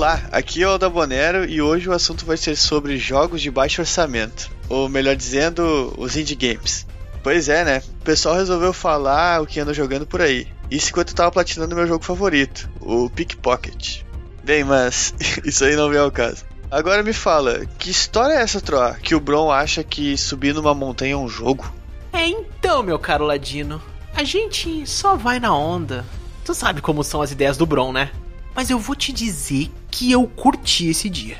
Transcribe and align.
Olá, 0.00 0.18
aqui 0.32 0.62
é 0.62 0.66
o 0.66 0.78
Dabonero 0.78 1.44
e 1.44 1.60
hoje 1.60 1.86
o 1.86 1.92
assunto 1.92 2.24
vai 2.24 2.38
ser 2.38 2.56
sobre 2.56 2.96
jogos 2.96 3.42
de 3.42 3.50
baixo 3.50 3.82
orçamento, 3.82 4.50
ou 4.66 4.88
melhor 4.88 5.14
dizendo, 5.14 5.92
os 5.98 6.16
indie 6.16 6.34
games. 6.34 6.86
Pois 7.22 7.50
é, 7.50 7.66
né? 7.66 7.82
O 8.00 8.02
pessoal 8.02 8.34
resolveu 8.34 8.72
falar 8.72 9.42
o 9.42 9.46
que 9.46 9.60
anda 9.60 9.74
jogando 9.74 10.06
por 10.06 10.22
aí. 10.22 10.48
Isso 10.70 10.88
enquanto 10.88 11.10
eu 11.10 11.14
tava 11.14 11.30
platinando 11.30 11.76
meu 11.76 11.86
jogo 11.86 12.02
favorito, 12.02 12.66
o 12.80 13.10
Pickpocket. 13.10 14.00
Bem, 14.42 14.64
mas 14.64 15.12
isso 15.44 15.66
aí 15.66 15.76
não 15.76 15.90
vem 15.90 15.98
ao 15.98 16.10
caso. 16.10 16.46
Agora 16.70 17.02
me 17.02 17.12
fala, 17.12 17.66
que 17.78 17.90
história 17.90 18.32
é 18.32 18.40
essa, 18.40 18.58
Troa? 18.58 18.94
Que 18.94 19.14
o 19.14 19.20
Bron 19.20 19.52
acha 19.52 19.84
que 19.84 20.16
subir 20.16 20.54
numa 20.54 20.74
montanha 20.74 21.12
é 21.12 21.16
um 21.18 21.28
jogo? 21.28 21.70
É 22.10 22.26
então, 22.26 22.82
meu 22.82 22.98
caro 22.98 23.26
Ladino. 23.26 23.82
A 24.14 24.24
gente 24.24 24.86
só 24.86 25.14
vai 25.14 25.38
na 25.38 25.54
onda. 25.54 26.06
Tu 26.42 26.54
sabe 26.54 26.80
como 26.80 27.04
são 27.04 27.20
as 27.20 27.32
ideias 27.32 27.58
do 27.58 27.66
Bron, 27.66 27.92
né? 27.92 28.10
Mas 28.54 28.70
eu 28.70 28.78
vou 28.78 28.96
te 28.96 29.12
dizer 29.12 29.70
que 29.90 30.12
eu 30.12 30.26
curti 30.26 30.88
esse 30.88 31.08
dia. 31.08 31.38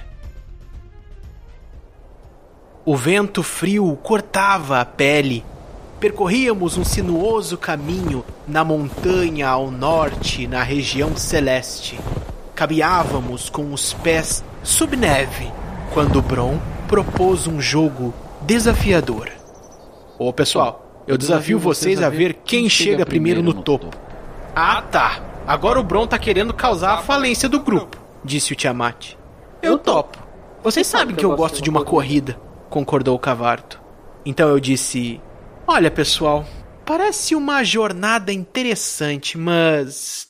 O 2.85 2.97
vento 2.97 3.43
frio 3.43 3.97
cortava 4.03 4.81
a 4.81 4.85
pele. 4.85 5.45
Percorríamos 6.01 6.79
um 6.79 6.85
sinuoso 6.85 7.59
caminho 7.59 8.25
na 8.49 8.65
montanha 8.65 9.49
ao 9.49 9.71
norte, 9.71 10.47
na 10.47 10.63
região 10.63 11.15
celeste. 11.15 12.01
Caminhávamos 12.55 13.51
com 13.51 13.73
os 13.73 13.93
pés 13.93 14.43
sob 14.63 14.97
neve, 14.97 15.53
quando 15.93 16.23
Bron 16.23 16.59
propôs 16.89 17.47
um 17.47 17.61
jogo 17.61 18.15
desafiador. 18.43 19.31
Ô 20.19 20.33
pessoal, 20.33 21.05
eu 21.07 21.19
desafio 21.19 21.59
vocês 21.59 22.03
a 22.03 22.09
ver 22.09 22.41
quem 22.45 22.69
chega 22.69 23.05
primeiro 23.07 23.43
no 23.43 23.53
topo. 23.53 23.91
Ah 24.55 24.83
tá, 24.83 25.21
agora 25.47 25.79
o 25.79 25.85
Bron 25.85 26.07
tá 26.07 26.19
querendo 26.19 26.55
causar 26.55 26.95
a 26.95 27.03
falência 27.03 27.49
do 27.49 27.61
grupo, 27.61 27.97
disse 28.25 28.53
o 28.53 28.57
Tiamat. 28.57 29.15
Eu 29.63 29.79
topo. 29.79 30.19
Vocês 30.63 30.87
sabem 30.87 31.17
que 31.17 31.25
eu 31.25 31.35
gosto 31.37 31.63
de 31.63 31.71
uma 31.71 31.85
corrida, 31.85 32.39
concordou 32.69 33.17
o 33.17 33.19
Cavarto. 33.19 33.81
Então 34.25 34.49
eu 34.49 34.61
disse: 34.61 35.21
Olha 35.67 35.91
pessoal, 35.91 36.45
parece 36.85 37.35
uma 37.35 37.65
jornada 37.65 38.33
interessante, 38.33 39.39
mas. 39.39 40.29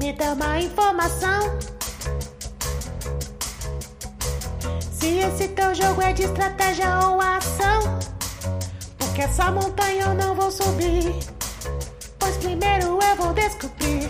Me 0.00 0.12
dá 0.14 0.32
uma 0.32 0.60
informação. 0.60 1.58
Se 5.02 5.18
esse 5.18 5.48
teu 5.48 5.74
jogo 5.74 6.00
é 6.00 6.12
de 6.12 6.22
estratégia 6.22 6.96
ou 7.00 7.20
ação. 7.20 7.98
Porque 8.96 9.22
essa 9.22 9.50
montanha 9.50 10.04
eu 10.04 10.14
não 10.14 10.32
vou 10.32 10.48
subir. 10.48 11.12
Pois 12.20 12.36
primeiro 12.36 13.00
eu 13.02 13.16
vou 13.16 13.32
descobrir. 13.32 14.06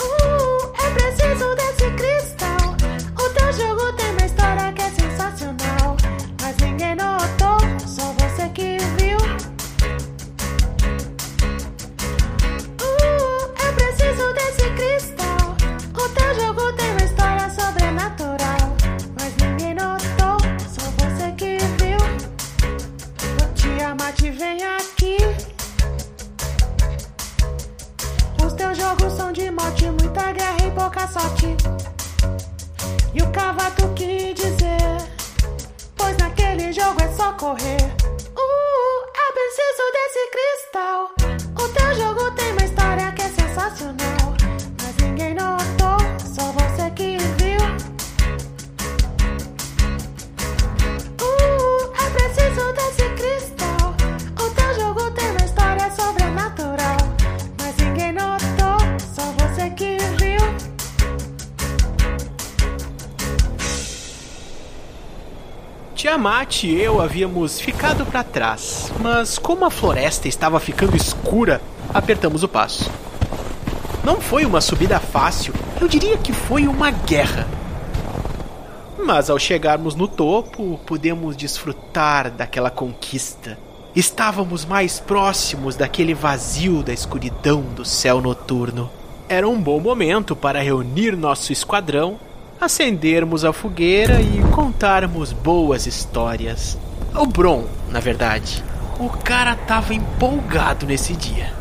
Uh, 0.00 0.72
é 0.82 0.90
preciso 0.94 1.54
desse 1.56 1.90
cristal. 1.90 2.74
O 3.22 3.28
teu 3.34 3.52
jogo 3.52 3.92
tem 3.98 4.14
Tiamat 66.20 66.64
e 66.64 66.78
eu 66.78 67.00
havíamos 67.00 67.58
ficado 67.58 68.04
para 68.04 68.22
trás, 68.22 68.92
mas 69.00 69.38
como 69.38 69.64
a 69.64 69.70
floresta 69.70 70.28
estava 70.28 70.60
ficando 70.60 70.94
escura, 70.94 71.62
apertamos 71.94 72.42
o 72.42 72.48
passo. 72.48 72.90
Não 74.04 74.20
foi 74.20 74.44
uma 74.44 74.60
subida 74.60 75.00
fácil, 75.00 75.54
eu 75.80 75.88
diria 75.88 76.18
que 76.18 76.30
foi 76.30 76.68
uma 76.68 76.90
guerra. 76.90 77.48
Mas 78.98 79.30
ao 79.30 79.38
chegarmos 79.38 79.94
no 79.94 80.06
topo, 80.06 80.78
pudemos 80.84 81.34
desfrutar 81.34 82.30
daquela 82.30 82.70
conquista. 82.70 83.58
Estávamos 83.96 84.66
mais 84.66 85.00
próximos 85.00 85.74
daquele 85.74 86.12
vazio 86.12 86.82
da 86.82 86.92
escuridão 86.92 87.62
do 87.62 87.82
céu 87.82 88.20
noturno. 88.20 88.90
Era 89.26 89.48
um 89.48 89.58
bom 89.58 89.80
momento 89.80 90.36
para 90.36 90.60
reunir 90.60 91.16
nosso 91.16 91.50
esquadrão, 91.50 92.20
acendermos 92.60 93.44
a 93.44 93.52
fogueira 93.52 94.20
e 94.20 94.42
contarmos 94.52 95.32
boas 95.32 95.86
histórias. 95.86 96.76
O 97.14 97.26
Bron, 97.26 97.64
na 97.88 98.00
verdade. 98.00 98.62
O 98.98 99.08
cara 99.08 99.56
tava 99.56 99.94
empolgado 99.94 100.84
nesse 100.86 101.14
dia. 101.14 101.59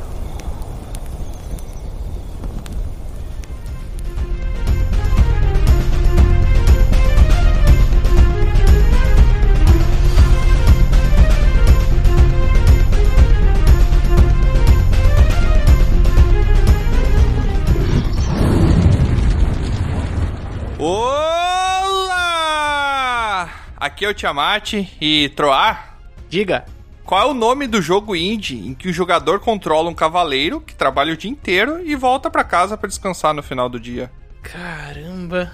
Aqui 23.79 24.05
é 24.05 24.09
o 24.09 24.13
Tiamat 24.13 24.73
e 24.99 25.29
Troar. 25.35 25.97
Diga, 26.29 26.65
Qual 27.03 27.21
é 27.21 27.25
o 27.25 27.33
nome 27.33 27.65
do 27.65 27.81
jogo 27.81 28.15
indie 28.15 28.67
em 28.67 28.73
que 28.75 28.89
o 28.89 28.93
jogador 28.93 29.39
controla 29.39 29.89
um 29.89 29.93
cavaleiro 29.95 30.61
que 30.61 30.75
trabalha 30.75 31.13
o 31.13 31.17
dia 31.17 31.31
inteiro 31.31 31.81
e 31.83 31.95
volta 31.95 32.29
pra 32.29 32.43
casa 32.43 32.77
pra 32.77 32.87
descansar 32.87 33.33
no 33.33 33.41
final 33.43 33.67
do 33.69 33.79
dia? 33.79 34.11
caramba, 34.41 35.51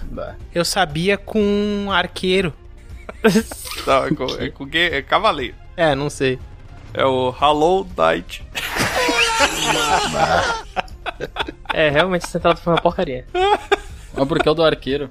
eu 0.54 0.64
sabia 0.64 1.16
com 1.18 1.40
um 1.42 1.90
arqueiro. 1.90 2.52
Não, 3.86 4.04
é 4.06 4.10
com, 4.14 4.24
é 4.38 4.48
com 4.50 4.64
gue- 4.66 4.78
é 4.90 5.02
cavaleiro. 5.02 5.54
É, 5.76 5.94
não 5.94 6.08
sei. 6.08 6.38
É 6.94 7.04
o 7.04 7.30
Hollow 7.30 7.86
Knight. 7.96 8.42
É, 11.74 11.90
realmente 11.90 12.22
esse 12.24 12.32
tentado 12.32 12.58
foi 12.60 12.72
uma 12.72 12.80
porcaria. 12.80 13.26
Mas 14.16 14.26
por 14.26 14.38
que 14.42 14.48
o 14.48 14.54
do 14.54 14.64
arqueiro? 14.64 15.10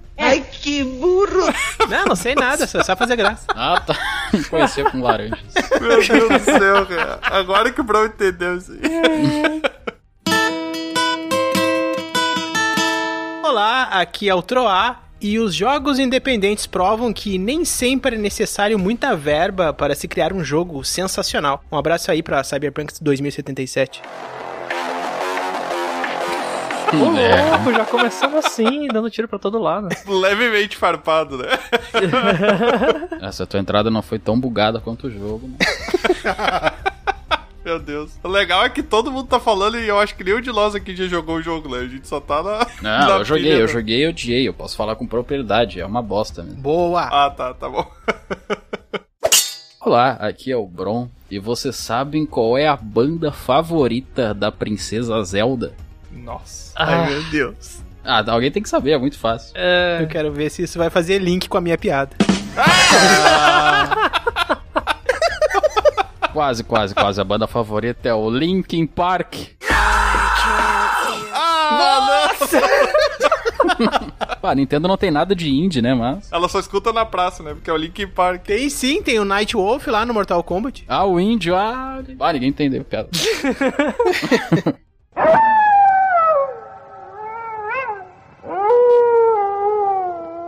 Não, 1.87 2.05
não 2.05 2.15
sei 2.15 2.33
nada, 2.33 2.65
só 2.65 2.95
fazer 2.95 3.15
graça. 3.15 3.45
Ah, 3.49 3.79
tá. 3.79 3.95
Conhecia 4.49 4.89
com 4.89 5.01
laranjas. 5.01 5.39
Meu 5.79 6.03
Deus 6.03 6.29
do 6.29 6.39
céu, 6.43 6.85
cara. 6.87 7.19
Agora 7.21 7.71
que 7.71 7.79
o 7.81 7.83
Bro 7.83 8.07
entendeu 8.07 8.57
isso 8.57 8.71
aí. 8.71 8.81
Olá, 13.43 13.83
aqui 13.83 14.27
é 14.27 14.33
o 14.33 14.41
Troá. 14.41 15.01
E 15.21 15.39
os 15.39 15.55
jogos 15.55 15.97
independentes 15.97 16.67
provam 16.67 17.13
que 17.13 17.37
nem 17.37 17.63
sempre 17.63 18.15
é 18.15 18.19
necessário 18.19 18.77
muita 18.77 19.15
verba 19.15 19.71
para 19.71 19.95
se 19.95 20.07
criar 20.07 20.33
um 20.33 20.43
jogo 20.43 20.83
sensacional. 20.83 21.63
Um 21.71 21.77
abraço 21.77 22.11
aí 22.11 22.21
pra 22.21 22.43
Cyberpunk 22.43 22.93
2077. 23.01 24.01
Ô, 27.01 27.17
É. 27.17 27.49
louco, 27.51 27.71
já 27.73 27.85
começamos 27.85 28.45
assim, 28.45 28.87
dando 28.87 29.09
tiro 29.09 29.27
pra 29.27 29.39
todo 29.39 29.59
lado. 29.59 29.89
Levemente 30.07 30.77
farpado, 30.77 31.37
né? 31.37 31.47
Essa 33.21 33.45
tua 33.45 33.59
entrada 33.59 33.89
não 33.91 34.01
foi 34.01 34.19
tão 34.19 34.39
bugada 34.39 34.79
quanto 34.79 35.07
o 35.07 35.11
jogo. 35.11 35.47
né? 35.47 35.57
Meu 37.65 37.79
Deus. 37.79 38.11
O 38.23 38.27
legal 38.27 38.63
é 38.63 38.69
que 38.69 38.83
todo 38.83 39.11
mundo 39.11 39.27
tá 39.27 39.39
falando 39.39 39.79
e 39.79 39.87
eu 39.87 39.97
acho 39.99 40.13
que 40.15 40.23
nenhum 40.23 40.39
de 40.39 40.51
nós 40.51 40.75
aqui 40.75 40.95
já 40.95 41.07
jogou 41.07 41.37
o 41.37 41.41
jogo, 41.41 41.67
né? 41.67 41.79
A 41.81 41.87
gente 41.87 42.07
só 42.07 42.19
tá 42.19 42.43
na. 42.43 42.59
Não, 42.79 43.07
na 43.09 43.15
eu 43.17 43.25
joguei, 43.25 43.43
pilha, 43.45 43.55
eu 43.55 43.65
né? 43.65 43.73
joguei 43.73 44.03
e 44.03 44.07
odiei. 44.07 44.47
Eu 44.47 44.53
posso 44.53 44.77
falar 44.77 44.95
com 44.95 45.07
propriedade. 45.07 45.79
É 45.79 45.85
uma 45.85 46.01
bosta 46.03 46.43
mesmo. 46.43 46.61
Boa! 46.61 47.01
Ah, 47.01 47.29
tá, 47.31 47.55
tá 47.55 47.67
bom. 47.67 47.89
Olá, 49.81 50.11
aqui 50.11 50.51
é 50.51 50.57
o 50.57 50.65
Bron. 50.67 51.09
E 51.29 51.39
vocês 51.39 51.75
sabem 51.75 52.23
qual 52.25 52.55
é 52.55 52.67
a 52.67 52.75
banda 52.77 53.31
favorita 53.31 54.31
da 54.31 54.51
princesa 54.51 55.23
Zelda? 55.23 55.73
Nossa. 56.15 56.71
Ah, 56.75 56.85
Ai, 57.03 57.09
meu 57.09 57.23
Deus. 57.25 57.79
Ah, 58.03 58.23
alguém 58.31 58.51
tem 58.51 58.61
que 58.63 58.69
saber, 58.69 58.91
é 58.91 58.97
muito 58.97 59.17
fácil. 59.17 59.51
é... 59.55 59.99
Eu 60.01 60.07
quero 60.07 60.31
ver 60.31 60.49
se 60.49 60.63
isso 60.63 60.77
vai 60.77 60.89
fazer 60.89 61.19
link 61.19 61.47
com 61.49 61.57
a 61.57 61.61
minha 61.61 61.77
piada. 61.77 62.15
Quase, 66.33 66.63
quase, 66.65 66.93
quase. 66.93 67.21
A 67.21 67.23
banda 67.23 67.47
favorita 67.47 68.09
é 68.09 68.13
o 68.13 68.29
Linkin 68.29 68.85
Park. 68.85 69.35
Ah, 71.33 72.29
Pá, 74.41 74.51
a 74.51 74.55
Nintendo 74.55 74.85
não 74.87 74.97
tem 74.97 75.09
nada 75.11 75.33
de 75.33 75.49
indie, 75.49 75.81
né, 75.81 75.93
mas... 75.93 76.29
Ela 76.31 76.49
só 76.49 76.59
escuta 76.59 76.91
na 76.91 77.05
praça, 77.05 77.41
né? 77.41 77.53
Porque 77.53 77.69
é 77.69 77.73
o 77.73 77.77
Linkin 77.77 78.07
Park. 78.07 78.43
Tem 78.43 78.69
sim, 78.69 79.01
tem 79.01 79.17
o 79.17 79.23
Night 79.25 79.55
Wolf 79.55 79.87
lá 79.87 80.05
no 80.05 80.13
Mortal 80.13 80.43
Kombat. 80.43 80.83
Ah, 80.89 81.05
o 81.05 81.19
índio, 81.21 81.55
ah... 81.55 82.03
Ah, 82.19 82.33
ninguém 82.33 82.49
entendeu 82.49 82.83
piada. 82.83 83.09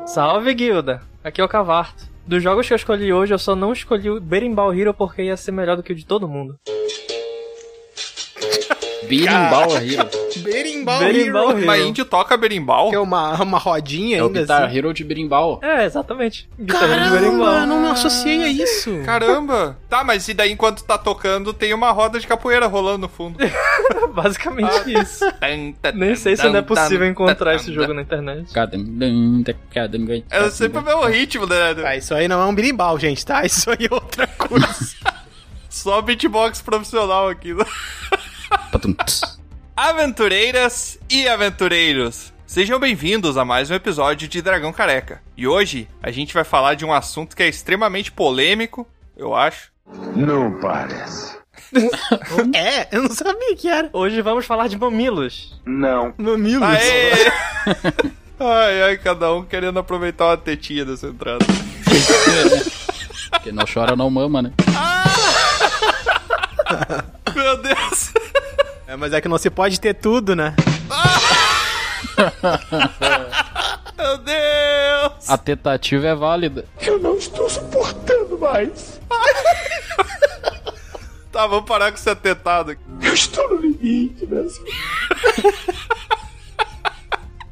Salve, 0.08 0.54
guilda! 0.54 1.02
Aqui 1.22 1.42
é 1.42 1.44
o 1.44 1.50
Cavarto. 1.50 2.06
Dos 2.26 2.42
jogos 2.42 2.66
que 2.66 2.72
eu 2.72 2.78
escolhi 2.78 3.12
hoje, 3.12 3.34
eu 3.34 3.38
só 3.38 3.58
não 3.58 3.74
escolhi 3.74 4.10
o 4.10 4.22
Berimbau 4.22 4.74
Hero 4.74 4.94
porque 4.94 5.24
ia 5.24 5.36
ser 5.36 5.52
melhor 5.52 5.76
do 5.76 5.84
que 5.84 5.92
o 5.92 5.96
de 5.96 6.06
todo 6.06 6.30
mundo. 6.30 6.58
Berimbau 9.08 9.78
Hero. 9.78 10.10
Berimbau, 10.44 11.00
Berimbau 11.00 11.50
Hero. 11.50 11.58
Hero. 11.58 11.68
Mas 11.68 11.86
índio 11.86 12.06
toca 12.06 12.38
berimbau? 12.38 12.90
Que 12.90 12.96
é 12.96 13.00
uma, 13.00 13.42
uma 13.42 13.58
rodinha 13.58 14.18
É 14.18 14.24
o 14.24 14.28
ainda 14.28 14.42
Guitar 14.42 14.64
assim. 14.64 14.78
Hero 14.78 14.94
de 14.94 15.04
Berimbau. 15.04 15.60
É, 15.64 15.86
exatamente. 15.86 16.50
Guitarra 16.60 16.88
de 16.88 16.94
Caramba, 16.94 17.20
Berimbau. 17.20 17.66
não 17.66 17.82
me 17.82 17.88
associei 17.90 18.44
a 18.44 18.50
isso. 18.50 18.92
Caramba! 19.06 19.78
Tá, 19.90 20.04
mas 20.04 20.28
e 20.28 20.34
daí 20.34 20.52
enquanto 20.52 20.84
tá 20.84 20.98
tocando, 20.98 21.54
tem 21.54 21.74
uma 21.74 21.92
roda 21.92 22.20
de 22.20 22.28
capoeira 22.28 22.68
rolando 22.68 23.00
no 23.00 23.10
fundo. 23.10 23.38
Basicamente 24.14 24.94
isso. 24.94 25.26
Nem 25.94 26.16
sei 26.16 26.36
se 26.36 26.46
ainda 26.46 26.60
é 26.60 26.62
possível 26.62 27.08
encontrar 27.08 27.56
esse 27.56 27.74
jogo 27.74 27.94
na 27.94 28.02
internet. 28.02 28.52
É 30.30 30.50
sempre 30.50 30.80
o 30.80 30.84
mesmo 30.84 31.06
ritmo, 31.06 31.46
né? 31.46 31.74
Tá, 31.74 31.96
isso 31.96 32.14
aí 32.14 32.28
não 32.28 32.42
é 32.42 32.46
um 32.46 32.56
berimbau, 32.56 33.00
gente, 33.00 33.26
tá? 33.26 33.46
Isso 33.46 33.70
aí 33.70 33.88
é 33.90 33.94
outra 33.94 34.28
coisa. 34.28 34.96
Só 35.70 36.02
beatbox 36.02 36.62
profissional 36.62 37.30
aqui. 37.30 37.54
Aventureiras 39.76 41.00
e 41.10 41.28
aventureiros, 41.28 42.34
sejam 42.46 42.80
bem-vindos 42.80 43.38
a 43.38 43.46
mais 43.46 43.70
um 43.70 43.76
episódio 43.76 44.28
de 44.28 44.42
Dragão 44.42 44.74
Careca. 44.74 45.22
E 45.36 45.48
hoje 45.48 45.88
a 46.02 46.12
gente 46.12 46.34
vai 46.34 46.44
falar 46.44 46.76
de 46.76 46.86
um 46.86 46.94
assunto 46.94 47.36
que 47.36 47.44
é 47.44 47.48
extremamente 47.48 48.12
polêmico, 48.12 48.88
eu 49.16 49.36
acho. 49.36 49.72
Não 50.16 50.60
parece. 50.60 51.38
é, 52.56 52.96
eu 52.96 53.04
não 53.04 53.12
sabia 53.12 53.56
que 53.56 53.68
era. 53.68 53.90
Hoje 53.94 54.22
vamos 54.22 54.46
falar 54.46 54.68
de 54.68 54.78
mamilos. 54.78 55.60
Não. 55.66 56.14
Mamilos. 56.18 56.64
Aê! 56.64 57.12
ai, 58.40 58.82
ai, 58.84 58.98
cada 58.98 59.34
um 59.34 59.44
querendo 59.44 59.80
aproveitar 59.80 60.28
uma 60.28 60.38
tetinha 60.38 60.86
dessa 60.86 61.08
entrada. 61.08 61.46
Quem 63.44 63.52
não 63.52 63.66
chora 63.72 63.96
não 63.96 64.10
mama, 64.10 64.42
né? 64.42 64.54
Meu 67.36 67.58
Deus! 67.62 68.14
É, 68.88 68.96
mas 68.96 69.14
é 69.14 69.22
que 69.22 69.28
não 69.28 69.38
se 69.38 69.50
pode 69.50 69.80
ter 69.80 69.94
tudo, 69.94 70.36
né? 70.36 70.56
Meu 73.98 74.18
Deus! 74.20 75.30
A 75.30 75.38
tentativa 75.38 76.08
é 76.08 76.16
válida. 76.16 76.66
Eu 76.82 77.00
não 77.00 77.18
estou 77.18 77.50
suportando 77.50 78.38
mais. 78.40 79.00
Tá, 81.30 81.46
vamos 81.46 81.66
parar 81.66 81.92
com 81.92 81.98
esse 82.00 82.10
atetado 82.10 82.72
aqui. 82.72 82.82
Eu 83.00 83.14
estou 83.14 83.48
no 83.50 83.62
limite, 83.62 84.26
Brasil. 84.26 84.64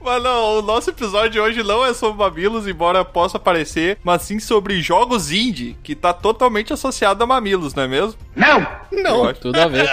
Mas 0.06 0.22
não, 0.22 0.60
o 0.60 0.62
nosso 0.62 0.92
episódio 0.92 1.32
de 1.32 1.40
hoje 1.40 1.64
não 1.64 1.84
é 1.84 1.92
sobre 1.92 2.20
mamilos, 2.20 2.68
embora 2.68 3.04
possa 3.04 3.40
parecer, 3.40 3.98
mas 4.04 4.22
sim 4.22 4.40
sobre 4.40 4.80
jogos 4.80 5.32
indie, 5.32 5.76
que 5.82 5.96
tá 5.96 6.14
totalmente 6.14 6.72
associado 6.72 7.24
a 7.24 7.28
mamilos, 7.28 7.74
não 7.74 7.82
é 7.82 7.88
mesmo? 7.88 8.14
Não! 8.36 8.68
Não. 8.92 9.34
Tudo 9.34 9.60
a 9.60 9.68
ver. 9.68 9.90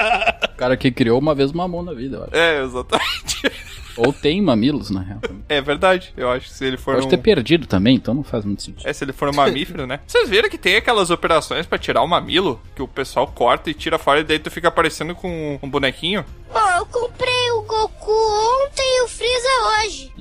O 0.53 0.57
cara 0.57 0.77
que 0.77 0.93
criou 0.93 1.19
uma 1.19 1.35
vez 1.35 1.51
mamou 1.51 1.83
na 1.83 1.95
vida, 1.95 2.19
eu 2.19 2.25
acho. 2.25 2.37
É, 2.37 2.63
exatamente. 2.63 3.53
Ou 3.97 4.13
tem 4.13 4.41
mamilos, 4.41 4.91
na 4.91 5.01
real. 5.01 5.21
É 5.49 5.61
verdade, 5.61 6.13
eu 6.17 6.31
acho 6.31 6.49
que 6.49 6.55
se 6.55 6.65
ele 6.65 6.77
for 6.77 6.95
Pode 6.95 7.07
um... 7.07 7.11
ter 7.11 7.19
perdido 7.19 7.67
também, 7.67 7.97
então 7.97 8.15
não 8.15 8.23
faz 8.23 8.45
muito 8.45 8.63
sentido. 8.63 8.89
É, 8.89 8.93
se 8.93 9.05
ele 9.05 9.13
for 9.13 9.29
um 9.29 9.35
mamífero, 9.35 9.87
né? 9.87 10.01
Vocês 10.07 10.29
viram 10.29 10.49
que 10.49 10.59
tem 10.59 10.77
aquelas 10.77 11.11
operações 11.11 11.67
pra 11.67 11.79
tirar 11.79 12.03
o 12.03 12.07
mamilo, 12.07 12.61
que 12.75 12.83
o 12.83 12.89
pessoal 12.89 13.27
corta 13.27 13.71
e 13.71 13.75
tira 13.75 13.99
fora 13.99 14.21
e 14.21 14.25
daí 14.25 14.39
tu 14.39 14.51
fica 14.51 14.69
aparecendo 14.69 15.15
com 15.15 15.59
um 15.63 15.69
bonequinho? 15.69 16.25
Ó, 16.55 16.79
eu 16.79 16.87
comprei 16.87 17.51
o 17.53 17.63
Goku 17.63 18.71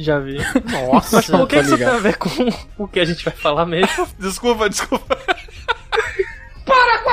Já 0.01 0.19
vi. 0.19 0.37
Nossa, 0.91 1.17
Mas 1.17 1.27
por 1.29 1.47
que 1.47 1.55
tá 1.55 1.61
isso 1.61 1.69
tem 1.71 1.77
ligado. 1.79 1.95
a 1.95 1.99
ver 1.99 2.17
com 2.17 2.29
o 2.77 2.87
que 2.87 2.99
a 2.99 3.05
gente 3.05 3.23
vai 3.23 3.33
falar 3.33 3.65
mesmo? 3.65 4.07
Desculpa, 4.19 4.69
desculpa. 4.69 5.17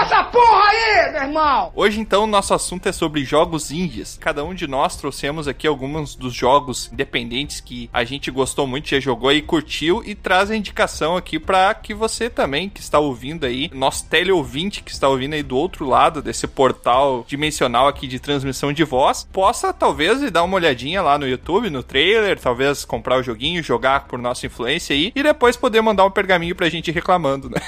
Para 0.09 0.21
essa 0.21 0.25
porra 0.25 0.71
aí, 0.71 1.13
meu 1.13 1.23
irmão! 1.23 1.73
Hoje, 1.77 2.01
então, 2.01 2.25
o 2.25 2.27
nosso 2.27 2.55
assunto 2.55 2.89
é 2.89 2.93
sobre 2.93 3.25
jogos 3.25 3.71
indies. 3.71 4.17
Cada 4.19 4.43
um 4.43 4.55
de 4.55 4.67
nós 4.67 4.97
trouxemos 4.97 5.47
aqui 5.47 5.67
alguns 5.67 6.15
dos 6.17 6.33
jogos 6.33 6.91
independentes 6.91 7.61
que 7.61 7.91
a 7.93 8.05
gente 8.05 8.31
gostou 8.31 8.67
muito, 8.67 8.89
já 8.89 8.99
jogou 8.99 9.31
e 9.31 9.43
curtiu, 9.43 10.03
e 10.07 10.15
traz 10.15 10.51
a 10.51 10.57
indicação 10.57 11.15
aqui 11.15 11.39
pra 11.39 11.75
que 11.75 11.93
você 11.93 12.31
também, 12.31 12.71
que 12.71 12.81
está 12.81 12.99
ouvindo 12.99 13.45
aí, 13.45 13.71
nosso 13.75 14.09
teleouvinte 14.09 14.83
que 14.83 14.91
está 14.91 15.07
ouvindo 15.09 15.35
aí 15.35 15.43
do 15.43 15.57
outro 15.59 15.87
lado 15.87 16.23
desse 16.23 16.47
portal 16.47 17.23
dimensional 17.29 17.87
aqui 17.87 18.07
de 18.07 18.19
transmissão 18.19 18.73
de 18.73 18.85
voz, 18.85 19.29
possa 19.31 19.75
talvez 19.75 20.31
dar 20.31 20.43
uma 20.43 20.57
olhadinha 20.57 21.03
lá 21.03 21.19
no 21.19 21.29
YouTube, 21.29 21.69
no 21.69 21.83
trailer, 21.83 22.41
talvez 22.41 22.83
comprar 22.83 23.19
o 23.19 23.23
joguinho, 23.23 23.63
jogar 23.63 24.07
por 24.07 24.19
nossa 24.19 24.47
influência 24.47 24.95
aí, 24.97 25.13
e 25.15 25.23
depois 25.23 25.55
poder 25.55 25.83
mandar 25.83 26.07
um 26.07 26.11
pergaminho 26.11 26.57
pra 26.57 26.71
gente 26.71 26.91
reclamando, 26.91 27.51
né? 27.51 27.61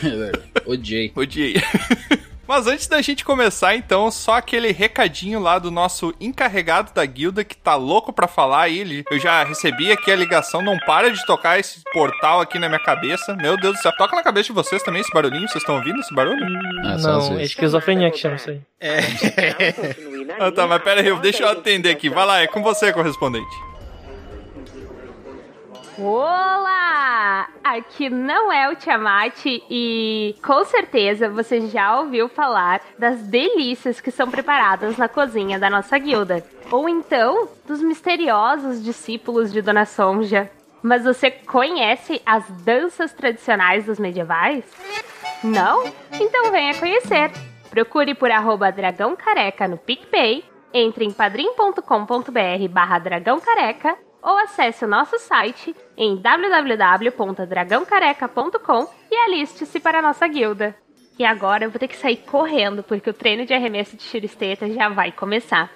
Odiei. 0.66 1.12
Odiei. 1.14 1.54
Mas 2.46 2.68
antes 2.68 2.86
da 2.86 3.02
gente 3.02 3.24
começar, 3.24 3.74
então, 3.74 4.08
só 4.10 4.34
aquele 4.34 4.70
recadinho 4.70 5.40
lá 5.40 5.58
do 5.58 5.70
nosso 5.70 6.14
encarregado 6.20 6.92
da 6.94 7.04
guilda 7.04 7.42
que 7.42 7.56
tá 7.56 7.74
louco 7.74 8.12
pra 8.12 8.28
falar 8.28 8.62
aí. 8.62 8.78
Ele, 8.78 9.04
eu 9.10 9.18
já 9.18 9.42
recebi 9.42 9.90
aqui 9.90 10.12
a 10.12 10.16
ligação, 10.16 10.62
não 10.62 10.78
para 10.78 11.10
de 11.10 11.26
tocar 11.26 11.58
esse 11.58 11.82
portal 11.92 12.40
aqui 12.40 12.58
na 12.58 12.68
minha 12.68 12.80
cabeça. 12.80 13.34
Meu 13.34 13.56
Deus 13.56 13.76
do 13.76 13.82
céu, 13.82 13.92
toca 13.96 14.14
na 14.14 14.22
cabeça 14.22 14.46
de 14.46 14.52
vocês 14.52 14.80
também 14.82 15.00
esse 15.00 15.12
barulhinho? 15.12 15.48
Vocês 15.48 15.62
estão 15.62 15.76
ouvindo 15.76 15.98
esse 15.98 16.14
barulho? 16.14 16.46
Ah, 16.84 16.96
não, 16.98 17.36
é 17.36 17.42
esquizofrenia 17.42 18.10
que 18.12 18.18
chama 18.18 18.36
isso 18.36 18.50
aí. 18.50 18.60
Ah, 20.38 20.52
tá, 20.52 20.66
mas 20.66 20.82
pera 20.82 21.00
aí, 21.00 21.18
deixa 21.20 21.44
eu 21.44 21.48
atender 21.48 21.88
aqui. 21.88 22.10
Vai 22.10 22.26
lá, 22.26 22.40
é 22.40 22.46
com 22.46 22.62
você, 22.62 22.92
correspondente. 22.92 23.75
Olá! 25.98 27.48
Aqui 27.64 28.10
não 28.10 28.52
é 28.52 28.68
o 28.68 28.76
Tiamat 28.76 29.46
e 29.46 30.36
com 30.44 30.62
certeza 30.66 31.30
você 31.30 31.68
já 31.68 31.98
ouviu 31.98 32.28
falar 32.28 32.82
das 32.98 33.22
delícias 33.22 33.98
que 33.98 34.10
são 34.10 34.30
preparadas 34.30 34.98
na 34.98 35.08
cozinha 35.08 35.58
da 35.58 35.70
nossa 35.70 35.96
guilda. 35.98 36.44
Ou 36.70 36.86
então 36.86 37.48
dos 37.66 37.80
misteriosos 37.80 38.84
discípulos 38.84 39.50
de 39.50 39.62
Dona 39.62 39.86
Sonja. 39.86 40.50
Mas 40.82 41.04
você 41.04 41.30
conhece 41.30 42.20
as 42.26 42.46
danças 42.62 43.14
tradicionais 43.14 43.86
dos 43.86 43.98
medievais? 43.98 44.64
Não? 45.42 45.82
Então 46.12 46.50
venha 46.50 46.74
conhecer. 46.74 47.30
Procure 47.70 48.14
por 48.14 48.30
arroba 48.30 48.70
dragão 48.70 49.16
careca 49.16 49.66
no 49.66 49.78
PicPay, 49.78 50.44
entre 50.74 51.06
em 51.06 51.10
padrim.com.br 51.10 52.68
barra 52.70 52.98
dragão 52.98 53.40
careca 53.40 53.96
ou 54.26 54.36
acesse 54.38 54.84
o 54.84 54.88
nosso 54.88 55.18
site 55.20 55.72
em 55.96 56.16
www.dragãocareca.com 56.16 58.88
e 59.08 59.14
aliste-se 59.14 59.78
para 59.78 60.00
a 60.00 60.02
nossa 60.02 60.26
guilda. 60.26 60.74
E 61.16 61.24
agora 61.24 61.64
eu 61.64 61.70
vou 61.70 61.78
ter 61.78 61.86
que 61.86 61.96
sair 61.96 62.16
correndo, 62.16 62.82
porque 62.82 63.08
o 63.08 63.14
treino 63.14 63.46
de 63.46 63.54
arremesso 63.54 63.96
de 63.96 64.02
churisteta 64.02 64.68
já 64.68 64.88
vai 64.88 65.12
começar. 65.12 65.70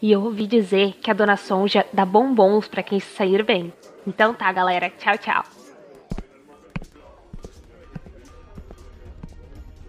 E 0.00 0.12
eu 0.12 0.22
ouvi 0.22 0.46
dizer 0.46 0.92
que 1.02 1.10
a 1.10 1.14
Dona 1.14 1.36
Sonja 1.36 1.84
dá 1.92 2.06
bombons 2.06 2.68
para 2.68 2.84
quem 2.84 3.00
se 3.00 3.12
sair 3.14 3.42
bem. 3.42 3.72
Então 4.06 4.32
tá, 4.32 4.52
galera. 4.52 4.88
Tchau, 4.90 5.18
tchau. 5.18 5.55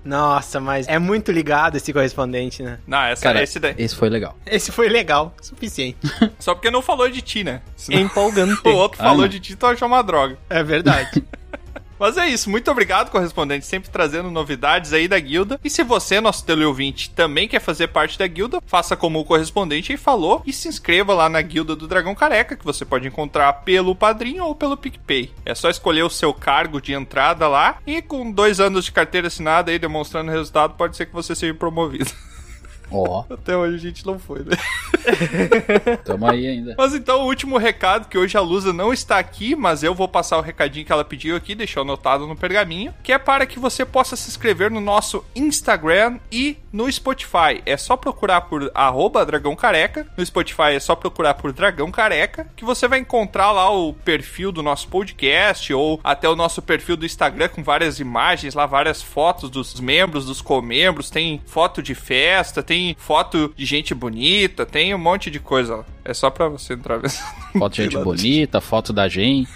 Nossa, 0.08 0.60
mas 0.62 0.88
é 0.88 0.98
muito 0.98 1.32
ligado 1.32 1.76
esse 1.76 1.92
correspondente, 1.92 2.64
né? 2.64 2.80
Não, 2.88 2.98
essa 3.04 3.24
Cara, 3.24 3.42
é 3.42 3.44
esse 3.44 3.60
daí. 3.60 3.76
esse 3.78 3.94
foi 3.96 4.10
legal. 4.10 4.38
Esse 4.46 4.72
foi 4.72 4.88
legal, 4.88 5.36
suficiente. 5.42 5.98
Só 6.40 6.56
porque 6.56 6.72
não 6.72 6.82
falou 6.82 7.10
de 7.10 7.22
ti, 7.22 7.44
né? 7.44 7.62
Senão 7.76 8.00
Empolgante. 8.00 8.62
o 8.66 8.74
outro 8.74 8.98
Ah, 9.02 9.06
falou 9.06 9.22
não. 9.24 9.28
de 9.28 9.40
ti, 9.40 9.56
tu 9.56 9.66
achou 9.66 9.88
uma 9.88 10.02
droga. 10.02 10.38
É 10.50 10.64
verdade. 10.64 11.24
Mas 12.00 12.18
é 12.18 12.28
isso, 12.28 12.50
muito 12.50 12.70
obrigado, 12.70 13.10
correspondente, 13.10 13.66
sempre 13.66 13.90
trazendo 13.90 14.30
novidades 14.30 14.94
aí 14.94 15.08
da 15.08 15.20
guilda. 15.20 15.60
E 15.64 15.70
se 15.70 15.84
você, 15.84 16.22
nosso 16.22 16.46
teleouvinte, 16.46 17.10
também 17.10 17.48
quer 17.48 17.60
fazer 17.60 17.88
parte 17.88 18.18
da 18.18 18.28
guilda, 18.28 18.62
faça 18.66 18.96
como 18.96 19.20
o 19.20 19.26
correspondente 19.26 19.92
aí 19.92 19.98
falou 19.98 20.44
e 20.46 20.54
se 20.54 20.68
inscreva 20.68 21.14
lá 21.14 21.28
na 21.28 21.42
guilda 21.42 21.76
do 21.76 21.88
Dragão 21.88 22.14
Careca, 22.14 22.56
que 22.56 22.66
você 22.66 22.86
pode 22.86 23.08
encontrar 23.08 23.52
pelo 23.54 23.96
Padrinho 23.96 24.46
ou 24.46 24.56
pelo 24.56 24.78
PicPay. 24.78 25.32
É 25.46 25.56
só 25.56 25.70
escolher 25.70 26.04
o 26.04 26.10
seu 26.10 26.34
cargo 26.34 26.82
de 26.82 26.94
entrada 26.94 27.48
lá 27.48 27.78
e 27.86 28.02
com 28.02 28.32
dois 28.32 28.60
anos 28.60 28.86
de 28.86 28.92
carteira 28.92 29.28
assinada 29.28 29.72
aí 29.72 29.80
demonstrando 29.80 30.32
resultado, 30.32 30.76
pode 30.76 30.96
ser 30.96 31.08
que 31.08 31.14
você 31.14 31.36
seja 31.36 31.54
promovido. 31.54 32.12
Ó, 32.92 33.24
Até 33.30 33.56
hoje 33.56 33.76
a 33.76 33.80
gente 33.80 34.06
não 34.06 34.18
foi, 34.18 34.40
né? 34.40 34.56
tamo 36.06 36.30
aí 36.30 36.48
ainda. 36.48 36.76
Mas 36.78 36.94
então, 36.94 37.22
o 37.22 37.26
último 37.26 37.58
recado, 37.58 38.08
que 38.08 38.18
hoje 38.18 38.38
a 38.38 38.42
Lusa 38.42 38.72
não 38.72 38.94
está 38.94 39.20
aqui, 39.20 39.56
mas 39.56 39.84
eu 39.84 39.94
vou 39.94 40.08
passar 40.08 40.38
o 40.38 40.42
recadinho 40.42 40.86
que 40.86 40.92
ela 40.92 41.04
pediu 41.04 41.36
aqui, 41.36 41.56
deixou 41.56 41.82
anotado 41.82 42.26
no 42.26 42.36
pergaminho, 42.36 42.94
que 43.04 43.12
é 43.12 43.18
para 43.18 43.46
que 43.46 43.60
você 43.60 43.86
possa 43.86 44.16
se 44.16 44.30
inscrever 44.30 44.72
no 44.72 44.80
nosso 44.80 45.24
Instagram 45.36 46.20
e 46.32 46.58
no 46.78 46.92
Spotify. 46.92 47.64
É 47.66 47.76
só 47.76 47.98
procurar 47.98 48.42
por 48.42 48.70
arroba 48.76 49.26
Dragão 49.26 49.56
Careca. 49.56 50.06
No 50.16 50.24
Spotify 50.24 50.74
é 50.76 50.80
só 50.80 50.96
procurar 50.96 51.34
por 51.34 51.52
Dragão 51.52 51.90
Careca, 51.90 52.48
que 52.56 52.64
você 52.64 52.88
vai 52.88 53.00
encontrar 53.00 53.52
lá 53.52 53.72
o 53.72 53.94
perfil 53.94 54.52
do 54.52 54.62
nosso 54.62 54.88
podcast 54.88 55.74
ou 55.74 56.00
até 56.04 56.30
o 56.30 56.36
nosso 56.36 56.62
perfil 56.62 56.96
do 56.96 57.06
Instagram 57.06 57.50
com 57.50 57.64
várias 57.64 58.00
imagens, 58.00 58.54
lá 58.54 58.68
várias 58.68 59.02
fotos 59.02 59.50
dos 59.50 59.80
membros, 59.80 60.28
dos 60.28 60.40
comembros, 60.40 61.10
tem 61.10 61.42
foto 61.48 61.82
de 61.82 61.96
festa, 61.96 62.62
tem 62.62 62.96
foto 63.00 63.52
de 63.58 63.66
gente 63.66 63.96
bonita, 63.96 64.64
tem 64.64 64.94
um 64.94 65.00
monte 65.00 65.32
de 65.32 65.40
coisa 65.40 65.78
lá. 65.78 65.86
É 66.08 66.14
só 66.14 66.30
pra 66.30 66.48
você 66.48 66.74
entrar 66.74 67.02
mesmo. 67.02 67.20
Foto 67.60 67.74
de 67.76 67.84
gente 67.84 67.98
bonita, 67.98 68.62
foto 68.62 68.94
da 68.94 69.10
gente. 69.10 69.52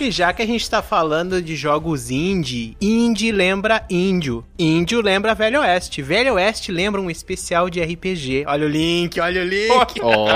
E 0.00 0.10
já 0.10 0.32
que 0.32 0.40
a 0.40 0.46
gente 0.46 0.68
tá 0.70 0.80
falando 0.80 1.42
de 1.42 1.54
jogos 1.54 2.10
indie, 2.10 2.74
indie 2.80 3.30
lembra 3.30 3.84
índio. 3.90 4.42
Índio 4.58 5.02
lembra 5.02 5.34
Velho 5.34 5.60
Oeste. 5.60 6.00
Velho 6.00 6.34
Oeste 6.34 6.72
lembra 6.72 7.02
um 7.02 7.10
especial 7.10 7.68
de 7.68 7.82
RPG. 7.82 8.44
Olha 8.46 8.64
o 8.66 8.68
link, 8.70 9.20
olha 9.20 9.42
o 9.42 9.44
link. 9.44 10.00
Ó, 10.02 10.26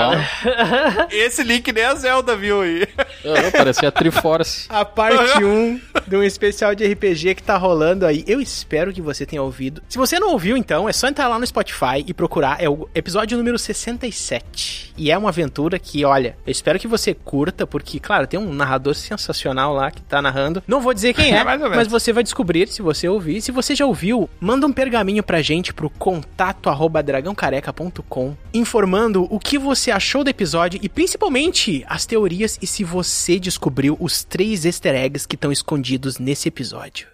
Esse 1.09 1.41
link 1.41 1.71
nem 1.71 1.83
a 1.83 1.95
Zelda 1.95 2.35
viu 2.37 2.61
aí. 2.61 2.87
oh, 3.23 3.51
parecia 3.57 3.91
Triforce. 3.91 4.67
A 4.69 4.85
parte 4.85 5.43
1 5.43 5.81
de 6.07 6.15
um 6.15 6.21
especial 6.21 6.75
de 6.75 6.85
RPG 6.85 7.33
que 7.33 7.41
tá 7.41 7.57
rolando 7.57 8.05
aí. 8.05 8.23
Eu 8.27 8.39
espero 8.39 8.93
que 8.93 9.01
você 9.01 9.25
tenha 9.25 9.41
ouvido. 9.41 9.81
Se 9.89 9.97
você 9.97 10.19
não 10.19 10.29
ouviu, 10.29 10.55
então, 10.55 10.87
é 10.87 10.93
só 10.93 11.07
entrar 11.07 11.27
lá 11.27 11.39
no 11.39 11.47
Spotify 11.47 12.03
e 12.05 12.13
procurar. 12.13 12.61
É 12.61 12.69
o 12.69 12.87
episódio 12.93 13.35
número 13.35 13.57
67. 13.57 14.93
E 14.95 15.09
é 15.09 15.17
uma 15.17 15.29
aventura 15.29 15.54
que, 15.81 16.03
olha, 16.03 16.37
eu 16.45 16.51
espero 16.51 16.77
que 16.77 16.87
você 16.87 17.13
curta, 17.13 17.65
porque, 17.65 17.99
claro, 17.99 18.27
tem 18.27 18.39
um 18.39 18.53
narrador 18.53 18.93
sensacional 18.93 19.73
lá 19.73 19.89
que 19.89 20.01
tá 20.01 20.21
narrando. 20.21 20.61
Não 20.67 20.81
vou 20.81 20.93
dizer 20.93 21.13
quem 21.13 21.31
é, 21.33 21.37
É, 21.37 21.43
mas 21.43 21.87
você 21.87 22.11
vai 22.11 22.23
descobrir 22.23 22.67
se 22.67 22.81
você 22.81 23.07
ouvir. 23.07 23.41
Se 23.41 23.51
você 23.51 23.75
já 23.75 23.85
ouviu, 23.85 24.29
manda 24.39 24.67
um 24.67 24.73
pergaminho 24.73 25.23
pra 25.23 25.41
gente 25.41 25.73
pro 25.73 25.89
contato 25.89 26.69
arroba 26.69 27.01
dragãocareca.com 27.01 28.35
informando 28.53 29.27
o 29.29 29.39
que 29.39 29.57
você 29.57 29.91
achou 29.91 30.23
do 30.23 30.29
episódio 30.29 30.79
e 30.81 30.89
principalmente 30.89 31.85
as 31.87 32.05
teorias 32.05 32.57
e 32.61 32.67
se 32.67 32.83
você 32.83 33.39
descobriu 33.39 33.97
os 33.99 34.23
três 34.23 34.65
easter 34.65 34.95
eggs 34.95 35.27
que 35.27 35.35
estão 35.35 35.51
escondidos 35.51 36.19
nesse 36.19 36.47
episódio. 36.47 37.07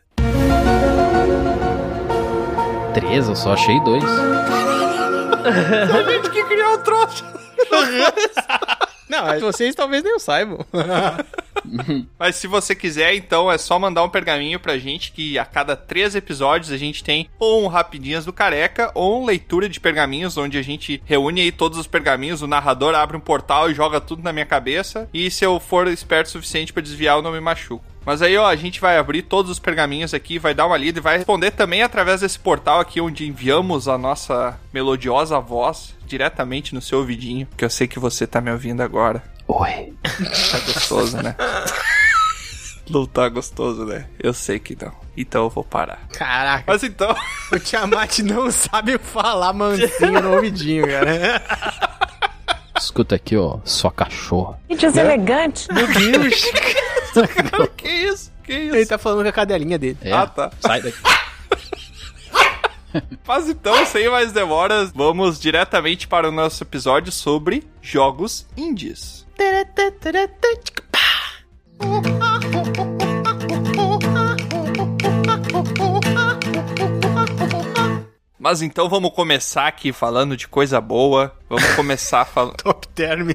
Três, 2.94 3.28
eu 3.28 3.36
só 3.36 3.54
achei 3.54 3.80
dois. 3.82 4.04
A 4.04 6.04
gente 6.04 6.30
que 6.30 6.44
criou 6.44 6.74
o 6.74 6.78
troço. 6.80 7.24
Não, 9.12 9.40
vocês 9.42 9.76
talvez 9.76 10.02
nem 10.04 10.18
saibam. 10.20 10.66
Mas 12.18 12.38
se 12.38 12.48
você 12.48 12.74
quiser, 12.74 13.14
então 13.14 13.52
é 13.52 13.58
só 13.58 13.78
mandar 13.78 14.04
um 14.04 14.10
pergaminho 14.10 14.58
pra 14.58 14.78
gente 14.78 15.12
que 15.12 15.38
a 15.38 15.44
cada 15.44 15.76
três 15.76 16.16
episódios 16.16 16.72
a 16.72 16.78
gente 16.78 17.04
tem 17.04 17.30
ou 17.38 17.64
um 17.64 17.68
Rapidinhas 17.68 18.24
do 18.24 18.32
Careca 18.32 18.90
ou 18.96 19.22
um 19.22 19.26
leitura 19.26 19.68
de 19.68 19.82
pergaminhos, 19.82 20.38
onde 20.38 20.58
a 20.58 20.62
gente 20.62 21.04
reúne 21.06 21.42
aí 21.42 21.52
todos 21.52 21.78
os 21.78 21.88
pergaminhos, 21.88 22.42
o 22.42 22.48
narrador 22.48 22.96
abre 22.96 23.18
um 23.18 23.22
portal 23.22 23.70
e 23.70 23.74
joga 23.76 24.00
tudo 24.00 24.24
na 24.24 24.32
minha 24.32 24.46
cabeça. 24.46 25.10
E 25.14 25.30
se 25.30 25.46
eu 25.46 25.60
for 25.60 25.88
esperto 25.88 26.28
o 26.28 26.32
suficiente 26.32 26.72
pra 26.72 26.82
desviar, 26.82 27.18
eu 27.18 27.22
não 27.22 27.34
me 27.34 27.42
machuco. 27.42 27.91
Mas 28.06 28.22
aí, 28.22 28.36
ó, 28.36 28.48
a 28.48 28.56
gente 28.56 28.82
vai 28.82 28.98
abrir 28.98 29.22
todos 29.22 29.52
os 29.52 29.60
pergaminhos 29.60 30.14
aqui, 30.14 30.40
vai 30.40 30.54
dar 30.54 30.66
uma 30.66 30.78
lida 30.78 31.00
e 31.00 31.02
vai 31.02 31.18
responder 31.18 31.52
também 31.52 31.84
através 31.84 32.22
desse 32.22 32.40
portal 32.40 32.80
aqui, 32.80 33.00
onde 33.00 33.28
enviamos 33.28 33.88
a 33.88 33.98
nossa 33.98 34.60
melodiosa 34.74 35.40
voz 35.40 35.96
diretamente 36.06 36.74
no 36.74 36.82
seu 36.82 37.00
ouvidinho, 37.00 37.48
que 37.56 37.64
eu 37.64 37.70
sei 37.70 37.88
que 37.88 38.00
você 38.00 38.26
tá 38.26 38.42
me 38.42 38.52
ouvindo 38.52 38.82
agora. 38.82 39.24
Oi. 39.48 39.94
Tá 40.04 40.60
gostoso, 40.66 41.18
né? 41.18 41.36
Não 42.90 43.06
tá 43.06 43.30
gostoso, 43.30 43.86
né? 43.86 44.08
Eu 44.20 44.34
sei 44.34 44.60
que 44.60 44.78
não. 44.82 44.92
Então 45.16 45.44
eu 45.44 45.50
vou 45.50 45.64
parar. 45.64 46.08
Caraca, 46.12 46.66
Mas 46.68 46.84
então, 46.84 47.16
o 47.50 47.58
Tiamat 47.58 48.20
não 48.20 48.52
sabe 48.52 48.98
falar 48.98 49.54
mansinho 49.54 50.22
no 50.22 50.34
ouvidinho, 50.36 50.86
cara. 50.86 51.42
Escuta 52.78 53.16
aqui, 53.16 53.38
ó, 53.38 53.60
sua 53.64 53.92
cachorra. 53.92 54.60
Gente, 54.70 55.00
elegante. 55.00 55.72
Meu 55.72 55.88
Deus. 55.88 56.44
que 57.78 57.88
isso? 57.90 58.32
Que 58.44 58.54
isso? 58.54 58.76
Ele 58.76 58.86
tá 58.86 58.98
falando 58.98 59.24
com 59.24 59.30
a 59.30 59.34
cadelinha 59.34 59.78
dele. 59.78 59.98
É, 60.02 60.12
Ah, 60.12 60.28
tá. 60.28 60.52
sai 60.60 60.82
daqui. 60.82 60.98
Mas 63.26 63.48
então, 63.48 63.86
sem 63.86 64.10
mais 64.10 64.34
demoras, 64.34 64.92
vamos 64.94 65.40
diretamente 65.40 66.08
para 66.08 66.28
o 66.28 66.32
nosso 66.32 66.62
episódio 66.64 67.12
sobre 67.12 67.64
jogos 67.82 68.46
indies. 68.58 69.26
Mas 78.42 78.64
então 78.64 78.90
vamos 78.90 79.12
começar 79.14 79.68
aqui 79.68 79.94
falando 79.94 80.36
de 80.36 80.48
coisa 80.48 80.82
boa. 80.82 81.32
Vamos 81.48 81.76
começar 81.76 82.26
falando. 82.26 82.56
Top 82.56 82.88
term. 82.88 83.30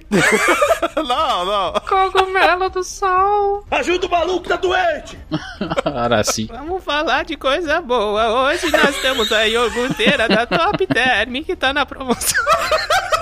não, 0.96 1.44
não. 1.44 1.72
Cogumelo 1.74 2.68
do 2.70 2.82
sol. 2.82 3.64
Ajuda 3.70 4.08
o 4.08 4.10
maluco, 4.10 4.48
tá 4.48 4.56
doente! 4.56 5.16
Araci. 5.86 6.46
Vamos 6.46 6.82
falar 6.82 7.24
de 7.24 7.36
coisa 7.36 7.80
boa. 7.80 8.48
Hoje 8.48 8.68
nós 8.68 9.00
temos 9.00 9.30
a 9.30 9.46
iogurteira 9.46 10.28
da 10.28 10.44
Top 10.44 10.84
Term 10.88 11.40
que 11.44 11.54
tá 11.54 11.72
na 11.72 11.86
promoção. 11.86 12.44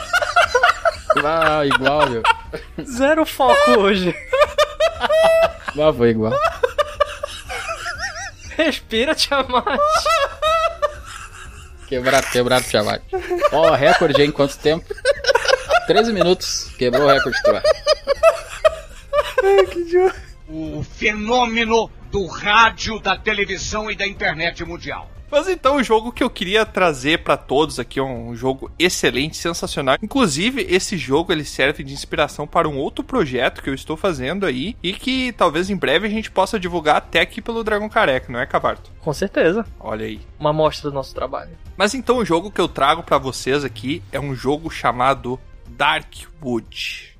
Ah, 1.26 1.64
igual, 1.64 2.10
meu. 2.10 2.22
Zero 2.84 3.24
foco 3.24 3.70
hoje. 3.78 4.12
Ah, 5.00 5.92
foi 5.96 6.10
igual. 6.10 6.32
Respira, 8.56 9.14
Tiamat. 9.14 9.78
Quebrado, 11.94 12.26
quebrado, 12.26 12.64
Tiamat. 12.64 13.02
Ó, 13.52 13.70
recorde 13.70 14.20
aí 14.20 14.26
em 14.26 14.32
quanto 14.32 14.58
tempo? 14.58 14.84
13 15.86 16.12
minutos. 16.12 16.72
Quebrou 16.76 17.06
o 17.06 17.12
recorde, 17.12 17.40
Tiamat. 17.40 17.62
o 20.48 20.82
fenômeno 20.82 21.88
do 22.10 22.26
rádio, 22.26 22.98
da 22.98 23.16
televisão 23.16 23.88
e 23.88 23.94
da 23.94 24.04
internet 24.04 24.64
mundial. 24.64 25.08
Mas 25.34 25.48
então 25.48 25.78
o 25.78 25.82
jogo 25.82 26.12
que 26.12 26.22
eu 26.22 26.30
queria 26.30 26.64
trazer 26.64 27.24
pra 27.24 27.36
todos 27.36 27.80
aqui 27.80 27.98
é 27.98 28.02
um 28.04 28.36
jogo 28.36 28.70
excelente, 28.78 29.36
sensacional. 29.36 29.96
Inclusive, 30.00 30.64
esse 30.70 30.96
jogo 30.96 31.32
ele 31.32 31.44
serve 31.44 31.82
de 31.82 31.92
inspiração 31.92 32.46
para 32.46 32.68
um 32.68 32.78
outro 32.78 33.02
projeto 33.02 33.60
que 33.60 33.68
eu 33.68 33.74
estou 33.74 33.96
fazendo 33.96 34.46
aí 34.46 34.76
e 34.80 34.92
que 34.92 35.32
talvez 35.32 35.70
em 35.70 35.76
breve 35.76 36.06
a 36.06 36.10
gente 36.10 36.30
possa 36.30 36.56
divulgar 36.56 36.98
até 36.98 37.20
aqui 37.20 37.42
pelo 37.42 37.64
Dragão 37.64 37.88
Careca, 37.88 38.32
não 38.32 38.38
é, 38.38 38.46
Cavarto? 38.46 38.92
Com 39.00 39.12
certeza. 39.12 39.66
Olha 39.80 40.06
aí. 40.06 40.20
Uma 40.38 40.50
amostra 40.50 40.88
do 40.88 40.94
nosso 40.94 41.12
trabalho. 41.12 41.58
Mas 41.76 41.94
então 41.94 42.18
o 42.18 42.24
jogo 42.24 42.48
que 42.48 42.60
eu 42.60 42.68
trago 42.68 43.02
pra 43.02 43.18
vocês 43.18 43.64
aqui 43.64 44.04
é 44.12 44.20
um 44.20 44.36
jogo 44.36 44.70
chamado 44.70 45.36
Darkwood. 45.66 47.13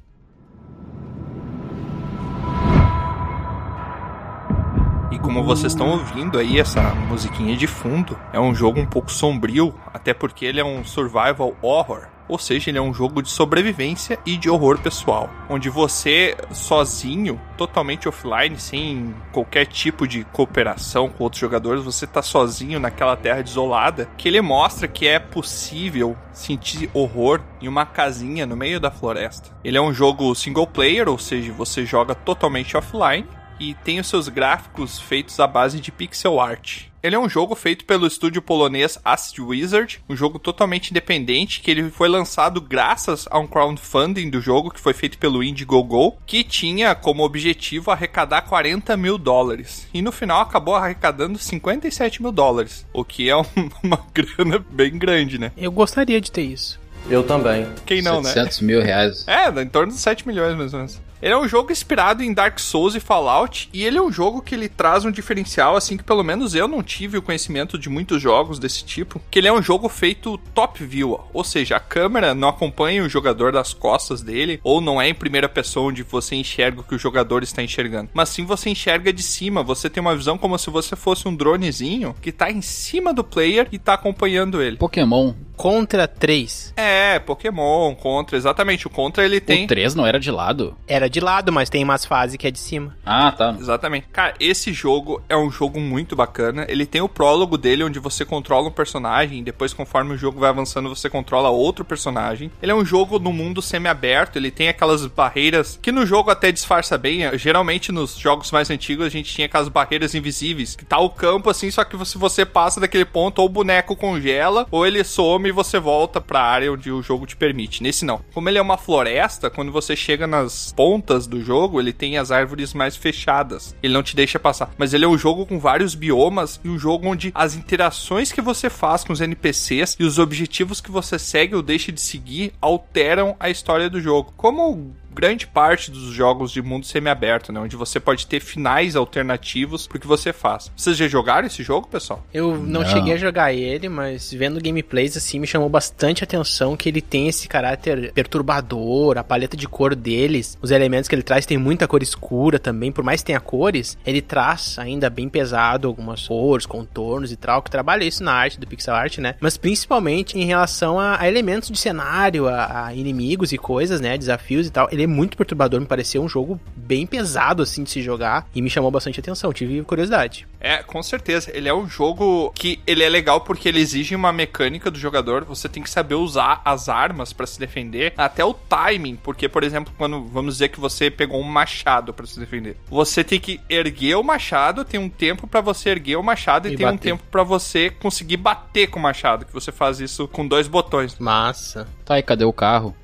Como 5.24 5.42
vocês 5.42 5.72
estão 5.72 5.92
ouvindo 5.92 6.38
aí 6.38 6.60
essa 6.60 6.82
musiquinha 7.08 7.56
de 7.56 7.66
fundo, 7.66 8.18
é 8.30 8.38
um 8.38 8.54
jogo 8.54 8.78
um 8.78 8.84
pouco 8.84 9.10
sombrio, 9.10 9.74
até 9.92 10.12
porque 10.12 10.44
ele 10.44 10.60
é 10.60 10.64
um 10.64 10.84
survival 10.84 11.56
horror. 11.62 12.08
Ou 12.28 12.38
seja, 12.38 12.70
ele 12.70 12.76
é 12.76 12.82
um 12.82 12.92
jogo 12.92 13.22
de 13.22 13.30
sobrevivência 13.30 14.18
e 14.26 14.36
de 14.36 14.50
horror 14.50 14.78
pessoal, 14.78 15.30
onde 15.48 15.70
você 15.70 16.36
sozinho, 16.52 17.40
totalmente 17.56 18.06
offline, 18.06 18.58
sem 18.58 19.14
qualquer 19.32 19.64
tipo 19.66 20.06
de 20.06 20.24
cooperação 20.24 21.08
com 21.08 21.24
outros 21.24 21.40
jogadores, 21.40 21.82
você 21.82 22.06
tá 22.06 22.20
sozinho 22.20 22.78
naquela 22.78 23.16
terra 23.16 23.42
desolada, 23.42 24.08
que 24.18 24.28
ele 24.28 24.42
mostra 24.42 24.86
que 24.86 25.06
é 25.06 25.18
possível 25.18 26.16
sentir 26.32 26.90
horror 26.92 27.40
em 27.62 27.68
uma 27.68 27.86
casinha 27.86 28.44
no 28.44 28.56
meio 28.56 28.78
da 28.78 28.90
floresta. 28.90 29.50
Ele 29.64 29.78
é 29.78 29.80
um 29.80 29.92
jogo 29.92 30.34
single 30.34 30.66
player, 30.66 31.08
ou 31.08 31.18
seja, 31.18 31.50
você 31.52 31.86
joga 31.86 32.14
totalmente 32.14 32.76
offline 32.76 33.26
e 33.60 33.74
tem 33.74 34.00
os 34.00 34.06
seus 34.08 34.28
gráficos 34.28 34.98
feitos 34.98 35.38
à 35.40 35.46
base 35.46 35.80
de 35.80 35.92
pixel 35.92 36.40
art. 36.40 36.82
Ele 37.02 37.14
é 37.14 37.18
um 37.18 37.28
jogo 37.28 37.54
feito 37.54 37.84
pelo 37.84 38.06
estúdio 38.06 38.40
polonês 38.40 38.98
Acid 39.04 39.38
Wizard, 39.40 40.00
um 40.08 40.16
jogo 40.16 40.38
totalmente 40.38 40.90
independente 40.90 41.60
que 41.60 41.70
ele 41.70 41.90
foi 41.90 42.08
lançado 42.08 42.62
graças 42.62 43.26
a 43.30 43.38
um 43.38 43.46
crowdfunding 43.46 44.30
do 44.30 44.40
jogo 44.40 44.70
que 44.70 44.80
foi 44.80 44.94
feito 44.94 45.18
pelo 45.18 45.44
Indiegogo, 45.44 46.16
que 46.24 46.42
tinha 46.42 46.94
como 46.94 47.22
objetivo 47.22 47.90
arrecadar 47.90 48.42
40 48.42 48.96
mil 48.96 49.18
dólares. 49.18 49.86
E 49.92 50.00
no 50.00 50.10
final 50.10 50.40
acabou 50.40 50.74
arrecadando 50.74 51.38
57 51.38 52.22
mil 52.22 52.32
dólares, 52.32 52.86
o 52.90 53.04
que 53.04 53.28
é 53.28 53.36
um- 53.36 53.44
uma 53.84 54.00
grana 54.14 54.64
bem 54.70 54.96
grande, 54.96 55.38
né? 55.38 55.52
Eu 55.58 55.70
gostaria 55.72 56.20
de 56.22 56.32
ter 56.32 56.42
isso. 56.42 56.80
Eu 57.10 57.22
também. 57.22 57.66
Quem 57.84 58.00
não, 58.00 58.22
né? 58.22 58.30
700 58.30 58.60
mil 58.62 58.80
reais. 58.82 59.28
É, 59.28 59.48
em 59.60 59.68
torno 59.68 59.92
de 59.92 59.98
7 59.98 60.26
milhões 60.26 60.56
mais 60.56 60.72
ou 60.72 60.78
menos. 60.80 60.98
Ele 61.24 61.32
é 61.32 61.38
um 61.38 61.48
jogo 61.48 61.72
inspirado 61.72 62.22
em 62.22 62.34
Dark 62.34 62.58
Souls 62.58 62.94
e 62.94 63.00
Fallout, 63.00 63.70
e 63.72 63.82
ele 63.82 63.96
é 63.96 64.02
um 64.02 64.12
jogo 64.12 64.42
que 64.42 64.54
ele 64.54 64.68
traz 64.68 65.06
um 65.06 65.10
diferencial, 65.10 65.74
assim, 65.74 65.96
que 65.96 66.04
pelo 66.04 66.22
menos 66.22 66.54
eu 66.54 66.68
não 66.68 66.82
tive 66.82 67.16
o 67.16 67.22
conhecimento 67.22 67.78
de 67.78 67.88
muitos 67.88 68.20
jogos 68.20 68.58
desse 68.58 68.84
tipo, 68.84 69.18
que 69.30 69.38
ele 69.38 69.48
é 69.48 69.52
um 69.52 69.62
jogo 69.62 69.88
feito 69.88 70.36
top 70.52 70.84
view, 70.84 71.18
ou 71.32 71.42
seja, 71.42 71.76
a 71.76 71.80
câmera 71.80 72.34
não 72.34 72.50
acompanha 72.50 73.02
o 73.02 73.08
jogador 73.08 73.52
das 73.52 73.72
costas 73.72 74.20
dele, 74.20 74.60
ou 74.62 74.82
não 74.82 75.00
é 75.00 75.08
em 75.08 75.14
primeira 75.14 75.48
pessoa 75.48 75.88
onde 75.88 76.02
você 76.02 76.36
enxerga 76.36 76.82
o 76.82 76.84
que 76.84 76.94
o 76.94 76.98
jogador 76.98 77.42
está 77.42 77.62
enxergando, 77.62 78.10
mas 78.12 78.28
sim 78.28 78.44
você 78.44 78.68
enxerga 78.68 79.10
de 79.10 79.22
cima, 79.22 79.62
você 79.62 79.88
tem 79.88 80.02
uma 80.02 80.14
visão 80.14 80.36
como 80.36 80.58
se 80.58 80.68
você 80.68 80.94
fosse 80.94 81.26
um 81.26 81.34
dronezinho 81.34 82.14
que 82.20 82.32
tá 82.32 82.50
em 82.50 82.60
cima 82.60 83.14
do 83.14 83.24
player 83.24 83.66
e 83.72 83.78
tá 83.78 83.94
acompanhando 83.94 84.60
ele. 84.60 84.76
Pokémon. 84.76 85.32
Contra 85.56 86.08
3. 86.08 86.74
É, 86.76 87.18
Pokémon, 87.20 87.94
Contra, 87.94 88.36
exatamente, 88.36 88.86
o 88.86 88.90
Contra 88.90 89.24
ele 89.24 89.40
tem... 89.40 89.64
O 89.64 89.68
3 89.68 89.94
não 89.94 90.04
era 90.04 90.18
de 90.18 90.30
lado? 90.30 90.76
Era 90.86 91.08
de 91.08 91.13
lado, 91.20 91.52
mas 91.52 91.68
tem 91.68 91.84
umas 91.84 92.04
fases 92.04 92.36
que 92.36 92.46
é 92.46 92.50
de 92.50 92.58
cima. 92.58 92.96
Ah, 93.04 93.32
tá. 93.32 93.56
Exatamente. 93.58 94.06
Cara, 94.12 94.34
esse 94.40 94.72
jogo 94.72 95.22
é 95.28 95.36
um 95.36 95.50
jogo 95.50 95.80
muito 95.80 96.16
bacana. 96.16 96.64
Ele 96.68 96.86
tem 96.86 97.00
o 97.00 97.08
prólogo 97.08 97.56
dele, 97.56 97.84
onde 97.84 97.98
você 97.98 98.24
controla 98.24 98.68
um 98.68 98.72
personagem, 98.72 99.40
e 99.40 99.42
depois, 99.42 99.72
conforme 99.72 100.14
o 100.14 100.18
jogo 100.18 100.40
vai 100.40 100.50
avançando, 100.50 100.88
você 100.88 101.08
controla 101.08 101.48
outro 101.48 101.84
personagem. 101.84 102.50
Ele 102.62 102.72
é 102.72 102.74
um 102.74 102.84
jogo 102.84 103.18
no 103.18 103.32
mundo 103.32 103.62
semi-aberto, 103.62 104.36
ele 104.38 104.50
tem 104.50 104.68
aquelas 104.68 105.06
barreiras 105.06 105.78
que 105.80 105.92
no 105.92 106.06
jogo 106.06 106.30
até 106.30 106.50
disfarça 106.50 106.96
bem. 106.98 107.36
Geralmente, 107.38 107.92
nos 107.92 108.16
jogos 108.16 108.50
mais 108.50 108.70
antigos, 108.70 109.06
a 109.06 109.10
gente 109.10 109.32
tinha 109.32 109.46
aquelas 109.46 109.68
barreiras 109.68 110.14
invisíveis, 110.14 110.76
que 110.76 110.84
tá 110.84 110.98
o 110.98 111.10
campo 111.10 111.50
assim, 111.50 111.70
só 111.70 111.84
que 111.84 112.02
se 112.04 112.18
você 112.18 112.44
passa 112.44 112.80
daquele 112.80 113.04
ponto, 113.04 113.38
ou 113.38 113.46
o 113.46 113.50
boneco 113.50 113.96
congela, 113.96 114.66
ou 114.70 114.86
ele 114.86 115.02
some 115.04 115.48
e 115.48 115.52
você 115.52 115.78
volta 115.78 116.20
pra 116.20 116.40
área 116.40 116.72
onde 116.72 116.90
o 116.90 117.02
jogo 117.02 117.26
te 117.26 117.36
permite. 117.36 117.82
Nesse 117.82 118.04
não. 118.04 118.20
Como 118.32 118.48
ele 118.48 118.58
é 118.58 118.62
uma 118.62 118.76
floresta, 118.78 119.50
quando 119.50 119.72
você 119.72 119.94
chega 119.94 120.26
nas 120.26 120.72
pontas 120.72 121.03
do 121.04 121.42
jogo, 121.42 121.80
ele 121.80 121.92
tem 121.92 122.16
as 122.16 122.30
árvores 122.30 122.72
mais 122.72 122.96
fechadas. 122.96 123.76
Ele 123.82 123.92
não 123.92 124.02
te 124.02 124.16
deixa 124.16 124.38
passar. 124.38 124.72
Mas 124.78 124.94
ele 124.94 125.04
é 125.04 125.08
um 125.08 125.18
jogo 125.18 125.46
com 125.46 125.58
vários 125.58 125.94
biomas 125.94 126.60
e 126.64 126.68
um 126.68 126.78
jogo 126.78 127.08
onde 127.08 127.30
as 127.34 127.54
interações 127.54 128.32
que 128.32 128.40
você 128.40 128.70
faz 128.70 129.04
com 129.04 129.12
os 129.12 129.20
NPCs 129.20 129.96
e 130.00 130.04
os 130.04 130.18
objetivos 130.18 130.80
que 130.80 130.90
você 130.90 131.18
segue 131.18 131.54
ou 131.54 131.62
deixa 131.62 131.92
de 131.92 132.00
seguir 132.00 132.52
alteram 132.60 133.36
a 133.38 133.50
história 133.50 133.90
do 133.90 134.00
jogo. 134.00 134.32
Como 134.36 134.94
grande 135.14 135.46
parte 135.46 135.90
dos 135.90 136.12
jogos 136.12 136.50
de 136.52 136.60
mundo 136.60 136.84
semiaberto, 136.86 137.52
né? 137.52 137.60
Onde 137.60 137.76
você 137.76 137.98
pode 138.00 138.26
ter 138.26 138.40
finais 138.40 138.96
alternativos 138.96 139.86
pro 139.86 139.98
que 139.98 140.06
você 140.06 140.32
faz. 140.32 140.70
Vocês 140.76 140.96
já 140.96 141.06
jogaram 141.08 141.46
esse 141.46 141.62
jogo, 141.62 141.88
pessoal? 141.88 142.24
Eu 142.32 142.56
não, 142.56 142.82
Não. 142.82 142.86
cheguei 142.86 143.14
a 143.14 143.16
jogar 143.16 143.52
ele, 143.52 143.88
mas 143.88 144.32
vendo 144.32 144.60
gameplays 144.62 145.16
assim 145.16 145.38
me 145.38 145.46
chamou 145.46 145.68
bastante 145.68 146.22
atenção 146.24 146.76
que 146.76 146.88
ele 146.88 147.00
tem 147.00 147.28
esse 147.28 147.48
caráter 147.48 148.12
perturbador, 148.12 149.16
a 149.18 149.24
paleta 149.24 149.56
de 149.56 149.66
cor 149.66 149.94
deles, 149.94 150.58
os 150.60 150.70
elementos 150.70 151.08
que 151.08 151.14
ele 151.14 151.22
traz 151.22 151.46
tem 151.46 151.56
muita 151.58 151.86
cor 151.88 152.02
escura 152.02 152.58
também, 152.58 152.92
por 152.92 153.02
mais 153.04 153.20
que 153.20 153.26
tenha 153.26 153.40
cores, 153.40 153.96
ele 154.04 154.20
traz 154.20 154.78
ainda 154.78 155.08
bem 155.08 155.28
pesado 155.28 155.88
algumas 155.88 156.26
cores, 156.26 156.66
contornos 156.66 157.32
e 157.32 157.36
tal, 157.36 157.62
que 157.62 157.70
trabalha 157.70 158.04
isso 158.04 158.22
na 158.22 158.32
arte 158.32 158.58
do 158.58 158.66
pixel 158.66 158.94
art, 158.94 159.18
né? 159.18 159.34
Mas 159.40 159.56
principalmente 159.56 160.38
em 160.38 160.44
relação 160.44 160.98
a, 160.98 161.20
a 161.20 161.28
elementos 161.28 161.70
de 161.70 161.78
cenário, 161.78 162.48
a, 162.48 162.86
a 162.86 162.94
inimigos 162.94 163.52
e 163.52 163.58
coisas, 163.58 164.00
né? 164.00 164.16
Desafios 164.18 164.66
e 164.66 164.70
tal. 164.70 164.88
Ele 164.90 165.03
é 165.04 165.06
muito 165.06 165.36
perturbador, 165.36 165.80
me 165.80 165.86
pareceu 165.86 166.22
um 166.22 166.28
jogo 166.28 166.60
bem 166.76 167.06
pesado 167.06 167.62
assim 167.62 167.84
de 167.84 167.90
se 167.90 168.02
jogar 168.02 168.46
e 168.54 168.60
me 168.60 168.68
chamou 168.70 168.90
bastante 168.90 169.20
atenção, 169.20 169.52
tive 169.52 169.82
curiosidade. 169.82 170.46
É, 170.60 170.82
com 170.82 171.02
certeza. 171.02 171.50
Ele 171.54 171.68
é 171.68 171.74
um 171.74 171.86
jogo 171.88 172.50
que 172.54 172.80
ele 172.86 173.02
é 173.02 173.08
legal 173.08 173.40
porque 173.42 173.68
ele 173.68 173.80
exige 173.80 174.14
uma 174.14 174.32
mecânica 174.32 174.90
do 174.90 174.98
jogador. 174.98 175.44
Você 175.44 175.68
tem 175.68 175.82
que 175.82 175.90
saber 175.90 176.14
usar 176.14 176.62
as 176.64 176.88
armas 176.88 177.32
pra 177.32 177.46
se 177.46 177.58
defender, 177.58 178.14
até 178.16 178.44
o 178.44 178.54
timing, 178.54 179.16
porque 179.16 179.48
por 179.48 179.62
exemplo, 179.62 179.92
quando 179.96 180.24
vamos 180.24 180.54
dizer 180.54 180.68
que 180.68 180.80
você 180.80 181.10
pegou 181.10 181.40
um 181.40 181.44
machado 181.44 182.12
pra 182.14 182.26
se 182.26 182.38
defender, 182.40 182.76
você 182.88 183.22
tem 183.22 183.38
que 183.38 183.60
erguer 183.68 184.16
o 184.16 184.22
machado, 184.22 184.84
tem 184.84 184.98
um 184.98 185.08
tempo 185.08 185.46
pra 185.46 185.60
você 185.60 185.90
erguer 185.90 186.16
o 186.16 186.22
machado 186.22 186.68
e, 186.68 186.72
E 186.72 186.76
tem 186.76 186.86
um 186.86 186.92
bater. 186.92 187.10
tempo 187.10 187.22
pra 187.30 187.42
você 187.42 187.90
conseguir 187.90 188.38
bater 188.38 188.86
com 188.88 188.98
o 188.98 189.02
machado, 189.02 189.44
que 189.44 189.52
você 189.52 189.70
faz 189.70 190.00
isso 190.00 190.26
com 190.28 190.46
dois 190.46 190.66
botões. 190.66 191.18
Massa. 191.18 191.86
Tá, 192.04 192.18
e 192.18 192.22
cadê 192.22 192.44
o 192.44 192.52
carro? 192.52 192.94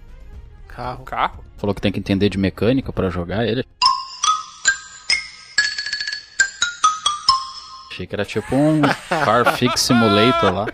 O 0.98 1.04
Carro. 1.04 1.44
Falou 1.60 1.74
que 1.74 1.82
tem 1.82 1.92
que 1.92 1.98
entender 2.00 2.30
de 2.30 2.38
mecânica 2.38 2.90
pra 2.90 3.10
jogar 3.10 3.46
ele. 3.46 3.62
Achei 7.90 8.06
que 8.06 8.14
era 8.14 8.24
tipo 8.24 8.56
um 8.56 8.80
Car 9.24 9.56
Fix 9.58 9.82
Simulator 9.82 10.54
lá. 10.54 10.66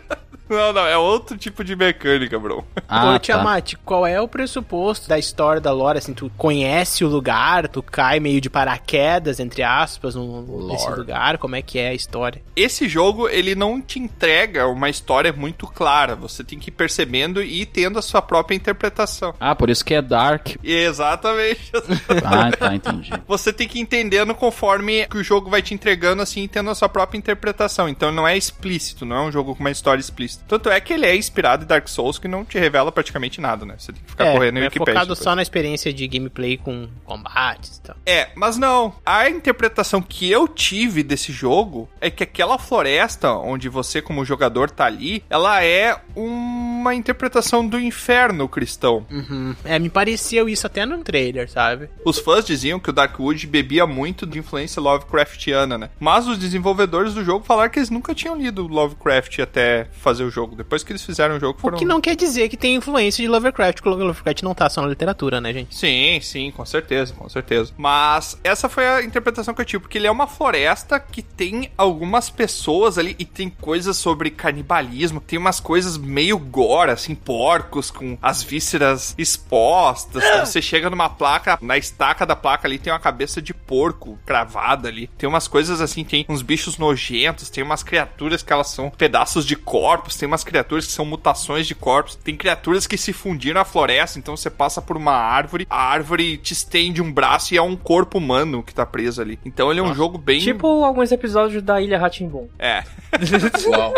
Não, 0.49 0.73
não, 0.73 0.87
é 0.87 0.97
outro 0.97 1.37
tipo 1.37 1.65
de 1.65 1.75
mecânica, 1.75 2.39
bro. 2.39 2.65
Ah, 2.89 3.11
Ô, 3.11 3.13
tá. 3.15 3.19
Tiamat, 3.19 3.75
qual 3.85 4.07
é 4.07 4.21
o 4.21 4.29
pressuposto 4.29 5.09
da 5.09 5.19
história 5.19 5.61
da 5.61 5.73
lore? 5.73 5.99
Assim, 5.99 6.15
tu 6.15 6.31
conhece 6.37 7.05
o 7.05 7.09
lugar, 7.09 7.69
tu 7.69 7.83
cai 7.83 8.21
meio 8.21 8.41
de 8.41 8.49
paraquedas, 8.49 9.41
entre 9.41 9.63
aspas, 9.63 10.15
no, 10.15 10.69
nesse 10.69 10.89
lugar, 10.91 11.39
como 11.39 11.57
é 11.57 11.63
que 11.63 11.79
é 11.79 11.89
a 11.89 11.95
história? 11.95 12.43
Esse 12.55 12.89
jogo, 12.89 13.29
ele 13.29 13.55
não 13.55 13.81
te 13.81 13.99
entrega 13.99 14.67
uma 14.67 14.89
história 14.89 15.33
muito 15.33 15.67
clara. 15.67 16.15
Você 16.15 16.45
tem 16.45 16.59
que 16.59 16.69
ir 16.69 16.73
percebendo 16.73 17.43
e 17.43 17.63
ir 17.63 17.67
tendo 17.67 17.99
a 17.99 18.03
sua 18.03 18.23
própria 18.23 18.57
interpretação. 18.57 19.35
Ah, 19.41 19.55
por 19.55 19.69
isso 19.69 19.85
que 19.85 19.95
é 19.95 20.03
Dark. 20.03 20.57
Exatamente. 20.63 21.73
Ah, 22.25 22.51
tá, 22.51 22.75
entendi. 22.75 23.11
Você 23.27 23.53
tem 23.53 23.69
que 23.69 23.79
ir 23.79 23.83
entendendo 23.83 24.35
conforme 24.35 25.07
que 25.07 25.19
o 25.19 25.25
jogo 25.25 25.51
vai 25.51 25.63
te 25.63 25.75
entregando, 25.75 26.23
assim, 26.23 26.43
e 26.43 26.49
tendo 26.49 26.71
a 26.71 26.75
sua 26.75 26.89
própria 26.89 27.19
interpretação. 27.19 27.89
Então 27.89 28.11
não 28.11 28.27
é 28.27 28.37
explícito, 28.37 29.05
não 29.05 29.17
é 29.17 29.21
um 29.23 29.33
jogo 29.33 29.55
com 29.55 29.61
uma 29.61 29.71
história 29.71 30.01
explícita. 30.01 30.36
Tanto 30.47 30.71
é 30.71 30.81
que 30.81 30.93
ele 30.93 31.07
é 31.07 31.17
inspirado 31.17 31.65
em 31.65 31.67
Dark 31.67 31.89
Souls, 31.89 32.19
que 32.19 32.29
não 32.29 32.45
te 32.45 32.59
revela 32.59 32.93
praticamente 32.93 33.41
nada, 33.41 33.65
né? 33.65 33.75
Você 33.79 33.93
tem 33.93 34.03
que 34.03 34.11
ficar 34.11 34.33
correndo 34.33 34.55
no 34.55 34.61
é 34.61 34.65
Wikipedia. 34.65 34.95
focado 34.95 35.07
depois. 35.07 35.19
só 35.19 35.35
na 35.35 35.43
experiência 35.43 35.93
de 35.93 36.07
gameplay 36.07 36.57
com 36.57 36.89
combates 37.05 37.77
e 37.77 37.81
tal. 37.83 37.97
É, 38.05 38.29
mas 38.35 38.57
não. 38.57 38.95
A 39.05 39.29
interpretação 39.29 40.01
que 40.01 40.31
eu 40.31 40.47
tive 40.47 41.03
desse 41.03 41.33
jogo 41.33 41.89
é 42.01 42.11
que 42.11 42.23
aquela 42.23 42.59
floresta 42.59 43.33
onde 43.33 43.69
você, 43.69 44.01
como 44.03 44.25
jogador, 44.25 44.71
tá 44.71 44.85
ali, 44.85 45.25
ela 45.29 45.63
é 45.65 45.99
uma 46.15 46.95
interpretação 46.95 47.67
do 47.67 47.79
inferno 47.79 48.49
cristão. 48.49 49.07
Uhum. 49.11 49.55
É, 49.65 49.79
me 49.79 49.89
pareceu 49.89 50.49
isso 50.49 50.67
até 50.67 50.87
no 50.87 50.99
trailer, 51.03 51.51
sabe? 51.51 51.89
Os 52.05 52.19
fãs 52.19 52.45
diziam 52.45 52.79
que 52.79 52.91
o 52.91 52.93
Darkwood 52.93 53.47
bebia 53.47 53.87
muito 53.87 54.27
de 54.27 54.39
influência 54.39 54.81
Lovecraftiana, 54.81 55.79
né? 55.79 55.91
Mas 55.99 56.27
os 56.27 56.39
desenvolvedores 56.39 57.15
do 57.15 57.25
jogo 57.25 57.45
falaram 57.45 57.71
que 57.71 57.79
eles 57.79 57.91
nunca 57.91 58.15
tinham 58.15 58.37
lido 58.37 58.67
Lovecraft 58.67 59.39
até 59.41 59.87
fazer 59.93 60.25
o 60.27 60.31
jogo. 60.31 60.55
Depois 60.57 60.83
que 60.83 60.93
eles 60.93 61.03
fizeram 61.03 61.37
o 61.37 61.41
jogo, 61.41 61.59
O 61.59 61.61
foram. 61.61 61.79
que 61.79 61.85
não 61.85 62.01
quer 62.01 62.17
dizer 62.17 62.49
que 62.49 62.57
tem 62.57 62.75
influência 62.77 63.23
de 63.23 63.29
Lovecraft, 63.29 63.81
porque 63.81 64.03
o 64.03 64.07
Lovecraft 64.07 64.43
não 64.43 64.55
tá 64.55 64.69
só 64.69 64.83
na 64.83 64.89
literatura, 64.89 65.41
né, 65.41 65.53
gente? 65.53 65.75
Sim, 65.75 66.21
sim, 66.21 66.51
com 66.51 66.65
certeza, 66.65 67.15
com 67.15 67.29
certeza. 67.29 67.73
Mas 67.77 68.39
essa 68.45 68.69
foi 68.69 68.87
a 68.87 69.03
interpretação 69.03 69.55
que 69.55 69.61
eu 69.61 69.65
tive, 69.65 69.81
porque 69.83 69.99
ele 69.99 70.07
é 70.07 70.11
uma 70.11 70.27
floresta 70.27 70.99
que 71.01 71.23
tem 71.23 71.71
algumas 71.77 72.29
pessoas 72.31 72.99
ali 72.99 73.15
e 73.19 73.25
tem 73.25 73.49
coisas 73.49 73.97
sobre 73.97 74.31
canibalismo, 74.31 75.21
tem 75.21 75.39
umas 75.39 75.61
coisas 75.61 75.97
meio 75.97 76.39
gore, 76.39 76.91
assim, 76.91 77.15
porcos 77.15 77.91
com 77.91 78.19
as 78.21 78.43
vísceras 78.43 79.15
expostas. 79.19 80.23
Você 80.47 80.61
chega 80.61 80.91
numa 80.91 81.09
placa, 81.09 81.59
na 81.61 81.77
estaca 81.77 82.27
da 82.27 82.35
placa 82.37 82.67
ali 82.67 82.79
tem 82.79 82.93
uma 82.93 82.99
cabeça 82.99 83.41
de 83.41 83.53
porco 83.55 84.19
cravada 84.27 84.89
ali. 84.89 85.09
Tem 85.19 85.29
umas 85.29 85.47
coisas 85.49 85.81
assim, 85.81 86.05
tem 86.05 86.25
uns 86.29 86.43
bichos 86.43 86.79
nojentos, 86.79 87.51
tem 87.51 87.63
umas 87.63 87.83
criaturas 87.83 88.43
que 88.43 88.53
elas 88.53 88.69
são 88.69 88.91
pedaços 88.91 89.45
de 89.47 89.57
corpos, 89.57 90.16
tem 90.19 90.27
umas 90.27 90.45
criaturas 90.45 90.87
que 90.87 90.93
são 90.93 91.05
mutações 91.05 91.67
de 91.67 91.75
corpos, 91.75 92.17
tem 92.17 92.37
criaturas 92.37 92.87
que 92.87 92.97
se 92.97 93.13
fundiram 93.13 93.61
na 93.61 93.65
floresta, 93.65 94.19
então 94.19 94.37
você 94.37 94.51
passa 94.51 94.83
por 94.83 94.97
uma 94.97 95.13
árvore, 95.13 95.67
a 95.71 95.83
árvore 95.83 96.37
te 96.37 96.53
estende 96.53 97.03
um 97.03 97.13
braço 97.13 97.55
e 97.55 97.57
é 97.57 97.63
um 97.63 97.77
corpo 97.77 98.19
humano 98.19 98.63
que 98.63 98.75
tá 98.75 98.85
preso 98.85 99.21
ali. 99.21 99.39
Então 99.45 99.71
ele 99.71 99.81
é 99.81 99.83
um 99.83 99.95
jogo 99.95 100.19
bem. 100.19 100.41
Tipo 100.41 100.85
alguns 100.85 101.13
episódios 101.13 101.63
da 101.63 101.81
Ilha 101.81 101.99
Ratimbun. 101.99 102.49
É. 102.59 102.83
Uau. 103.69 103.95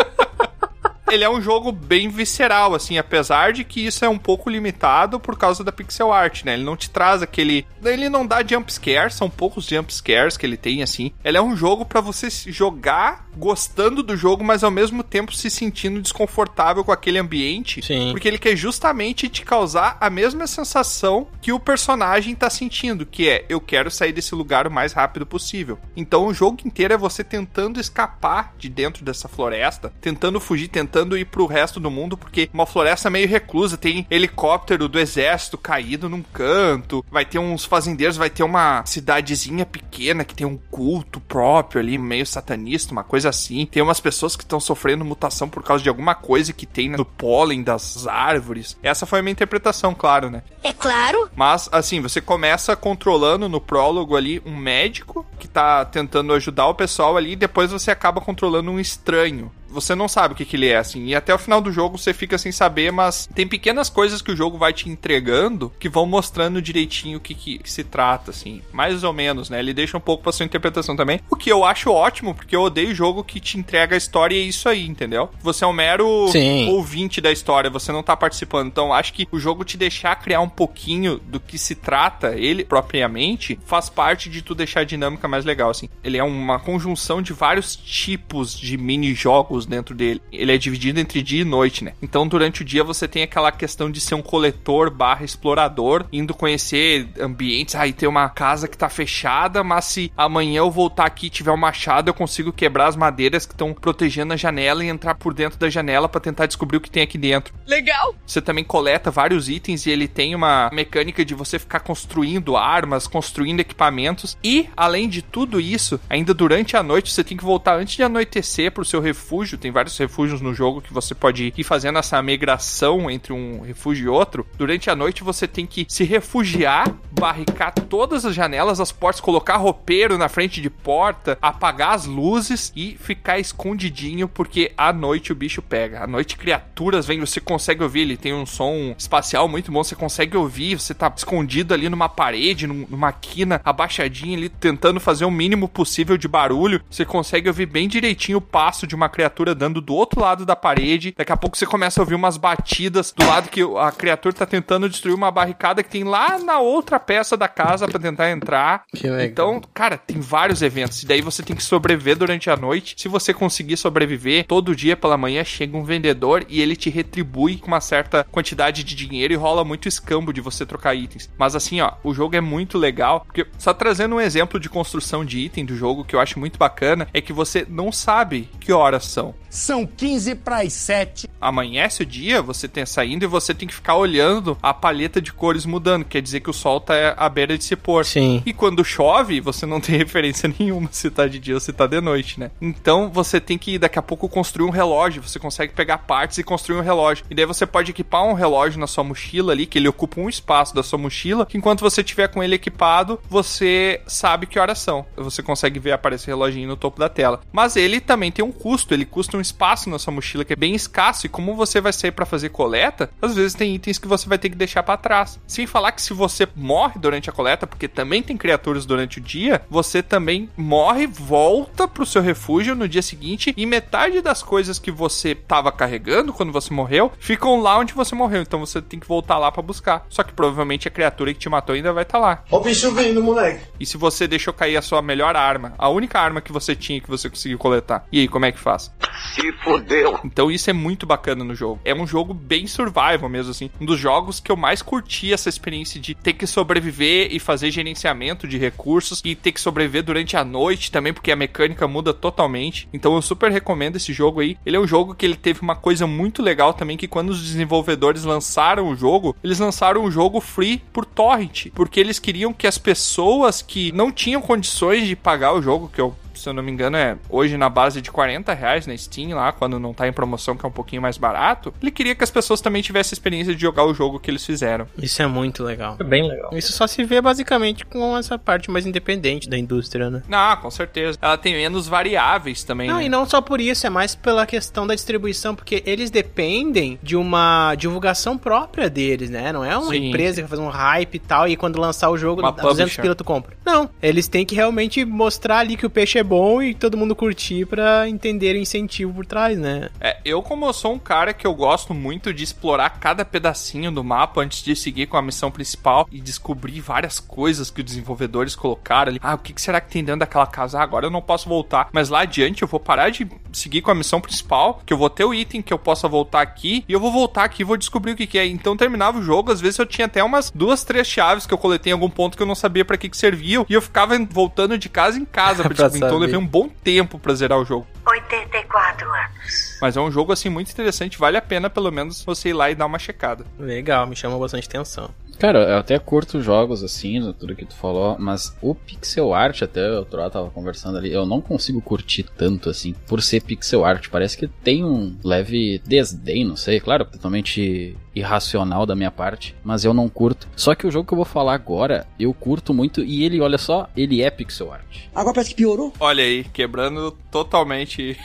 Ele 1.11 1.23
é 1.23 1.29
um 1.29 1.41
jogo 1.41 1.71
bem 1.71 2.09
visceral, 2.09 2.73
assim, 2.75 2.97
apesar 2.97 3.53
de 3.53 3.63
que 3.63 3.85
isso 3.85 4.03
é 4.03 4.09
um 4.09 4.17
pouco 4.17 4.49
limitado 4.49 5.19
por 5.19 5.37
causa 5.37 5.63
da 5.63 5.71
pixel 5.71 6.11
art, 6.11 6.43
né? 6.43 6.53
Ele 6.53 6.63
não 6.63 6.77
te 6.77 6.89
traz 6.89 7.21
aquele. 7.21 7.65
Ele 7.83 8.09
não 8.09 8.25
dá 8.25 8.43
jump 8.45 8.71
scare, 8.71 9.11
são 9.11 9.29
poucos 9.29 9.65
jump 9.65 9.93
scares 9.93 10.37
que 10.37 10.45
ele 10.45 10.57
tem, 10.57 10.83
assim. 10.83 11.11
Ele 11.23 11.37
é 11.37 11.41
um 11.41 11.55
jogo 11.55 11.85
para 11.85 12.01
você 12.01 12.29
jogar 12.29 13.27
gostando 13.37 14.03
do 14.03 14.17
jogo, 14.17 14.43
mas 14.43 14.63
ao 14.63 14.71
mesmo 14.71 15.03
tempo 15.03 15.33
se 15.33 15.49
sentindo 15.49 16.01
desconfortável 16.01 16.83
com 16.83 16.91
aquele 16.91 17.17
ambiente. 17.17 17.81
Sim. 17.81 18.11
Porque 18.11 18.27
ele 18.27 18.37
quer 18.37 18.55
justamente 18.55 19.29
te 19.29 19.43
causar 19.43 19.97
a 19.99 20.09
mesma 20.09 20.45
sensação 20.45 21.27
que 21.41 21.51
o 21.51 21.59
personagem 21.59 22.35
tá 22.35 22.49
sentindo, 22.49 23.05
que 23.05 23.29
é 23.29 23.45
eu 23.47 23.61
quero 23.61 23.89
sair 23.89 24.11
desse 24.11 24.35
lugar 24.35 24.67
o 24.67 24.71
mais 24.71 24.93
rápido 24.93 25.25
possível. 25.25 25.79
Então 25.95 26.27
o 26.27 26.33
jogo 26.33 26.59
inteiro 26.65 26.93
é 26.93 26.97
você 26.97 27.23
tentando 27.23 27.79
escapar 27.79 28.53
de 28.57 28.67
dentro 28.67 29.05
dessa 29.05 29.27
floresta, 29.27 29.93
tentando 30.01 30.39
fugir, 30.39 30.67
tentando 30.67 30.98
ir 31.17 31.25
pro 31.25 31.45
resto 31.45 31.79
do 31.79 31.91
mundo, 31.91 32.17
porque 32.17 32.49
uma 32.53 32.65
floresta 32.65 33.09
meio 33.09 33.27
reclusa, 33.27 33.77
tem 33.77 34.05
helicóptero 34.09 34.87
do 34.87 34.99
exército 34.99 35.57
caído 35.57 36.09
num 36.09 36.21
canto, 36.21 37.03
vai 37.11 37.25
ter 37.25 37.39
uns 37.39 37.65
fazendeiros, 37.65 38.17
vai 38.17 38.29
ter 38.29 38.43
uma 38.43 38.85
cidadezinha 38.85 39.65
pequena 39.65 40.23
que 40.23 40.35
tem 40.35 40.47
um 40.47 40.57
culto 40.57 41.19
próprio 41.19 41.81
ali, 41.81 41.97
meio 41.97 42.25
satanista, 42.25 42.91
uma 42.91 43.03
coisa 43.03 43.29
assim. 43.29 43.65
Tem 43.65 43.81
umas 43.81 43.99
pessoas 43.99 44.35
que 44.35 44.43
estão 44.43 44.59
sofrendo 44.59 45.05
mutação 45.05 45.49
por 45.49 45.63
causa 45.63 45.83
de 45.83 45.89
alguma 45.89 46.15
coisa 46.15 46.53
que 46.53 46.65
tem 46.65 46.89
no 46.89 47.05
pólen 47.05 47.63
das 47.63 48.07
árvores. 48.07 48.77
Essa 48.81 49.05
foi 49.05 49.19
a 49.19 49.21
minha 49.21 49.31
interpretação, 49.31 49.93
claro, 49.93 50.29
né? 50.29 50.43
É 50.63 50.73
claro. 50.73 51.29
Mas, 51.35 51.69
assim, 51.71 52.01
você 52.01 52.21
começa 52.21 52.75
controlando 52.75 53.47
no 53.47 53.61
prólogo 53.61 54.15
ali 54.15 54.41
um 54.45 54.55
médico 54.55 55.25
que 55.37 55.47
tá 55.47 55.85
tentando 55.85 56.33
ajudar 56.33 56.67
o 56.67 56.75
pessoal 56.75 57.17
ali, 57.17 57.33
e 57.33 57.35
depois 57.35 57.71
você 57.71 57.91
acaba 57.91 58.21
controlando 58.21 58.71
um 58.71 58.79
estranho. 58.79 59.51
Você 59.71 59.95
não 59.95 60.07
sabe 60.07 60.33
o 60.33 60.37
que, 60.37 60.45
que 60.45 60.55
ele 60.55 60.67
é, 60.67 60.77
assim. 60.77 61.05
E 61.05 61.15
até 61.15 61.33
o 61.33 61.37
final 61.37 61.61
do 61.61 61.71
jogo 61.71 61.97
você 61.97 62.13
fica 62.13 62.37
sem 62.37 62.51
saber, 62.51 62.91
mas 62.91 63.27
tem 63.33 63.47
pequenas 63.47 63.89
coisas 63.89 64.21
que 64.21 64.31
o 64.31 64.35
jogo 64.35 64.57
vai 64.57 64.73
te 64.73 64.89
entregando 64.89 65.71
que 65.79 65.89
vão 65.89 66.05
mostrando 66.05 66.61
direitinho 66.61 67.17
o 67.17 67.21
que, 67.21 67.33
que, 67.33 67.59
que 67.59 67.71
se 67.71 67.83
trata, 67.83 68.31
assim. 68.31 68.61
Mais 68.71 69.03
ou 69.03 69.13
menos, 69.13 69.49
né? 69.49 69.59
Ele 69.59 69.73
deixa 69.73 69.97
um 69.97 70.01
pouco 70.01 70.23
pra 70.23 70.31
sua 70.31 70.45
interpretação 70.45 70.95
também. 70.95 71.19
O 71.29 71.35
que 71.35 71.51
eu 71.51 71.63
acho 71.63 71.91
ótimo, 71.91 72.33
porque 72.33 72.55
eu 72.55 72.61
odeio 72.61 72.93
jogo 72.93 73.23
que 73.23 73.39
te 73.39 73.57
entrega 73.57 73.95
a 73.95 73.97
história 73.97 74.35
e 74.35 74.39
é 74.39 74.43
isso 74.43 74.67
aí, 74.67 74.85
entendeu? 74.85 75.29
Você 75.41 75.63
é 75.63 75.67
um 75.67 75.73
mero 75.73 76.27
Sim. 76.31 76.69
ouvinte 76.69 77.21
da 77.21 77.31
história, 77.31 77.69
você 77.69 77.91
não 77.91 78.03
tá 78.03 78.15
participando. 78.15 78.67
Então, 78.67 78.93
acho 78.93 79.13
que 79.13 79.27
o 79.31 79.39
jogo 79.39 79.63
te 79.63 79.77
deixar 79.77 80.15
criar 80.15 80.41
um 80.41 80.49
pouquinho 80.49 81.19
do 81.19 81.39
que 81.39 81.57
se 81.57 81.75
trata, 81.75 82.35
ele 82.35 82.63
propriamente, 82.63 83.59
faz 83.65 83.89
parte 83.89 84.29
de 84.29 84.41
tu 84.41 84.53
deixar 84.53 84.81
a 84.81 84.85
dinâmica 84.85 85.27
mais 85.27 85.45
legal, 85.45 85.69
assim. 85.69 85.89
Ele 86.03 86.17
é 86.17 86.23
uma 86.23 86.59
conjunção 86.59 87.21
de 87.21 87.33
vários 87.33 87.75
tipos 87.75 88.57
de 88.57 88.77
mini-jogos 88.77 89.58
dentro 89.65 89.95
dele. 89.95 90.21
Ele 90.31 90.53
é 90.53 90.57
dividido 90.57 90.99
entre 90.99 91.21
dia 91.21 91.41
e 91.41 91.45
noite, 91.45 91.83
né? 91.83 91.93
Então, 92.01 92.27
durante 92.27 92.61
o 92.61 92.65
dia 92.65 92.83
você 92.83 93.07
tem 93.07 93.23
aquela 93.23 93.51
questão 93.51 93.89
de 93.89 93.99
ser 93.99 94.15
um 94.15 94.21
coletor 94.21 94.89
barra 94.89 95.25
explorador, 95.25 96.05
indo 96.11 96.33
conhecer 96.33 97.07
ambientes. 97.19 97.75
Aí 97.75 97.93
tem 97.93 98.07
uma 98.07 98.29
casa 98.29 98.67
que 98.67 98.77
tá 98.77 98.89
fechada, 98.89 99.63
mas 99.63 99.85
se 99.85 100.11
amanhã 100.15 100.59
eu 100.59 100.71
voltar 100.71 101.05
aqui 101.05 101.27
e 101.27 101.29
tiver 101.29 101.51
um 101.51 101.57
machado, 101.57 102.09
eu 102.09 102.13
consigo 102.13 102.51
quebrar 102.51 102.87
as 102.87 102.95
madeiras 102.95 103.45
que 103.45 103.53
estão 103.53 103.73
protegendo 103.73 104.33
a 104.33 104.37
janela 104.37 104.83
e 104.83 104.89
entrar 104.89 105.15
por 105.15 105.33
dentro 105.33 105.59
da 105.59 105.69
janela 105.69 106.09
para 106.09 106.21
tentar 106.21 106.45
descobrir 106.45 106.77
o 106.77 106.81
que 106.81 106.91
tem 106.91 107.03
aqui 107.03 107.17
dentro. 107.17 107.53
Legal. 107.65 108.15
Você 108.25 108.41
também 108.41 108.63
coleta 108.63 109.11
vários 109.11 109.49
itens 109.49 109.85
e 109.85 109.89
ele 109.89 110.07
tem 110.07 110.35
uma 110.35 110.69
mecânica 110.71 111.23
de 111.25 111.33
você 111.33 111.57
ficar 111.57 111.79
construindo 111.79 112.55
armas, 112.55 113.07
construindo 113.07 113.59
equipamentos. 113.59 114.37
E, 114.43 114.69
além 114.75 115.09
de 115.09 115.21
tudo 115.21 115.59
isso, 115.59 115.99
ainda 116.09 116.33
durante 116.33 116.75
a 116.75 116.83
noite 116.83 117.11
você 117.11 117.23
tem 117.23 117.37
que 117.37 117.43
voltar 117.43 117.77
antes 117.77 117.95
de 117.95 118.03
anoitecer 118.03 118.71
pro 118.71 118.85
seu 118.85 119.01
refúgio. 119.01 119.48
Tem 119.57 119.71
vários 119.71 119.97
refúgios 119.97 120.41
no 120.41 120.53
jogo 120.53 120.81
que 120.81 120.93
você 120.93 121.13
pode 121.15 121.53
ir 121.55 121.63
fazendo 121.63 121.99
essa 121.99 122.21
migração 122.21 123.09
entre 123.09 123.33
um 123.33 123.61
refúgio 123.61 124.05
e 124.05 124.09
outro. 124.09 124.45
Durante 124.57 124.89
a 124.89 124.95
noite 124.95 125.23
você 125.23 125.47
tem 125.47 125.65
que 125.65 125.85
se 125.89 126.03
refugiar, 126.03 126.87
barricar 127.11 127.73
todas 127.73 128.25
as 128.25 128.35
janelas, 128.35 128.79
as 128.79 128.91
portas, 128.91 129.21
colocar 129.21 129.57
roupeiro 129.57 130.17
na 130.17 130.29
frente 130.29 130.61
de 130.61 130.69
porta, 130.69 131.37
apagar 131.41 131.93
as 131.95 132.05
luzes 132.05 132.71
e 132.75 132.95
ficar 132.99 133.39
escondidinho 133.39 134.27
porque 134.27 134.71
à 134.77 134.91
noite 134.93 135.31
o 135.31 135.35
bicho 135.35 135.61
pega. 135.61 136.03
À 136.03 136.07
noite 136.07 136.37
criaturas 136.37 137.05
vêm, 137.05 137.19
você 137.19 137.39
consegue 137.39 137.83
ouvir, 137.83 138.01
ele 138.01 138.17
tem 138.17 138.33
um 138.33 138.45
som 138.45 138.93
espacial 138.97 139.47
muito 139.47 139.71
bom, 139.71 139.83
você 139.83 139.95
consegue 139.95 140.37
ouvir, 140.37 140.79
você 140.79 140.93
tá 140.93 141.11
escondido 141.15 141.73
ali 141.73 141.89
numa 141.89 142.09
parede, 142.09 142.67
num- 142.67 142.85
numa 142.89 143.11
quina, 143.11 143.61
abaixadinho 143.63 144.37
ali, 144.37 144.49
tentando 144.49 144.99
fazer 144.99 145.25
o 145.25 145.31
mínimo 145.31 145.67
possível 145.67 146.17
de 146.17 146.27
barulho. 146.27 146.81
Você 146.89 147.05
consegue 147.05 147.47
ouvir 147.47 147.65
bem 147.65 147.87
direitinho 147.87 148.37
o 148.37 148.41
passo 148.41 148.85
de 148.87 148.95
uma 148.95 149.09
criatura 149.09 149.38
dando 149.45 149.81
do 149.81 149.93
outro 149.93 150.21
lado 150.21 150.45
da 150.45 150.55
parede. 150.55 151.13
Daqui 151.17 151.31
a 151.31 151.37
pouco 151.37 151.57
você 151.57 151.65
começa 151.65 151.99
a 151.99 152.03
ouvir 152.03 152.15
umas 152.15 152.37
batidas 152.37 153.13
do 153.15 153.25
lado 153.25 153.49
que 153.49 153.61
a 153.61 153.91
criatura 153.91 154.33
tá 154.33 154.45
tentando 154.45 154.89
destruir 154.89 155.13
uma 155.15 155.31
barricada 155.31 155.83
que 155.83 155.89
tem 155.89 156.03
lá 156.03 156.37
na 156.39 156.59
outra 156.59 156.99
peça 156.99 157.37
da 157.37 157.47
casa 157.47 157.87
pra 157.87 157.99
tentar 157.99 158.29
entrar. 158.29 158.83
Então, 159.25 159.61
cara, 159.73 159.97
tem 159.97 160.19
vários 160.19 160.61
eventos. 160.61 161.03
E 161.03 161.05
daí 161.05 161.21
você 161.21 161.43
tem 161.43 161.55
que 161.55 161.63
sobreviver 161.63 162.17
durante 162.17 162.49
a 162.49 162.57
noite. 162.57 162.95
Se 162.97 163.07
você 163.07 163.33
conseguir 163.33 163.77
sobreviver, 163.77 164.45
todo 164.45 164.75
dia 164.75 164.97
pela 164.97 165.17
manhã 165.17 165.43
chega 165.43 165.77
um 165.77 165.83
vendedor 165.83 166.45
e 166.49 166.61
ele 166.61 166.75
te 166.75 166.89
retribui 166.89 167.57
com 167.57 167.67
uma 167.67 167.81
certa 167.81 168.23
quantidade 168.23 168.83
de 168.83 168.95
dinheiro 168.95 169.33
e 169.33 169.37
rola 169.37 169.63
muito 169.63 169.87
escambo 169.87 170.33
de 170.33 170.41
você 170.41 170.65
trocar 170.65 170.95
itens. 170.95 171.29
Mas 171.37 171.55
assim, 171.55 171.81
ó, 171.81 171.93
o 172.03 172.13
jogo 172.13 172.35
é 172.35 172.41
muito 172.41 172.77
legal. 172.77 173.21
Porque, 173.25 173.45
só 173.57 173.73
trazendo 173.73 174.15
um 174.15 174.21
exemplo 174.21 174.59
de 174.59 174.69
construção 174.69 175.23
de 175.23 175.39
item 175.39 175.65
do 175.65 175.75
jogo 175.75 176.03
que 176.03 176.15
eu 176.15 176.19
acho 176.19 176.39
muito 176.39 176.57
bacana, 176.57 177.07
é 177.13 177.21
que 177.21 177.33
você 177.33 177.65
não 177.69 177.91
sabe 177.91 178.49
que 178.59 178.71
horas 178.71 179.05
são. 179.05 179.28
São 179.49 179.85
15 179.85 180.35
para 180.35 180.61
as 180.61 180.73
7. 180.73 181.29
Amanhece 181.39 182.03
o 182.03 182.05
dia, 182.05 182.41
você 182.41 182.67
tem 182.67 182.85
saindo 182.85 183.23
e 183.23 183.27
você 183.27 183.53
tem 183.53 183.67
que 183.67 183.73
ficar 183.73 183.95
olhando 183.95 184.57
a 184.61 184.73
paleta 184.73 185.21
de 185.21 185.31
cores 185.31 185.65
mudando. 185.65 186.05
Quer 186.05 186.21
dizer 186.21 186.41
que 186.41 186.49
o 186.49 186.53
sol 186.53 186.79
tá 186.81 187.13
à 187.17 187.29
beira 187.29 187.57
de 187.57 187.63
se 187.63 187.75
pôr. 187.75 188.05
Sim. 188.05 188.43
E 188.45 188.53
quando 188.53 188.83
chove, 188.83 189.39
você 189.39 189.65
não 189.65 189.79
tem 189.79 189.97
referência 189.99 190.53
nenhuma 190.59 190.89
se 190.91 191.09
tá 191.09 191.27
de 191.27 191.39
dia 191.39 191.53
ou 191.53 191.59
se 191.59 191.71
tá 191.71 191.87
de 191.87 192.01
noite, 192.01 192.39
né? 192.39 192.51
Então 192.61 193.09
você 193.09 193.39
tem 193.39 193.57
que 193.57 193.77
daqui 193.77 193.97
a 193.97 194.01
pouco 194.01 194.27
construir 194.27 194.65
um 194.65 194.71
relógio. 194.71 195.21
Você 195.21 195.39
consegue 195.39 195.73
pegar 195.73 195.99
partes 195.99 196.37
e 196.37 196.43
construir 196.43 196.77
um 196.77 196.81
relógio. 196.81 197.25
E 197.29 197.35
daí 197.35 197.45
você 197.45 197.65
pode 197.65 197.91
equipar 197.91 198.23
um 198.23 198.33
relógio 198.33 198.79
na 198.79 198.87
sua 198.87 199.03
mochila 199.03 199.53
ali, 199.53 199.65
que 199.65 199.77
ele 199.77 199.87
ocupa 199.87 200.19
um 200.19 200.29
espaço 200.29 200.75
da 200.75 200.83
sua 200.83 200.99
mochila. 200.99 201.45
Que 201.45 201.57
enquanto 201.57 201.81
você 201.81 202.03
tiver 202.03 202.27
com 202.27 202.43
ele 202.43 202.55
equipado, 202.55 203.19
você 203.29 204.01
sabe 204.07 204.45
que 204.45 204.59
horas 204.59 204.79
são. 204.79 205.05
Você 205.15 205.41
consegue 205.41 205.79
ver 205.79 205.91
aparecer 205.91 206.31
o 206.31 206.35
reloginho 206.35 206.67
no 206.67 206.75
topo 206.75 206.99
da 206.99 207.09
tela. 207.09 207.41
Mas 207.51 207.75
ele 207.75 207.99
também 207.99 208.31
tem 208.31 208.43
um 208.43 208.51
custo. 208.51 208.93
Ele 208.93 209.05
custa 209.05 209.18
um 209.35 209.41
espaço 209.41 209.89
na 209.89 209.99
sua 209.99 210.13
mochila 210.13 210.45
que 210.45 210.53
é 210.53 210.55
bem 210.55 210.75
escasso. 210.75 211.25
E 211.25 211.29
como 211.29 211.55
você 211.55 211.81
vai 211.81 211.91
sair 211.91 212.11
pra 212.11 212.25
fazer 212.25 212.49
coleta, 212.49 213.09
às 213.21 213.35
vezes 213.35 213.53
tem 213.53 213.75
itens 213.75 213.97
que 213.97 214.07
você 214.07 214.29
vai 214.29 214.37
ter 214.37 214.49
que 214.49 214.55
deixar 214.55 214.83
pra 214.83 214.97
trás. 214.97 215.39
Sem 215.47 215.65
falar 215.65 215.91
que 215.91 216.01
se 216.01 216.13
você 216.13 216.47
morre 216.55 216.99
durante 216.99 217.29
a 217.29 217.33
coleta, 217.33 217.67
porque 217.67 217.87
também 217.87 218.21
tem 218.21 218.37
criaturas 218.37 218.85
durante 218.85 219.17
o 219.17 219.21
dia, 219.21 219.61
você 219.69 220.03
também 220.03 220.49
morre, 220.55 221.07
volta 221.07 221.87
pro 221.87 222.05
seu 222.05 222.21
refúgio 222.21 222.75
no 222.75 222.87
dia 222.87 223.01
seguinte 223.01 223.53
e 223.57 223.65
metade 223.65 224.21
das 224.21 224.43
coisas 224.43 224.79
que 224.79 224.91
você 224.91 225.33
tava 225.35 225.71
carregando 225.71 226.33
quando 226.33 226.51
você 226.51 226.73
morreu 226.73 227.11
ficam 227.19 227.61
lá 227.61 227.77
onde 227.77 227.93
você 227.93 228.13
morreu. 228.15 228.41
Então 228.41 228.59
você 228.59 228.81
tem 228.81 228.99
que 228.99 229.07
voltar 229.07 229.37
lá 229.37 229.51
pra 229.51 229.61
buscar. 229.61 230.05
Só 230.09 230.23
que 230.23 230.33
provavelmente 230.33 230.87
a 230.87 230.91
criatura 230.91 231.33
que 231.33 231.39
te 231.39 231.49
matou 231.49 231.75
ainda 231.75 231.91
vai 231.91 232.03
estar 232.03 232.19
lá. 232.19 232.43
Ó 232.51 232.59
o 232.59 232.61
bicho 232.61 232.91
vindo, 232.91 233.23
moleque. 233.23 233.65
E 233.79 233.85
se 233.85 233.97
você 233.97 234.27
deixou 234.27 234.53
cair 234.53 234.77
a 234.77 234.81
sua 234.81 235.01
melhor 235.01 235.35
arma, 235.35 235.73
a 235.77 235.89
única 235.89 236.19
arma 236.19 236.41
que 236.41 236.51
você 236.51 236.75
tinha 236.75 236.99
que 236.99 237.09
você 237.09 237.29
conseguiu 237.29 237.57
coletar, 237.57 238.05
e 238.11 238.19
aí 238.19 238.27
como 238.27 238.45
é 238.45 238.51
que 238.51 238.59
faz? 238.59 238.91
Se 239.33 239.51
fodeu. 239.63 240.19
Então 240.23 240.49
isso 240.51 240.69
é 240.69 240.73
muito 240.73 241.05
bacana 241.05 241.43
no 241.43 241.55
jogo. 241.55 241.79
É 241.83 241.93
um 241.93 242.07
jogo 242.07 242.33
bem 242.33 242.67
survival 242.67 243.29
mesmo, 243.29 243.51
assim. 243.51 243.69
Um 243.79 243.85
dos 243.85 243.99
jogos 243.99 244.39
que 244.39 244.51
eu 244.51 244.55
mais 244.55 244.81
curti 244.81 245.33
essa 245.33 245.49
experiência 245.49 245.99
de 245.99 246.15
ter 246.15 246.33
que 246.33 246.47
sobreviver 246.47 247.29
e 247.31 247.39
fazer 247.39 247.71
gerenciamento 247.71 248.47
de 248.47 248.57
recursos 248.57 249.21
e 249.23 249.35
ter 249.35 249.51
que 249.51 249.61
sobreviver 249.61 250.03
durante 250.03 250.37
a 250.37 250.43
noite 250.43 250.91
também, 250.91 251.13
porque 251.13 251.31
a 251.31 251.35
mecânica 251.35 251.87
muda 251.87 252.13
totalmente. 252.13 252.87
Então 252.93 253.15
eu 253.15 253.21
super 253.21 253.51
recomendo 253.51 253.95
esse 253.95 254.13
jogo 254.13 254.39
aí. 254.39 254.57
Ele 254.65 254.77
é 254.77 254.79
um 254.79 254.87
jogo 254.87 255.15
que 255.15 255.25
ele 255.25 255.35
teve 255.35 255.61
uma 255.61 255.75
coisa 255.75 256.05
muito 256.07 256.41
legal 256.41 256.73
também, 256.73 256.97
que 256.97 257.07
quando 257.07 257.29
os 257.29 257.41
desenvolvedores 257.41 258.23
lançaram 258.23 258.89
o 258.89 258.95
jogo, 258.95 259.35
eles 259.43 259.59
lançaram 259.59 260.03
o 260.03 260.11
jogo 260.11 260.41
free 260.41 260.81
por 260.91 261.05
torrent, 261.05 261.67
porque 261.73 261.99
eles 261.99 262.19
queriam 262.19 262.53
que 262.53 262.67
as 262.67 262.77
pessoas 262.77 263.61
que 263.61 263.91
não 263.91 264.11
tinham 264.11 264.41
condições 264.41 265.07
de 265.07 265.15
pagar 265.15 265.53
o 265.53 265.61
jogo, 265.61 265.89
que 265.93 266.01
eu 266.01 266.15
se 266.39 266.49
eu 266.49 266.53
não 266.53 266.63
me 266.63 266.71
engano, 266.71 266.97
é 266.97 267.17
hoje 267.29 267.57
na 267.57 267.69
base 267.69 268.01
de 268.01 268.11
40 268.11 268.53
reais 268.53 268.87
na 268.87 268.95
Steam, 268.97 269.35
lá, 269.35 269.51
quando 269.51 269.79
não 269.79 269.93
tá 269.93 270.07
em 270.07 270.13
promoção, 270.13 270.55
que 270.55 270.65
é 270.65 270.69
um 270.69 270.71
pouquinho 270.71 271.01
mais 271.01 271.17
barato. 271.17 271.73
Ele 271.81 271.91
queria 271.91 272.15
que 272.15 272.23
as 272.23 272.31
pessoas 272.31 272.61
também 272.61 272.81
tivessem 272.81 273.11
a 273.11 273.15
experiência 273.15 273.55
de 273.55 273.61
jogar 273.61 273.83
o 273.85 273.93
jogo 273.93 274.19
que 274.19 274.29
eles 274.31 274.45
fizeram. 274.45 274.87
Isso 274.97 275.21
é 275.21 275.27
muito 275.27 275.63
legal. 275.63 275.97
É 275.99 276.03
bem 276.03 276.27
legal. 276.27 276.51
Isso 276.53 276.71
só 276.71 276.87
se 276.87 277.03
vê 277.03 277.21
basicamente 277.21 277.85
com 277.85 278.17
essa 278.17 278.37
parte 278.37 278.71
mais 278.71 278.85
independente 278.85 279.49
da 279.49 279.57
indústria, 279.57 280.09
né? 280.09 280.23
Ah, 280.31 280.57
com 280.61 280.71
certeza. 280.71 281.17
Ela 281.21 281.37
tem 281.37 281.53
menos 281.53 281.87
variáveis 281.87 282.63
também. 282.63 282.87
Não, 282.87 282.97
né? 282.97 283.05
e 283.05 283.09
não 283.09 283.25
só 283.25 283.41
por 283.41 283.59
isso, 283.59 283.85
é 283.85 283.89
mais 283.89 284.15
pela 284.15 284.45
questão 284.45 284.87
da 284.87 284.95
distribuição, 284.95 285.55
porque 285.55 285.83
eles 285.85 286.09
dependem 286.09 286.99
de 287.01 287.15
uma 287.15 287.75
divulgação 287.75 288.37
própria 288.37 288.89
deles, 288.89 289.29
né? 289.29 289.51
Não 289.51 289.63
é 289.63 289.77
uma 289.77 289.91
Sim. 289.91 290.09
empresa 290.09 290.35
que 290.35 290.41
vai 290.41 290.49
fazer 290.49 290.61
um 290.61 290.69
hype 290.71 291.15
e 291.15 291.19
tal, 291.19 291.47
e 291.47 291.55
quando 291.55 291.79
lançar 291.79 292.09
o 292.09 292.17
jogo, 292.17 292.41
Uma 292.41 292.49
a 292.49 292.51
200 292.51 292.77
publisher. 292.77 293.01
pila 293.01 293.15
tu 293.15 293.23
compra. 293.23 293.57
Não, 293.65 293.89
eles 294.01 294.27
têm 294.27 294.45
que 294.45 294.55
realmente 294.55 295.03
mostrar 295.05 295.59
ali 295.59 295.75
que 295.75 295.85
o 295.85 295.89
peixe 295.89 296.17
é 296.17 296.23
bom 296.29 296.61
e 296.61 296.75
todo 296.75 296.95
mundo 296.95 297.15
curtir 297.15 297.65
pra 297.65 298.07
entender 298.07 298.55
o 298.55 298.59
incentivo 298.59 299.11
por 299.11 299.25
trás, 299.25 299.57
né? 299.57 299.89
É, 299.99 300.17
eu 300.23 300.43
como 300.43 300.67
eu 300.67 300.73
sou 300.73 300.93
um 300.93 300.99
cara 300.99 301.33
que 301.33 301.47
eu 301.47 301.53
gosto 301.55 301.91
muito 301.91 302.31
de 302.31 302.43
explorar 302.43 302.99
cada 302.99 303.25
pedacinho 303.25 303.91
do 303.91 304.03
mapa 304.03 304.41
antes 304.41 304.61
de 304.63 304.75
seguir 304.75 305.07
com 305.07 305.17
a 305.17 305.21
missão 305.23 305.49
principal 305.49 306.07
e 306.11 306.21
descobrir 306.21 306.79
várias 306.81 307.19
coisas 307.19 307.71
que 307.71 307.81
os 307.81 307.85
desenvolvedores 307.85 308.55
colocaram 308.55 309.09
ali. 309.09 309.19
Ah, 309.23 309.33
o 309.33 309.39
que 309.39 309.59
será 309.59 309.81
que 309.81 309.89
tem 309.89 310.03
dentro 310.03 310.19
daquela 310.19 310.45
casa? 310.45 310.79
Ah, 310.79 310.83
agora 310.83 311.07
eu 311.07 311.11
não 311.11 311.21
posso 311.21 311.49
voltar. 311.49 311.89
Mas 311.91 312.09
lá 312.09 312.21
adiante 312.21 312.61
eu 312.61 312.67
vou 312.67 312.79
parar 312.79 313.09
de 313.09 313.27
seguir 313.51 313.81
com 313.81 313.89
a 313.89 313.95
missão 313.95 314.21
principal, 314.21 314.81
que 314.85 314.93
eu 314.93 314.97
vou 314.97 315.09
ter 315.09 315.25
o 315.25 315.33
item 315.33 315.63
que 315.63 315.73
eu 315.73 315.79
possa 315.79 316.07
voltar 316.07 316.41
aqui, 316.41 316.85
e 316.87 316.93
eu 316.93 316.99
vou 316.99 317.11
voltar 317.11 317.45
aqui 317.45 317.63
e 317.63 317.65
vou 317.65 317.77
descobrir 317.77 318.11
o 318.11 318.15
que, 318.15 318.27
que 318.27 318.37
é. 318.37 318.45
Então 318.45 318.77
terminava 318.77 319.17
o 319.17 319.23
jogo, 319.23 319.51
às 319.51 319.59
vezes 319.59 319.79
eu 319.79 319.85
tinha 319.85 320.05
até 320.05 320.23
umas 320.23 320.51
duas, 320.51 320.83
três 320.83 321.07
chaves 321.07 321.47
que 321.47 321.53
eu 321.53 321.57
coletei 321.57 321.91
em 321.91 321.93
algum 321.93 322.09
ponto 322.09 322.37
que 322.37 322.43
eu 322.43 322.47
não 322.47 322.55
sabia 322.55 322.85
pra 322.85 322.97
que 322.97 323.09
que 323.09 323.17
serviam, 323.17 323.65
e 323.67 323.73
eu 323.73 323.81
ficava 323.81 324.17
voltando 324.29 324.77
de 324.77 324.89
casa 324.89 325.17
em 325.17 325.25
casa 325.25 325.63
pra 325.63 325.73
descobrir. 325.73 325.97
Então. 325.97 326.18
Levei 326.19 326.37
um 326.37 326.45
bom 326.45 326.69
tempo 326.69 327.17
pra 327.17 327.33
zerar 327.33 327.59
o 327.59 327.65
jogo. 327.65 327.87
84 328.05 329.09
anos. 329.09 329.68
Mas 329.81 329.97
é 329.97 330.01
um 330.01 330.11
jogo 330.11 330.31
assim 330.31 330.49
muito 330.49 330.71
interessante, 330.71 331.17
vale 331.17 331.37
a 331.37 331.41
pena 331.41 331.69
pelo 331.69 331.91
menos 331.91 332.23
você 332.23 332.49
ir 332.49 332.53
lá 332.53 332.69
e 332.69 332.75
dar 332.75 332.85
uma 332.85 332.99
checada. 332.99 333.45
Legal, 333.57 334.05
me 334.07 334.15
chama 334.15 334.37
bastante 334.37 334.67
atenção. 334.67 335.09
Cara, 335.39 335.59
eu 335.59 335.77
até 335.77 335.97
curto 335.97 336.41
jogos 336.41 336.83
assim, 336.83 337.17
né, 337.17 337.33
tudo 337.39 337.55
que 337.55 337.65
tu 337.65 337.73
falou, 337.73 338.17
mas 338.19 338.53
o 338.61 338.75
pixel 338.75 339.33
art, 339.33 339.61
até 339.61 339.89
o 339.97 340.03
Troá 340.03 340.29
tava 340.29 340.49
conversando 340.49 340.97
ali, 340.97 341.13
eu 341.13 341.25
não 341.25 341.39
consigo 341.39 341.81
curtir 341.81 342.23
tanto 342.23 342.69
assim, 342.69 342.93
por 343.07 343.21
ser 343.21 343.41
pixel 343.41 343.85
art. 343.85 344.09
Parece 344.09 344.37
que 344.37 344.47
tem 344.47 344.83
um 344.83 345.15
leve 345.23 345.81
desdém, 345.85 346.43
não 346.43 346.57
sei, 346.57 346.81
claro, 346.81 347.05
totalmente 347.05 347.95
irracional 348.13 348.85
da 348.85 348.97
minha 348.97 349.11
parte, 349.11 349.55
mas 349.63 349.85
eu 349.85 349.93
não 349.93 350.09
curto. 350.09 350.45
Só 350.57 350.75
que 350.75 350.85
o 350.85 350.91
jogo 350.91 351.07
que 351.07 351.13
eu 351.13 351.17
vou 351.17 351.25
falar 351.25 351.53
agora, 351.53 352.05
eu 352.19 352.33
curto 352.33 352.73
muito 352.73 353.01
e 353.01 353.23
ele, 353.23 353.39
olha 353.39 353.57
só, 353.57 353.87
ele 353.95 354.21
é 354.21 354.29
pixel 354.29 354.73
art. 354.73 355.03
Agora 355.15 355.35
parece 355.35 355.51
que 355.51 355.55
piorou. 355.55 355.93
Olha 356.01 356.21
aí, 356.21 356.43
quebrando 356.43 357.11
totalmente. 357.31 358.17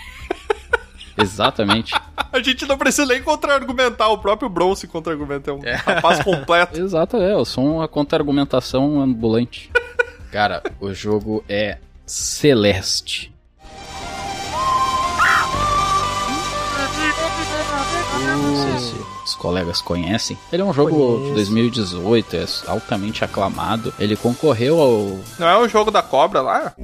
Exatamente. 1.17 1.93
A 2.33 2.43
gente 2.43 2.67
não 2.67 2.77
precisa 2.77 3.07
nem 3.07 3.23
contra-argumentar, 3.23 4.09
o 4.09 4.19
próprio 4.19 4.49
Bronze 4.49 4.89
contra-argumenta, 4.89 5.51
é 5.51 5.55
um 5.55 5.61
rapaz 5.85 6.23
completo. 6.23 6.79
Exato, 6.83 7.17
é, 7.17 7.33
eu 7.33 7.45
sou 7.45 7.77
uma 7.77 7.87
contra-argumentação 7.87 9.01
ambulante. 9.01 9.71
Cara, 10.33 10.63
o 10.81 10.93
jogo 10.93 11.45
é 11.49 11.79
Celeste. 12.05 13.33
Não 18.27 18.57
sei 18.57 18.79
se 18.79 18.95
os 19.25 19.35
colegas 19.37 19.81
conhecem. 19.81 20.37
Ele 20.53 20.63
é 20.63 20.65
um 20.65 20.73
jogo 20.73 21.27
de 21.29 21.35
2018, 21.35 22.37
é 22.37 22.47
altamente 22.67 23.25
aclamado. 23.25 23.95
Ele 23.99 24.17
concorreu 24.17 24.81
ao. 24.81 25.21
Não 25.39 25.49
é 25.49 25.57
o 25.57 25.69
jogo 25.69 25.91
da 25.91 26.03
cobra 26.03 26.41
lá? 26.43 26.75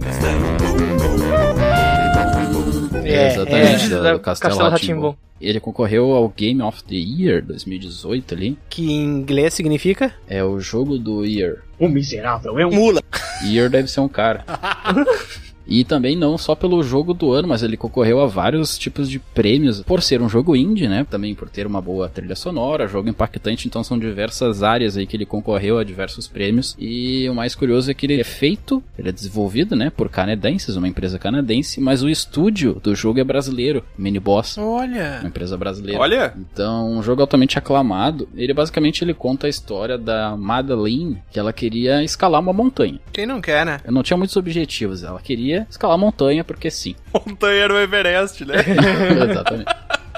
É, 3.09 3.33
exatamente, 3.35 3.89
do, 3.89 4.03
da- 4.03 4.13
do 4.15 4.21
Castelo, 4.21 4.59
Castelo. 4.59 5.17
Ele 5.41 5.59
concorreu 5.59 6.13
ao 6.13 6.29
Game 6.29 6.61
of 6.61 6.85
the 6.85 6.95
Year 6.97 7.43
2018 7.43 8.35
ali. 8.35 8.59
Que 8.69 8.91
em 8.93 9.05
inglês 9.05 9.55
significa? 9.55 10.13
É 10.29 10.45
o 10.45 10.61
jogo 10.61 10.99
do 10.99 11.25
Year. 11.25 11.63
O 11.79 11.89
miserável 11.89 12.59
é 12.59 12.67
um 12.67 12.71
mula. 12.71 13.01
Year 13.45 13.71
deve 13.71 13.89
ser 13.89 14.01
um 14.01 14.09
cara. 14.09 14.45
E 15.71 15.85
também 15.85 16.17
não 16.17 16.37
só 16.37 16.57
pelo 16.57 16.83
jogo 16.83 17.15
do 17.15 17.33
ano, 17.33 17.47
mas 17.47 17.63
ele 17.63 17.77
concorreu 17.77 18.21
a 18.21 18.27
vários 18.27 18.77
tipos 18.77 19.09
de 19.09 19.21
prêmios 19.21 19.83
por 19.83 20.03
ser 20.03 20.21
um 20.21 20.29
jogo 20.29 20.57
indie, 20.57 20.89
né? 20.89 21.07
Também 21.09 21.35
por 21.35 21.49
ter 21.49 21.67
uma 21.67 21.81
boa 21.81 22.09
trilha 22.09 22.35
sonora, 22.35 22.89
jogo 22.89 23.09
impactante, 23.09 23.69
então 23.69 23.85
são 23.85 23.97
diversas 23.99 24.65
áreas 24.65 24.97
aí 24.97 25.07
que 25.07 25.17
ele 25.17 25.25
concorreu 25.25 25.79
a 25.79 25.85
diversos 25.85 26.27
prêmios. 26.27 26.77
E 26.79 27.29
o 27.29 27.35
mais 27.35 27.55
curioso 27.55 27.89
é 27.91 27.95
que 27.95 28.05
ele 28.05 28.21
é 28.21 28.25
feito, 28.25 28.83
ele 28.99 29.09
é 29.09 29.13
desenvolvido, 29.13 29.77
né, 29.77 29.91
por 29.91 30.09
canadenses, 30.09 30.75
uma 30.75 30.89
empresa 30.89 31.19
canadense, 31.19 31.81
mas 31.81 32.03
o 32.03 32.09
estúdio 32.09 32.81
do 32.83 32.95
jogo 32.95 33.21
é 33.21 33.25
brasileiro, 33.25 33.85
Mini 33.97 34.19
Boss, 34.19 34.59
Olha. 34.59 35.19
uma 35.21 35.29
empresa 35.29 35.57
brasileira. 35.57 36.01
Olha, 36.01 36.35
Então, 36.53 36.91
um 36.91 37.03
jogo 37.03 37.21
altamente 37.21 37.59
aclamado. 37.59 38.29
Ele 38.35 38.53
basicamente 38.53 39.05
ele 39.05 39.15
conta 39.15 39.47
a 39.47 39.51
história 39.51 39.97
da 39.97 40.37
Madeline, 40.37 41.23
que 41.31 41.39
ela 41.39 41.53
queria 41.53 42.03
escalar 42.03 42.41
uma 42.41 42.53
montanha. 42.53 42.99
Quem 43.13 43.27
não 43.27 43.41
quer, 43.41 43.65
né? 43.65 43.81
Eu 43.85 43.93
não 43.93 44.03
tinha 44.03 44.17
muitos 44.17 44.37
objetivos, 44.37 45.05
ela 45.05 45.21
queria 45.21 45.60
escalar 45.69 45.95
a 45.95 45.99
montanha 45.99 46.45
porque 46.45 46.71
sim. 46.71 46.95
montanha 47.13 47.69
no 47.69 47.79
Everest, 47.79 48.45
né? 48.45 48.57
Exatamente. 49.31 49.75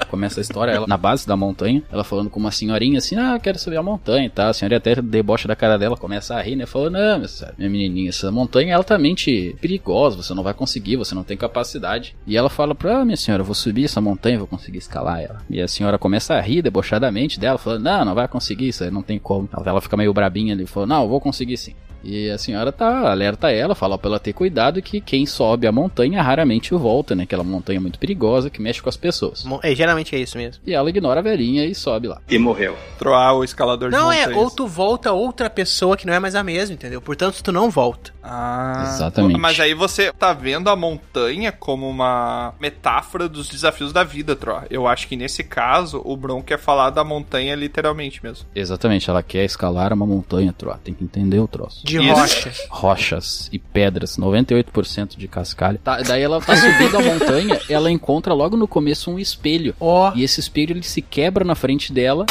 Começa 0.09 0.39
a 0.39 0.41
história, 0.41 0.71
ela 0.71 0.85
na 0.85 0.97
base 0.97 1.25
da 1.25 1.35
montanha, 1.35 1.81
ela 1.91 2.03
falando 2.03 2.29
com 2.29 2.39
uma 2.39 2.51
senhorinha 2.51 2.99
assim, 2.99 3.15
ah, 3.15 3.33
eu 3.33 3.39
quero 3.39 3.57
subir 3.57 3.77
a 3.77 3.83
montanha 3.83 4.25
e 4.25 4.29
tal. 4.29 4.49
A 4.49 4.53
senhora 4.53 4.77
até 4.77 5.01
debocha 5.01 5.47
da 5.47 5.55
cara 5.55 5.77
dela, 5.77 5.97
começa 5.97 6.35
a 6.35 6.41
rir, 6.41 6.55
né? 6.55 6.65
Falou, 6.65 6.89
não, 6.89 7.17
minha 7.17 7.27
senhora, 7.27 7.55
minha 7.57 7.69
menininha, 7.69 8.09
essa 8.09 8.31
montanha 8.31 8.73
é 8.73 8.75
altamente 8.75 9.55
perigosa, 9.59 10.17
você 10.17 10.33
não 10.33 10.43
vai 10.43 10.53
conseguir, 10.53 10.97
você 10.97 11.15
não 11.15 11.23
tem 11.23 11.35
capacidade. 11.35 12.15
E 12.27 12.37
ela 12.37 12.49
fala 12.49 12.75
pra, 12.75 12.99
ah, 12.99 13.05
minha 13.05 13.17
senhora, 13.17 13.41
eu 13.41 13.45
vou 13.45 13.55
subir 13.55 13.85
essa 13.85 13.99
montanha, 13.99 14.37
vou 14.37 14.47
conseguir 14.47 14.77
escalar 14.77 15.19
ela. 15.21 15.41
E 15.49 15.59
a 15.59 15.67
senhora 15.67 15.97
começa 15.97 16.35
a 16.35 16.41
rir 16.41 16.61
debochadamente 16.61 17.39
dela, 17.39 17.57
falando, 17.57 17.83
não, 17.83 18.05
não 18.05 18.15
vai 18.15 18.27
conseguir, 18.27 18.67
isso 18.67 18.83
aí 18.83 18.91
não 18.91 19.01
tem 19.01 19.17
como. 19.17 19.49
Ela, 19.51 19.69
ela 19.69 19.81
fica 19.81 19.97
meio 19.97 20.13
brabinha 20.13 20.53
ali, 20.53 20.65
falou, 20.67 20.87
não, 20.87 21.03
eu 21.03 21.09
vou 21.09 21.19
conseguir 21.19 21.57
sim. 21.57 21.73
E 22.03 22.29
a 22.29 22.37
senhora 22.37 22.71
tá, 22.71 23.11
alerta 23.11 23.51
ela, 23.51 23.73
fala 23.75 23.97
pra 23.97 24.09
ela 24.09 24.19
ter 24.19 24.33
cuidado 24.33 24.81
que 24.81 24.99
quem 24.99 25.25
sobe 25.25 25.67
a 25.67 25.71
montanha 25.71 26.21
raramente 26.21 26.73
volta, 26.73 27.15
né? 27.15 27.23
Aquela 27.23 27.43
montanha 27.43 27.79
muito 27.79 27.97
perigosa 27.97 28.49
que 28.49 28.61
mexe 28.61 28.81
com 28.81 28.89
as 28.89 28.97
pessoas. 28.97 29.45
É, 29.61 29.73
geralmente 29.73 30.15
é 30.15 30.19
isso 30.19 30.37
mesmo. 30.37 30.61
E 30.65 30.73
ela 30.73 30.89
ignora 30.89 31.19
a 31.19 31.23
velhinha 31.23 31.65
e 31.65 31.73
sobe 31.73 32.07
lá. 32.07 32.21
E 32.29 32.37
morreu. 32.37 32.75
Troar 32.97 33.35
o 33.35 33.43
escalador 33.43 33.89
de 33.89 33.95
Não, 33.95 34.11
é, 34.11 34.27
ou 34.35 34.49
tu 34.49 34.67
volta 34.67 35.11
outra 35.11 35.49
pessoa 35.49 35.95
que 35.95 36.05
não 36.05 36.13
é 36.13 36.19
mais 36.19 36.35
a 36.35 36.43
mesma, 36.43 36.73
entendeu? 36.73 37.01
Portanto, 37.01 37.41
tu 37.41 37.51
não 37.51 37.69
volta. 37.69 38.11
Ah, 38.21 38.85
Exatamente. 38.87 39.39
Mas 39.39 39.59
aí 39.59 39.73
você 39.73 40.11
tá 40.13 40.33
vendo 40.33 40.69
a 40.69 40.75
montanha 40.75 41.51
como 41.51 41.89
uma 41.89 42.53
metáfora 42.59 43.27
dos 43.27 43.47
desafios 43.47 43.91
da 43.93 44.03
vida, 44.03 44.35
Tro. 44.35 44.61
Eu 44.69 44.87
acho 44.87 45.07
que 45.07 45.15
nesse 45.15 45.43
caso, 45.43 46.01
o 46.03 46.15
Bron 46.15 46.41
quer 46.41 46.59
falar 46.59 46.89
da 46.89 47.03
montanha 47.03 47.55
literalmente 47.55 48.23
mesmo. 48.23 48.45
Exatamente, 48.55 49.09
ela 49.09 49.21
quer 49.21 49.43
escalar 49.43 49.93
uma 49.93 50.05
montanha, 50.05 50.53
Troa. 50.53 50.79
Tem 50.83 50.93
que 50.93 51.03
entender 51.03 51.39
o 51.39 51.47
troço. 51.47 51.85
De 51.85 51.92
Isso. 52.01 52.13
rocha. 52.13 52.53
Rochas 52.69 53.49
e 53.51 53.59
pedras, 53.59 54.17
98% 54.17 55.17
de 55.17 55.27
cascalho. 55.27 55.79
Tá, 55.83 56.01
daí 56.01 56.21
ela 56.21 56.41
tá 56.41 56.55
subindo 56.55 56.97
a 56.97 57.01
montanha, 57.01 57.59
ela 57.69 57.91
encontra 57.91 58.33
logo 58.33 58.55
no 58.57 58.67
começo 58.67 59.11
um 59.11 59.19
espelho. 59.19 59.75
Ó. 59.79 60.11
E 60.15 60.23
esse 60.23 60.39
espelho 60.39 60.73
ele 60.73 60.83
se 60.83 61.01
quebra 61.01 61.43
na 61.43 61.55
frente 61.55 61.91
dela. 61.91 62.25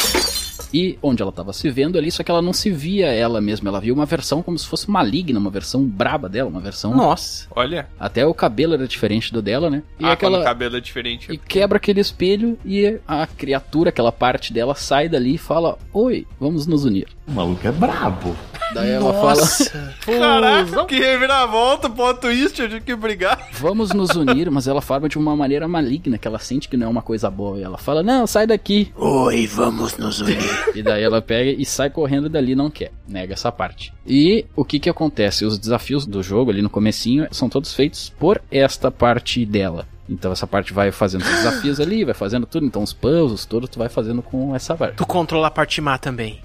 E 0.73 0.97
onde 1.03 1.21
ela 1.21 1.31
tava 1.31 1.53
se 1.53 1.69
vendo 1.69 1.99
ali, 1.99 2.11
só 2.11 2.23
que 2.23 2.31
ela 2.31 2.41
não 2.41 2.51
se 2.51 2.71
via 2.71 3.05
ela 3.07 3.39
mesma. 3.39 3.69
Ela 3.69 3.79
via 3.79 3.93
uma 3.93 4.07
versão 4.07 4.41
como 4.41 4.57
se 4.57 4.65
fosse 4.65 4.89
maligna, 4.89 5.39
uma 5.39 5.51
versão 5.51 5.83
braba 5.83 6.27
dela, 6.27 6.49
uma 6.49 6.59
versão. 6.59 6.95
Nossa. 6.95 7.47
Olha, 7.55 7.87
Até 7.99 8.25
o 8.25 8.33
cabelo 8.33 8.73
era 8.73 8.87
diferente 8.87 9.31
do 9.31 9.39
dela, 9.41 9.69
né? 9.69 9.83
E 9.99 10.05
ah, 10.05 10.13
aquela. 10.13 10.39
o 10.39 10.43
cabelo 10.43 10.77
é 10.77 10.79
diferente. 10.79 11.31
E 11.31 11.37
quebra 11.37 11.77
aquele 11.77 12.01
espelho 12.01 12.57
e 12.65 12.99
a 13.07 13.27
criatura, 13.27 13.89
aquela 13.89 14.11
parte 14.11 14.51
dela, 14.51 14.73
sai 14.73 15.07
dali 15.07 15.35
e 15.35 15.37
fala: 15.37 15.77
Oi, 15.93 16.25
vamos 16.39 16.65
nos 16.65 16.85
unir. 16.85 17.07
O 17.27 17.31
maluco 17.31 17.67
é 17.67 17.71
brabo. 17.71 18.35
Daí 18.73 18.89
ela 18.89 19.13
fala: 19.13 19.35
Nossa. 19.35 19.93
Caraca, 20.05 20.85
que 20.85 20.99
reviravolta, 20.99 21.89
plot 21.89 22.19
twist, 22.19 22.59
eu 22.59 22.67
tive 22.67 22.81
que 22.81 22.95
brigar. 22.95 23.49
Vamos 23.53 23.91
nos 23.93 24.09
unir, 24.15 24.49
mas 24.49 24.67
ela 24.67 24.81
fala 24.81 25.07
de 25.07 25.17
uma 25.17 25.35
maneira 25.35 25.67
maligna, 25.67 26.17
que 26.17 26.27
ela 26.27 26.39
sente 26.39 26.67
que 26.67 26.75
não 26.75 26.87
é 26.87 26.89
uma 26.89 27.01
coisa 27.01 27.29
boa. 27.29 27.59
E 27.59 27.63
ela 27.63 27.77
fala: 27.77 28.01
Não, 28.01 28.25
sai 28.25 28.47
daqui. 28.47 28.91
Oi, 28.95 29.45
vamos 29.47 29.97
nos 29.97 30.21
unir. 30.21 30.37
E 30.75 30.81
daí 30.81 31.03
ela 31.03 31.21
pega 31.21 31.51
e 31.51 31.65
sai 31.65 31.89
correndo 31.89 32.29
dali, 32.29 32.55
não 32.55 32.69
quer. 32.69 32.91
Nega 33.07 33.33
essa 33.33 33.51
parte. 33.51 33.93
E 34.07 34.45
o 34.55 34.65
que 34.65 34.79
que 34.79 34.89
acontece? 34.89 35.45
Os 35.45 35.57
desafios 35.57 36.05
do 36.05 36.23
jogo 36.23 36.51
ali 36.51 36.61
no 36.61 36.69
comecinho 36.69 37.27
são 37.31 37.47
todos 37.47 37.73
feitos 37.73 38.11
por 38.19 38.41
esta 38.51 38.89
parte 38.89 39.45
dela. 39.45 39.87
Então 40.09 40.31
essa 40.31 40.45
parte 40.45 40.73
vai 40.73 40.91
fazendo 40.91 41.21
os 41.21 41.29
desafios 41.29 41.79
ali, 41.79 42.03
vai 42.03 42.13
fazendo 42.13 42.45
tudo. 42.45 42.65
Então 42.65 42.83
os 42.83 42.93
puzzles, 42.93 43.45
tudo 43.45 43.67
tu 43.67 43.79
vai 43.79 43.89
fazendo 43.89 44.21
com 44.21 44.55
essa 44.55 44.75
parte. 44.75 44.95
tu 44.95 45.05
controla 45.05 45.47
a 45.47 45.51
parte 45.51 45.79
má 45.81 45.97
também. 45.97 46.41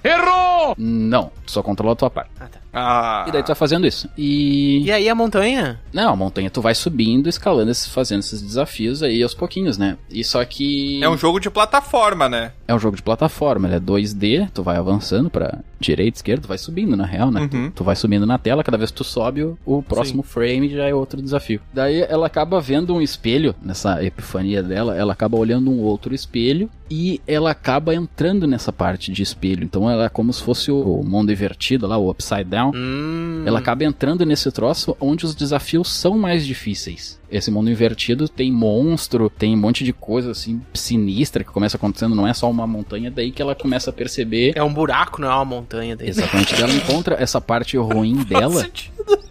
Não, 0.77 1.31
tu 1.45 1.51
só 1.51 1.61
controla 1.61 1.93
a 1.93 1.95
tua 1.95 2.09
parte. 2.09 2.31
Ah, 2.39 2.47
tá. 2.47 2.59
Ah, 2.73 3.25
E 3.27 3.31
daí 3.31 3.41
tu 3.43 3.47
vai 3.47 3.55
fazendo 3.55 3.87
isso. 3.87 4.09
E. 4.17 4.83
E 4.85 4.91
aí 4.91 5.09
a 5.09 5.15
montanha? 5.15 5.79
Não, 5.93 6.13
a 6.13 6.15
montanha 6.15 6.49
tu 6.49 6.61
vai 6.61 6.75
subindo, 6.75 7.27
escalando, 7.27 7.71
esses- 7.71 7.87
fazendo 7.87 8.19
esses 8.19 8.41
desafios 8.41 9.01
aí 9.01 9.21
aos 9.23 9.33
pouquinhos, 9.33 9.77
né? 9.77 9.97
E 10.09 10.23
só 10.23 10.43
que. 10.45 11.03
é 11.03 11.09
um 11.09 11.17
jogo 11.17 11.39
de 11.39 11.49
plataforma, 11.49 12.29
né? 12.29 12.51
É 12.67 12.73
um 12.73 12.79
jogo 12.79 12.95
de 12.95 13.01
plataforma, 13.01 13.67
ele 13.67 13.75
é 13.75 13.79
2D, 13.79 14.49
tu 14.53 14.61
vai 14.61 14.77
avançando 14.77 15.29
pra 15.29 15.59
direita, 15.79 16.17
esquerda, 16.17 16.43
tu 16.43 16.47
vai 16.47 16.57
subindo 16.57 16.95
na 16.95 17.05
real, 17.05 17.31
né? 17.31 17.41
Uhum. 17.41 17.69
Tu, 17.69 17.77
tu 17.77 17.83
vai 17.83 17.95
subindo 17.95 18.25
na 18.25 18.37
tela, 18.37 18.63
cada 18.63 18.77
vez 18.77 18.91
que 18.91 18.97
tu 18.97 19.03
sobe, 19.03 19.43
o, 19.43 19.57
o 19.65 19.81
próximo 19.81 20.21
frame 20.21 20.69
já 20.69 20.85
é 20.85 20.93
outro 20.93 21.21
desafio. 21.21 21.61
Daí 21.73 22.01
ela 22.01 22.27
acaba 22.27 22.59
vendo 22.61 22.93
um 22.93 23.01
espelho, 23.01 23.55
nessa 23.61 24.03
epifania 24.03 24.61
dela, 24.61 24.95
ela 24.95 25.13
acaba 25.13 25.37
olhando 25.37 25.71
um 25.71 25.79
outro 25.79 26.13
espelho 26.13 26.69
e 26.91 27.21
ela 27.27 27.51
acaba 27.51 27.95
entrando 27.95 28.45
nessa 28.45 28.71
parte 28.73 29.11
de 29.11 29.23
espelho. 29.23 29.63
Então 29.63 29.89
ela 29.89 30.05
é 30.05 30.09
como 30.09 30.31
se 30.33 30.43
fosse 30.43 30.69
o, 30.71 30.99
o 30.99 31.03
mundo 31.03 31.31
invertido 31.31 31.87
lá, 31.87 31.97
o 31.97 32.09
upside 32.11 32.43
down. 32.43 32.58
Hum. 32.67 33.43
Ela 33.45 33.59
acaba 33.59 33.83
entrando 33.83 34.25
nesse 34.25 34.51
troço 34.51 34.95
onde 34.99 35.25
os 35.25 35.35
desafios 35.35 35.91
são 35.91 36.17
mais 36.17 36.45
difíceis. 36.45 37.18
Esse 37.31 37.51
mundo 37.51 37.69
invertido 37.69 38.27
tem 38.27 38.51
monstro, 38.51 39.29
tem 39.29 39.53
um 39.53 39.57
monte 39.57 39.83
de 39.83 39.93
coisa 39.93 40.31
assim 40.31 40.61
sinistra 40.73 41.43
que 41.43 41.51
começa 41.51 41.77
acontecendo, 41.77 42.15
não 42.15 42.27
é 42.27 42.33
só 42.33 42.49
uma 42.49 42.65
montanha, 42.65 43.11
daí 43.11 43.31
que 43.31 43.41
ela 43.41 43.55
começa 43.55 43.89
a 43.89 43.93
perceber. 43.93 44.53
É 44.55 44.63
um 44.63 44.73
buraco, 44.73 45.21
não 45.21 45.29
é 45.29 45.35
uma 45.35 45.45
montanha 45.45 45.95
daí. 45.95 46.09
Exatamente, 46.09 46.59
ela 46.61 46.73
encontra 46.73 47.15
essa 47.19 47.39
parte 47.39 47.77
ruim 47.77 48.15
dela. 48.25 48.65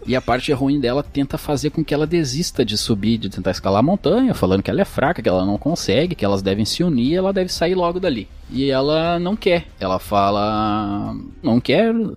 E 0.07 0.17
a 0.17 0.23
parte 0.23 0.51
ruim 0.53 0.81
dela 0.81 1.03
tenta 1.03 1.37
fazer 1.37 1.71
com 1.71 1.85
que 1.85 1.93
ela 1.93 2.07
desista 2.07 2.65
de 2.65 2.79
subir, 2.79 3.19
de 3.19 3.29
tentar 3.29 3.51
escalar 3.51 3.81
a 3.81 3.83
montanha, 3.83 4.33
falando 4.33 4.63
que 4.63 4.71
ela 4.71 4.81
é 4.81 4.85
fraca, 4.85 5.21
que 5.21 5.29
ela 5.29 5.45
não 5.45 5.59
consegue, 5.59 6.15
que 6.15 6.25
elas 6.25 6.41
devem 6.41 6.65
se 6.65 6.83
unir 6.83 7.13
e 7.13 7.17
ela 7.17 7.33
deve 7.33 7.53
sair 7.53 7.75
logo 7.75 8.01
dali. 8.01 8.27
E 8.51 8.71
ela 8.71 9.19
não 9.19 9.37
quer. 9.37 9.67
Ela 9.79 9.99
fala: 9.99 11.15
Não 11.43 11.61
quero. 11.61 12.17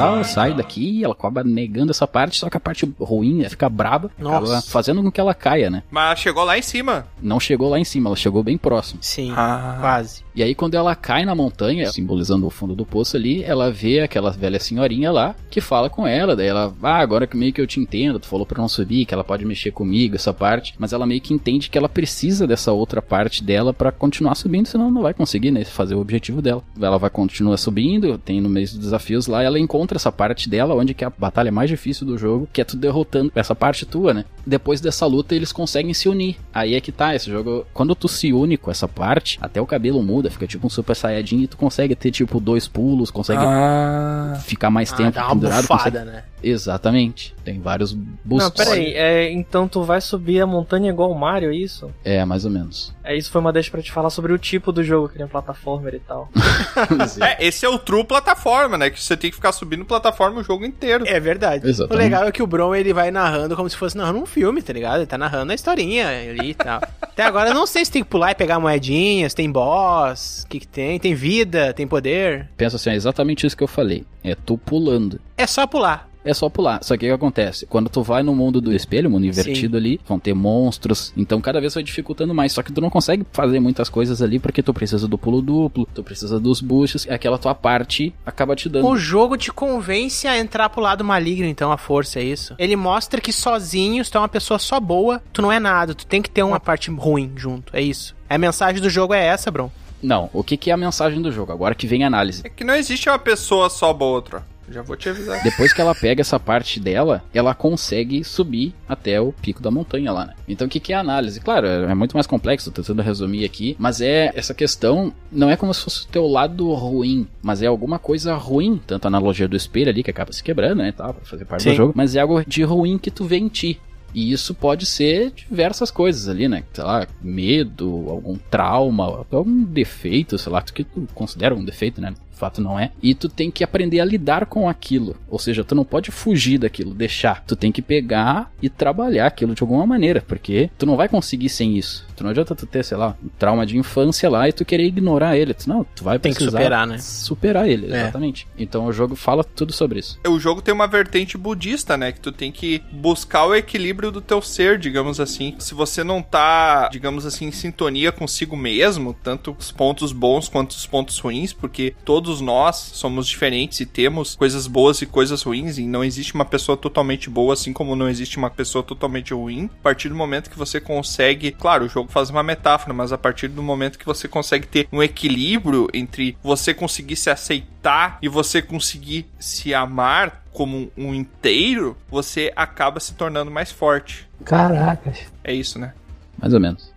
Tal, 0.00 0.24
sai 0.24 0.54
daqui, 0.54 1.04
ela 1.04 1.12
acaba 1.14 1.42
negando 1.44 1.90
essa 1.90 2.06
parte, 2.06 2.38
só 2.38 2.48
que 2.50 2.56
a 2.56 2.60
parte 2.60 2.90
ruim 3.00 3.42
é 3.42 3.48
ficar 3.48 3.68
braba, 3.68 4.10
Nossa. 4.18 4.62
fazendo 4.70 5.02
com 5.02 5.10
que 5.10 5.20
ela 5.20 5.34
caia, 5.34 5.70
né? 5.70 5.82
Mas 5.90 6.18
chegou 6.18 6.44
lá 6.44 6.58
em 6.58 6.62
cima. 6.62 7.06
Não 7.22 7.38
chegou 7.40 7.68
lá 7.68 7.78
em 7.78 7.84
cima, 7.84 8.08
ela 8.08 8.16
chegou 8.16 8.42
bem 8.42 8.56
próximo. 8.58 8.98
Sim, 9.02 9.32
Ah. 9.36 9.78
quase. 9.80 10.22
E 10.34 10.42
aí, 10.42 10.54
quando 10.54 10.74
ela 10.74 10.94
cai 10.94 11.24
na 11.24 11.34
montanha, 11.34 11.90
simbolizando 11.90 12.46
o 12.46 12.50
fundo 12.50 12.74
do 12.74 12.86
poço 12.86 13.16
ali, 13.16 13.42
ela 13.42 13.70
vê 13.70 14.00
aquela 14.00 14.30
velha 14.30 14.60
senhorinha 14.60 15.10
lá 15.10 15.34
que 15.50 15.60
fala 15.60 15.90
com 15.90 16.06
ela. 16.06 16.36
Daí 16.36 16.46
ela, 16.46 16.72
ah, 16.82 16.98
agora 16.98 17.26
que 17.26 17.36
meio 17.36 17.52
que 17.52 17.60
eu 17.60 17.66
te 17.66 17.80
entendo, 17.80 18.18
tu 18.20 18.26
falou 18.26 18.46
pra 18.46 18.60
não 18.60 18.68
subir, 18.68 19.04
que 19.04 19.12
ela 19.12 19.24
pode 19.24 19.44
mexer 19.44 19.72
comigo, 19.72 20.14
essa 20.14 20.32
parte. 20.32 20.74
Mas 20.78 20.92
ela 20.92 21.04
meio 21.04 21.20
que 21.20 21.34
entende 21.34 21.68
que 21.68 21.76
ela 21.76 21.88
precisa 21.88 22.46
dessa 22.46 22.72
outra 22.72 23.02
parte 23.02 23.42
dela 23.42 23.74
pra 23.74 23.90
continuar 23.90 24.34
subindo, 24.36 24.66
senão 24.66 24.90
não 24.90 25.02
vai 25.02 25.12
conseguir, 25.12 25.50
né, 25.50 25.64
fazer 25.64 25.94
o 25.96 26.00
objetivo 26.00 26.40
dela. 26.40 26.62
Ela 26.80 26.96
vai 26.96 27.10
continuar 27.10 27.56
subindo, 27.56 28.16
tem 28.16 28.40
no 28.40 28.48
meio 28.48 28.66
dos 28.66 28.78
desafios 28.78 29.26
lá, 29.26 29.42
ela 29.42 29.58
encontra 29.58 29.89
essa 29.96 30.10
parte 30.12 30.48
dela, 30.48 30.74
onde 30.74 30.94
que 30.94 31.04
é 31.04 31.06
a 31.06 31.12
batalha 31.16 31.50
mais 31.52 31.68
difícil 31.70 32.06
do 32.06 32.16
jogo, 32.18 32.48
que 32.52 32.60
é 32.60 32.64
tu 32.64 32.76
derrotando 32.76 33.30
essa 33.34 33.54
parte 33.54 33.84
tua, 33.86 34.12
né? 34.14 34.24
Depois 34.46 34.80
dessa 34.80 35.06
luta, 35.06 35.34
eles 35.34 35.52
conseguem 35.52 35.92
se 35.94 36.08
unir. 36.08 36.36
Aí 36.52 36.74
é 36.74 36.80
que 36.80 36.90
tá, 36.92 37.14
esse 37.14 37.30
jogo, 37.30 37.66
quando 37.74 37.94
tu 37.94 38.08
se 38.08 38.32
une 38.32 38.56
com 38.56 38.70
essa 38.70 38.88
parte, 38.88 39.38
até 39.40 39.60
o 39.60 39.66
cabelo 39.66 40.02
muda, 40.02 40.30
fica 40.30 40.46
tipo 40.46 40.66
um 40.66 40.70
super 40.70 40.94
saiyajin 40.96 41.42
e 41.42 41.46
tu 41.46 41.56
consegue 41.56 41.94
ter 41.94 42.10
tipo 42.10 42.40
dois 42.40 42.66
pulos, 42.68 43.10
consegue 43.10 43.42
Ah. 43.44 44.38
ficar 44.44 44.70
mais 44.70 44.92
Ah, 44.92 44.96
tempo 44.96 45.10
dá 45.12 45.22
uma 45.26 45.34
pendurado. 45.34 45.62
bufada, 45.62 45.84
consegue- 46.00 46.04
né? 46.16 46.22
Exatamente. 46.42 47.34
Tem 47.44 47.60
vários 47.60 47.92
boosts. 47.92 48.48
Não, 48.48 48.50
peraí, 48.50 48.94
é, 48.94 49.30
então 49.32 49.66
tu 49.66 49.82
vai 49.82 50.00
subir 50.00 50.40
a 50.40 50.46
montanha 50.46 50.90
igual 50.90 51.10
o 51.10 51.18
Mario, 51.18 51.50
é 51.50 51.56
isso? 51.56 51.90
É, 52.04 52.24
mais 52.24 52.44
ou 52.44 52.50
menos. 52.50 52.94
É, 53.02 53.16
isso 53.16 53.30
foi 53.30 53.40
uma 53.40 53.52
deixa 53.52 53.70
pra 53.70 53.82
te 53.82 53.90
falar 53.90 54.10
sobre 54.10 54.32
o 54.32 54.38
tipo 54.38 54.72
do 54.72 54.82
jogo, 54.84 55.08
que 55.08 55.18
nem 55.18 55.26
plataforma 55.26 55.90
e 55.90 55.98
tal. 56.00 56.28
É, 57.20 57.46
esse 57.46 57.64
é 57.66 57.68
o 57.68 57.78
true 57.78 58.04
plataforma, 58.04 58.78
né? 58.78 58.90
Que 58.90 59.02
você 59.02 59.16
tem 59.16 59.30
que 59.30 59.36
ficar 59.36 59.52
subindo 59.52 59.84
plataforma 59.84 60.40
o 60.40 60.44
jogo 60.44 60.64
inteiro. 60.64 61.04
É 61.06 61.18
verdade. 61.20 61.68
Exatamente. 61.68 62.00
O 62.00 62.02
legal 62.02 62.28
é 62.28 62.32
que 62.32 62.42
o 62.42 62.46
Bron 62.46 62.74
ele 62.74 62.92
vai 62.92 63.10
narrando 63.10 63.56
como 63.56 63.68
se 63.68 63.76
fosse 63.76 63.96
narrando 63.96 64.20
um 64.20 64.26
filme, 64.26 64.62
tá 64.62 64.72
ligado? 64.72 64.98
Ele 64.98 65.06
tá 65.06 65.18
narrando 65.18 65.52
a 65.52 65.54
historinha 65.54 66.08
ali 66.08 66.50
e 66.50 66.54
tal. 66.54 66.80
Até 67.02 67.24
agora 67.24 67.50
eu 67.50 67.54
não 67.54 67.66
sei 67.66 67.84
se 67.84 67.90
tem 67.90 68.02
que 68.02 68.08
pular 68.08 68.30
e 68.30 68.34
pegar 68.34 68.60
moedinhas, 68.60 69.34
tem 69.34 69.50
boss, 69.50 70.44
o 70.44 70.48
que, 70.48 70.60
que 70.60 70.68
tem? 70.68 70.98
Tem 70.98 71.14
vida, 71.14 71.72
tem 71.74 71.86
poder. 71.86 72.48
Pensa 72.56 72.76
assim, 72.76 72.90
é 72.90 72.94
exatamente 72.94 73.46
isso 73.46 73.56
que 73.56 73.64
eu 73.64 73.68
falei. 73.68 74.04
É 74.22 74.34
tu 74.34 74.56
pulando. 74.56 75.20
É 75.36 75.46
só 75.46 75.66
pular. 75.66 76.09
É 76.24 76.34
só 76.34 76.48
pular. 76.48 76.82
Só 76.82 76.96
que 76.96 77.06
o 77.06 77.08
que 77.08 77.14
acontece? 77.14 77.66
Quando 77.66 77.88
tu 77.88 78.02
vai 78.02 78.22
no 78.22 78.34
mundo 78.34 78.60
do 78.60 78.72
espelho, 78.72 79.10
mundo 79.10 79.26
invertido 79.26 79.76
ali, 79.76 80.00
vão 80.06 80.18
ter 80.18 80.34
monstros. 80.34 81.12
Então 81.16 81.40
cada 81.40 81.60
vez 81.60 81.74
vai 81.74 81.82
dificultando 81.82 82.34
mais. 82.34 82.52
Só 82.52 82.62
que 82.62 82.72
tu 82.72 82.80
não 82.80 82.90
consegue 82.90 83.24
fazer 83.32 83.60
muitas 83.60 83.88
coisas 83.88 84.20
ali 84.20 84.38
porque 84.38 84.62
tu 84.62 84.74
precisa 84.74 85.08
do 85.08 85.16
pulo 85.16 85.40
duplo, 85.40 85.88
tu 85.94 86.02
precisa 86.02 86.38
dos 86.38 86.60
boosts. 86.60 87.06
E 87.06 87.10
aquela 87.10 87.38
tua 87.38 87.54
parte 87.54 88.14
acaba 88.24 88.54
te 88.54 88.68
dando. 88.68 88.86
O 88.86 88.96
jogo 88.96 89.36
te 89.36 89.52
convence 89.52 90.26
a 90.26 90.38
entrar 90.38 90.68
pro 90.68 90.80
lado 90.82 91.04
maligno, 91.04 91.46
então, 91.46 91.72
a 91.72 91.78
força, 91.78 92.20
é 92.20 92.24
isso. 92.24 92.54
Ele 92.58 92.76
mostra 92.76 93.20
que 93.20 93.32
sozinho, 93.32 94.04
se 94.04 94.10
tu 94.10 94.18
é 94.18 94.20
uma 94.20 94.28
pessoa 94.28 94.58
só 94.58 94.78
boa, 94.78 95.22
tu 95.32 95.40
não 95.40 95.50
é 95.50 95.58
nada. 95.58 95.94
Tu 95.94 96.06
tem 96.06 96.20
que 96.20 96.30
ter 96.30 96.42
uma 96.42 96.60
parte 96.60 96.90
ruim 96.90 97.32
junto, 97.36 97.74
é 97.74 97.80
isso. 97.80 98.14
A 98.28 98.38
mensagem 98.38 98.80
do 98.80 98.90
jogo 98.90 99.14
é 99.14 99.24
essa, 99.24 99.50
Bron. 99.50 99.70
Não, 100.02 100.30
o 100.32 100.42
que, 100.42 100.56
que 100.56 100.70
é 100.70 100.74
a 100.74 100.76
mensagem 100.76 101.20
do 101.20 101.30
jogo? 101.30 101.52
Agora 101.52 101.74
que 101.74 101.86
vem 101.86 102.04
a 102.04 102.06
análise. 102.06 102.42
É 102.44 102.48
que 102.48 102.64
não 102.64 102.74
existe 102.74 103.08
uma 103.08 103.18
pessoa 103.18 103.68
só 103.68 103.92
boa 103.92 104.12
outra. 104.12 104.49
Já 104.70 104.82
vou 104.82 104.96
te 104.96 105.08
avisar. 105.08 105.42
Depois 105.42 105.72
que 105.72 105.80
ela 105.80 105.94
pega 105.94 106.20
essa 106.20 106.38
parte 106.38 106.78
dela, 106.78 107.22
ela 107.34 107.54
consegue 107.54 108.22
subir 108.22 108.72
até 108.88 109.20
o 109.20 109.32
pico 109.32 109.62
da 109.62 109.70
montanha 109.70 110.12
lá, 110.12 110.26
né? 110.26 110.34
Então 110.48 110.66
o 110.66 110.70
que, 110.70 110.80
que 110.80 110.92
é 110.92 110.96
a 110.96 111.00
análise? 111.00 111.40
Claro, 111.40 111.66
é 111.66 111.94
muito 111.94 112.14
mais 112.14 112.26
complexo, 112.26 112.70
tô 112.70 112.80
tentando 112.80 113.02
resumir 113.02 113.44
aqui, 113.44 113.76
mas 113.78 114.00
é 114.00 114.30
essa 114.34 114.54
questão, 114.54 115.12
não 115.30 115.50
é 115.50 115.56
como 115.56 115.74
se 115.74 115.82
fosse 115.82 116.04
o 116.04 116.08
teu 116.08 116.26
lado 116.26 116.72
ruim, 116.72 117.26
mas 117.42 117.62
é 117.62 117.66
alguma 117.66 117.98
coisa 117.98 118.34
ruim, 118.34 118.80
tanto 118.86 119.06
a 119.06 119.08
analogia 119.08 119.48
do 119.48 119.56
espelho 119.56 119.90
ali, 119.90 120.02
que 120.02 120.10
acaba 120.10 120.32
se 120.32 120.42
quebrando, 120.42 120.78
né, 120.78 120.92
tal, 120.92 121.14
pra 121.14 121.24
fazer 121.24 121.44
parte 121.44 121.64
Sim. 121.64 121.70
do 121.70 121.76
jogo, 121.76 121.92
mas 121.96 122.14
é 122.14 122.20
algo 122.20 122.44
de 122.46 122.62
ruim 122.62 122.98
que 122.98 123.10
tu 123.10 123.24
vê 123.24 123.36
em 123.36 123.48
ti. 123.48 123.80
E 124.12 124.32
isso 124.32 124.54
pode 124.54 124.86
ser 124.86 125.30
diversas 125.30 125.90
coisas 125.90 126.28
ali, 126.28 126.48
né? 126.48 126.64
Sei 126.72 126.82
lá, 126.82 127.06
medo, 127.22 128.06
algum 128.08 128.36
trauma, 128.50 129.24
algum 129.30 129.62
defeito, 129.62 130.36
sei 130.36 130.50
lá, 130.50 130.60
que 130.62 130.82
tu 130.82 131.06
considera 131.14 131.54
um 131.54 131.64
defeito, 131.64 132.00
né? 132.00 132.12
Fato 132.32 132.60
não 132.60 132.78
é. 132.78 132.90
E 133.02 133.14
tu 133.14 133.28
tem 133.28 133.50
que 133.50 133.62
aprender 133.62 134.00
a 134.00 134.04
lidar 134.04 134.46
com 134.46 134.68
aquilo. 134.68 135.16
Ou 135.28 135.38
seja, 135.38 135.62
tu 135.62 135.74
não 135.74 135.84
pode 135.84 136.10
fugir 136.10 136.58
daquilo, 136.58 136.94
deixar. 136.94 137.44
Tu 137.46 137.54
tem 137.54 137.70
que 137.70 137.82
pegar 137.82 138.50
e 138.62 138.68
trabalhar 138.70 139.26
aquilo 139.26 139.54
de 139.54 139.62
alguma 139.62 139.86
maneira, 139.86 140.22
porque 140.26 140.70
tu 140.78 140.86
não 140.86 140.96
vai 140.96 141.08
conseguir 141.08 141.48
sem 141.50 141.76
isso. 141.76 142.06
Tu 142.16 142.24
não 142.24 142.30
adianta 142.30 142.54
tu 142.54 142.66
ter, 142.66 142.84
sei 142.84 142.96
lá, 142.96 143.16
um 143.22 143.28
trauma 143.38 143.64
de 143.66 143.76
infância 143.78 144.28
lá 144.28 144.48
e 144.48 144.52
tu 144.52 144.64
querer 144.64 144.84
ignorar 144.84 145.36
ele. 145.36 145.54
Tu, 145.54 145.68
não, 145.68 145.84
tu 145.94 146.04
vai 146.04 146.18
Tem 146.18 146.32
que 146.32 146.36
precisar 146.36 146.58
superar, 146.58 146.86
né? 146.86 146.98
Superar 146.98 147.68
ele, 147.68 147.92
É. 147.92 148.02
exatamente. 148.02 148.46
Então 148.58 148.86
o 148.86 148.92
jogo 148.92 149.16
fala 149.16 149.42
tudo 149.44 149.72
sobre 149.72 149.98
isso. 150.00 150.18
O 150.26 150.38
jogo 150.38 150.62
tem 150.62 150.72
uma 150.72 150.86
vertente 150.86 151.36
budista, 151.38 151.96
né? 151.96 152.12
Que 152.12 152.20
tu 152.20 152.30
tem 152.32 152.52
que 152.52 152.82
buscar 152.92 153.46
o 153.46 153.54
equilíbrio 153.54 154.10
do 154.10 154.20
teu 154.20 154.40
ser, 154.42 154.78
digamos 154.78 155.18
assim. 155.20 155.54
Se 155.58 155.74
você 155.74 156.04
não 156.04 156.22
tá, 156.22 156.88
digamos 156.88 157.24
assim, 157.26 157.46
em 157.46 157.52
sintonia 157.52 158.12
consigo 158.12 158.56
mesmo, 158.56 159.14
tanto 159.22 159.56
os 159.58 159.70
pontos 159.72 160.12
bons 160.12 160.48
quanto 160.48 160.72
os 160.72 160.86
pontos 160.86 161.18
ruins, 161.18 161.52
porque 161.52 161.94
todos 162.04 162.29
nós 162.38 162.76
somos 162.76 163.26
diferentes 163.26 163.80
e 163.80 163.86
temos 163.86 164.34
coisas 164.34 164.66
boas 164.66 165.00
e 165.00 165.06
coisas 165.06 165.42
ruins, 165.42 165.78
e 165.78 165.86
não 165.86 166.04
existe 166.04 166.34
uma 166.34 166.44
pessoa 166.44 166.76
totalmente 166.76 167.30
boa, 167.30 167.54
assim 167.54 167.72
como 167.72 167.96
não 167.96 168.10
existe 168.10 168.36
uma 168.36 168.50
pessoa 168.50 168.84
totalmente 168.84 169.32
ruim. 169.32 169.70
A 169.80 169.82
partir 169.82 170.10
do 170.10 170.14
momento 170.14 170.50
que 170.50 170.58
você 170.58 170.78
consegue, 170.78 171.50
claro, 171.50 171.86
o 171.86 171.88
jogo 171.88 172.12
faz 172.12 172.28
uma 172.28 172.42
metáfora, 172.42 172.92
mas 172.92 173.10
a 173.10 173.16
partir 173.16 173.48
do 173.48 173.62
momento 173.62 173.98
que 173.98 174.04
você 174.04 174.28
consegue 174.28 174.66
ter 174.66 174.86
um 174.92 175.02
equilíbrio 175.02 175.88
entre 175.94 176.36
você 176.42 176.74
conseguir 176.74 177.16
se 177.16 177.30
aceitar 177.30 178.18
e 178.20 178.28
você 178.28 178.60
conseguir 178.60 179.26
se 179.38 179.72
amar 179.72 180.44
como 180.52 180.90
um 180.96 181.14
inteiro, 181.14 181.96
você 182.10 182.52
acaba 182.54 183.00
se 183.00 183.14
tornando 183.14 183.50
mais 183.50 183.70
forte. 183.70 184.28
Caracas. 184.44 185.18
É 185.42 185.54
isso, 185.54 185.78
né? 185.78 185.94
Mais 186.38 186.52
ou 186.52 186.60
menos. 186.60 186.89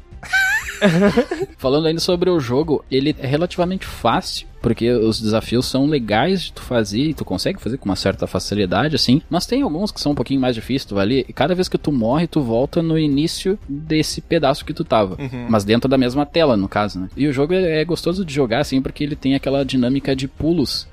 Falando 1.58 1.88
ainda 1.88 2.00
sobre 2.00 2.30
o 2.30 2.40
jogo, 2.40 2.84
ele 2.92 3.16
é 3.20 3.28
relativamente 3.28 3.86
fácil, 3.86 4.48
porque 4.62 4.92
os 4.92 5.20
desafios 5.20 5.66
são 5.66 5.86
legais 5.86 6.44
de 6.44 6.54
tu 6.54 6.62
fazer 6.62 7.02
e 7.02 7.14
tu 7.14 7.26
consegue 7.26 7.62
fazer 7.62 7.78
com 7.78 7.86
uma 7.86 7.96
certa 7.96 8.28
facilidade, 8.28 8.96
assim. 8.96 9.22
Mas 9.30 9.46
tem 9.46 9.62
alguns 9.62 9.92
que 9.92 10.02
são 10.02 10.12
um 10.12 10.16
pouquinho 10.16 10.42
mais 10.42 10.56
difíceis, 10.56 10.86
tu 10.86 10.96
vai 10.96 11.04
ali, 11.04 11.26
e 11.28 11.34
cada 11.34 11.56
vez 11.56 11.68
que 11.68 11.78
tu 11.78 11.92
morre, 11.92 12.28
tu 12.28 12.42
volta 12.42 12.82
no 12.82 12.98
início 12.98 13.58
desse 13.68 14.22
pedaço 14.22 14.66
que 14.66 14.74
tu 14.74 14.84
tava. 14.84 15.22
Uhum. 15.22 15.48
Mas 15.50 15.64
dentro 15.64 15.90
da 15.90 15.98
mesma 15.98 16.26
tela, 16.26 16.58
no 16.58 16.68
caso, 16.68 17.00
né? 17.00 17.10
E 17.16 17.28
o 17.28 17.34
jogo 17.34 17.54
é 17.54 17.74
é 17.74 17.86
gostoso 17.86 18.24
de 18.24 18.34
jogar, 18.34 18.60
assim, 18.60 18.82
porque 18.82 19.04
ele 19.04 19.16
tem 19.16 19.36
aquela 19.36 19.66
dinâmica 19.66 20.16
de 20.16 20.28
pulos. 20.28 20.88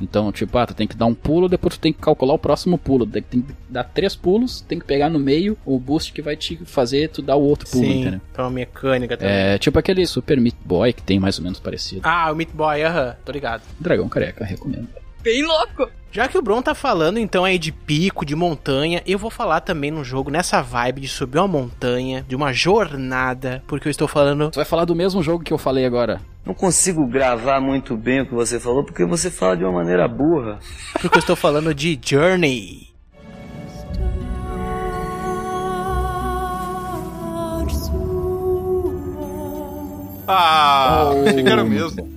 Então, 0.00 0.32
tipo, 0.32 0.56
ah, 0.56 0.66
tu 0.66 0.74
tem 0.74 0.86
que 0.86 0.96
dar 0.96 1.06
um 1.06 1.14
pulo, 1.14 1.48
depois 1.48 1.76
tu 1.76 1.80
tem 1.80 1.92
que 1.92 2.00
calcular 2.00 2.34
o 2.34 2.38
próximo 2.38 2.78
pulo. 2.78 3.06
Tem 3.06 3.22
que 3.22 3.44
dar 3.68 3.84
três 3.84 4.16
pulos, 4.16 4.60
tem 4.62 4.78
que 4.78 4.84
pegar 4.84 5.10
no 5.10 5.18
meio 5.18 5.56
o 5.64 5.78
boost 5.78 6.12
que 6.12 6.22
vai 6.22 6.36
te 6.36 6.56
fazer 6.64 7.08
tu 7.10 7.22
dar 7.22 7.36
o 7.36 7.42
outro 7.42 7.68
pulo, 7.68 7.84
Sim, 7.84 8.00
entendeu? 8.00 8.20
então 8.32 8.46
a 8.46 8.50
mecânica 8.50 9.16
também. 9.16 9.34
É 9.34 9.58
tipo 9.58 9.78
aquele 9.78 10.06
Super 10.06 10.40
Meat 10.40 10.56
Boy 10.64 10.92
que 10.92 11.02
tem 11.02 11.18
mais 11.18 11.38
ou 11.38 11.44
menos 11.44 11.60
parecido. 11.60 12.02
Ah, 12.04 12.30
o 12.32 12.34
Meat 12.34 12.50
Boy, 12.52 12.82
aham, 12.82 13.16
tô 13.24 13.32
ligado. 13.32 13.62
Dragão 13.78 14.08
Careca, 14.08 14.44
recomendo. 14.44 14.88
Bem 15.22 15.44
louco. 15.44 15.90
Já 16.12 16.26
que 16.26 16.36
o 16.36 16.42
Bron 16.42 16.60
tá 16.60 16.74
falando 16.74 17.18
então 17.18 17.44
aí 17.44 17.56
de 17.56 17.70
pico, 17.70 18.24
de 18.26 18.34
montanha, 18.34 19.00
eu 19.06 19.16
vou 19.16 19.30
falar 19.30 19.60
também 19.60 19.92
num 19.92 20.02
jogo 20.02 20.28
nessa 20.28 20.60
vibe 20.60 21.02
de 21.02 21.08
subir 21.08 21.38
uma 21.38 21.46
montanha, 21.46 22.24
de 22.26 22.34
uma 22.34 22.52
jornada, 22.52 23.62
porque 23.68 23.86
eu 23.86 23.90
estou 23.90 24.08
falando. 24.08 24.50
Tu 24.50 24.56
vai 24.56 24.64
falar 24.64 24.84
do 24.84 24.94
mesmo 24.96 25.22
jogo 25.22 25.44
que 25.44 25.52
eu 25.52 25.58
falei 25.58 25.86
agora. 25.86 26.20
Não 26.44 26.52
consigo 26.52 27.06
gravar 27.06 27.60
muito 27.60 27.96
bem 27.96 28.22
o 28.22 28.26
que 28.26 28.34
você 28.34 28.58
falou 28.58 28.84
porque 28.84 29.04
você 29.04 29.30
fala 29.30 29.56
de 29.56 29.62
uma 29.62 29.72
maneira 29.72 30.08
burra. 30.08 30.58
Porque 31.00 31.16
eu 31.16 31.20
estou 31.20 31.36
falando 31.36 31.72
de 31.72 32.00
Journey. 32.04 32.88
Ah, 40.26 41.10
achei 41.26 41.42
que 41.44 41.48
era 41.48 41.62
o 41.62 41.68
mesmo. 41.68 42.08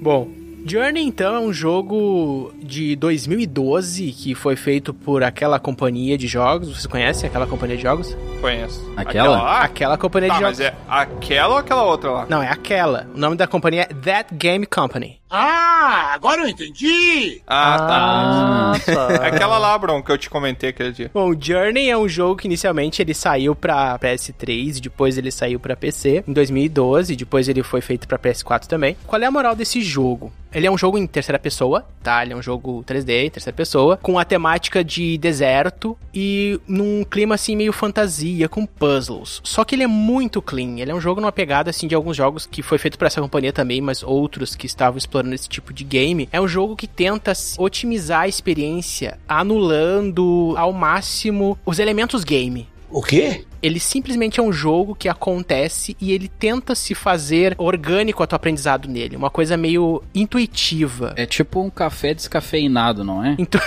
Bom, 0.00 0.28
Journey 0.64 1.04
então 1.04 1.34
é 1.34 1.40
um 1.40 1.52
jogo 1.52 2.52
de 2.72 2.96
2012 2.96 4.12
que 4.12 4.34
foi 4.34 4.56
feito 4.56 4.94
por 4.94 5.22
aquela 5.22 5.58
companhia 5.60 6.16
de 6.16 6.26
jogos. 6.26 6.68
Vocês 6.68 6.86
conhecem 6.86 7.28
aquela 7.28 7.46
companhia 7.46 7.76
de 7.76 7.82
jogos? 7.82 8.16
Conheço. 8.40 8.90
Aquela? 8.96 9.42
lá? 9.42 9.60
Aquela 9.60 9.98
companhia 9.98 10.28
Tá, 10.30 10.34
de 10.36 10.40
jogos. 10.40 10.58
mas 10.58 10.66
é 10.68 10.74
aquela 10.88 11.48
ou 11.54 11.58
aquela 11.58 11.82
outra 11.82 12.10
lá? 12.10 12.26
Não, 12.28 12.42
é 12.42 12.48
aquela. 12.48 13.06
O 13.14 13.18
nome 13.18 13.36
da 13.36 13.46
companhia 13.46 13.82
é 13.82 13.94
That 13.94 14.34
Game 14.34 14.64
Company. 14.64 15.20
Ah, 15.34 16.12
agora 16.14 16.42
eu 16.42 16.48
entendi! 16.48 17.40
Ah, 17.46 17.78
tá. 17.78 18.72
Ah, 18.74 19.08
tá. 19.08 19.14
Aquela 19.26 19.56
lá, 19.56 19.78
Bron, 19.78 20.02
que 20.02 20.12
eu 20.12 20.18
te 20.18 20.28
comentei 20.28 20.68
aquele 20.68 20.92
dia. 20.92 21.10
Bom, 21.14 21.32
Journey 21.38 21.88
é 21.88 21.96
um 21.96 22.06
jogo 22.06 22.36
que 22.36 22.46
inicialmente 22.46 23.00
ele 23.00 23.14
saiu 23.14 23.54
pra 23.56 23.98
PS3, 23.98 24.78
depois 24.78 25.16
ele 25.16 25.30
saiu 25.30 25.58
pra 25.58 25.74
PC 25.74 26.22
em 26.28 26.32
2012, 26.34 27.16
depois 27.16 27.48
ele 27.48 27.62
foi 27.62 27.80
feito 27.80 28.06
pra 28.06 28.18
PS4 28.18 28.66
também. 28.66 28.94
Qual 29.06 29.22
é 29.22 29.24
a 29.24 29.30
moral 29.30 29.56
desse 29.56 29.80
jogo? 29.80 30.30
Ele 30.52 30.66
é 30.66 30.70
um 30.70 30.76
jogo 30.76 30.98
em 30.98 31.06
terceira 31.06 31.38
pessoa, 31.38 31.82
tá? 32.02 32.22
Ele 32.22 32.34
é 32.34 32.36
um 32.36 32.42
jogo 32.42 32.61
jogo 32.62 32.84
3D, 32.84 33.30
terceira 33.30 33.56
pessoa, 33.56 33.96
com 33.96 34.18
a 34.18 34.24
temática 34.24 34.84
de 34.84 35.18
deserto 35.18 35.98
e 36.14 36.60
num 36.66 37.04
clima 37.04 37.34
assim 37.34 37.56
meio 37.56 37.72
fantasia, 37.72 38.48
com 38.48 38.64
puzzles. 38.64 39.40
Só 39.42 39.64
que 39.64 39.74
ele 39.74 39.82
é 39.82 39.88
muito 39.88 40.40
clean, 40.40 40.78
ele 40.78 40.92
é 40.92 40.94
um 40.94 41.00
jogo 41.00 41.20
numa 41.20 41.32
pegada 41.32 41.70
assim 41.70 41.88
de 41.88 41.94
alguns 41.94 42.16
jogos 42.16 42.46
que 42.46 42.62
foi 42.62 42.78
feito 42.78 42.96
por 42.96 43.06
essa 43.06 43.20
companhia 43.20 43.52
também, 43.52 43.80
mas 43.80 44.02
outros 44.02 44.54
que 44.54 44.66
estavam 44.66 44.96
explorando 44.96 45.34
esse 45.34 45.48
tipo 45.48 45.72
de 45.72 45.82
game. 45.82 46.28
É 46.32 46.40
um 46.40 46.48
jogo 46.48 46.76
que 46.76 46.86
tenta 46.86 47.32
otimizar 47.58 48.22
a 48.22 48.28
experiência, 48.28 49.18
anulando 49.28 50.54
ao 50.56 50.72
máximo 50.72 51.58
os 51.66 51.78
elementos 51.78 52.22
game. 52.22 52.68
O 52.90 53.02
quê? 53.02 53.44
Ele 53.62 53.78
simplesmente 53.78 54.40
é 54.40 54.42
um 54.42 54.52
jogo 54.52 54.94
que 54.94 55.08
acontece 55.08 55.96
e 56.00 56.12
ele 56.12 56.28
tenta 56.28 56.74
se 56.74 56.94
fazer 56.94 57.54
orgânico 57.58 58.22
a 58.22 58.26
teu 58.26 58.36
aprendizado 58.36 58.88
nele. 58.88 59.16
Uma 59.16 59.30
coisa 59.30 59.56
meio 59.56 60.02
intuitiva. 60.14 61.14
É 61.16 61.26
tipo 61.26 61.60
um 61.60 61.70
café 61.70 62.12
descafeinado, 62.12 63.04
não 63.04 63.24
é? 63.24 63.36
Então... 63.38 63.60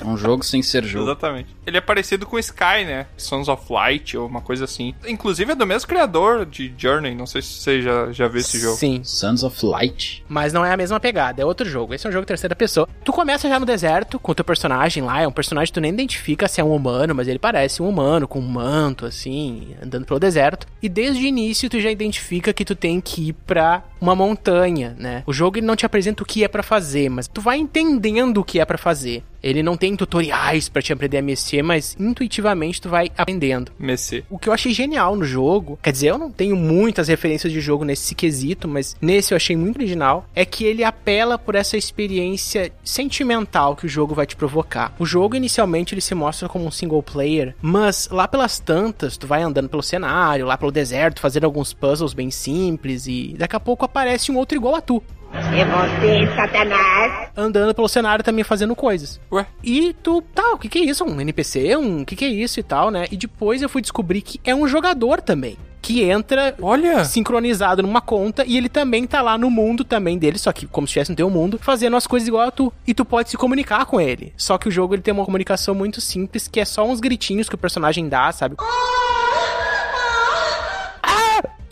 é 0.00 0.06
um 0.06 0.16
jogo 0.16 0.44
sem 0.44 0.62
ser 0.62 0.84
jogo. 0.84 1.06
Exatamente. 1.06 1.56
Ele 1.66 1.76
é 1.76 1.80
parecido 1.80 2.26
com 2.26 2.38
Sky, 2.38 2.84
né? 2.86 3.06
Sons 3.16 3.48
of 3.48 3.70
Light 3.70 4.16
ou 4.16 4.26
uma 4.26 4.40
coisa 4.40 4.64
assim. 4.64 4.94
Inclusive 5.06 5.52
é 5.52 5.54
do 5.54 5.66
mesmo 5.66 5.88
criador 5.88 6.46
de 6.46 6.72
Journey. 6.76 7.14
Não 7.14 7.26
sei 7.26 7.42
se 7.42 7.54
você 7.54 7.82
já, 7.82 8.12
já 8.12 8.28
viu 8.28 8.40
esse 8.40 8.58
jogo. 8.58 8.76
Sim. 8.76 9.00
Sons 9.02 9.42
of 9.42 9.64
Light. 9.64 10.24
Mas 10.28 10.52
não 10.52 10.64
é 10.64 10.72
a 10.72 10.76
mesma 10.76 11.00
pegada, 11.00 11.42
é 11.42 11.44
outro 11.44 11.68
jogo. 11.68 11.94
Esse 11.94 12.06
é 12.06 12.10
um 12.10 12.12
jogo 12.12 12.26
terceira 12.26 12.54
pessoa. 12.54 12.88
Tu 13.04 13.12
começa 13.12 13.48
já 13.48 13.58
no 13.58 13.66
deserto 13.66 14.18
com 14.18 14.32
o 14.32 14.34
teu 14.34 14.44
personagem 14.44 15.02
lá. 15.02 15.20
É 15.20 15.28
um 15.28 15.32
personagem 15.32 15.72
que 15.72 15.74
tu 15.74 15.80
nem 15.80 15.92
identifica 15.92 16.48
se 16.48 16.60
é 16.60 16.64
um 16.64 16.74
humano, 16.74 17.14
mas 17.14 17.28
ele 17.28 17.38
parece 17.38 17.82
um 17.82 17.88
humano 17.88 18.28
com 18.28 18.38
um 18.38 18.48
manto, 18.48 19.04
assim 19.06 19.37
andando 19.82 20.06
pelo 20.06 20.20
deserto. 20.20 20.66
E 20.82 20.88
desde 20.88 21.24
o 21.24 21.26
início 21.26 21.70
tu 21.70 21.80
já 21.80 21.90
identifica 21.90 22.52
que 22.52 22.64
tu 22.64 22.74
tem 22.74 23.00
que 23.00 23.28
ir 23.28 23.32
pra 23.32 23.84
uma 24.00 24.14
montanha, 24.14 24.94
né? 24.98 25.22
O 25.26 25.32
jogo 25.32 25.58
ele 25.58 25.66
não 25.66 25.76
te 25.76 25.86
apresenta 25.86 26.22
o 26.22 26.26
que 26.26 26.44
é 26.44 26.48
para 26.48 26.62
fazer, 26.62 27.08
mas 27.08 27.28
tu 27.28 27.40
vai 27.40 27.58
entendendo 27.58 28.38
o 28.38 28.44
que 28.44 28.60
é 28.60 28.64
para 28.64 28.78
fazer. 28.78 29.22
Ele 29.42 29.62
não 29.62 29.76
tem 29.76 29.96
tutoriais 29.96 30.68
para 30.68 30.82
te 30.82 30.92
aprender 30.92 31.18
a 31.18 31.22
mexer, 31.22 31.62
mas 31.62 31.96
intuitivamente 31.98 32.80
tu 32.80 32.88
vai 32.88 33.10
aprendendo. 33.16 33.72
Mexer. 33.78 34.24
O 34.28 34.38
que 34.38 34.48
eu 34.48 34.52
achei 34.52 34.72
genial 34.72 35.14
no 35.14 35.24
jogo, 35.24 35.78
quer 35.82 35.92
dizer, 35.92 36.08
eu 36.08 36.18
não 36.18 36.30
tenho 36.30 36.56
muitas 36.56 37.08
referências 37.08 37.52
de 37.52 37.60
jogo 37.60 37.84
nesse 37.84 38.14
quesito, 38.14 38.66
mas 38.66 38.96
nesse 39.00 39.32
eu 39.32 39.36
achei 39.36 39.56
muito 39.56 39.76
original, 39.76 40.26
é 40.34 40.44
que 40.44 40.64
ele 40.64 40.82
apela 40.82 41.38
por 41.38 41.54
essa 41.54 41.76
experiência 41.76 42.72
sentimental 42.82 43.76
que 43.76 43.86
o 43.86 43.88
jogo 43.88 44.14
vai 44.14 44.26
te 44.26 44.36
provocar. 44.36 44.92
O 44.98 45.06
jogo 45.06 45.36
inicialmente 45.36 45.94
ele 45.94 46.00
se 46.00 46.14
mostra 46.14 46.48
como 46.48 46.66
um 46.66 46.70
single 46.70 47.02
player, 47.02 47.54
mas 47.62 48.08
lá 48.10 48.26
pelas 48.26 48.58
tantas 48.58 49.16
tu 49.16 49.26
vai 49.26 49.42
andando 49.42 49.68
pelo 49.68 49.82
cenário, 49.82 50.46
lá 50.46 50.58
pelo 50.58 50.72
deserto, 50.72 51.20
fazendo 51.20 51.44
alguns 51.44 51.72
puzzles 51.72 52.12
bem 52.12 52.30
simples 52.30 53.06
e 53.06 53.34
daqui 53.38 53.54
a 53.54 53.60
pouco 53.60 53.84
aparece 53.88 54.30
um 54.30 54.36
outro 54.36 54.56
igual 54.56 54.74
a 54.74 54.80
tu. 54.80 55.02
É 55.32 55.64
você, 55.64 56.34
Satanás! 56.34 57.30
Andando 57.36 57.74
pelo 57.74 57.88
cenário 57.88 58.24
também 58.24 58.42
fazendo 58.44 58.74
coisas. 58.74 59.20
Ué? 59.30 59.46
E 59.62 59.94
tu, 60.02 60.22
tá, 60.22 60.52
o 60.52 60.58
que 60.58 60.68
que 60.68 60.78
é 60.78 60.82
isso? 60.84 61.04
Um 61.04 61.20
NPC? 61.20 61.76
Um, 61.76 62.02
o 62.02 62.06
que 62.06 62.16
que 62.16 62.24
é 62.24 62.28
isso 62.28 62.58
e 62.58 62.62
tal, 62.62 62.90
né? 62.90 63.06
E 63.10 63.16
depois 63.16 63.60
eu 63.60 63.68
fui 63.68 63.82
descobrir 63.82 64.22
que 64.22 64.40
é 64.44 64.54
um 64.54 64.66
jogador 64.66 65.20
também. 65.20 65.56
Que 65.82 66.02
entra 66.02 66.54
Olha. 66.60 67.04
sincronizado 67.04 67.82
numa 67.82 68.00
conta 68.00 68.44
e 68.46 68.56
ele 68.56 68.68
também 68.68 69.06
tá 69.06 69.22
lá 69.22 69.38
no 69.38 69.50
mundo 69.50 69.84
também 69.84 70.18
dele, 70.18 70.38
só 70.38 70.52
que 70.52 70.66
como 70.66 70.86
se 70.86 70.90
estivesse 70.92 71.10
no 71.10 71.16
teu 71.16 71.30
mundo, 71.30 71.58
fazendo 71.60 71.96
as 71.96 72.06
coisas 72.06 72.26
igual 72.26 72.48
a 72.48 72.50
tu. 72.50 72.72
E 72.86 72.92
tu 72.92 73.04
pode 73.04 73.30
se 73.30 73.36
comunicar 73.36 73.84
com 73.86 74.00
ele. 74.00 74.32
Só 74.36 74.58
que 74.58 74.68
o 74.68 74.72
jogo 74.72 74.94
ele 74.94 75.02
tem 75.02 75.14
uma 75.14 75.24
comunicação 75.24 75.74
muito 75.74 76.00
simples, 76.00 76.48
que 76.48 76.58
é 76.58 76.64
só 76.64 76.86
uns 76.86 77.00
gritinhos 77.00 77.48
que 77.48 77.54
o 77.54 77.58
personagem 77.58 78.08
dá, 78.08 78.32
sabe? 78.32 78.56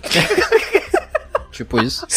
tipo 1.57 1.81
isso. 1.81 2.07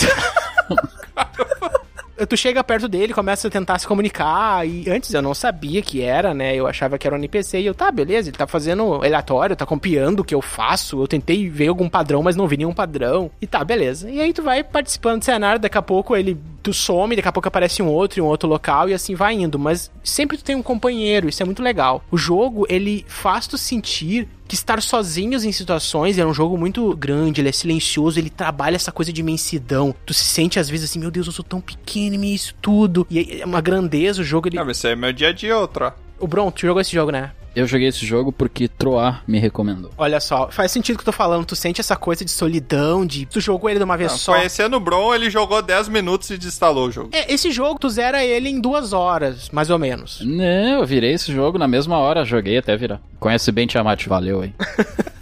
tu 2.28 2.36
chega 2.36 2.64
perto 2.64 2.88
dele, 2.88 3.14
começa 3.14 3.48
a 3.48 3.52
tentar 3.52 3.80
se 3.80 3.88
comunicar, 3.88 4.68
e 4.68 4.90
antes 4.90 5.14
eu 5.14 5.22
não 5.22 5.34
sabia 5.34 5.82
que 5.82 6.02
era, 6.02 6.34
né? 6.34 6.56
Eu 6.56 6.68
achava 6.68 6.98
que 6.98 7.08
era 7.08 7.16
um 7.16 7.20
NPC, 7.20 7.62
e 7.62 7.66
eu, 7.66 7.74
tá, 7.74 7.92
beleza, 7.92 8.30
ele 8.30 8.38
tá 8.38 8.48
fazendo 8.48 8.96
aleatório, 8.96 9.56
tá 9.56 9.66
copiando 9.66 10.22
o 10.22 10.24
que 10.24 10.36
eu 10.36 10.42
faço, 10.42 11.02
eu 11.02 11.08
tentei 11.08 11.50
ver 11.50 11.68
algum 11.68 11.90
padrão, 11.90 12.22
mas 12.22 12.36
não 12.36 12.48
vi 12.48 12.58
nenhum 12.58 12.74
padrão, 12.74 13.32
e 13.42 13.48
tá, 13.48 13.64
beleza. 13.64 14.10
E 14.10 14.20
aí 14.20 14.34
tu 14.34 14.42
vai 14.42 14.64
participando 14.64 15.20
do 15.20 15.26
cenário, 15.26 15.62
daqui 15.62 15.78
a 15.78 15.82
pouco 15.82 16.16
ele, 16.16 16.38
tu 16.62 16.74
some, 16.74 17.16
daqui 17.16 17.28
a 17.28 17.32
pouco 17.32 17.48
aparece 17.48 17.82
um 17.82 17.88
outro 17.88 18.20
em 18.20 18.24
um 18.24 18.28
outro 18.28 18.50
local, 18.50 18.90
e 18.90 18.94
assim 18.94 19.16
vai 19.16 19.36
indo, 19.36 19.58
mas 19.58 19.92
sempre 20.04 20.38
tu 20.38 20.44
tem 20.44 20.56
um 20.56 20.64
companheiro, 20.64 21.30
isso 21.30 21.42
é 21.42 21.46
muito 21.46 21.64
legal. 21.64 22.04
O 22.12 22.18
jogo, 22.18 22.66
ele 22.70 23.06
faz 23.08 23.48
tu 23.48 23.58
sentir 23.58 24.28
que 24.50 24.56
estar 24.56 24.82
sozinhos 24.82 25.44
em 25.44 25.52
situações, 25.52 26.18
é 26.18 26.26
um 26.26 26.34
jogo 26.34 26.58
muito 26.58 26.96
grande, 26.98 27.40
ele 27.40 27.50
é 27.50 27.52
silencioso, 27.52 28.20
ele 28.20 28.32
trabalha 28.32 28.76
essa 28.76 28.92
coisa 28.92 29.14
de 29.14 29.22
imensidão. 29.22 29.94
Tu 30.06 30.14
se 30.14 30.26
sente 30.26 30.60
às 30.60 30.68
vezes 30.68 30.90
assim, 30.90 31.00
meu 31.00 31.12
Deus, 31.12 31.28
eu 31.28 31.32
sou 31.32 31.46
tão 31.46 31.62
pequeno 31.62 32.24
e 32.24 32.34
isso 32.34 32.56
tudo. 32.60 33.06
E 33.12 33.42
é 33.42 33.46
uma 33.46 33.62
grandeza 33.62 34.22
o 34.22 34.26
jogo, 34.26 34.48
ele... 34.48 34.58
Não, 34.58 34.66
mas 34.66 34.78
isso 34.78 34.88
aí 34.88 34.94
é 34.94 34.96
meu 34.96 35.14
dia 35.14 35.28
a 35.28 35.32
dia 35.32 35.56
outro, 35.56 35.86
ó. 35.86 35.92
O 36.20 36.28
Bron, 36.28 36.50
tu 36.50 36.62
jogou 36.62 36.82
esse 36.82 36.92
jogo, 36.92 37.12
né? 37.12 37.32
Eu 37.56 37.66
joguei 37.66 37.88
esse 37.88 38.06
jogo 38.06 38.32
porque 38.32 38.68
Troar 38.68 39.24
me 39.28 39.40
recomendou. 39.40 39.92
Olha 39.98 40.20
só, 40.20 40.50
faz 40.50 40.72
sentido 40.72 40.96
o 40.96 40.98
que 41.00 41.02
eu 41.02 41.06
tô 41.06 41.12
falando. 41.12 41.46
Tu 41.46 41.56
sente 41.56 41.82
essa 41.82 41.96
coisa 41.96 42.24
de 42.24 42.32
solidão, 42.32 43.06
de. 43.06 43.26
Tu 43.26 43.42
jogou 43.42 43.70
ele 43.70 43.80
de 43.80 43.86
uma 43.86 43.98
vez 43.98 44.12
Não, 44.12 44.18
só. 44.18 44.34
Conhecendo 44.34 44.78
o 44.78 44.80
Bron, 44.80 45.14
ele 45.14 45.30
jogou 45.30 45.62
10 45.62 45.90
minutos 45.90 46.30
e 46.30 46.38
desinstalou 46.38 46.88
o 46.88 46.92
jogo. 46.92 47.10
É, 47.12 47.32
esse 47.34 47.52
jogo, 47.52 47.80
tu 47.80 47.90
zera 47.90 48.24
ele 48.24 48.50
em 48.50 48.62
duas 48.62 48.94
horas, 48.94 49.50
mais 49.52 49.70
ou 49.70 49.80
menos. 49.80 50.22
Não, 50.24 50.80
eu 50.80 50.86
virei 50.86 51.14
esse 51.14 51.34
jogo 51.34 51.58
na 51.58 51.68
mesma 51.68 51.98
hora, 51.98 52.24
joguei 52.24 52.58
até 52.58 52.76
virar. 52.78 53.02
Conhece 53.20 53.52
bem 53.52 53.68
Tiamat, 53.68 54.06
valeu 54.08 54.42
aí. 54.42 54.54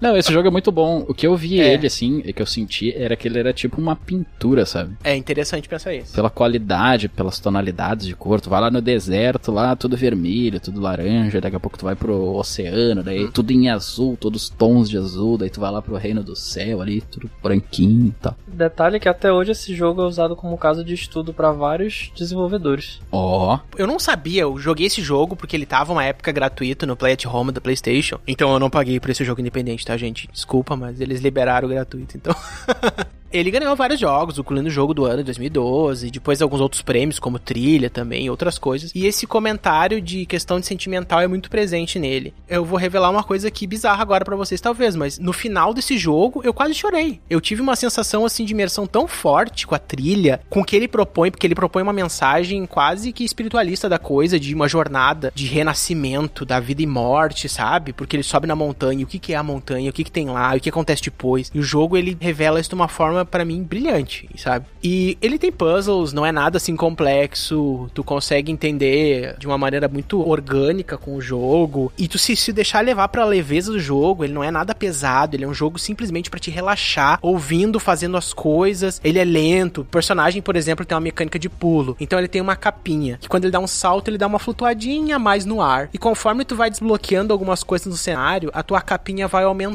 Não, 0.00 0.16
esse 0.16 0.32
jogo 0.32 0.48
é 0.48 0.50
muito 0.50 0.70
bom. 0.70 1.04
O 1.08 1.14
que 1.14 1.26
eu 1.26 1.36
vi 1.36 1.60
É. 1.60 1.74
ele, 1.74 1.86
assim, 1.86 2.22
e 2.24 2.32
que 2.32 2.40
eu 2.42 2.46
senti, 2.46 2.92
era 2.96 3.16
que 3.16 3.26
ele 3.26 3.38
era 3.38 3.52
tipo 3.52 3.80
uma 3.80 3.96
pintura, 3.96 4.64
sabe? 4.64 4.96
É 5.02 5.16
interessante 5.16 5.68
pensar 5.68 5.94
isso. 5.94 6.14
Pela 6.14 6.30
qualidade, 6.30 7.08
pelas 7.08 7.38
tonalidades 7.40 8.06
de 8.06 8.14
cor. 8.14 8.40
Tu 8.40 8.48
vai 8.50 8.60
lá 8.60 8.70
no 8.70 8.80
deserto, 8.80 9.50
lá 9.50 9.74
tudo 9.74 9.96
vermelho, 9.96 10.60
tudo 10.60 10.80
laranja. 10.80 11.40
Daqui 11.40 11.56
a 11.56 11.60
pouco 11.60 11.76
tu 11.78 11.84
vai 11.84 11.96
pro 11.96 12.34
oceano, 12.36 13.02
daí 13.02 13.24
Hum. 13.24 13.30
tudo 13.32 13.50
em 13.52 13.68
azul, 13.68 14.16
todos 14.18 14.44
os 14.44 14.48
tons 14.48 14.88
de 14.88 14.96
azul. 14.96 15.36
Daí 15.38 15.50
tu 15.50 15.60
vai 15.60 15.70
lá 15.70 15.82
pro 15.82 15.96
reino 15.96 16.22
do 16.22 16.36
céu 16.36 16.80
ali, 16.80 17.00
tudo 17.00 17.30
branquinho 17.42 18.08
e 18.08 18.22
tal. 18.22 18.36
Detalhe 18.46 19.00
que 19.00 19.08
até 19.08 19.32
hoje 19.32 19.52
esse 19.52 19.74
jogo 19.74 20.02
é 20.02 20.04
usado 20.06 20.34
como 20.36 20.56
caso 20.58 20.84
de 20.84 20.94
estudo 20.94 21.32
para 21.32 21.50
vários 21.52 22.10
desenvolvedores. 22.16 23.00
Ó, 23.10 23.58
Eu 23.76 23.86
não 23.86 23.98
sabia, 23.98 24.42
eu 24.42 24.58
joguei 24.58 24.86
esse 24.86 25.02
jogo 25.02 25.34
porque 25.36 25.56
ele 25.56 25.66
tava 25.66 25.92
uma 25.92 26.04
época 26.04 26.30
gratuito 26.32 26.86
no 26.86 26.96
Play 26.96 27.12
at 27.14 27.24
Home 27.26 27.52
da 27.52 27.60
PlayStation. 27.60 28.18
Então 28.26 28.52
eu 28.52 28.58
não 28.58 28.70
paguei 28.70 28.98
por 29.00 29.10
esse 29.10 29.24
jogo 29.24 29.40
independente, 29.40 29.84
tá, 29.88 29.96
gente? 29.96 30.28
Desculpa, 30.30 30.76
mas 30.76 31.00
eles 31.00 31.20
liberaram 31.20 31.68
gratuito, 31.68 32.16
então. 32.16 32.34
Ele 33.30 33.50
ganhou 33.50 33.76
vários 33.76 34.00
jogos, 34.00 34.38
incluindo 34.38 34.68
o 34.68 34.72
jogo 34.72 34.94
do 34.94 35.04
ano 35.04 35.18
de 35.18 35.24
2012, 35.24 36.10
depois 36.10 36.40
alguns 36.40 36.62
outros 36.62 36.80
prêmios, 36.80 37.18
como 37.18 37.38
trilha 37.38 37.90
também, 37.90 38.24
e 38.24 38.30
outras 38.30 38.58
coisas. 38.58 38.90
E 38.94 39.06
esse 39.06 39.26
comentário 39.26 40.00
de 40.00 40.24
questão 40.24 40.58
de 40.58 40.66
sentimental 40.66 41.20
é 41.20 41.26
muito 41.26 41.50
presente 41.50 41.98
nele. 41.98 42.32
Eu 42.48 42.64
vou 42.64 42.78
revelar 42.78 43.10
uma 43.10 43.22
coisa 43.22 43.48
aqui 43.48 43.66
bizarra 43.66 44.00
agora 44.00 44.24
pra 44.24 44.34
vocês, 44.34 44.62
talvez, 44.62 44.96
mas 44.96 45.18
no 45.18 45.34
final 45.34 45.74
desse 45.74 45.98
jogo 45.98 46.40
eu 46.42 46.54
quase 46.54 46.72
chorei. 46.72 47.20
Eu 47.28 47.38
tive 47.38 47.60
uma 47.60 47.76
sensação 47.76 48.24
assim 48.24 48.46
de 48.46 48.54
imersão 48.54 48.86
tão 48.86 49.06
forte 49.06 49.66
com 49.66 49.74
a 49.74 49.78
trilha, 49.78 50.40
com 50.48 50.60
o 50.60 50.64
que 50.64 50.74
ele 50.74 50.88
propõe, 50.88 51.30
porque 51.30 51.46
ele 51.46 51.54
propõe 51.54 51.82
uma 51.82 51.92
mensagem 51.92 52.64
quase 52.64 53.12
que 53.12 53.24
espiritualista 53.24 53.90
da 53.90 53.98
coisa, 53.98 54.40
de 54.40 54.54
uma 54.54 54.68
jornada 54.68 55.30
de 55.34 55.46
renascimento, 55.46 56.46
da 56.46 56.58
vida 56.60 56.80
e 56.80 56.86
morte, 56.86 57.46
sabe? 57.46 57.92
Porque 57.92 58.16
ele 58.16 58.22
sobe 58.22 58.46
na 58.46 58.56
montanha, 58.56 59.04
o 59.04 59.06
que, 59.06 59.18
que 59.18 59.34
é 59.34 59.36
a 59.36 59.42
montanha, 59.42 59.77
o 59.86 59.92
que, 59.92 60.04
que 60.04 60.10
tem 60.10 60.30
lá, 60.30 60.54
o 60.54 60.60
que 60.60 60.70
acontece 60.70 61.02
depois. 61.02 61.50
E 61.54 61.58
o 61.58 61.62
jogo 61.62 61.96
ele 61.96 62.16
revela 62.18 62.58
isso 62.58 62.70
de 62.70 62.74
uma 62.74 62.88
forma 62.88 63.24
pra 63.24 63.44
mim 63.44 63.62
brilhante, 63.62 64.28
sabe? 64.36 64.64
E 64.82 65.18
ele 65.20 65.38
tem 65.38 65.52
puzzles, 65.52 66.14
não 66.14 66.24
é 66.24 66.32
nada 66.32 66.56
assim 66.56 66.74
complexo, 66.74 67.90
tu 67.92 68.02
consegue 68.02 68.50
entender 68.50 69.36
de 69.38 69.46
uma 69.46 69.58
maneira 69.58 69.88
muito 69.88 70.26
orgânica 70.26 70.96
com 70.96 71.14
o 71.14 71.20
jogo 71.20 71.92
e 71.98 72.08
tu 72.08 72.18
se, 72.18 72.34
se 72.34 72.52
deixar 72.52 72.84
levar 72.84 73.08
pra 73.08 73.24
leveza 73.24 73.72
do 73.72 73.78
jogo, 73.78 74.24
ele 74.24 74.32
não 74.32 74.42
é 74.42 74.50
nada 74.50 74.74
pesado, 74.74 75.36
ele 75.36 75.44
é 75.44 75.48
um 75.48 75.54
jogo 75.54 75.78
simplesmente 75.78 76.30
pra 76.30 76.40
te 76.40 76.50
relaxar, 76.50 77.18
ouvindo, 77.20 77.78
fazendo 77.78 78.16
as 78.16 78.32
coisas. 78.32 79.00
Ele 79.04 79.18
é 79.18 79.24
lento, 79.24 79.82
o 79.82 79.84
personagem, 79.84 80.40
por 80.40 80.56
exemplo, 80.56 80.84
tem 80.84 80.94
uma 80.94 81.02
mecânica 81.02 81.38
de 81.38 81.48
pulo, 81.48 81.96
então 82.00 82.18
ele 82.18 82.28
tem 82.28 82.40
uma 82.40 82.56
capinha, 82.56 83.18
que 83.20 83.28
quando 83.28 83.44
ele 83.44 83.52
dá 83.52 83.60
um 83.60 83.66
salto, 83.66 84.08
ele 84.08 84.18
dá 84.18 84.26
uma 84.26 84.38
flutuadinha 84.38 85.18
mais 85.18 85.44
no 85.44 85.60
ar. 85.60 85.88
E 85.92 85.98
conforme 85.98 86.44
tu 86.44 86.56
vai 86.56 86.70
desbloqueando 86.70 87.32
algumas 87.32 87.62
coisas 87.62 87.86
no 87.86 87.96
cenário, 87.96 88.50
a 88.54 88.62
tua 88.62 88.80
capinha 88.80 89.28
vai 89.28 89.44
aumentando. 89.44 89.67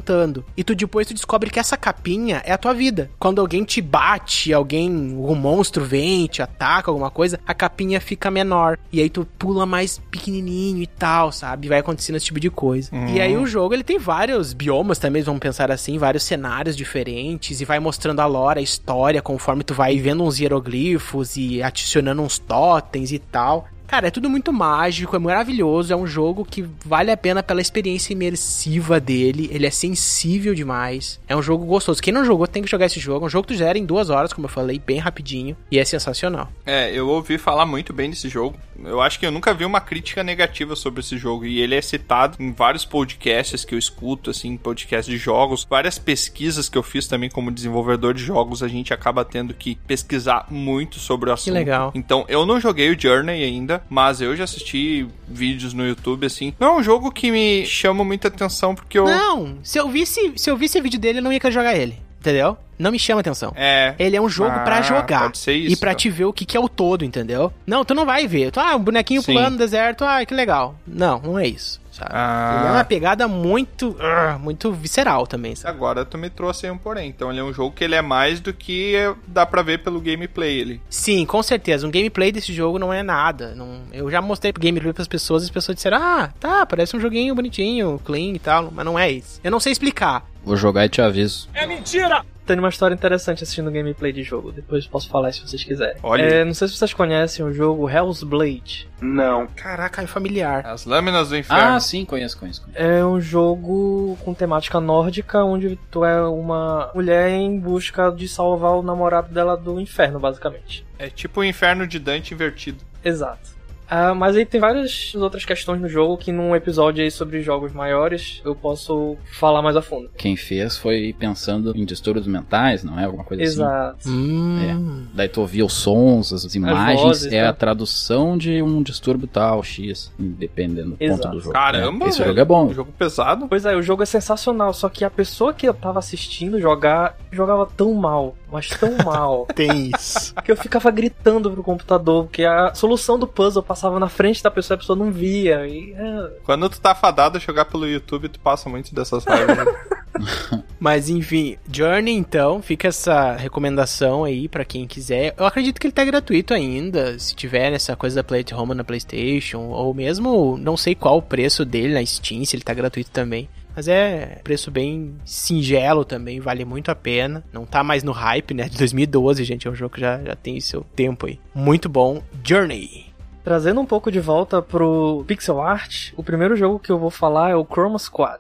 E 0.56 0.64
tu 0.64 0.76
depois 0.76 1.08
tu 1.08 1.14
descobre 1.14 1.50
que 1.50 1.60
essa 1.60 1.78
capinha 1.78 2.42
é 2.46 2.52
a 2.52 2.58
tua 2.58 2.74
vida. 2.74 3.10
Quando 3.20 3.40
alguém 3.40 3.64
te 3.64 3.82
bate, 3.82 4.54
alguém, 4.54 4.90
um 4.90 5.36
monstro 5.36 5.84
vem, 5.86 6.28
te 6.28 6.42
ataca, 6.42 6.90
alguma 6.92 7.10
coisa, 7.12 7.40
a 7.46 7.54
capinha 7.54 8.00
fica 8.02 8.30
menor. 8.32 8.78
E 8.92 9.02
aí 9.02 9.10
tu 9.10 9.28
pula 9.38 9.66
mais 9.66 10.00
pequenininho 10.12 10.82
e 10.82 10.88
tal, 10.88 11.32
sabe? 11.32 11.68
Vai 11.68 11.80
acontecendo 11.80 12.16
esse 12.16 12.26
tipo 12.26 12.40
de 12.40 12.50
coisa. 12.50 12.90
E 13.14 13.22
aí 13.22 13.36
o 13.38 13.46
jogo, 13.46 13.74
ele 13.74 13.84
tem 13.84 13.98
vários 14.00 14.54
biomas 14.54 14.98
também, 14.98 15.22
vamos 15.22 15.40
pensar 15.40 15.72
assim, 15.72 15.98
vários 15.98 16.24
cenários 16.24 16.76
diferentes 16.76 17.62
e 17.62 17.66
vai 17.66 17.80
mostrando 17.80 18.20
a 18.20 18.26
lore, 18.26 18.60
a 18.60 18.64
história, 18.64 19.22
conforme 19.22 19.64
tu 19.64 19.74
vai 19.74 19.98
vendo 20.00 20.24
uns 20.24 20.40
hieroglifos 20.40 21.38
e 21.38 21.62
adicionando 21.62 22.22
uns 22.22 22.38
totens 22.38 23.12
e 23.12 23.20
tal. 23.20 23.68
Cara, 23.94 24.08
é 24.08 24.10
tudo 24.10 24.28
muito 24.28 24.52
mágico, 24.52 25.16
é 25.16 25.20
maravilhoso, 25.20 25.94
é 25.94 25.96
um 25.96 26.08
jogo 26.08 26.44
que 26.44 26.66
vale 26.84 27.12
a 27.12 27.16
pena 27.16 27.44
pela 27.44 27.62
experiência 27.62 28.12
imersiva 28.12 29.00
dele, 29.00 29.48
ele 29.52 29.68
é 29.68 29.70
sensível 29.70 30.56
demais, 30.56 31.20
é 31.28 31.36
um 31.36 31.44
jogo 31.44 31.64
gostoso. 31.64 32.02
Quem 32.02 32.12
não 32.12 32.26
jogou 32.26 32.48
tem 32.48 32.64
que 32.64 32.72
jogar 32.72 32.88
esse 32.88 33.00
jogo, 33.00 33.26
é 33.26 33.28
um 33.28 33.30
jogo 33.30 33.46
que 33.46 33.54
tu 33.54 33.58
gera 33.60 33.78
em 33.78 33.86
duas 33.86 34.10
horas, 34.10 34.34
como 34.34 34.46
eu 34.46 34.50
falei, 34.50 34.82
bem 34.84 34.98
rapidinho, 34.98 35.56
e 35.70 35.78
é 35.78 35.86
sensacional. 35.86 36.52
É, 36.66 36.92
eu 36.92 37.08
ouvi 37.08 37.38
falar 37.38 37.68
muito 37.68 37.94
bem 37.94 38.10
desse 38.10 38.30
jogo. 38.30 38.58
Eu 38.84 39.02
acho 39.02 39.20
que 39.20 39.26
eu 39.26 39.32
nunca 39.32 39.54
vi 39.54 39.66
uma 39.66 39.80
crítica 39.80 40.24
negativa 40.24 40.76
sobre 40.76 41.02
esse 41.02 41.18
jogo. 41.18 41.46
E 41.46 41.62
ele 41.62 41.76
é 41.76 41.82
citado 41.82 42.38
em 42.40 42.52
vários 42.52 42.86
podcasts 42.86 43.64
que 43.64 43.76
eu 43.76 43.80
escuto, 43.80 44.30
assim, 44.30 44.58
podcasts 44.58 45.12
de 45.12 45.18
jogos. 45.18 45.66
Várias 45.70 45.98
pesquisas 45.98 46.68
que 46.68 46.78
eu 46.78 46.84
fiz 46.84 47.08
também 47.08 47.30
como 47.30 47.52
desenvolvedor 47.52 48.14
de 48.14 48.24
jogos, 48.24 48.64
a 48.64 48.68
gente 48.68 48.94
acaba 48.94 49.24
tendo 49.24 49.54
que 49.54 49.76
pesquisar 49.88 50.48
muito 50.50 51.00
sobre 51.00 51.30
o 51.30 51.34
assunto. 51.34 51.54
Que 51.54 51.60
legal. 51.60 51.92
Então, 51.96 52.26
eu 52.28 52.46
não 52.46 52.60
joguei 52.60 52.90
o 52.90 53.00
Journey 53.00 53.44
ainda, 53.44 53.83
mas 53.90 54.22
eu 54.22 54.36
já 54.36 54.44
assisti 54.44 55.08
vídeos 55.28 55.74
no 55.74 55.86
YouTube, 55.88 56.26
assim. 56.26 56.54
Não 56.60 56.76
é 56.76 56.80
um 56.80 56.84
jogo 56.84 57.12
que 57.12 57.32
me 57.32 57.66
chama 57.66 58.04
muita 58.04 58.28
atenção, 58.28 58.74
porque 58.76 58.98
eu... 58.98 59.06
Não, 59.06 59.58
se 59.64 59.78
eu 59.80 59.90
visse, 59.90 60.34
se 60.36 60.50
eu 60.50 60.58
visse 60.58 60.80
vídeo 60.82 61.00
dele, 61.00 61.20
eu 61.20 61.24
não 61.24 61.32
ia 61.34 61.40
querer 61.40 61.54
jogar 61.54 61.76
ele. 61.76 61.98
Entendeu? 62.20 62.58
Não 62.80 62.90
me 62.90 62.98
chama 62.98 63.20
atenção. 63.20 63.52
É. 63.56 63.96
Ele 64.00 64.16
é 64.16 64.22
um 64.22 64.30
jogo 64.30 64.52
Ah, 64.56 64.60
pra 64.60 64.82
jogar. 64.82 65.24
pode 65.24 65.38
ser 65.38 65.54
isso, 65.54 65.74
e 65.74 65.76
pra 65.76 65.94
te 65.94 66.10
ver 66.10 66.24
o 66.26 66.32
que, 66.34 66.46
que 66.46 66.56
é 66.56 66.60
o 66.60 66.70
todo, 66.70 67.04
entendeu? 67.04 67.52
Não, 67.68 67.84
tu 67.84 67.94
não 67.94 68.06
vai 68.06 68.26
ver. 68.28 68.50
Tu, 68.50 68.60
ah, 68.62 68.76
um 68.76 68.80
bonequinho 68.80 69.22
Sim. 69.22 69.34
pulando 69.34 69.52
no 69.54 69.58
deserto, 69.58 70.06
ah, 70.06 70.26
que 70.26 70.34
legal. 70.34 70.76
Não, 70.88 71.20
não 71.20 71.38
é 71.38 71.46
isso. 71.48 71.82
Sabe? 72.04 72.14
Ah. 72.14 72.58
Ele 72.60 72.68
é 72.68 72.72
uma 72.72 72.84
pegada 72.84 73.28
muito. 73.28 73.96
ah, 74.00 74.38
muito 74.40 74.72
visceral 74.72 75.26
também, 75.28 75.56
sabe? 75.56 75.76
Agora 75.76 76.06
tu 76.06 76.18
me 76.18 76.30
trouxe 76.30 76.66
aí 76.66 76.72
um 76.72 76.78
porém. 76.78 77.10
Então 77.10 77.30
ele 77.32 77.40
é 77.40 77.44
um 77.44 77.54
jogo 77.54 77.76
que 77.76 77.84
ele 77.84 77.96
é 77.96 78.02
mais 78.02 78.40
do 78.40 78.54
que 78.54 78.96
dá 79.28 79.46
pra 79.46 79.62
ver 79.62 79.80
pelo 79.80 80.00
gameplay 80.00 80.60
ele. 80.60 80.82
Sim, 80.90 81.26
com 81.26 81.42
certeza. 81.42 81.88
Um 81.88 81.92
gameplay 81.92 82.32
desse 82.32 82.54
jogo 82.54 82.78
não 82.78 82.92
é 82.94 83.02
nada. 83.04 83.54
Não, 83.56 83.82
eu 83.92 84.10
já 84.12 84.22
mostrei 84.22 84.52
gameplay 84.52 84.94
pras 84.94 85.08
pessoas 85.08 85.44
e 85.44 85.46
as 85.46 85.52
pessoas 85.52 85.76
disseram: 85.76 85.98
Ah, 85.98 86.30
tá, 86.40 86.66
parece 86.66 86.96
um 86.96 87.00
joguinho 87.00 87.36
bonitinho, 87.36 88.00
clean 88.04 88.34
e 88.34 88.40
tal, 88.40 88.72
mas 88.72 88.86
não 88.86 88.98
é 88.98 89.10
isso. 89.12 89.40
Eu 89.44 89.52
não 89.52 89.60
sei 89.60 89.72
explicar. 89.72 90.26
Vou 90.44 90.58
jogar 90.58 90.86
e 90.86 90.90
te 90.90 91.02
aviso. 91.02 91.48
É 91.54 91.66
mentira! 91.66 92.24
Tem 92.46 92.60
uma 92.60 92.70
história 92.70 92.94
interessante 92.94 93.44
assistindo 93.44 93.72
gameplay 93.72 94.12
de 94.12 94.24
jogo. 94.24 94.52
Depois 94.52 94.86
posso 94.86 95.10
falar 95.10 95.32
se 95.32 95.42
vocês 95.42 95.64
quiserem. 95.64 95.96
Olha. 96.04 96.22
É, 96.22 96.46
não 96.46 96.54
sei 96.54 96.68
se 96.68 96.76
vocês 96.76 96.94
conhecem 96.94 97.46
o 97.46 97.54
jogo 97.54 97.90
Hell's 97.90 98.24
Blade. 98.24 98.90
Não. 99.02 99.48
Caraca, 99.48 100.02
é 100.02 100.08
familiar. 100.08 100.66
As 100.66 100.86
lâminas 100.86 101.30
do 101.30 101.38
inferno. 101.38 101.76
Ah, 101.76 101.80
sim, 101.80 102.06
conheço, 102.06 102.38
conheço. 102.38 102.62
conheço. 102.62 102.82
É 102.82 103.06
um 103.06 103.20
jogo 103.20 104.18
com 104.24 104.34
temática 104.34 104.80
nórdica, 104.80 105.44
onde 105.44 105.78
tu 105.90 106.04
é 106.04 106.22
uma 106.28 106.92
mulher 106.94 107.30
em 107.30 107.60
busca 107.60 108.12
de 108.12 108.28
salvar 108.28 108.72
o 108.72 108.82
namorado 108.84 109.34
dela 109.34 109.56
do 109.56 109.80
inferno, 109.80 110.20
basicamente. 110.20 110.86
É 111.00 111.10
tipo 111.10 111.42
o 111.42 111.44
inferno 111.44 111.88
de 111.88 112.00
Dante 112.00 112.34
invertido. 112.34 112.84
Exato. 113.04 113.52
Ah, 113.90 114.14
mas 114.14 114.36
aí 114.36 114.46
tem 114.46 114.60
várias 114.60 115.14
outras 115.16 115.46
questões 115.46 115.80
no 115.82 115.88
jogo 115.88 116.18
que 116.18 116.32
num 116.32 116.56
episódio 116.56 117.04
aí 117.04 117.12
sobre 117.12 117.42
jogos 117.42 117.72
maiores 117.74 118.42
eu 118.44 118.56
posso 118.56 119.16
falar 119.32 119.62
mais 119.62 119.76
a 119.76 119.82
fundo. 119.82 120.10
Quem 120.18 120.36
fez 120.36 120.78
foi 120.78 121.16
pensando 121.18 121.74
em 121.76 121.86
distúrbios 121.86 122.26
mentais, 122.28 122.84
não 122.84 123.00
é? 123.00 123.06
Alguma 123.06 123.24
coisa 123.24 123.44
assim. 123.44 123.54
Exato. 123.54 124.10
Hum. 124.10 125.06
Daí 125.14 125.28
tu 125.30 125.42
ouvia 125.42 125.66
os 125.66 125.74
sons, 125.74 126.32
as 126.34 126.56
imagens, 126.56 127.02
vozes, 127.02 127.32
é 127.32 127.42
né? 127.42 127.48
a 127.48 127.54
tradução 127.54 128.38
de 128.38 128.62
um 128.62 128.82
distúrbio 128.82 129.28
tal, 129.28 129.62
X, 129.64 130.12
dependendo 130.18 130.92
do 130.92 130.98
ponto 130.98 131.04
Exato. 131.04 131.30
do 131.36 131.40
jogo. 131.40 131.54
Caramba, 131.54 132.06
É, 132.06 132.10
esse 132.10 132.18
velho. 132.20 132.30
jogo 132.30 132.40
é 132.40 132.46
bom. 132.46 132.66
Um 132.68 132.74
jogo 132.74 132.92
pesado. 132.98 133.48
Pois 133.48 133.66
é, 133.66 133.76
o 133.76 133.82
jogo 133.82 134.04
é 134.04 134.06
sensacional, 134.06 134.74
só 134.74 134.90
que 134.90 135.04
a 135.06 135.10
pessoa 135.10 135.54
que 135.54 135.68
eu 135.68 135.74
tava 135.74 136.00
assistindo 136.00 136.60
jogar 136.60 137.18
jogava 137.32 137.66
tão 137.66 137.94
mal, 137.94 138.36
mas 138.52 138.70
tão 138.70 138.96
mal, 139.06 139.48
Tem 139.56 139.92
isso. 139.96 140.34
que 140.44 140.52
eu 140.52 140.56
ficava 140.58 140.90
gritando 140.92 141.50
pro 141.52 141.64
computador, 141.64 142.26
porque 142.26 142.44
a 142.44 142.74
solução 142.74 143.18
do 143.18 143.28
puzzle 143.28 143.64
passava 143.74 144.00
na 144.00 144.08
frente 144.08 144.44
da 144.44 144.52
pessoa 144.52 144.76
e 144.76 144.78
a 144.78 144.80
pessoa 144.80 144.98
não 144.98 145.12
via. 145.12 145.68
E, 145.68 145.94
é, 145.94 146.32
Quando 146.44 146.70
tu 146.70 146.80
tá 146.80 146.94
fadado 146.94 147.38
a 147.38 147.42
jogar 147.42 147.66
pelo 147.66 147.88
YouTube, 147.88 148.30
tu 148.30 148.40
passa 148.40 148.70
muito 148.70 148.94
dessas 148.94 149.26
raivas. 149.26 149.58
né? 149.58 149.66
Mas 150.80 151.10
enfim, 151.10 151.58
Journey 151.72 152.16
então, 152.16 152.62
fica 152.62 152.88
essa 152.88 153.36
recomendação 153.36 154.24
aí 154.24 154.48
pra 154.48 154.64
quem 154.64 154.86
quiser. 154.86 155.34
Eu 155.36 155.46
acredito 155.46 155.80
que 155.82 155.88
ele 155.88 155.94
tá 155.94 156.06
gratuito 156.06 156.54
ainda, 156.54 157.18
se 157.18 157.36
tiver 157.36 157.74
essa 157.74 157.96
coisa 157.96 158.18
da 158.18 158.24
Play 158.24 158.42
at 158.42 158.52
Home 158.52 158.76
na 158.76 158.84
PlayStation, 158.84 159.62
ou 159.70 159.92
mesmo 159.94 160.56
não 160.58 160.78
sei 160.78 160.94
qual 160.94 161.18
o 161.18 161.22
preço 161.22 161.66
dele 161.66 161.96
na 161.96 162.06
Steam, 162.06 162.46
se 162.46 162.56
ele 162.56 162.64
tá 162.64 162.76
gratuito 162.76 163.10
também. 163.10 163.50
Mas 163.76 163.88
é 163.88 164.40
preço 164.44 164.70
bem 164.70 165.16
singelo 165.26 166.06
também, 166.06 166.40
vale 166.40 166.64
muito 166.64 166.92
a 166.92 166.96
pena. 166.96 167.44
Não 167.52 167.66
tá 167.66 167.84
mais 167.84 168.04
no 168.04 168.12
hype, 168.12 168.54
né? 168.54 168.70
De 168.70 168.78
2012, 168.78 169.44
gente, 169.44 169.68
é 169.68 169.72
um 169.72 169.76
jogo 169.76 169.96
que 169.96 170.02
já, 170.02 170.22
já 170.22 170.36
tem 170.36 170.60
seu 170.60 170.86
tempo 170.96 171.26
aí. 171.26 171.40
Muito 171.56 171.90
bom, 171.90 172.22
Journey. 172.44 173.13
Trazendo 173.44 173.82
um 173.82 173.86
pouco 173.86 174.10
de 174.10 174.22
volta 174.22 174.62
pro 174.62 175.26
pixel 175.28 175.62
art, 175.62 176.14
o 176.16 176.24
primeiro 176.24 176.56
jogo 176.56 176.80
que 176.80 176.90
eu 176.90 176.98
vou 176.98 177.10
falar 177.10 177.50
é 177.50 177.56
o 177.56 177.66
Chroma 177.66 178.00
Squad. 178.00 178.40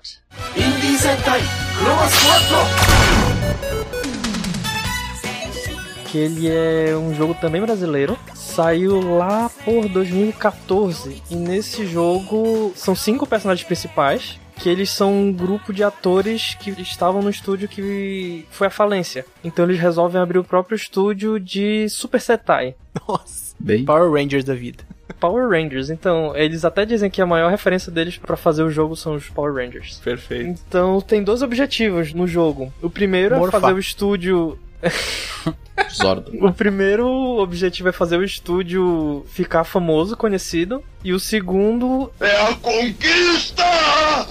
Que 6.06 6.18
ele 6.18 6.47
é 6.47 6.95
um 6.95 7.14
jogo 7.14 7.34
também 7.34 7.62
brasileiro. 7.62 8.18
Saiu 8.34 9.18
lá 9.18 9.51
por 9.66 9.89
2014. 9.89 11.22
E 11.30 11.36
nesse 11.36 11.86
jogo 11.86 12.72
são 12.74 12.95
cinco 12.95 13.28
personagens 13.28 13.68
principais. 13.68 14.39
Que 14.56 14.70
eles 14.70 14.89
são 14.89 15.12
um 15.12 15.34
grupo 15.34 15.74
de 15.74 15.84
atores 15.84 16.56
que 16.56 16.70
estavam 16.82 17.22
no 17.22 17.30
estúdio 17.30 17.68
que 17.68 18.45
foi 18.49 18.68
à 18.68 18.70
falência. 18.70 19.26
Então 19.43 19.66
eles 19.66 19.82
resolvem 19.82 20.22
abrir 20.22 20.38
o 20.38 20.43
próprio 20.45 20.78
estúdio 20.78 21.38
de 21.41 21.89
Super 21.89 22.22
Sentai. 22.22 22.76
Nossa. 23.06 23.54
Bem, 23.60 23.84
Power 23.84 24.12
Rangers 24.12 24.45
da 24.45 24.54
vida. 24.54 24.93
Power 25.20 25.49
Rangers. 25.49 25.89
Então, 25.89 26.36
eles 26.36 26.64
até 26.66 26.86
dizem 26.86 27.10
que 27.10 27.22
a 27.22 27.26
maior 27.26 27.49
referência 27.49 27.91
deles 27.91 28.18
pra 28.18 28.38
fazer 28.38 28.64
o 28.64 28.70
jogo 28.72 28.95
são 28.95 29.16
os 29.16 29.30
Power 29.30 29.54
Rangers. 29.54 29.99
Perfeito. 30.04 30.62
Então, 30.68 31.01
tem 31.01 31.24
dois 31.24 31.41
objetivos 31.41 32.14
no 32.14 32.28
jogo. 32.28 32.72
O 32.82 32.89
primeiro 32.89 33.36
é 33.36 33.51
fazer 33.51 33.74
o 33.74 33.80
estúdio. 33.80 34.58
Zordo. 35.91 36.32
O 36.45 36.51
primeiro 36.51 37.08
objetivo 37.08 37.89
é 37.89 37.91
fazer 37.91 38.18
o 38.18 38.24
estúdio 38.24 39.26
ficar 39.30 39.64
famoso, 39.64 40.16
conhecido. 40.16 40.84
E 41.04 41.14
o 41.14 41.20
segundo 41.20 42.12
É 42.20 42.41
a 42.41 42.54
conquista! 42.56 43.64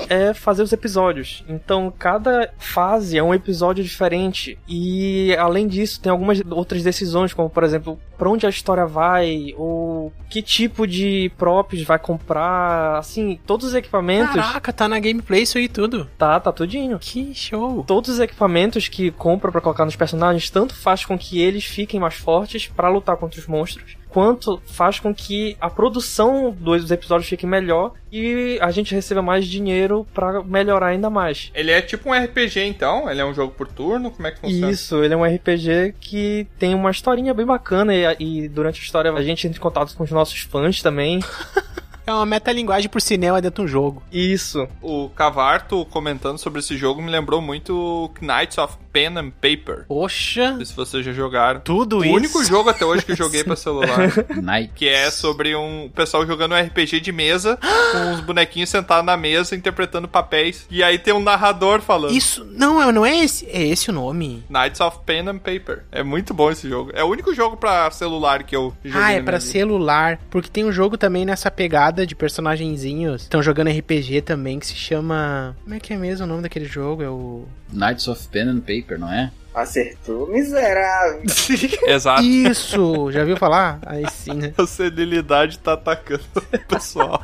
É 0.08 0.34
fazer 0.34 0.62
os 0.62 0.72
episódios. 0.72 1.44
Então, 1.48 1.92
cada 1.96 2.52
fase 2.58 3.16
é 3.18 3.22
um 3.22 3.34
episódio 3.34 3.82
diferente. 3.82 4.58
E 4.68 5.34
além 5.36 5.66
disso, 5.66 6.00
tem 6.00 6.10
algumas 6.10 6.40
outras 6.50 6.82
decisões, 6.82 7.32
como 7.32 7.48
por 7.50 7.64
exemplo, 7.64 7.98
pra 8.16 8.28
onde 8.28 8.46
a 8.46 8.50
história 8.50 8.86
vai, 8.86 9.54
ou 9.56 10.12
que 10.30 10.42
tipo 10.42 10.86
de 10.86 11.30
props 11.36 11.82
vai 11.82 11.98
comprar, 11.98 12.98
assim, 12.98 13.38
todos 13.46 13.68
os 13.68 13.74
equipamentos. 13.74 14.34
Caraca, 14.34 14.72
tá 14.72 14.88
na 14.88 14.98
gameplay 14.98 15.42
isso 15.42 15.58
aí 15.58 15.68
tudo. 15.68 16.08
Tá, 16.16 16.38
tá 16.38 16.52
tudinho. 16.52 16.98
Que 16.98 17.34
show. 17.34 17.84
Todos 17.84 18.10
os 18.10 18.20
equipamentos 18.20 18.88
que 18.88 19.10
compra 19.10 19.50
pra 19.50 19.60
colocar 19.60 19.84
nos 19.84 19.96
personagens 19.96 20.50
tanto 20.50 20.74
faz 20.74 21.04
com 21.04 21.18
que 21.18 21.40
eles 21.40 21.64
fiquem 21.64 22.00
mais 22.00 22.14
fortes 22.14 22.66
pra 22.66 22.88
lutar 22.88 23.16
contra 23.16 23.40
os 23.40 23.46
monstros, 23.46 23.96
quanto 24.12 24.60
faz 24.66 25.00
com 25.00 25.14
que 25.14 25.56
a 25.58 25.70
produção 25.70 26.50
dos 26.50 26.90
episódios 26.90 27.28
fique 27.28 27.46
melhor 27.46 27.92
e 28.12 28.58
a 28.60 28.70
gente 28.70 28.94
receba 28.94 29.22
mais 29.22 29.46
dinheiro 29.46 30.06
pra 30.12 30.42
melhorar 30.42 30.88
ainda 30.88 31.08
mais. 31.08 31.50
Ele 31.54 31.70
é 31.70 31.80
tipo 31.80 32.10
um 32.10 32.12
RPG 32.12 32.60
então? 32.60 33.10
Ele 33.10 33.22
é 33.22 33.24
um 33.24 33.32
jogo 33.32 33.54
por 33.54 33.66
turno? 33.66 34.10
Como 34.10 34.28
é 34.28 34.32
que 34.32 34.40
funciona? 34.40 34.70
Isso, 34.70 35.02
ele 35.02 35.14
é 35.14 35.16
um 35.16 35.24
RPG 35.24 35.94
que 35.98 36.46
tem 36.58 36.74
uma 36.74 36.90
historinha 36.90 37.32
bem 37.32 37.46
bacana 37.46 37.94
e, 37.94 38.16
e 38.20 38.48
durante 38.48 38.80
a 38.80 38.84
história 38.84 39.10
a 39.10 39.22
gente 39.22 39.46
entra 39.46 39.58
em 39.58 39.62
contato 39.62 39.96
com 39.96 40.04
os 40.04 40.10
nossos 40.10 40.40
fãs 40.40 40.82
também. 40.82 41.20
É 42.06 42.12
uma 42.12 42.26
metalinguagem 42.26 42.88
pro 42.88 43.00
cinema 43.00 43.40
dentro 43.40 43.62
de 43.64 43.68
um 43.68 43.72
jogo. 43.72 44.02
Isso. 44.12 44.66
O 44.80 45.08
Cavarto 45.10 45.84
comentando 45.86 46.38
sobre 46.38 46.60
esse 46.60 46.76
jogo 46.76 47.00
me 47.02 47.10
lembrou 47.10 47.40
muito 47.40 48.10
Knights 48.20 48.58
of 48.58 48.76
Pen 48.92 49.16
and 49.18 49.30
Paper. 49.30 49.84
Poxa, 49.88 50.50
Não 50.50 50.56
sei 50.58 50.66
se 50.66 50.74
vocês 50.76 51.04
já 51.04 51.12
jogaram. 51.12 51.60
tudo 51.60 51.98
O 51.98 52.04
isso. 52.04 52.14
único 52.14 52.44
jogo 52.44 52.68
até 52.70 52.84
hoje 52.84 53.04
que 53.04 53.12
eu 53.12 53.16
joguei 53.16 53.42
pra 53.44 53.56
celular. 53.56 53.98
Que 54.74 54.88
é 54.88 55.10
sobre 55.10 55.54
um 55.56 55.90
pessoal 55.94 56.26
jogando 56.26 56.52
um 56.52 56.60
RPG 56.60 57.00
de 57.00 57.10
mesa, 57.12 57.58
com 57.92 58.12
os 58.14 58.20
bonequinhos 58.20 58.68
sentados 58.70 59.04
na 59.04 59.16
mesa, 59.16 59.54
interpretando 59.56 60.06
papéis. 60.08 60.66
E 60.70 60.82
aí 60.82 60.98
tem 60.98 61.14
um 61.14 61.20
narrador 61.22 61.80
falando. 61.80 62.12
Isso, 62.12 62.44
não, 62.52 62.90
não 62.92 63.04
é 63.06 63.16
esse, 63.24 63.46
é 63.46 63.62
esse 63.66 63.90
o 63.90 63.92
nome. 63.92 64.44
Knights 64.48 64.80
of 64.80 64.98
Pen 65.06 65.28
and 65.28 65.38
Paper. 65.38 65.84
É 65.90 66.02
muito 66.02 66.34
bom 66.34 66.50
esse 66.50 66.68
jogo. 66.68 66.90
É 66.94 67.02
o 67.02 67.08
único 67.08 67.34
jogo 67.34 67.56
pra 67.56 67.90
celular 67.90 68.42
que 68.42 68.54
eu 68.54 68.74
joguei. 68.84 69.02
Ah, 69.02 69.12
é 69.12 69.22
pra 69.22 69.38
vida. 69.38 69.50
celular, 69.52 70.18
porque 70.30 70.48
tem 70.50 70.64
um 70.64 70.72
jogo 70.72 70.98
também 70.98 71.24
nessa 71.24 71.50
pegada 71.50 71.91
de 71.92 72.14
personagenzinhos. 72.14 73.22
Estão 73.22 73.42
jogando 73.42 73.70
RPG 73.70 74.22
também 74.22 74.58
que 74.58 74.66
se 74.66 74.74
chama, 74.74 75.56
como 75.62 75.74
é 75.74 75.80
que 75.80 75.92
é 75.92 75.96
mesmo 75.96 76.24
o 76.24 76.28
nome 76.28 76.42
daquele 76.42 76.64
jogo? 76.64 77.02
É 77.02 77.08
o 77.08 77.44
Knights 77.72 78.08
of 78.08 78.26
Pen 78.28 78.48
and 78.48 78.60
Paper, 78.60 78.98
não 78.98 79.12
é? 79.12 79.30
Acertou, 79.54 80.28
miserável. 80.28 81.22
Exato. 81.86 82.22
Isso, 82.22 83.12
já 83.12 83.22
viu 83.22 83.36
falar? 83.36 83.80
Aí 83.84 84.04
sim, 84.10 84.32
né? 84.34 84.54
A 84.56 84.66
senilidade 84.66 85.58
tá 85.58 85.74
atacando 85.74 86.22
o 86.34 86.58
pessoal. 86.66 87.20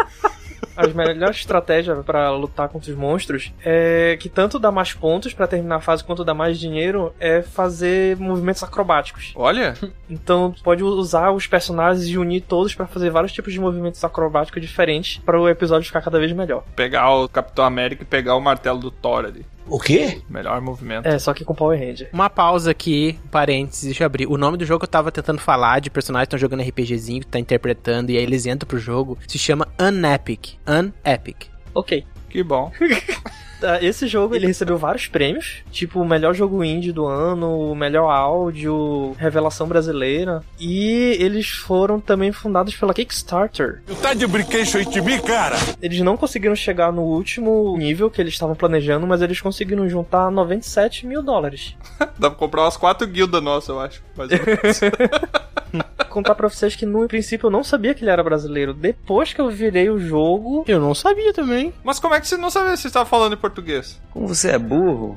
As 0.77 0.93
melhores 0.93 1.37
estratégias 1.39 2.05
pra 2.05 2.31
lutar 2.31 2.69
contra 2.69 2.91
os 2.91 2.97
monstros 2.97 3.53
é 3.65 4.17
que 4.21 4.29
tanto 4.29 4.59
dá 4.59 4.71
mais 4.71 4.93
pontos 4.93 5.33
pra 5.35 5.47
terminar 5.47 5.77
a 5.77 5.81
fase 5.81 6.05
quanto 6.05 6.25
dá 6.25 6.35
mais 6.35 6.59
dinheiro 6.59 7.13
é 7.19 7.43
fazer 7.43 8.17
movimentos 8.17 8.63
acrobáticos. 8.63 9.33
Olha, 9.37 9.75
Então 10.09 10.55
pode 10.63 10.83
usar 10.83 11.31
os 11.33 11.47
personagens 11.47 12.07
e 12.07 12.17
unir 12.17 12.41
todos 12.43 12.75
pra 12.75 12.87
fazer 12.87 13.11
vários 13.11 13.33
tipos 13.33 13.53
de 13.53 13.61
movimentos 13.61 14.03
acrobáticos 14.05 14.63
diferentes 14.63 15.19
para 15.19 15.39
o 15.41 15.49
episódio 15.49 15.87
ficar 15.87 16.01
cada 16.01 16.19
vez 16.19 16.33
melhor. 16.33 16.63
pegar 16.77 17.11
o 17.11 17.29
Capitão 17.29 17.65
América 17.65 18.03
e 18.03 18.07
pegar 18.07 18.35
o 18.37 18.41
martelo 18.41 18.79
do 18.79 18.91
Thor 18.91 19.25
ali. 19.25 19.45
O 19.69 19.79
quê? 19.79 20.23
Melhor 20.29 20.61
movimento. 20.61 21.07
É, 21.07 21.19
só 21.19 21.35
que 21.35 21.45
com 21.45 21.55
Power 21.55 21.79
Ranger. 21.79 22.09
Uma 22.13 22.31
pausa 22.31 22.71
aqui, 22.71 23.19
parênteses, 23.31 23.85
deixa 23.85 24.05
eu 24.05 24.07
abrir. 24.07 24.27
O 24.27 24.37
nome 24.37 24.57
do 24.57 24.65
jogo 24.65 24.81
que 24.81 24.85
eu 24.85 24.91
tava 24.91 25.13
tentando 25.13 25.41
falar, 25.41 25.81
de 25.81 25.91
personagens 25.91 26.29
que 26.29 26.37
estão 26.37 26.39
jogando 26.39 26.67
RPGzinho, 26.67 27.21
que 27.21 27.27
tá 27.27 27.39
interpretando, 27.39 28.11
e 28.11 28.17
aí 28.17 28.23
eles 28.23 28.47
entram 28.47 28.67
pro 28.67 28.79
jogo, 28.79 29.19
se 29.27 29.39
chama 29.39 29.69
Unepic. 29.79 30.59
Unepic. 30.67 31.47
Ok. 31.75 32.05
Que 32.29 32.43
bom. 32.43 32.71
Tá, 33.61 33.83
Esse 33.83 34.07
jogo 34.07 34.35
ele 34.35 34.47
recebeu 34.47 34.79
vários 34.79 35.07
prêmios, 35.07 35.63
tipo 35.71 36.01
o 36.01 36.05
melhor 36.07 36.35
jogo 36.35 36.63
indie 36.63 36.93
do 36.93 37.07
ano, 37.07 37.71
o 37.71 37.75
melhor 37.75 38.09
áudio, 38.11 39.15
revelação 39.19 39.67
brasileira, 39.67 40.43
e 40.59 41.17
eles 41.19 41.49
foram 41.51 42.01
também 42.01 42.31
fundados 42.33 42.77
pela 42.77 42.95
Kickstarter. 42.95 43.83
Tá 44.01 44.15
de 44.15 44.27
brinquedo 44.27 44.85
de 44.91 45.01
mim, 45.01 45.21
cara? 45.21 45.57
Eles 45.83 46.01
não 46.01 46.17
conseguiram 46.17 46.55
chegar 46.55 46.93
no 46.93 47.03
último 47.03 47.77
nível 47.77 48.11
que 48.11 48.21
eles 48.21 48.35
estavam 48.35 48.55
planejando, 48.55 49.07
mas 49.07 49.23
eles 49.23 49.41
conseguiram 49.41 49.89
juntar 49.89 50.31
97 50.31 51.07
mil 51.07 51.23
dólares. 51.23 51.75
Dá 52.19 52.31
pra 52.31 52.39
comprar 52.39 52.63
umas 52.63 52.77
quatro 52.77 53.07
guildas 53.07 53.43
nossas, 53.43 53.69
eu 53.69 53.81
acho. 53.81 54.03
Mais 54.17 54.31
ou 54.31 54.39
menos. 54.39 54.81
Contar 56.09 56.35
pra 56.35 56.49
vocês 56.49 56.75
que 56.75 56.87
no 56.87 57.07
princípio 57.07 57.47
eu 57.47 57.51
não 57.51 57.63
sabia 57.63 57.95
que 57.95 58.03
ele 58.03 58.11
era 58.11 58.25
brasileiro. 58.25 58.73
Depois 58.73 59.33
que 59.35 59.41
eu 59.41 59.51
virei 59.51 59.91
o 59.91 59.99
jogo, 59.99 60.65
Eu 60.67 60.81
não 60.81 60.95
sabia 60.95 61.33
também. 61.33 61.73
Mas 61.85 61.99
como 62.01 62.15
é 62.15 62.21
que 62.21 62.27
você 62.27 62.37
não 62.37 62.51
sabia 62.51 62.75
se 62.77 62.83
você 62.83 62.89
estava 62.89 63.05
falando 63.05 63.35
em 63.35 63.37
português? 63.49 64.01
Como 64.13 64.29
você 64.29 64.51
é 64.51 64.59
burro? 64.59 65.17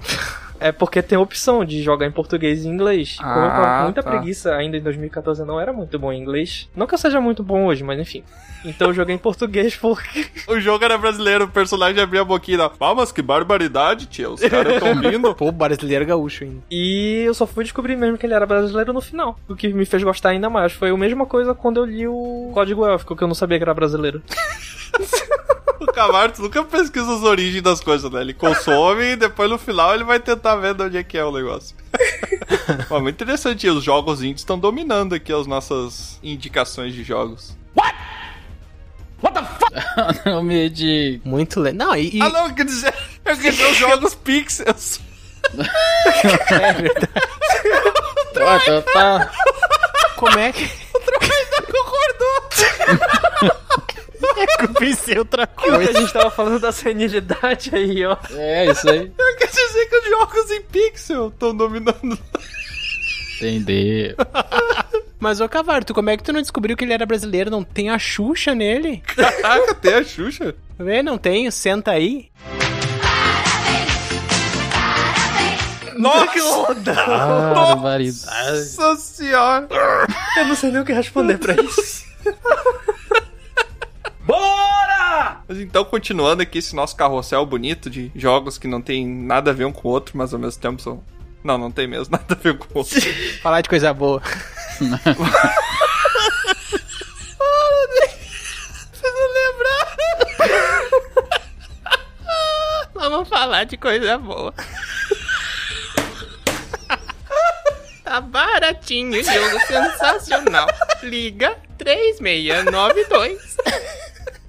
é 0.60 0.72
porque 0.72 1.02
tem 1.02 1.18
a 1.18 1.22
opção 1.22 1.66
de 1.66 1.82
jogar 1.82 2.06
em 2.06 2.12
português 2.12 2.64
e 2.64 2.68
inglês. 2.68 3.18
E 3.20 3.24
Como 3.24 3.30
eu 3.46 3.50
tava 3.50 3.66
Ah, 3.68 3.78
com 3.80 3.84
muita 3.86 4.04
tá. 4.04 4.12
preguiça 4.12 4.54
ainda 4.54 4.78
em 4.78 4.82
2014, 4.82 5.42
eu 5.42 5.46
não 5.48 5.60
era 5.60 5.74
muito 5.74 5.98
bom 5.98 6.14
em 6.14 6.22
inglês. 6.22 6.70
Não 6.76 6.86
que 6.86 6.94
eu 6.94 7.00
seja 7.00 7.20
muito 7.20 7.42
bom 7.42 7.66
hoje, 7.66 7.84
mas 7.84 8.00
enfim. 8.00 8.24
Então 8.64 8.90
eu 8.90 8.94
joguei 8.94 9.16
em 9.16 9.18
português 9.18 9.76
porque. 9.76 10.24
O 10.48 10.60
jogo 10.60 10.84
era 10.86 10.98
brasileiro, 11.00 11.46
o 11.46 11.48
personagem 11.48 12.00
abria 12.02 12.22
a 12.22 12.26
boquinha 12.26 12.56
e 12.56 12.58
dava, 12.60 12.76
ah, 12.80 12.94
mas 12.94 13.12
que 13.12 13.24
barbaridade, 13.24 14.06
tia. 14.06 14.30
Os 14.30 14.40
caras 14.42 14.80
tão 14.80 15.00
vindo. 15.00 15.34
Pô, 15.36 15.52
brasileiro 15.52 16.06
gaúcho 16.06 16.44
ainda. 16.44 16.62
E 16.70 17.24
eu 17.26 17.34
só 17.34 17.48
fui 17.48 17.64
descobrir 17.64 17.96
mesmo 17.96 18.18
que 18.20 18.26
ele 18.28 18.36
era 18.36 18.46
brasileiro 18.46 18.94
no 18.94 19.02
final. 19.02 19.40
O 19.50 19.56
que 19.56 19.74
me 19.74 19.84
fez 19.86 20.04
gostar 20.04 20.30
ainda 20.30 20.48
mais. 20.50 20.74
Foi 20.74 20.92
a 20.92 20.98
mesma 20.98 21.26
coisa 21.26 21.56
quando 21.56 21.78
eu 21.78 21.86
li 21.86 22.08
o 22.08 22.52
Código 22.54 22.86
Élfico, 22.86 23.16
que 23.16 23.24
eu 23.24 23.28
não 23.28 23.34
sabia 23.36 23.58
que 23.58 23.64
era 23.64 23.74
brasileiro. 23.74 24.22
O 25.82 25.86
Camargo 25.94 26.42
nunca 26.44 26.64
pesquisa 26.64 27.14
as 27.16 27.24
origens 27.24 27.62
das 27.64 27.80
coisas, 27.82 28.10
né? 28.12 28.22
Ele 28.22 28.34
consome 28.34 29.04
e 29.14 29.16
depois 29.16 29.50
no 29.50 29.58
final 29.58 29.94
ele 29.96 30.04
vai 30.04 30.20
tentar 30.20 30.56
ver 30.56 30.74
de 30.76 30.84
onde 30.84 30.98
é 30.98 31.04
que 31.04 31.18
é 31.18 31.26
o 31.26 31.32
negócio. 31.32 31.76
Mas 32.90 33.02
muito 33.02 33.16
interessante, 33.24 33.68
os 33.68 33.84
jogos 33.84 34.22
indies 34.22 34.42
estão 34.42 34.60
dominando 34.60 35.16
aqui 35.16 35.34
as 35.34 35.48
nossas 35.48 36.20
indicações 36.22 36.94
de 36.94 37.04
jogos. 37.04 37.58
Nome 40.26 40.70
de. 40.70 41.22
Muito 41.24 41.60
legal. 41.60 41.88
Não, 41.90 41.96
e. 41.96 42.18
e- 42.18 42.22
Ah 42.22 42.30
não, 42.30 42.48
eu 42.48 42.54
quer 42.56 42.66
dizer, 42.66 42.94
eu 43.26 43.38
quer 43.38 43.52
dizer 43.52 43.66
os 43.72 43.78
jogos 43.78 44.16
pixels. 44.16 45.00
Tá, 48.34 48.60
tá, 48.60 48.82
tá. 48.94 49.32
Como 50.16 50.38
é 50.40 50.52
que. 50.52 50.68
concordou. 51.72 52.50
É 52.52 53.82
que 53.88 53.91
eu 53.91 53.91
pensei 54.80 55.18
outra 55.18 55.46
Porque 55.48 55.70
a 55.70 55.74
coisa. 55.76 55.94
gente 56.00 56.14
tava 56.14 56.30
falando 56.32 56.60
da 56.60 56.72
senilidade 56.72 57.72
aí, 57.74 58.06
ó. 58.06 58.18
É, 58.32 58.72
isso 58.72 58.90
aí. 58.90 59.12
Eu 59.18 59.38
quer 59.38 59.48
dizer 59.48 59.86
que 59.88 59.96
os 59.98 60.06
jogos 60.10 60.52
em 60.52 60.62
pixel 60.64 61.28
estão 61.30 61.56
dominando. 61.56 62.18
Entendeu. 63.38 64.16
Mas, 65.20 65.42
ô 65.42 65.50
Cavarto, 65.50 65.94
como 65.94 66.10
é 66.10 66.18
que 66.18 66.24
tu 66.24 66.32
não 66.34 66.42
descobriu 66.42 66.76
que 66.78 66.84
ele 66.84 66.94
era 66.94 67.06
brasileiro? 67.06 67.50
Não 67.52 67.64
tem 67.64 67.90
a 67.90 67.98
Xuxa 68.00 68.54
nele? 68.56 69.02
Caraca, 69.16 69.74
tem 69.76 69.94
a 69.96 70.04
Xuxa. 70.04 70.56
Vê, 70.80 71.02
não 71.04 71.18
tem? 71.18 71.50
Senta 71.52 71.92
aí. 71.92 72.30
Nossa, 75.98 76.74
Barbaridade. 77.54 78.76
nossa 78.78 78.96
senhora. 78.96 79.68
Eu 80.38 80.46
não 80.46 80.56
sei 80.56 80.72
nem 80.72 80.82
o 80.82 80.86
que 80.86 80.94
responder 80.94 81.38
pra 81.38 81.54
isso. 81.62 82.06
Mas 85.48 85.60
então, 85.60 85.84
continuando 85.84 86.42
aqui 86.42 86.60
esse 86.60 86.74
nosso 86.74 86.96
carrossel 86.96 87.46
bonito 87.46 87.90
de 87.90 88.10
jogos 88.16 88.58
que 88.58 88.68
não 88.68 88.82
tem 88.82 89.06
nada 89.06 89.52
a 89.52 89.54
ver 89.54 89.66
um 89.66 89.72
com 89.72 89.90
o 89.90 89.92
outro, 89.92 90.18
mas 90.18 90.34
ao 90.34 90.40
mesmo 90.40 90.62
tempo 90.62 90.82
são. 90.82 91.04
Não, 91.44 91.58
não 91.58 91.70
tem 91.70 91.88
mesmo 91.88 92.12
nada 92.16 92.26
a 92.30 92.36
ver 92.36 92.58
com 92.58 92.66
o 92.74 92.78
outro. 92.78 93.02
Falar 93.44 93.62
de 93.62 93.68
coisa 93.70 93.94
boa. 93.94 94.22
Vamos 102.94 103.30
falar 103.30 103.64
de 103.64 103.78
coisa 103.78 104.18
boa. 104.18 104.54
Tá 108.12 108.20
baratinho, 108.20 109.24
jogo 109.24 109.60
sensacional. 109.66 110.68
Liga 111.02 111.56
3692. 111.78 113.58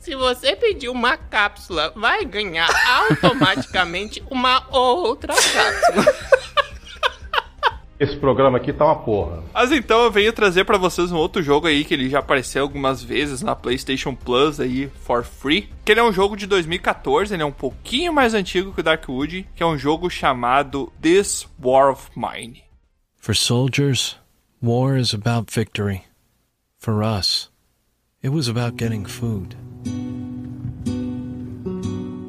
Se 0.01 0.17
você 0.17 0.57
pedir 0.57 0.89
uma 0.89 1.17
cápsula, 1.17 1.93
vai 1.95 2.25
ganhar 2.25 2.69
automaticamente 3.09 4.21
uma 4.29 4.67
outra 4.69 5.33
cápsula. 5.33 6.13
Esse 8.01 8.17
programa 8.17 8.59
aqui 8.59 8.73
tá 8.73 8.85
uma 8.85 8.97
porra. 8.97 9.45
Mas 9.55 9.71
então 9.71 10.03
eu 10.03 10.11
venho 10.11 10.33
trazer 10.33 10.65
pra 10.65 10.77
vocês 10.77 11.13
um 11.13 11.17
outro 11.17 11.41
jogo 11.41 11.69
aí 11.69 11.85
que 11.85 11.95
ele 11.95 12.11
já 12.11 12.19
apareceu 12.19 12.65
algumas 12.65 13.01
vezes 13.01 13.43
na 13.43 13.55
PlayStation 13.55 14.13
Plus 14.13 14.59
aí 14.59 14.91
for 15.05 15.23
free. 15.23 15.71
Que 15.85 15.93
ele 15.93 16.01
é 16.01 16.05
um 16.05 16.13
jogo 16.13 16.37
de 16.37 16.49
2014, 16.49 17.33
ele 17.33 17.45
é 17.45 17.47
um 17.47 17.53
pouquinho 17.53 18.13
mais 18.13 18.35
antigo 18.35 18.73
que 18.73 18.81
o 18.81 18.83
Darkwood, 18.83 19.47
que 19.55 19.63
é 19.63 19.67
um 19.67 19.79
jogo 19.79 20.11
chamado 20.11 20.93
This 21.01 21.47
War 21.63 21.93
of 21.93 22.11
Mine. 22.17 22.72
For 23.23 23.35
soldiers, 23.35 24.17
war 24.61 24.97
is 24.97 25.15
about 25.15 25.49
victory. 25.49 26.07
For 26.81 27.05
us, 27.05 27.51
it 28.21 28.31
was 28.31 28.49
about 28.49 28.77
getting 28.77 29.05
food. 29.05 29.55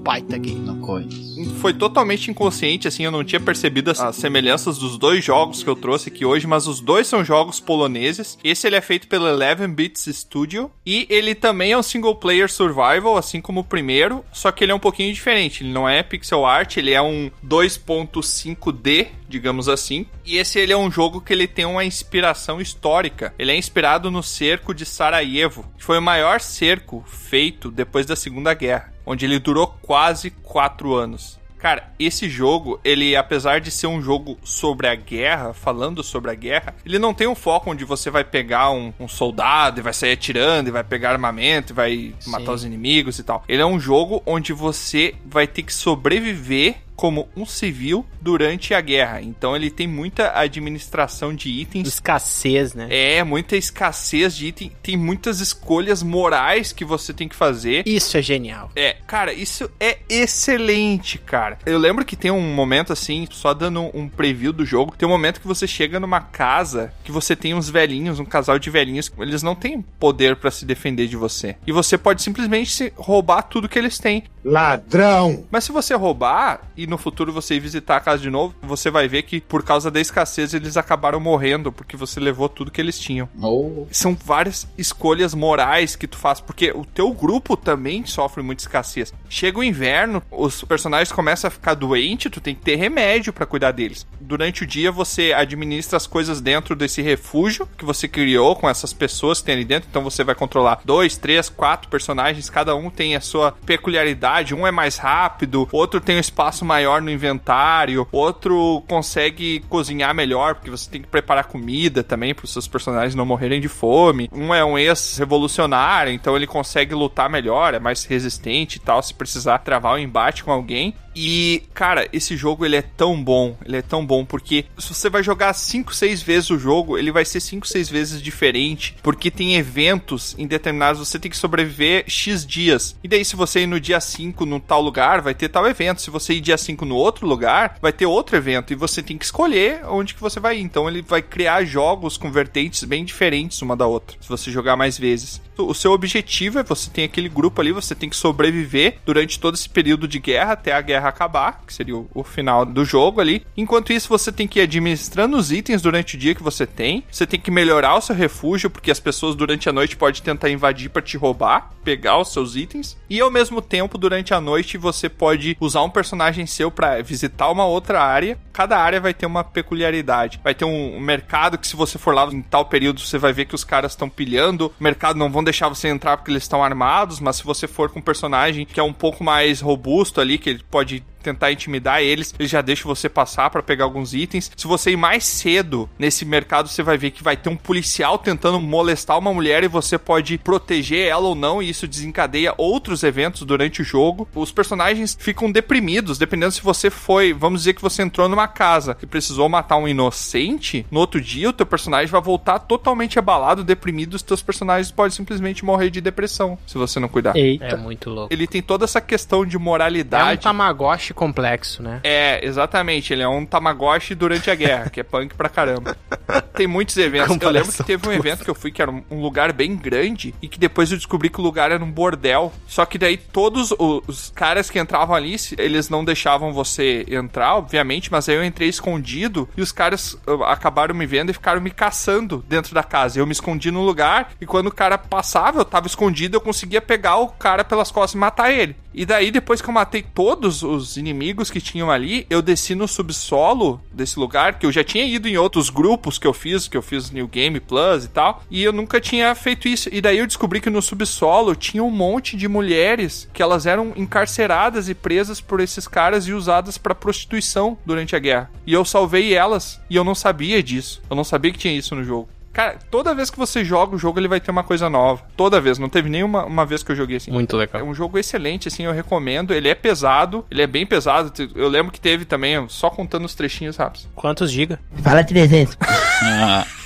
Baita 0.04 0.38
game. 0.38 0.60
Não 0.60 0.80
conheço. 0.82 1.34
Foi 1.56 1.74
totalmente 1.74 2.30
inconsciente, 2.30 2.88
assim, 2.88 3.06
eu 3.06 3.12
não 3.12 3.24
tinha 3.24 3.40
percebido 3.40 3.90
as 3.90 4.00
as 4.00 4.18
semelhanças 4.18 4.78
dos 4.78 4.98
dois 4.98 5.24
jogos 5.24 5.64
que 5.64 5.70
eu 5.70 5.76
trouxe 5.76 6.10
aqui 6.10 6.26
hoje, 6.26 6.46
mas 6.46 6.68
os 6.68 6.80
dois 6.80 7.08
são 7.08 7.24
jogos 7.24 7.60
poloneses. 7.60 8.38
Esse 8.44 8.68
ele 8.68 8.76
é 8.76 8.82
feito 8.82 9.08
pela 9.08 9.30
Eleven 9.30 9.70
Bits 9.74 10.06
Studio 10.12 10.70
e 10.86 11.08
ele 11.10 11.34
também 11.34 11.72
é 11.72 11.78
um 11.78 11.82
single 11.82 12.16
player 12.16 12.52
survival, 12.52 13.18
assim 13.18 13.42
como 13.42 13.62
o 13.62 13.64
primeiro, 13.64 14.24
só 14.32 14.52
que 14.52 14.64
ele 14.64 14.72
é 14.72 14.76
um 14.76 14.80
pouquinho 14.80 15.14
diferente. 15.14 15.64
Ele 15.64 15.72
não 15.72 15.88
é 15.88 16.04
pixel 16.04 16.46
art, 16.46 16.78
ele 16.78 16.92
é 16.92 17.02
um 17.02 17.32
2.5D, 17.44 19.08
digamos 19.34 19.68
assim. 19.68 20.06
E 20.24 20.38
esse 20.38 20.60
ele 20.60 20.72
é 20.72 20.78
um 20.78 20.92
jogo 20.92 21.20
que 21.20 21.34
ele 21.34 21.48
tem 21.48 21.66
uma 21.66 21.84
inspiração 21.84 22.62
histórica. 22.62 23.34
Ele 23.40 23.52
é 23.52 23.58
inspirado 23.58 24.12
no 24.12 24.22
cerco 24.22 24.76
de 24.76 24.86
Sarajevo, 24.86 25.66
que 25.76 25.84
foi 25.84 25.98
o 25.98 26.02
maior 26.02 26.40
cerco 26.40 27.04
feito 27.08 27.72
depois 27.72 28.06
da 28.06 28.16
Segunda 28.16 28.54
Guerra, 28.54 28.94
onde 29.04 29.26
ele 29.26 29.40
durou 29.40 29.76
quase 29.82 30.30
quatro 30.30 30.94
anos. 30.94 31.42
Cara, 31.58 31.94
esse 31.98 32.30
jogo, 32.30 32.80
ele, 32.84 33.16
apesar 33.16 33.62
de 33.62 33.72
ser 33.72 33.88
um 33.88 34.02
jogo 34.02 34.38
sobre 34.44 34.86
a 34.86 34.96
guerra, 34.96 35.54
falando 35.54 36.04
sobre 36.04 36.30
a 36.30 36.36
guerra, 36.36 36.76
ele 36.86 37.00
não 37.00 37.14
tem 37.14 37.26
um 37.26 37.34
foco 37.34 37.72
onde 37.72 37.86
você 37.86 38.12
vai 38.12 38.24
pegar 38.24 38.70
um, 38.70 38.94
um 39.00 39.08
soldado 39.08 39.80
e 39.80 39.82
vai 39.82 39.94
sair 39.94 40.12
atirando 40.12 40.68
e 40.68 40.72
vai 40.72 40.84
pegar 40.84 41.12
armamento 41.12 41.72
e 41.72 41.74
vai 41.74 42.16
matar 42.28 42.52
os 42.52 42.66
inimigos 42.66 43.18
e 43.18 43.24
tal. 43.24 43.46
Ele 43.48 43.62
é 43.62 43.66
um 43.66 43.80
jogo 43.80 44.22
onde 44.26 44.52
você 44.52 45.16
vai 45.26 45.48
ter 45.48 45.64
que 45.64 45.74
sobreviver 45.74 46.76
como 47.04 47.28
um 47.36 47.46
civil 47.46 48.06
durante 48.22 48.74
a 48.74 48.80
guerra. 48.80 49.22
Então 49.22 49.54
ele 49.54 49.70
tem 49.70 49.86
muita 49.86 50.40
administração 50.40 51.36
de 51.36 51.50
itens. 51.50 51.86
Escassez, 51.86 52.74
né? 52.74 52.88
É, 52.90 53.22
muita 53.26 53.58
escassez 53.58 54.34
de 54.34 54.48
item. 54.48 54.72
Tem 54.82 54.96
muitas 54.96 55.42
escolhas 55.42 56.02
morais 56.02 56.72
que 56.72 56.86
você 56.86 57.12
tem 57.14 57.28
que 57.28 57.36
fazer. 57.36 57.84
Isso 57.86 58.16
é 58.16 58.22
genial. 58.22 58.72
É, 58.74 58.96
cara, 59.06 59.34
isso 59.34 59.70
é 59.82 59.98
excelente, 60.08 61.18
cara. 61.18 61.60
Eu 61.66 61.78
lembro 61.78 62.06
que 62.06 62.16
tem 62.16 62.32
um 62.32 62.54
momento 62.56 62.94
assim, 62.94 63.28
só 63.30 63.54
dando 63.54 63.92
um 63.94 64.08
preview 64.08 64.54
do 64.54 64.66
jogo, 64.66 64.96
tem 64.98 65.06
um 65.06 65.12
momento 65.12 65.42
que 65.42 65.48
você 65.48 65.68
chega 65.68 66.00
numa 66.00 66.22
casa 66.22 66.94
que 67.04 67.12
você 67.12 67.36
tem 67.36 67.54
uns 67.54 67.70
velhinhos, 67.70 68.18
um 68.18 68.24
casal 68.24 68.58
de 68.58 68.70
velhinhos, 68.70 69.12
eles 69.20 69.44
não 69.44 69.56
têm 69.56 69.82
poder 70.00 70.38
pra 70.38 70.50
se 70.50 70.64
defender 70.64 71.10
de 71.10 71.18
você. 71.18 71.58
E 71.68 71.74
você 71.74 71.98
pode 71.98 72.22
simplesmente 72.22 72.72
se 72.72 72.94
roubar 72.96 73.42
tudo 73.42 73.68
que 73.68 73.78
eles 73.78 74.00
têm. 74.00 74.24
Ladrão! 74.44 75.46
Mas 75.52 75.66
se 75.66 75.72
você 75.74 75.94
roubar 75.94 76.62
e 76.78 76.86
no 76.94 76.98
futuro 76.98 77.34
você 77.34 77.56
ir 77.56 77.60
visitar 77.60 77.98
a 77.98 78.00
casa 78.00 78.22
de 78.22 78.30
novo, 78.30 78.54
você 78.62 78.92
vai 78.92 79.08
ver 79.08 79.24
que 79.24 79.42
por 79.42 79.64
causa 79.64 79.90
da 79.90 80.00
escassez 80.00 80.54
eles 80.54 80.78
acabaram 80.78 81.20
morrendo 81.20 81.72
porque 81.72 81.98
você 81.98 82.20
levou 82.20 82.48
tudo 82.48 82.70
que 82.70 82.80
eles 82.80 83.00
tinham. 83.00 83.28
Oh. 83.42 83.88
São 83.92 84.16
várias 84.16 84.68
escolhas 84.78 85.34
morais 85.34 85.96
que 85.96 86.08
tu 86.08 86.18
faz, 86.18 86.40
porque 86.40 86.72
o 86.72 86.86
teu 86.86 87.12
grupo 87.12 87.58
também 87.58 88.06
sofre 88.06 88.44
muita 88.44 88.62
escassez. 88.62 89.12
Chega 89.28 89.58
o 89.58 89.64
inverno, 89.64 90.22
os 90.30 90.64
personagens 90.64 91.12
começam 91.12 91.48
a 91.48 91.52
ficar 91.52 91.74
doentes, 91.74 92.32
tu 92.32 92.40
tem 92.40 92.54
que 92.54 92.62
ter 92.62 92.76
remédio 92.76 93.34
para 93.34 93.46
cuidar 93.46 93.72
deles. 93.72 94.06
Durante 94.22 94.64
o 94.64 94.68
dia 94.68 94.92
você 94.92 95.34
administra 95.34 95.98
as 95.98 96.06
coisas 96.06 96.40
dentro 96.40 96.76
desse 96.76 97.02
refúgio 97.02 97.68
que 97.76 97.84
você 97.84 98.08
criou 98.08 98.56
com 98.56 98.70
essas 98.70 98.94
pessoas 98.94 99.40
que 99.40 99.46
tem 99.48 99.56
ali 99.56 99.66
dentro, 99.66 99.90
então 99.90 100.04
você 100.04 100.24
vai 100.24 100.36
controlar 100.36 100.82
dois, 100.86 101.18
três, 101.18 101.50
quatro 101.50 101.90
personagens, 101.90 102.52
cada 102.52 102.76
um 102.76 102.92
tem 102.92 103.16
a 103.16 103.22
sua 103.22 103.52
peculiaridade, 103.52 104.54
um 104.54 104.68
é 104.68 104.72
mais 104.72 104.98
rápido, 104.98 105.68
outro 105.72 106.00
tem 106.00 106.18
um 106.18 106.20
espaço 106.20 106.64
maior 106.74 107.02
no 107.04 107.12
inventário, 107.12 108.08
outro 108.12 108.84
consegue 108.88 109.60
cozinhar 109.70 110.14
melhor, 110.16 110.56
porque 110.56 110.72
você 110.72 110.90
tem 110.90 111.02
que 111.02 111.08
preparar 111.08 111.46
comida 111.46 112.04
também 112.04 112.34
para 112.34 112.46
os 112.46 112.52
seus 112.52 112.68
personagens 112.68 113.14
não 113.14 113.26
morrerem 113.26 113.62
de 113.62 113.68
fome. 113.68 114.28
Um 114.34 114.52
é 114.54 114.66
um 114.66 114.76
ex-revolucionário, 114.76 116.12
então 116.12 116.36
ele 116.36 116.48
consegue 116.48 116.96
lutar 116.96 117.30
melhor, 117.30 117.76
é 117.76 117.80
mais 117.80 118.06
resistente 118.06 118.78
e 118.78 118.80
tal, 118.80 119.04
se 119.04 119.14
precisar 119.14 119.60
travar 119.60 119.94
um 119.94 120.00
embate 120.00 120.44
com 120.44 120.52
alguém. 120.52 120.96
E, 121.16 121.64
cara, 121.74 122.08
esse 122.12 122.36
jogo 122.36 122.66
ele 122.66 122.76
é 122.76 122.82
tão 122.82 123.24
bom, 123.24 123.56
ele 123.66 123.78
é 123.78 123.82
tão 123.82 124.06
bom, 124.06 124.26
porque 124.26 124.66
se 124.78 124.94
você 124.94 125.10
vai 125.10 125.24
jogar 125.24 125.54
5, 125.54 125.94
6 125.94 126.22
vezes 126.22 126.50
o 126.50 126.58
jogo, 126.58 126.98
ele 126.98 127.12
vai 127.12 127.26
ser 127.26 127.40
5, 127.40 127.68
6 127.68 127.90
vezes 127.90 128.22
diferente, 128.22 128.96
porque 129.04 129.30
tem 129.30 129.56
eventos 129.56 130.36
em 130.38 130.48
determinados, 130.48 131.00
você 131.00 131.20
tem 131.20 131.30
que 131.30 131.38
sobreviver 131.38 132.06
X 132.08 132.46
dias. 132.46 132.96
E 133.04 133.08
daí, 133.08 133.24
se 133.24 133.36
você 133.36 133.62
ir 133.62 133.68
no 133.68 133.80
dia 133.80 134.00
5 134.00 134.46
no 134.46 134.60
tal 134.60 134.82
lugar, 134.82 135.22
vai 135.22 135.34
ter 135.34 135.50
tal 135.50 135.68
evento. 135.68 136.02
Se 136.02 136.10
você 136.10 136.34
ir 136.34 136.42
dia 136.42 136.58
5 136.58 136.86
no 136.86 136.96
outro 136.96 137.28
lugar, 137.28 137.78
vai 137.82 137.92
ter 137.92 138.06
outro 138.06 138.36
evento. 138.36 138.74
E 138.74 138.76
você 138.76 139.02
tem 139.02 139.18
que 139.18 139.26
escolher 139.26 139.82
onde 139.86 140.14
que 140.14 140.22
você 140.22 140.40
vai 140.40 140.58
ir. 140.58 140.62
Então 140.62 140.88
ele 140.88 141.02
vai 141.02 141.22
criar 141.22 141.64
jogos 141.64 142.18
com 142.18 142.32
vertentes 142.32 142.84
bem 142.84 143.04
diferentes 143.04 143.62
uma 143.62 143.76
da 143.76 143.88
outra, 143.88 144.18
se 144.20 144.30
você 144.30 144.52
jogar 144.52 144.76
mais 144.76 144.98
vezes. 144.98 145.42
O 145.58 145.74
seu 145.74 145.92
objetivo 145.92 146.60
é 146.60 146.64
você 146.64 146.90
tem 146.90 147.06
aquele 147.06 147.30
grupo 147.30 147.62
ali, 147.62 147.72
você 147.72 147.94
tem 147.94 148.10
que 148.10 148.16
sobreviver 148.16 148.98
durante 149.06 149.40
todo 149.40 149.54
esse 149.54 149.70
período 149.70 150.08
de 150.08 150.18
guerra 150.20 150.54
até 150.54 150.74
a 150.74 150.82
guerra 150.82 151.03
acabar, 151.10 151.64
que 151.66 151.74
seria 151.74 151.96
o, 151.96 152.10
o, 152.14 152.24
final 152.24 152.66
do 152.66 152.86
jogo 152.86 153.22
ali. 153.22 153.46
Enquanto 153.56 153.94
isso, 153.94 154.10
você 154.10 154.32
tem 154.32 154.48
que 154.48 154.60
ir 154.60 154.64
administrando 154.64 155.38
os 155.38 155.52
itens 155.52 155.82
durante 155.82 156.16
o 156.16 156.20
dia 156.20 156.36
que 156.36 156.44
você 156.44 156.66
tem. 156.66 157.04
Você 157.12 157.26
tem 157.26 157.40
que 157.40 157.52
melhorar 157.52 157.96
o 157.96 158.02
seu 158.02 158.16
refúgio, 158.16 158.70
porque 158.70 158.92
as 158.92 159.00
pessoas 159.00 159.36
durante 159.36 159.70
a 159.70 159.74
noite 159.74 159.96
podem 159.96 160.22
tentar 160.22 160.50
invadir 160.50 160.90
para 160.90 161.02
te 161.02 161.18
roubar, 161.18 161.72
pegar 161.84 162.18
os 162.20 162.32
seus 162.32 162.56
itens. 162.56 162.98
E 163.10 163.20
ao 163.20 163.32
mesmo 163.32 163.62
tempo, 163.62 163.98
durante 163.98 164.34
a 164.34 164.42
noite, 164.42 164.78
você 164.78 165.10
pode 165.10 165.58
usar 165.60 165.82
um 165.82 165.90
personagem 165.90 166.46
seu 166.46 166.72
para 166.72 167.02
visitar 167.02 167.50
uma 167.50 167.66
outra 167.66 168.02
área. 168.02 168.38
Cada 168.52 168.78
área 168.78 169.02
vai 169.02 169.14
ter 169.14 169.26
uma 169.26 169.44
peculiaridade. 169.44 170.40
Vai 170.44 170.54
ter 170.54 170.66
um 170.66 171.00
mercado 171.00 171.58
que, 171.58 171.68
se 171.68 171.76
você 171.76 171.98
for 171.98 172.14
lá 172.14 172.26
em 172.32 172.42
tal 172.42 172.66
período, 172.66 173.00
você 173.00 173.18
vai 173.18 173.34
ver 173.34 173.46
que 173.46 173.56
os 173.56 173.64
caras 173.64 173.92
estão 173.92 174.10
pilhando. 174.10 174.74
O 174.80 174.84
mercado 174.84 175.18
não 175.18 175.32
vão 175.32 175.44
deixar 175.44 175.68
você 175.70 175.88
entrar 175.88 176.18
porque 176.18 176.32
eles 176.32 176.44
estão 176.44 176.64
armados, 176.64 177.20
mas 177.20 177.38
se 177.38 177.44
você 177.44 177.68
for 177.68 177.90
com 177.90 178.00
um 178.00 178.02
personagem 178.02 178.66
que 178.66 178.80
é 178.80 178.84
um 178.84 178.94
pouco 178.94 179.24
mais 179.24 179.62
robusto 179.62 180.22
ali, 180.22 180.38
que 180.38 180.50
ele 180.50 180.64
pode 180.70 180.93
you 180.94 181.13
tentar 181.24 181.52
intimidar 181.52 182.02
eles, 182.02 182.34
eles 182.38 182.52
já 182.52 182.62
deixam 182.62 182.94
você 182.94 183.08
passar 183.10 183.50
para 183.50 183.64
pegar 183.64 183.86
alguns 183.86 184.14
itens. 184.14 184.52
Se 184.56 184.68
você 184.68 184.92
ir 184.92 184.98
mais 184.98 185.24
cedo 185.24 185.90
nesse 185.98 186.26
mercado, 186.26 186.68
você 186.68 186.84
vai 186.84 186.98
ver 186.98 187.12
que 187.12 187.24
vai 187.24 187.38
ter 187.38 187.50
um 187.50 187.56
policial 187.56 188.18
tentando 188.18 188.60
molestar 188.60 189.18
uma 189.18 189.34
mulher 189.34 189.64
e 189.64 189.68
você 189.68 189.98
pode 189.98 190.38
proteger 190.38 191.08
ela 191.08 191.28
ou 191.28 191.36
não, 191.36 191.62
e 191.62 191.70
isso 191.70 191.88
desencadeia 191.88 192.54
outros 192.58 193.04
eventos 193.04 193.44
durante 193.44 193.82
o 193.82 193.86
jogo. 193.86 194.28
Os 194.36 194.52
personagens 194.52 195.18
ficam 195.20 195.52
deprimidos, 195.52 196.18
dependendo 196.18 196.52
se 196.52 196.62
você 196.62 196.90
foi, 196.90 197.34
vamos 197.34 197.62
dizer 197.62 197.74
que 197.74 197.82
você 197.82 198.02
entrou 198.02 198.28
numa 198.28 198.48
casa 198.48 198.98
e 199.02 199.06
precisou 199.06 199.48
matar 199.48 199.78
um 199.78 199.88
inocente, 199.88 200.86
no 200.92 201.00
outro 201.00 201.22
dia 201.22 201.50
o 201.50 201.54
teu 201.54 201.66
personagem 201.66 202.08
vai 202.08 202.22
voltar 202.22 202.60
totalmente 202.60 203.18
abalado, 203.18 203.64
deprimido, 203.64 204.16
os 204.16 204.22
teus 204.22 204.42
personagens 204.42 204.92
podem 204.92 205.12
simplesmente 205.12 205.64
morrer 205.64 205.90
de 205.90 206.02
depressão, 206.02 206.58
se 206.66 206.78
você 206.78 207.00
não 207.00 207.08
cuidar. 207.08 207.36
Eita. 207.36 207.66
É 207.66 207.76
muito 207.76 208.10
louco. 208.10 208.34
Ele 208.34 208.48
tem 208.48 208.62
toda 208.62 208.86
essa 208.86 209.02
questão 209.02 209.46
de 209.46 209.58
moralidade. 209.58 210.32
É 210.32 210.34
um 210.34 210.38
Tamagotchi 210.38 211.13
complexo, 211.14 211.82
né? 211.82 212.00
É, 212.04 212.46
exatamente. 212.46 213.14
Ele 213.14 213.24
é 213.24 213.28
um 213.28 213.46
Tamagotchi 213.46 214.16
durante 214.16 214.50
a 214.50 214.56
guerra, 214.56 214.90
que 214.90 215.00
é 215.00 215.04
punk 215.04 215.36
pra 215.36 215.50
caramba. 215.50 215.96
Tem 216.54 216.68
muitos 216.68 216.96
eventos. 216.98 217.38
Eu 217.42 217.50
lembro 217.50 217.72
que 217.72 217.84
teve 217.84 218.08
um 218.08 218.12
evento 218.12 218.44
que 218.44 218.50
eu 218.50 218.56
fui 218.56 218.72
que 218.72 218.82
era 218.82 218.92
um 218.92 219.22
lugar 219.22 219.52
bem 219.52 219.76
grande 219.76 220.36
e 220.42 220.48
que 220.48 220.60
depois 220.60 220.92
eu 220.92 220.98
descobri 220.98 221.30
que 221.30 221.40
o 221.40 221.44
lugar 221.44 221.72
era 221.72 221.84
um 221.84 221.92
bordel. 221.92 222.54
Só 222.68 222.86
que 222.86 222.98
daí 222.98 223.18
todos 223.18 223.74
os 223.78 224.32
caras 224.36 224.70
que 224.70 224.80
entravam 224.80 225.16
ali, 225.16 225.36
eles 225.58 225.90
não 225.90 226.06
deixavam 226.06 226.54
você 226.54 227.06
entrar, 227.10 227.56
obviamente, 227.56 228.12
mas 228.12 228.30
aí 228.30 228.36
eu 228.36 228.44
entrei 228.44 228.70
escondido 228.70 229.50
e 229.58 229.62
os 229.62 229.72
caras 229.72 230.18
acabaram 230.46 230.94
me 230.94 231.06
vendo 231.06 231.32
e 231.32 231.34
ficaram 231.34 231.60
me 231.60 231.72
caçando 231.72 232.44
dentro 232.48 232.74
da 232.74 232.84
casa. 232.84 233.20
Eu 233.20 233.26
me 233.26 233.32
escondi 233.32 233.72
no 233.72 233.82
lugar 233.82 234.32
e 234.40 234.46
quando 234.46 234.68
o 234.68 234.74
cara 234.74 234.98
passava, 234.98 235.60
eu 235.60 235.66
tava 235.66 235.88
escondido, 235.88 236.38
eu 236.38 236.42
conseguia 236.42 236.82
pegar 236.82 237.18
o 237.18 237.30
cara 237.30 237.64
pelas 237.64 237.92
costas 237.92 238.14
e 238.14 238.18
matar 238.18 238.52
ele. 238.52 238.76
E 238.94 239.06
daí, 239.06 239.32
depois 239.32 239.60
que 239.60 239.68
eu 239.68 239.74
matei 239.74 240.04
todos 240.04 240.62
os 240.62 240.98
inimigos 241.04 241.52
que 241.52 241.60
tinham 241.60 241.92
ali, 241.92 242.26
eu 242.30 242.42
desci 242.42 242.74
no 242.74 242.88
subsolo 242.88 243.82
desse 243.92 244.18
lugar, 244.18 244.58
que 244.58 244.66
eu 244.66 244.72
já 244.72 244.84
tinha 244.84 245.06
ido 245.06 245.28
em 245.28 245.38
outros 245.38 245.70
grupos 245.70 246.18
que 246.18 246.26
eu 246.26 246.34
fiz, 246.34 246.68
que 246.68 246.78
eu 246.78 246.82
fiz 246.82 247.12
New 247.12 247.28
Game 247.28 247.60
Plus 247.60 248.06
e 248.06 248.08
tal, 248.08 248.42
e 248.50 248.64
eu 248.64 248.72
nunca 248.72 249.02
tinha 249.02 249.36
feito 249.36 249.68
isso. 249.68 249.90
E 249.92 250.00
daí 250.00 250.18
eu 250.18 250.28
descobri 250.28 250.62
que 250.62 250.70
no 250.70 250.82
subsolo 250.82 251.56
tinha 251.56 251.84
um 251.84 251.92
monte 251.92 252.38
de 252.38 252.48
mulheres 252.48 253.30
que 253.34 253.44
elas 253.44 253.66
eram 253.66 253.92
encarceradas 253.96 254.88
e 254.88 254.96
presas 254.96 255.42
por 255.42 255.60
esses 255.60 255.88
caras 255.88 256.26
e 256.26 256.34
usadas 256.34 256.78
para 256.78 256.96
prostituição 256.96 257.78
durante 257.86 258.16
a 258.16 258.20
guerra. 258.20 258.50
E 258.66 258.74
eu 258.74 258.86
salvei 258.86 259.34
elas, 259.34 259.82
e 259.90 259.96
eu 259.96 260.04
não 260.04 260.16
sabia 260.16 260.64
disso. 260.64 261.02
Eu 261.10 261.16
não 261.16 261.24
sabia 261.24 261.52
que 261.52 261.60
tinha 261.60 261.76
isso 261.76 261.96
no 261.96 262.04
jogo. 262.04 262.30
Cara, 262.54 262.78
toda 262.92 263.16
vez 263.16 263.32
que 263.32 263.38
você 263.38 263.66
joga 263.66 263.96
o 263.96 264.00
jogo, 264.00 264.20
ele 264.20 264.28
vai 264.28 264.40
ter 264.40 264.52
uma 264.52 264.64
coisa 264.64 264.88
nova. 264.88 265.24
Toda 265.36 265.60
vez. 265.60 265.80
Não 265.80 265.90
teve 265.90 266.08
nenhuma 266.08 266.46
uma 266.46 266.66
vez 266.66 266.84
que 266.84 266.92
eu 266.92 266.96
joguei 266.96 267.18
assim. 267.18 267.32
Muito 267.32 267.58
legal. 267.58 267.82
É 267.82 267.84
um 267.84 267.96
jogo 267.96 268.20
excelente, 268.20 268.68
assim, 268.68 268.84
eu 268.84 268.92
recomendo. 268.94 269.54
Ele 269.54 269.68
é 269.68 269.76
pesado, 269.76 270.46
ele 270.52 270.62
é 270.62 270.68
bem 270.68 270.86
pesado. 270.86 271.34
Eu 271.56 271.68
lembro 271.68 271.92
que 271.92 272.00
teve 272.00 272.26
também, 272.26 272.64
só 272.70 272.92
contando 272.92 273.26
os 273.26 273.34
trechinhos 273.34 273.76
rápidos. 273.76 274.08
Quantos 274.14 274.52
giga? 274.52 274.80
Fala 275.02 275.24
300. 275.24 275.78
Ah, 275.82 276.66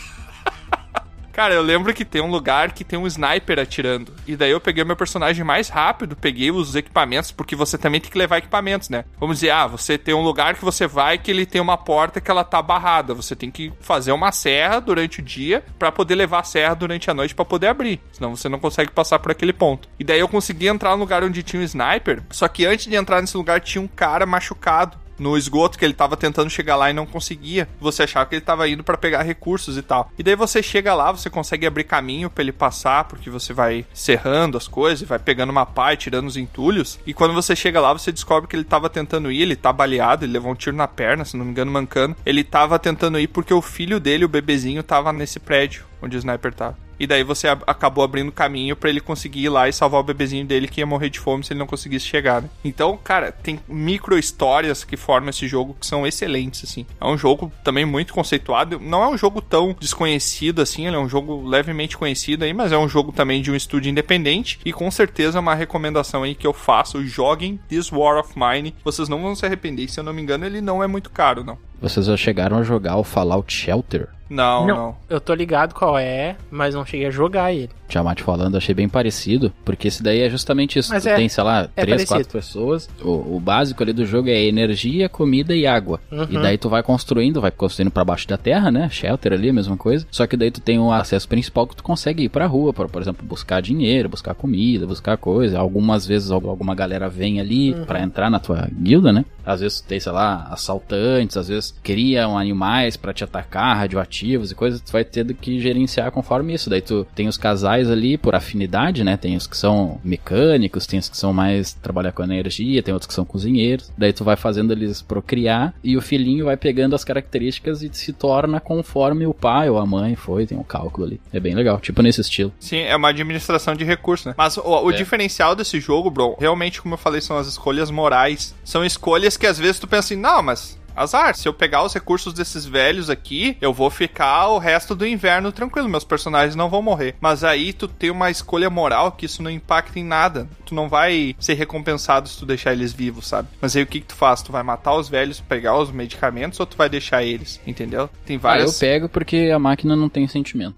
Cara, 1.38 1.53
eu 1.53 1.61
lembro 1.61 1.93
que 1.93 2.03
tem 2.03 2.19
um 2.19 2.31
lugar 2.31 2.71
que 2.71 2.83
tem 2.83 2.97
um 2.97 3.05
sniper 3.05 3.59
atirando. 3.59 4.11
E 4.25 4.35
daí 4.35 4.49
eu 4.49 4.59
peguei 4.59 4.83
o 4.83 4.88
meu 4.88 4.95
personagem 4.95 5.45
mais 5.45 5.69
rápido, 5.69 6.15
peguei 6.15 6.49
os 6.49 6.75
equipamentos, 6.75 7.31
porque 7.31 7.55
você 7.55 7.77
também 7.77 8.01
tem 8.01 8.09
que 8.09 8.17
levar 8.17 8.39
equipamentos, 8.39 8.89
né? 8.89 9.05
Vamos 9.19 9.35
dizer, 9.35 9.51
ah, 9.51 9.67
você 9.67 9.99
tem 9.99 10.15
um 10.15 10.23
lugar 10.23 10.55
que 10.55 10.65
você 10.65 10.88
vai 10.88 11.19
que 11.19 11.29
ele 11.29 11.45
tem 11.45 11.61
uma 11.61 11.77
porta 11.77 12.19
que 12.19 12.31
ela 12.31 12.43
tá 12.43 12.59
barrada. 12.59 13.13
Você 13.13 13.35
tem 13.35 13.51
que 13.51 13.71
fazer 13.79 14.13
uma 14.13 14.31
serra 14.31 14.79
durante 14.79 15.19
o 15.19 15.23
dia 15.23 15.63
para 15.77 15.91
poder 15.91 16.15
levar 16.15 16.39
a 16.39 16.43
serra 16.43 16.73
durante 16.73 17.11
a 17.11 17.13
noite 17.13 17.35
para 17.35 17.45
poder 17.45 17.67
abrir. 17.67 18.01
Senão 18.11 18.35
você 18.35 18.49
não 18.49 18.57
consegue 18.57 18.89
passar 18.89 19.19
por 19.19 19.31
aquele 19.31 19.53
ponto. 19.53 19.88
E 19.99 20.03
daí 20.03 20.19
eu 20.19 20.27
consegui 20.27 20.65
entrar 20.65 20.95
no 20.95 21.01
lugar 21.01 21.23
onde 21.23 21.43
tinha 21.43 21.61
um 21.61 21.65
sniper. 21.65 22.23
Só 22.31 22.47
que 22.47 22.65
antes 22.65 22.88
de 22.88 22.95
entrar 22.95 23.21
nesse 23.21 23.38
lugar 23.38 23.61
tinha 23.61 23.79
um 23.79 23.88
cara 23.88 24.25
machucado 24.25 24.97
no 25.20 25.38
esgoto 25.38 25.78
que 25.78 25.86
ele 25.86 25.93
tava 25.93 26.18
tentando 26.18 26.49
chegar 26.49 26.76
lá 26.76 26.89
e 26.89 26.93
não 26.93 27.05
conseguia. 27.05 27.68
Você 27.80 28.03
achava 28.03 28.28
que 28.28 28.36
ele 28.36 28.41
tava 28.41 28.68
indo 28.68 28.84
para 28.84 28.97
pegar 28.97 29.24
recursos 29.24 29.78
e 29.78 29.82
tal. 29.82 30.11
E 30.18 30.24
daí 30.24 30.36
você 30.36 30.61
chega 30.61 30.93
lá, 30.93 31.11
você 31.11 31.30
consegue 31.30 31.65
abrir 31.65 31.84
caminho 31.84 32.30
para 32.30 32.43
ele 32.43 32.51
passar, 32.51 33.05
porque 33.05 33.30
você 33.30 33.53
vai 33.53 33.86
serrando 33.93 34.57
as 34.57 34.68
coisas, 34.68 35.07
vai 35.07 35.20
pegando 35.20 35.49
uma 35.49 35.65
pá 35.65 35.93
e 35.93 35.97
tirando 35.97 36.28
os 36.28 36.38
entulhos. 36.38 36.99
E 37.05 37.13
quando 37.13 37.34
você 37.34 37.55
chega 37.55 37.82
lá, 37.82 37.93
você 37.93 38.11
descobre 38.11 38.47
que 38.47 38.55
ele 38.55 38.63
tava 38.63 38.89
tentando 38.89 39.32
ir, 39.32 39.41
ele 39.41 39.55
tá 39.55 39.72
baleado, 39.72 40.26
ele 40.26 40.34
levou 40.34 40.51
um 40.51 40.55
tiro 40.55 40.76
na 40.76 40.88
perna, 40.88 41.26
se 41.26 41.38
não 41.38 41.45
me 41.45 41.51
engano, 41.51 41.72
mancando. 41.72 42.15
Ele 42.26 42.43
tava 42.43 42.78
tentando 42.80 43.20
ir 43.20 43.28
porque 43.28 43.53
o 43.53 43.61
filho 43.61 43.99
dele, 43.99 44.26
o 44.26 44.30
bebezinho, 44.30 44.84
tava 44.84 45.11
nesse 45.13 45.39
prédio 45.39 45.86
onde 46.01 46.15
o 46.15 46.20
sniper 46.20 46.53
tava. 46.53 46.86
E 46.99 47.05
daí 47.07 47.23
você 47.23 47.47
ab- 47.47 47.63
acabou 47.67 48.03
abrindo 48.03 48.31
caminho 48.31 48.75
para 48.75 48.89
ele 48.89 48.99
conseguir 48.99 49.43
ir 49.43 49.49
lá 49.49 49.67
e 49.69 49.73
salvar 49.73 50.01
o 50.01 50.03
bebezinho 50.03 50.45
dele 50.45 50.67
que 50.67 50.81
ia 50.81 50.85
morrer 50.85 51.09
de 51.09 51.19
fome 51.19 51.43
se 51.43 51.53
ele 51.53 51.59
não 51.59 51.67
conseguisse 51.67 52.05
chegar. 52.05 52.41
Né? 52.41 52.49
Então, 52.63 52.97
cara, 53.03 53.31
tem 53.31 53.59
micro 53.67 54.17
histórias 54.17 54.83
que 54.83 54.97
formam 54.97 55.29
esse 55.29 55.47
jogo 55.47 55.75
que 55.79 55.85
são 55.85 56.05
excelentes, 56.07 56.63
assim. 56.63 56.85
É 56.99 57.05
um 57.05 57.17
jogo 57.17 57.51
também 57.63 57.85
muito 57.85 58.13
conceituado. 58.13 58.79
Não 58.79 59.03
é 59.03 59.07
um 59.07 59.17
jogo 59.17 59.41
tão 59.41 59.75
desconhecido 59.79 60.61
assim, 60.61 60.87
ele 60.87 60.95
é 60.95 60.99
um 60.99 61.09
jogo 61.09 61.47
levemente 61.47 61.97
conhecido 61.97 62.43
aí, 62.43 62.53
mas 62.53 62.71
é 62.71 62.77
um 62.77 62.87
jogo 62.89 63.11
também 63.11 63.41
de 63.41 63.51
um 63.51 63.55
estúdio 63.55 63.89
independente. 63.89 64.59
E 64.65 64.71
com 64.73 64.89
certeza 64.89 65.37
é 65.37 65.41
uma 65.41 65.55
recomendação 65.55 66.23
aí 66.23 66.35
que 66.35 66.47
eu 66.47 66.53
faço. 66.53 67.05
Joguem 67.05 67.59
This 67.67 67.91
War 67.91 68.17
of 68.19 68.33
Mine. 68.35 68.75
Vocês 68.83 69.09
não 69.09 69.21
vão 69.21 69.35
se 69.35 69.45
arrepender. 69.45 69.89
Se 69.89 69.99
eu 69.99 70.03
não 70.03 70.13
me 70.13 70.21
engano, 70.21 70.45
ele 70.45 70.61
não 70.61 70.83
é 70.83 70.87
muito 70.87 71.09
caro, 71.09 71.43
não. 71.43 71.57
Vocês 71.82 72.05
já 72.05 72.17
chegaram 72.17 72.57
a 72.57 72.63
jogar 72.63 72.97
o 72.97 73.03
Fallout 73.03 73.51
Shelter? 73.53 74.07
Não, 74.30 74.67
não. 74.67 74.95
Eu 75.09 75.21
tô 75.21 75.34
ligado 75.34 75.73
qual 75.73 75.97
é, 75.97 76.36
mas 76.51 76.75
não 76.75 76.86
cheguei 76.86 77.07
a 77.07 77.11
jogar 77.11 77.53
ele. 77.53 77.69
Tiamat 77.88 78.19
falando, 78.21 78.57
achei 78.57 78.75
bem 78.75 78.89
parecido, 78.89 79.53
porque 79.63 79.88
esse 79.88 80.03
daí 80.03 80.19
é 80.19 80.30
justamente 80.30 80.78
isso. 80.78 80.91
Mas 80.91 81.03
tu 81.03 81.07
é- 81.07 81.15
tem, 81.15 81.30
sei 81.30 81.41
lá, 81.45 81.69
é 81.78 81.82
três, 81.86 81.88
parecido. 82.03 82.09
quatro 82.19 82.32
pessoas. 82.34 82.89
O, 83.01 83.38
o 83.38 83.39
básico 83.39 83.82
ali 83.82 83.93
do 83.93 84.05
jogo 84.05 84.28
é 84.28 84.43
energia, 84.43 85.07
comida 85.07 85.55
e 85.55 85.65
água. 85.65 86.01
Uhum. 86.11 86.28
E 86.30 86.34
daí 86.41 86.57
tu 86.57 86.67
vai 86.67 86.84
construindo, 86.84 87.39
vai 87.39 87.51
construindo 87.51 87.89
pra 87.89 88.03
baixo 88.03 88.28
da 88.28 88.36
terra, 88.36 88.69
né? 88.69 88.89
Shelter 88.89 89.32
ali, 89.32 89.49
a 89.49 89.53
mesma 89.53 89.78
coisa. 89.78 90.05
Só 90.11 90.28
que 90.28 90.36
daí 90.36 90.51
tu 90.51 90.59
tem 90.59 90.78
o 90.78 90.91
acesso 90.91 91.25
principal 91.30 91.65
que 91.65 91.78
tu 91.78 91.84
consegue 91.84 92.23
ir 92.25 92.30
pra 92.30 92.45
rua, 92.47 92.73
pra, 92.73 92.89
por 92.89 93.01
exemplo, 93.01 93.25
buscar 93.25 93.61
dinheiro, 93.61 94.09
buscar 94.09 94.36
comida, 94.36 94.86
buscar 94.86 95.15
coisa. 95.15 95.57
Algumas 95.57 96.05
vezes 96.05 96.32
al- 96.32 96.49
alguma 96.49 96.75
galera 96.75 97.07
vem 97.07 97.39
ali 97.39 97.73
Uhum. 97.73 97.86
pra 97.86 98.01
entrar 98.01 98.30
na 98.30 98.39
tua 98.41 98.67
guilda, 98.73 99.13
né? 99.13 99.23
Às 99.45 99.61
vezes 99.61 99.80
tu 99.80 99.88
tem, 99.88 100.01
sei 100.01 100.11
lá, 100.11 100.45
assaltantes, 100.51 101.38
às 101.38 101.47
vezes 101.47 101.66
criam 101.84 102.38
animais 102.38 102.97
pra 102.97 103.13
te 103.13 103.24
atacar, 103.24 103.78
radioativos 103.78 104.51
e 104.51 104.55
coisas, 104.55 104.82
tu 104.82 104.91
vai 104.91 105.03
tendo 105.03 105.34
que 105.34 105.59
gerenciar 105.59 106.11
conforme 106.11 106.53
isso. 106.53 106.70
Daí 106.70 106.82
tu 106.82 107.05
tem 107.15 107.28
os 107.28 107.38
casais 107.38 107.89
ali 107.89 108.18
por 108.18 108.36
afinidade, 108.36 109.03
né? 109.03 109.18
Tem 109.18 109.36
os 109.36 109.47
que 109.47 109.57
são 109.57 109.99
mecânicos, 110.03 110.86
tem 110.86 110.99
os 110.99 111.09
que 111.09 111.18
são 111.18 111.34
mais 111.34 111.74
trabalhar 111.74 112.11
com 112.11 112.24
energia, 112.24 112.82
tem 112.84 112.93
outros 112.93 113.07
que 113.07 113.13
são 113.13 113.26
cozinheiros. 113.26 113.91
Daí 113.97 114.13
tu 114.13 114.24
vai 114.24 114.36
fazendo 114.36 114.72
eles 114.72 115.01
procriar 115.01 115.74
e 115.84 115.95
o 115.97 116.01
filhinho 116.01 116.45
vai 116.45 116.57
pegando 116.57 116.95
as 116.95 117.03
características 117.03 117.82
e 117.82 117.89
se 117.93 118.13
torna 118.13 118.59
conforme 118.59 119.26
o 119.26 119.34
pai 119.34 119.70
ou 119.70 119.78
a 119.78 119.86
mãe 119.86 120.15
foi, 120.15 120.45
tem 120.45 120.57
um 120.57 120.63
cálculo 120.63 121.05
ali. 121.07 121.22
É 121.34 121.39
bem 121.39 121.55
legal, 121.55 121.80
tipo 121.80 122.01
nesse 122.01 122.22
estilo. 122.22 122.51
Sim, 122.59 122.78
é 122.80 122.95
uma 122.95 123.09
administração 123.09 123.76
de 123.76 123.84
recursos, 123.84 124.26
né? 124.28 124.34
Mas 124.38 124.57
o, 124.57 124.61
o 124.63 124.91
É. 124.91 124.95
diferencial 124.95 125.55
desse 125.55 125.80
jogo, 125.80 126.09
bro, 126.09 126.36
realmente, 126.39 126.82
como 126.82 126.93
eu 126.93 126.97
falei, 126.97 127.22
são 127.22 127.38
as 127.38 127.47
escolhas 127.47 127.89
morais. 127.91 128.55
São 128.63 128.84
escolhas 128.86 129.38
que 129.38 129.45
às 129.47 129.57
vezes 129.57 129.80
tu 129.80 129.88
pensa 129.88 129.99
assim, 130.13 130.15
não, 130.15 130.41
mas. 130.41 130.78
Azar, 130.97 131.35
se 131.35 131.47
eu 131.47 131.53
pegar 131.53 131.83
os 131.83 131.93
recursos 131.93 132.33
desses 132.33 132.65
velhos 132.65 133.09
aqui, 133.09 133.55
eu 133.61 133.71
vou 133.71 133.89
ficar 133.89 134.47
o 134.47 134.57
resto 134.57 134.95
do 134.95 135.05
inverno 135.05 135.51
tranquilo, 135.51 135.87
meus 135.87 136.03
personagens 136.03 136.55
não 136.55 136.69
vão 136.69 136.81
morrer. 136.81 137.15
Mas 137.21 137.43
aí 137.43 137.71
tu 137.71 137.87
tem 137.87 138.09
uma 138.09 138.31
escolha 138.31 138.69
moral 138.69 139.11
que 139.11 139.25
isso 139.27 139.43
não 139.43 139.51
impacta 139.51 139.99
em 139.99 140.03
nada. 140.03 140.47
Tu 140.65 140.73
não 140.73 140.89
vai 140.89 141.35
ser 141.39 141.53
recompensado 141.53 142.27
se 142.27 142.37
tu 142.37 142.45
deixar 142.45 142.73
eles 142.73 142.91
vivos, 142.91 143.27
sabe? 143.27 143.47
Mas 143.61 143.75
aí 143.75 143.83
o 143.83 143.87
que, 143.87 143.99
que 144.01 144.07
tu 144.07 144.15
faz? 144.15 144.41
Tu 144.41 144.51
vai 144.51 144.63
matar 144.63 144.95
os 144.95 145.07
velhos, 145.07 145.39
pegar 145.39 145.77
os 145.77 145.91
medicamentos 145.91 146.59
ou 146.59 146.65
tu 146.65 146.75
vai 146.75 146.89
deixar 146.89 147.23
eles? 147.23 147.61
Entendeu? 147.67 148.09
Tem 148.25 148.35
Ah, 148.35 148.37
eu 148.37 148.41
várias. 148.41 148.79
pego 148.79 149.07
porque 149.07 149.51
a 149.53 149.59
máquina 149.59 149.95
não 149.95 150.09
tem 150.09 150.27
sentimento. 150.27 150.75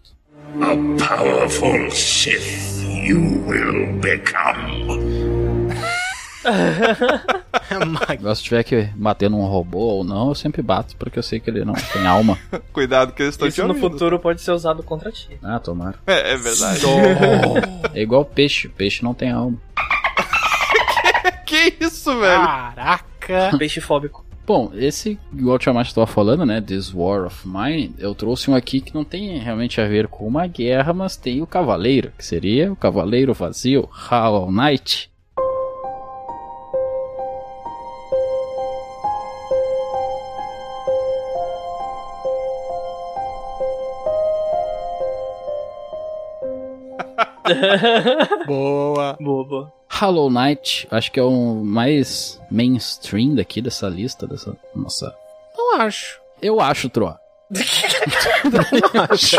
A 0.62 0.76
powerful 1.08 1.90
Sith 1.92 2.82
you 3.08 3.44
will 3.48 3.94
become. 4.00 5.29
Agora, 8.08 8.36
se 8.36 8.44
tiver 8.44 8.64
que 8.64 8.90
bater 8.96 9.30
num 9.30 9.46
robô 9.46 9.80
ou 9.80 10.04
não, 10.04 10.30
eu 10.30 10.36
sempre 10.36 10.62
bato, 10.62 10.96
porque 10.98 11.20
eu 11.20 11.24
sei 11.24 11.40
que 11.40 11.50
ele 11.50 11.64
não 11.64 11.74
tem 11.74 12.06
alma. 12.06 12.38
Cuidado 12.74 13.14
que 13.14 13.22
eles 13.22 13.36
estão 13.36 13.48
te 13.48 13.52
Isso 13.52 13.62
no 13.64 13.70
ouvindo. 13.70 13.92
futuro 13.92 14.20
pode 14.20 14.42
ser 14.42 14.52
usado 14.52 14.82
contra 14.84 15.12
ti. 15.12 15.30
Ah, 15.44 15.60
tomara. 15.60 15.96
É, 16.08 16.34
é 16.34 16.38
verdade. 16.38 16.82
É 17.94 18.02
igual 18.02 18.24
peixe, 18.24 18.68
o 18.68 18.72
peixe 18.72 19.04
não 19.04 19.14
tem 19.14 19.32
alma. 19.32 19.58
que 21.46 21.76
isso, 21.80 22.12
velho? 22.20 22.42
Caraca. 22.46 23.58
Peixe 23.58 23.82
fóbico. 23.82 24.26
Bom, 24.46 24.72
esse, 24.74 25.20
igual 25.32 25.58
o 25.58 25.60
Tiamat 25.60 25.88
estava 25.88 26.08
falando, 26.08 26.44
né, 26.46 26.60
This 26.60 26.92
War 26.94 27.26
of 27.28 27.48
Mine, 27.48 27.94
eu 28.00 28.16
trouxe 28.16 28.50
um 28.50 28.56
aqui 28.56 28.82
que 28.82 28.94
não 28.96 29.04
tem 29.04 29.38
realmente 29.38 29.80
a 29.80 29.88
ver 29.88 30.08
com 30.08 30.26
uma 30.28 30.48
guerra, 30.48 30.92
mas 30.92 31.16
tem 31.16 31.40
o 31.42 31.46
Cavaleiro, 31.48 32.12
que 32.18 32.26
seria 32.26 32.72
o 32.72 32.76
Cavaleiro 32.76 33.32
Vazio, 33.34 33.88
Hollow 33.92 34.52
Knight. 34.52 35.12
Boa. 48.46 49.18
Boa, 49.20 49.46
boa. 49.46 49.74
Hollow 49.92 50.30
Knight, 50.30 50.88
acho 50.92 51.12
que 51.12 51.20
é 51.20 51.24
o 51.24 51.56
mais 51.56 52.40
mainstream 52.52 53.36
daqui 53.36 53.62
dessa 53.62 53.88
lista, 53.88 54.28
dessa 54.28 54.56
nossa... 54.76 55.14
Não 55.58 55.82
acho. 55.82 56.20
Eu 56.42 56.62
acho, 56.62 56.90
Troa. 56.90 57.20
Não 57.54 59.04
acho. 59.12 59.38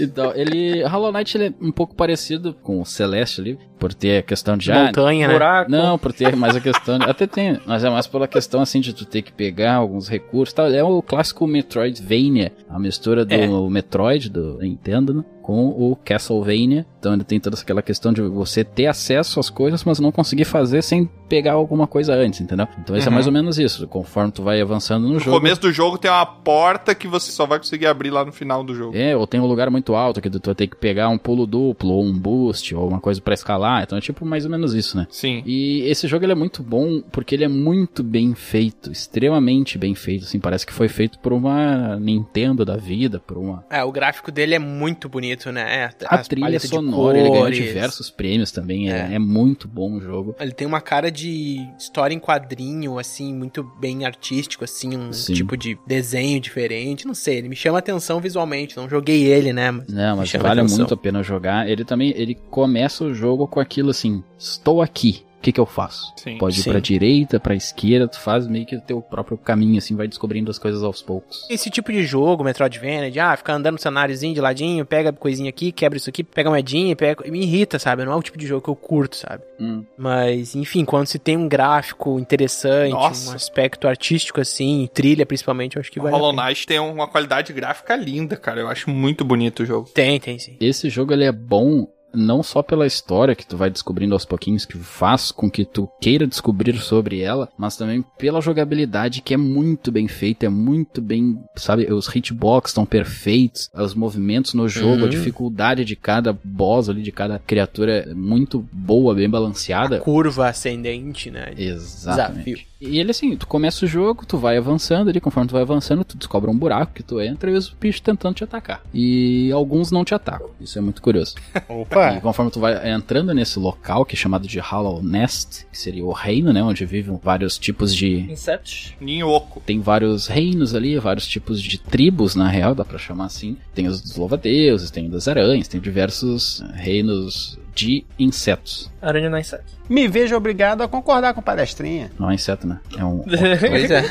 Então, 0.00 0.32
ele. 0.34 0.82
Hollow 0.84 1.12
Knight 1.12 1.36
ele 1.36 1.46
é 1.46 1.52
um 1.60 1.70
pouco 1.70 1.94
parecido 1.94 2.54
com 2.54 2.80
o 2.80 2.84
Celeste 2.84 3.40
ali, 3.40 3.58
por 3.82 3.92
ter 3.92 4.18
a 4.18 4.22
questão 4.22 4.56
de. 4.56 4.70
ah, 4.70 4.84
Montanha, 4.86 5.26
né? 5.26 5.34
Buraco. 5.34 5.70
Não, 5.70 5.98
por 5.98 6.12
ter 6.12 6.36
mais 6.36 6.54
a 6.54 6.60
questão. 6.62 6.98
de- 7.00 7.10
até 7.10 7.26
tem, 7.26 7.58
mas 7.66 7.82
é 7.82 7.90
mais 7.90 8.06
pela 8.06 8.28
questão 8.28 8.60
assim 8.62 8.80
de 8.80 8.92
tu 8.92 9.04
ter 9.04 9.22
que 9.22 9.32
pegar 9.32 9.74
alguns 9.74 10.06
recursos 10.08 10.52
e 10.52 10.54
tal. 10.56 10.66
É 10.72 10.84
o 10.84 11.02
clássico 11.02 11.44
Metroidvania, 11.46 12.52
a 12.70 12.78
mistura 12.78 13.24
do 13.24 13.34
É. 13.34 13.46
Metroid, 13.68 14.30
do 14.30 14.58
Nintendo, 14.58 15.12
né, 15.14 15.24
com 15.42 15.68
o 15.70 15.96
Castlevania. 15.96 16.86
Então 17.00 17.14
ele 17.14 17.24
tem 17.24 17.40
toda 17.40 17.56
aquela 17.58 17.82
questão 17.82 18.12
de 18.12 18.22
você 18.22 18.62
ter 18.62 18.86
acesso 18.86 19.40
às 19.40 19.50
coisas, 19.50 19.82
mas 19.82 19.98
não 19.98 20.12
conseguir 20.12 20.44
fazer 20.44 20.82
sem 20.82 21.10
pegar 21.28 21.54
alguma 21.54 21.86
coisa 21.88 22.14
antes, 22.14 22.40
entendeu? 22.40 22.68
Então 22.78 22.94
esse 22.96 23.08
é 23.08 23.10
Uhum. 23.10 23.14
mais 23.14 23.26
ou 23.26 23.32
menos 23.32 23.58
isso. 23.58 23.88
Conforme 23.88 24.30
tu 24.30 24.42
vai 24.42 24.60
avançando 24.60 25.08
no 25.08 25.14
No 25.14 25.18
jogo. 25.18 25.36
começo 25.36 25.60
do 25.62 25.72
jogo 25.72 25.98
tem 25.98 26.08
uma 26.10 26.24
porta 26.24 26.94
que 26.94 27.08
você 27.08 27.32
só 27.32 27.44
vai 27.44 27.58
conseguir 27.58 27.86
abrir 27.86 28.10
lá 28.10 28.24
no 28.24 28.30
final 28.30 28.62
do 28.62 28.72
jogo. 28.74 28.96
É, 28.96 29.16
ou 29.16 29.26
tem 29.26 29.40
um 29.40 29.46
lugar 29.46 29.68
muito 29.68 29.96
alto 29.96 30.20
que 30.20 30.30
tu 30.30 30.40
vai 30.44 30.54
ter 30.54 30.68
que 30.68 30.76
pegar 30.76 31.08
um 31.08 31.18
pulo 31.18 31.44
duplo, 31.44 31.90
ou 31.90 32.04
um 32.04 32.16
boost, 32.16 32.72
ou 32.74 32.86
uma 32.88 33.00
coisa 33.00 33.20
pra 33.20 33.34
escalar. 33.34 33.71
Então 33.82 33.96
é 33.96 34.00
tipo 34.00 34.24
mais 34.26 34.44
ou 34.44 34.50
menos 34.50 34.74
isso, 34.74 34.96
né? 34.96 35.06
Sim. 35.10 35.42
E 35.46 35.82
esse 35.82 36.06
jogo 36.08 36.24
ele 36.24 36.32
é 36.32 36.36
muito 36.36 36.62
bom 36.62 37.00
porque 37.12 37.34
ele 37.34 37.44
é 37.44 37.48
muito 37.48 38.02
bem 38.02 38.34
feito, 38.34 38.90
extremamente 38.90 39.78
bem 39.78 39.94
feito, 39.94 40.24
assim, 40.24 40.40
parece 40.40 40.66
que 40.66 40.72
foi 40.72 40.88
feito 40.88 41.18
por 41.20 41.32
uma 41.32 41.96
Nintendo 41.98 42.64
da 42.64 42.76
vida, 42.76 43.20
por 43.20 43.38
uma 43.38 43.64
É, 43.70 43.84
o 43.84 43.92
gráfico 43.92 44.32
dele 44.32 44.54
é 44.54 44.58
muito 44.58 45.08
bonito, 45.08 45.52
né? 45.52 45.84
É, 45.84 45.90
a 46.06 46.18
trilha 46.18 46.58
sonora, 46.60 47.18
ele 47.18 47.30
ganhou 47.30 47.50
diversos 47.50 48.10
prêmios 48.10 48.50
também, 48.50 48.90
é, 48.90 49.10
É. 49.12 49.14
é 49.14 49.18
muito 49.18 49.68
bom 49.68 49.94
o 49.96 50.00
jogo. 50.00 50.34
Ele 50.40 50.52
tem 50.52 50.66
uma 50.66 50.80
cara 50.80 51.10
de 51.10 51.58
história 51.78 52.14
em 52.14 52.18
quadrinho, 52.18 52.98
assim, 52.98 53.32
muito 53.34 53.62
bem 53.80 54.04
artístico, 54.04 54.64
assim, 54.64 54.96
um 54.96 55.12
Sim. 55.12 55.34
tipo 55.34 55.56
de 55.56 55.78
desenho 55.86 56.40
diferente. 56.40 57.06
Não 57.06 57.14
sei, 57.14 57.38
ele 57.38 57.48
me 57.48 57.56
chama 57.56 57.78
atenção 57.78 58.20
visualmente. 58.20 58.76
Não 58.76 58.88
joguei 58.88 59.24
ele, 59.24 59.52
né? 59.52 59.70
Mas 59.70 59.86
Não, 59.88 60.16
mas 60.16 60.32
vale 60.32 60.60
atenção. 60.60 60.78
muito 60.78 60.94
a 60.94 60.96
pena 60.96 61.22
jogar. 61.22 61.68
Ele 61.68 61.84
também, 61.84 62.12
ele 62.16 62.34
começa 62.50 63.04
o 63.04 63.14
jogo 63.14 63.46
com 63.46 63.60
aquilo 63.62 63.90
assim, 63.90 64.22
estou 64.38 64.82
aqui. 64.82 65.24
O 65.38 65.42
que, 65.42 65.50
que 65.50 65.58
eu 65.58 65.66
faço? 65.66 66.12
Sim. 66.16 66.38
Pode 66.38 66.60
ir 66.60 66.62
Sim. 66.62 66.70
pra 66.70 66.78
direita, 66.78 67.40
pra 67.40 67.52
esquerda, 67.52 68.06
tu 68.06 68.20
faz 68.20 68.46
meio 68.46 68.64
que 68.64 68.76
o 68.76 68.80
teu 68.80 69.02
próprio 69.02 69.36
caminho, 69.36 69.76
assim, 69.76 69.96
vai 69.96 70.06
descobrindo 70.06 70.48
as 70.52 70.56
coisas 70.56 70.84
aos 70.84 71.02
poucos. 71.02 71.44
Esse 71.50 71.68
tipo 71.68 71.90
de 71.90 72.04
jogo, 72.04 72.44
Metroidvania, 72.44 73.10
de 73.10 73.18
ah, 73.18 73.36
ficar 73.36 73.54
andando 73.54 73.72
no 73.72 73.80
cenáriozinho 73.80 74.32
de 74.32 74.40
ladinho, 74.40 74.86
pega 74.86 75.12
coisinha 75.12 75.48
aqui, 75.48 75.72
quebra 75.72 75.96
isso 75.96 76.08
aqui, 76.08 76.22
pega 76.22 76.48
moedinha, 76.48 76.94
pega... 76.94 77.28
me 77.28 77.42
irrita, 77.42 77.76
sabe? 77.80 78.04
Não 78.04 78.12
é 78.12 78.14
o 78.14 78.22
tipo 78.22 78.38
de 78.38 78.46
jogo 78.46 78.62
que 78.62 78.70
eu 78.70 78.76
curto, 78.76 79.16
sabe? 79.16 79.42
Hum. 79.58 79.84
Mas, 79.98 80.54
enfim, 80.54 80.84
quando 80.84 81.08
se 81.08 81.18
tem 81.18 81.36
um 81.36 81.48
gráfico 81.48 82.20
interessante, 82.20 82.92
Nossa. 82.92 83.32
um 83.32 83.34
aspecto 83.34 83.88
artístico 83.88 84.40
assim, 84.40 84.88
trilha 84.94 85.26
principalmente, 85.26 85.74
eu 85.74 85.80
acho 85.80 85.90
que 85.90 85.98
O 85.98 86.04
vai. 86.04 86.12
Hollow 86.12 86.32
Knight 86.32 86.64
tem 86.68 86.78
uma 86.78 87.08
qualidade 87.08 87.52
gráfica 87.52 87.96
linda, 87.96 88.36
cara. 88.36 88.60
Eu 88.60 88.68
acho 88.68 88.88
muito 88.88 89.24
bonito 89.24 89.64
o 89.64 89.66
jogo. 89.66 89.88
Tem, 89.92 90.20
tem 90.20 90.38
sim. 90.38 90.56
Esse 90.60 90.88
jogo 90.88 91.12
ele 91.12 91.24
é 91.24 91.32
bom 91.32 91.88
não 92.14 92.42
só 92.42 92.62
pela 92.62 92.86
história 92.86 93.34
que 93.34 93.46
tu 93.46 93.56
vai 93.56 93.70
descobrindo 93.70 94.14
aos 94.14 94.24
pouquinhos, 94.24 94.64
que 94.64 94.76
faz 94.78 95.30
com 95.32 95.50
que 95.50 95.64
tu 95.64 95.88
queira 96.00 96.26
descobrir 96.26 96.76
sobre 96.78 97.20
ela, 97.20 97.48
mas 97.58 97.76
também 97.76 98.04
pela 98.18 98.40
jogabilidade 98.40 99.20
que 99.22 99.34
é 99.34 99.36
muito 99.36 99.90
bem 99.92 100.08
feita, 100.08 100.46
é 100.46 100.48
muito 100.48 101.00
bem, 101.00 101.38
sabe, 101.56 101.92
os 101.92 102.06
hitbox 102.14 102.70
estão 102.70 102.84
perfeitos, 102.84 103.70
os 103.74 103.94
movimentos 103.94 104.54
no 104.54 104.68
jogo, 104.68 105.00
Uhum. 105.02 105.04
a 105.06 105.08
dificuldade 105.08 105.84
de 105.84 105.96
cada 105.96 106.32
boss 106.44 106.88
ali, 106.88 107.02
de 107.02 107.12
cada 107.12 107.38
criatura 107.38 107.98
é 108.10 108.14
muito 108.14 108.66
boa, 108.72 109.14
bem 109.14 109.28
balanceada. 109.28 109.98
Curva 110.00 110.48
ascendente, 110.48 111.30
né? 111.30 111.52
Exatamente. 111.56 112.44
Desafio. 112.44 112.71
E 112.82 112.98
ele 112.98 113.12
assim, 113.12 113.36
tu 113.36 113.46
começa 113.46 113.84
o 113.84 113.88
jogo, 113.88 114.26
tu 114.26 114.36
vai 114.36 114.56
avançando 114.56 115.08
ali, 115.08 115.20
conforme 115.20 115.48
tu 115.48 115.52
vai 115.52 115.62
avançando, 115.62 116.04
tu 116.04 116.16
descobre 116.16 116.50
um 116.50 116.56
buraco 116.56 116.92
que 116.92 117.02
tu 117.02 117.20
entra 117.20 117.50
e 117.50 117.54
os 117.54 117.70
bichos 117.70 118.00
tentando 118.00 118.34
te 118.34 118.44
atacar. 118.44 118.82
E 118.92 119.52
alguns 119.52 119.92
não 119.92 120.04
te 120.04 120.14
atacam. 120.14 120.50
Isso 120.60 120.78
é 120.78 120.82
muito 120.82 121.00
curioso. 121.00 121.36
Opa! 121.68 122.16
E 122.16 122.20
conforme 122.20 122.50
tu 122.50 122.58
vai 122.58 122.90
entrando 122.90 123.32
nesse 123.32 123.58
local, 123.58 124.04
que 124.04 124.16
é 124.16 124.18
chamado 124.18 124.48
de 124.48 124.58
Hollow 124.58 125.00
Nest, 125.00 125.66
que 125.70 125.78
seria 125.78 126.04
o 126.04 126.12
reino, 126.12 126.52
né? 126.52 126.62
Onde 126.62 126.84
vivem 126.84 127.18
vários 127.22 127.56
tipos 127.56 127.94
de. 127.94 128.30
Insetos. 128.32 128.94
Ninhoco. 129.00 129.62
Tem 129.64 129.80
vários 129.80 130.26
reinos 130.26 130.74
ali, 130.74 130.98
vários 130.98 131.26
tipos 131.26 131.62
de 131.62 131.78
tribos, 131.78 132.34
na 132.34 132.48
real, 132.48 132.74
dá 132.74 132.84
pra 132.84 132.98
chamar 132.98 133.26
assim. 133.26 133.56
Tem 133.74 133.86
os 133.86 134.00
dos 134.00 134.16
louva-deuses, 134.16 134.90
tem 134.90 135.08
das 135.08 135.28
aranhas, 135.28 135.68
tem 135.68 135.80
diversos 135.80 136.64
reinos 136.74 137.58
de 137.74 138.04
insetos. 138.18 138.90
Aranha 139.00 139.30
não 139.30 139.38
é 139.38 139.40
inseto. 139.40 139.72
Me 139.88 140.08
vejo 140.08 140.36
obrigado 140.36 140.82
a 140.82 140.88
concordar 140.88 141.34
com 141.34 141.40
o 141.40 141.42
palestrinha. 141.42 142.10
Não 142.18 142.30
é 142.30 142.34
inseto, 142.34 142.66
né? 142.66 142.80
É 142.96 143.04
um. 143.04 143.22
Pois 143.60 143.90
é. 143.90 144.10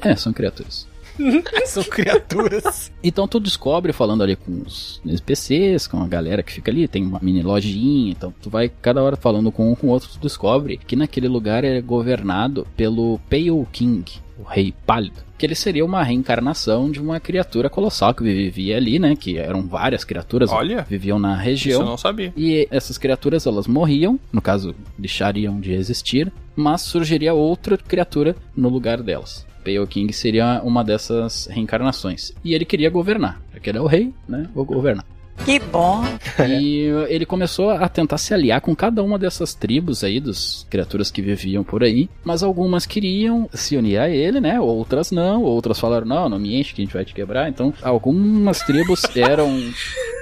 É, 0.00 0.16
são 0.16 0.32
criaturas. 0.32 0.86
São 1.66 1.82
criaturas. 1.84 2.92
Então 3.02 3.26
tu 3.28 3.38
descobre 3.40 3.92
falando 3.92 4.22
ali 4.22 4.36
com 4.36 4.62
os 4.66 5.00
NPCs, 5.04 5.86
com 5.86 6.02
a 6.02 6.08
galera 6.08 6.42
que 6.42 6.52
fica 6.52 6.70
ali, 6.70 6.88
tem 6.88 7.04
uma 7.04 7.18
mini 7.20 7.42
lojinha, 7.42 8.10
então 8.12 8.32
tu 8.42 8.50
vai 8.50 8.68
cada 8.68 9.02
hora 9.02 9.16
falando 9.16 9.50
com 9.52 9.70
um 9.70 9.74
com 9.74 9.88
o 9.88 9.90
outro, 9.90 10.08
tu 10.08 10.18
descobre 10.18 10.76
que 10.76 10.96
naquele 10.96 11.28
lugar 11.28 11.64
é 11.64 11.80
governado 11.80 12.66
pelo 12.76 13.18
Pale 13.30 13.66
King, 13.72 14.04
o 14.38 14.42
rei 14.42 14.74
pálido, 14.86 15.20
que 15.38 15.46
ele 15.46 15.54
seria 15.54 15.84
uma 15.84 16.02
reencarnação 16.02 16.90
de 16.90 17.00
uma 17.00 17.20
criatura 17.20 17.68
colossal 17.68 18.14
que 18.14 18.22
vivia 18.24 18.76
ali, 18.76 18.98
né, 18.98 19.14
que 19.16 19.38
eram 19.38 19.62
várias 19.66 20.04
criaturas 20.04 20.50
Olha, 20.50 20.82
viviam 20.88 21.18
na 21.18 21.34
Isso 21.34 21.44
região. 21.44 21.80
eu 21.80 21.86
não 21.86 21.96
sabia. 21.96 22.32
E 22.36 22.66
essas 22.70 22.98
criaturas 22.98 23.46
elas 23.46 23.66
morriam, 23.66 24.18
no 24.32 24.40
caso, 24.40 24.74
deixariam 24.98 25.60
de 25.60 25.72
existir, 25.72 26.32
mas 26.56 26.82
surgiria 26.82 27.34
outra 27.34 27.76
criatura 27.76 28.36
no 28.56 28.68
lugar 28.68 29.02
delas. 29.02 29.46
Pale 29.64 29.86
King 29.86 30.12
seria 30.12 30.60
uma 30.62 30.84
dessas 30.84 31.46
reencarnações. 31.46 32.32
E 32.44 32.54
ele 32.54 32.64
queria 32.64 32.90
governar. 32.90 33.40
Porque 33.50 33.70
ele 33.70 33.78
é 33.78 33.80
o 33.80 33.86
rei, 33.86 34.12
né? 34.28 34.48
Vou 34.54 34.64
governar. 34.64 35.04
Que 35.44 35.58
bom. 35.58 36.04
E 36.38 36.86
ele 37.08 37.26
começou 37.26 37.70
a 37.70 37.88
tentar 37.88 38.18
se 38.18 38.32
aliar 38.32 38.60
com 38.60 38.74
cada 38.74 39.02
uma 39.02 39.18
dessas 39.18 39.54
tribos 39.54 40.02
aí, 40.02 40.18
das 40.18 40.66
criaturas 40.68 41.10
que 41.10 41.20
viviam 41.22 41.62
por 41.62 41.82
aí. 41.82 42.08
Mas 42.24 42.42
algumas 42.42 42.86
queriam 42.86 43.48
se 43.52 43.76
unir 43.76 43.98
a 43.98 44.08
ele, 44.08 44.40
né? 44.40 44.60
Outras 44.60 45.10
não. 45.10 45.42
Outras 45.42 45.78
falaram, 45.78 46.06
não, 46.06 46.28
não 46.28 46.38
me 46.38 46.58
enche 46.58 46.74
que 46.74 46.82
a 46.82 46.84
gente 46.84 46.94
vai 46.94 47.04
te 47.04 47.14
quebrar. 47.14 47.48
Então, 47.48 47.72
algumas 47.82 48.60
tribos 48.62 49.04
eram 49.16 49.72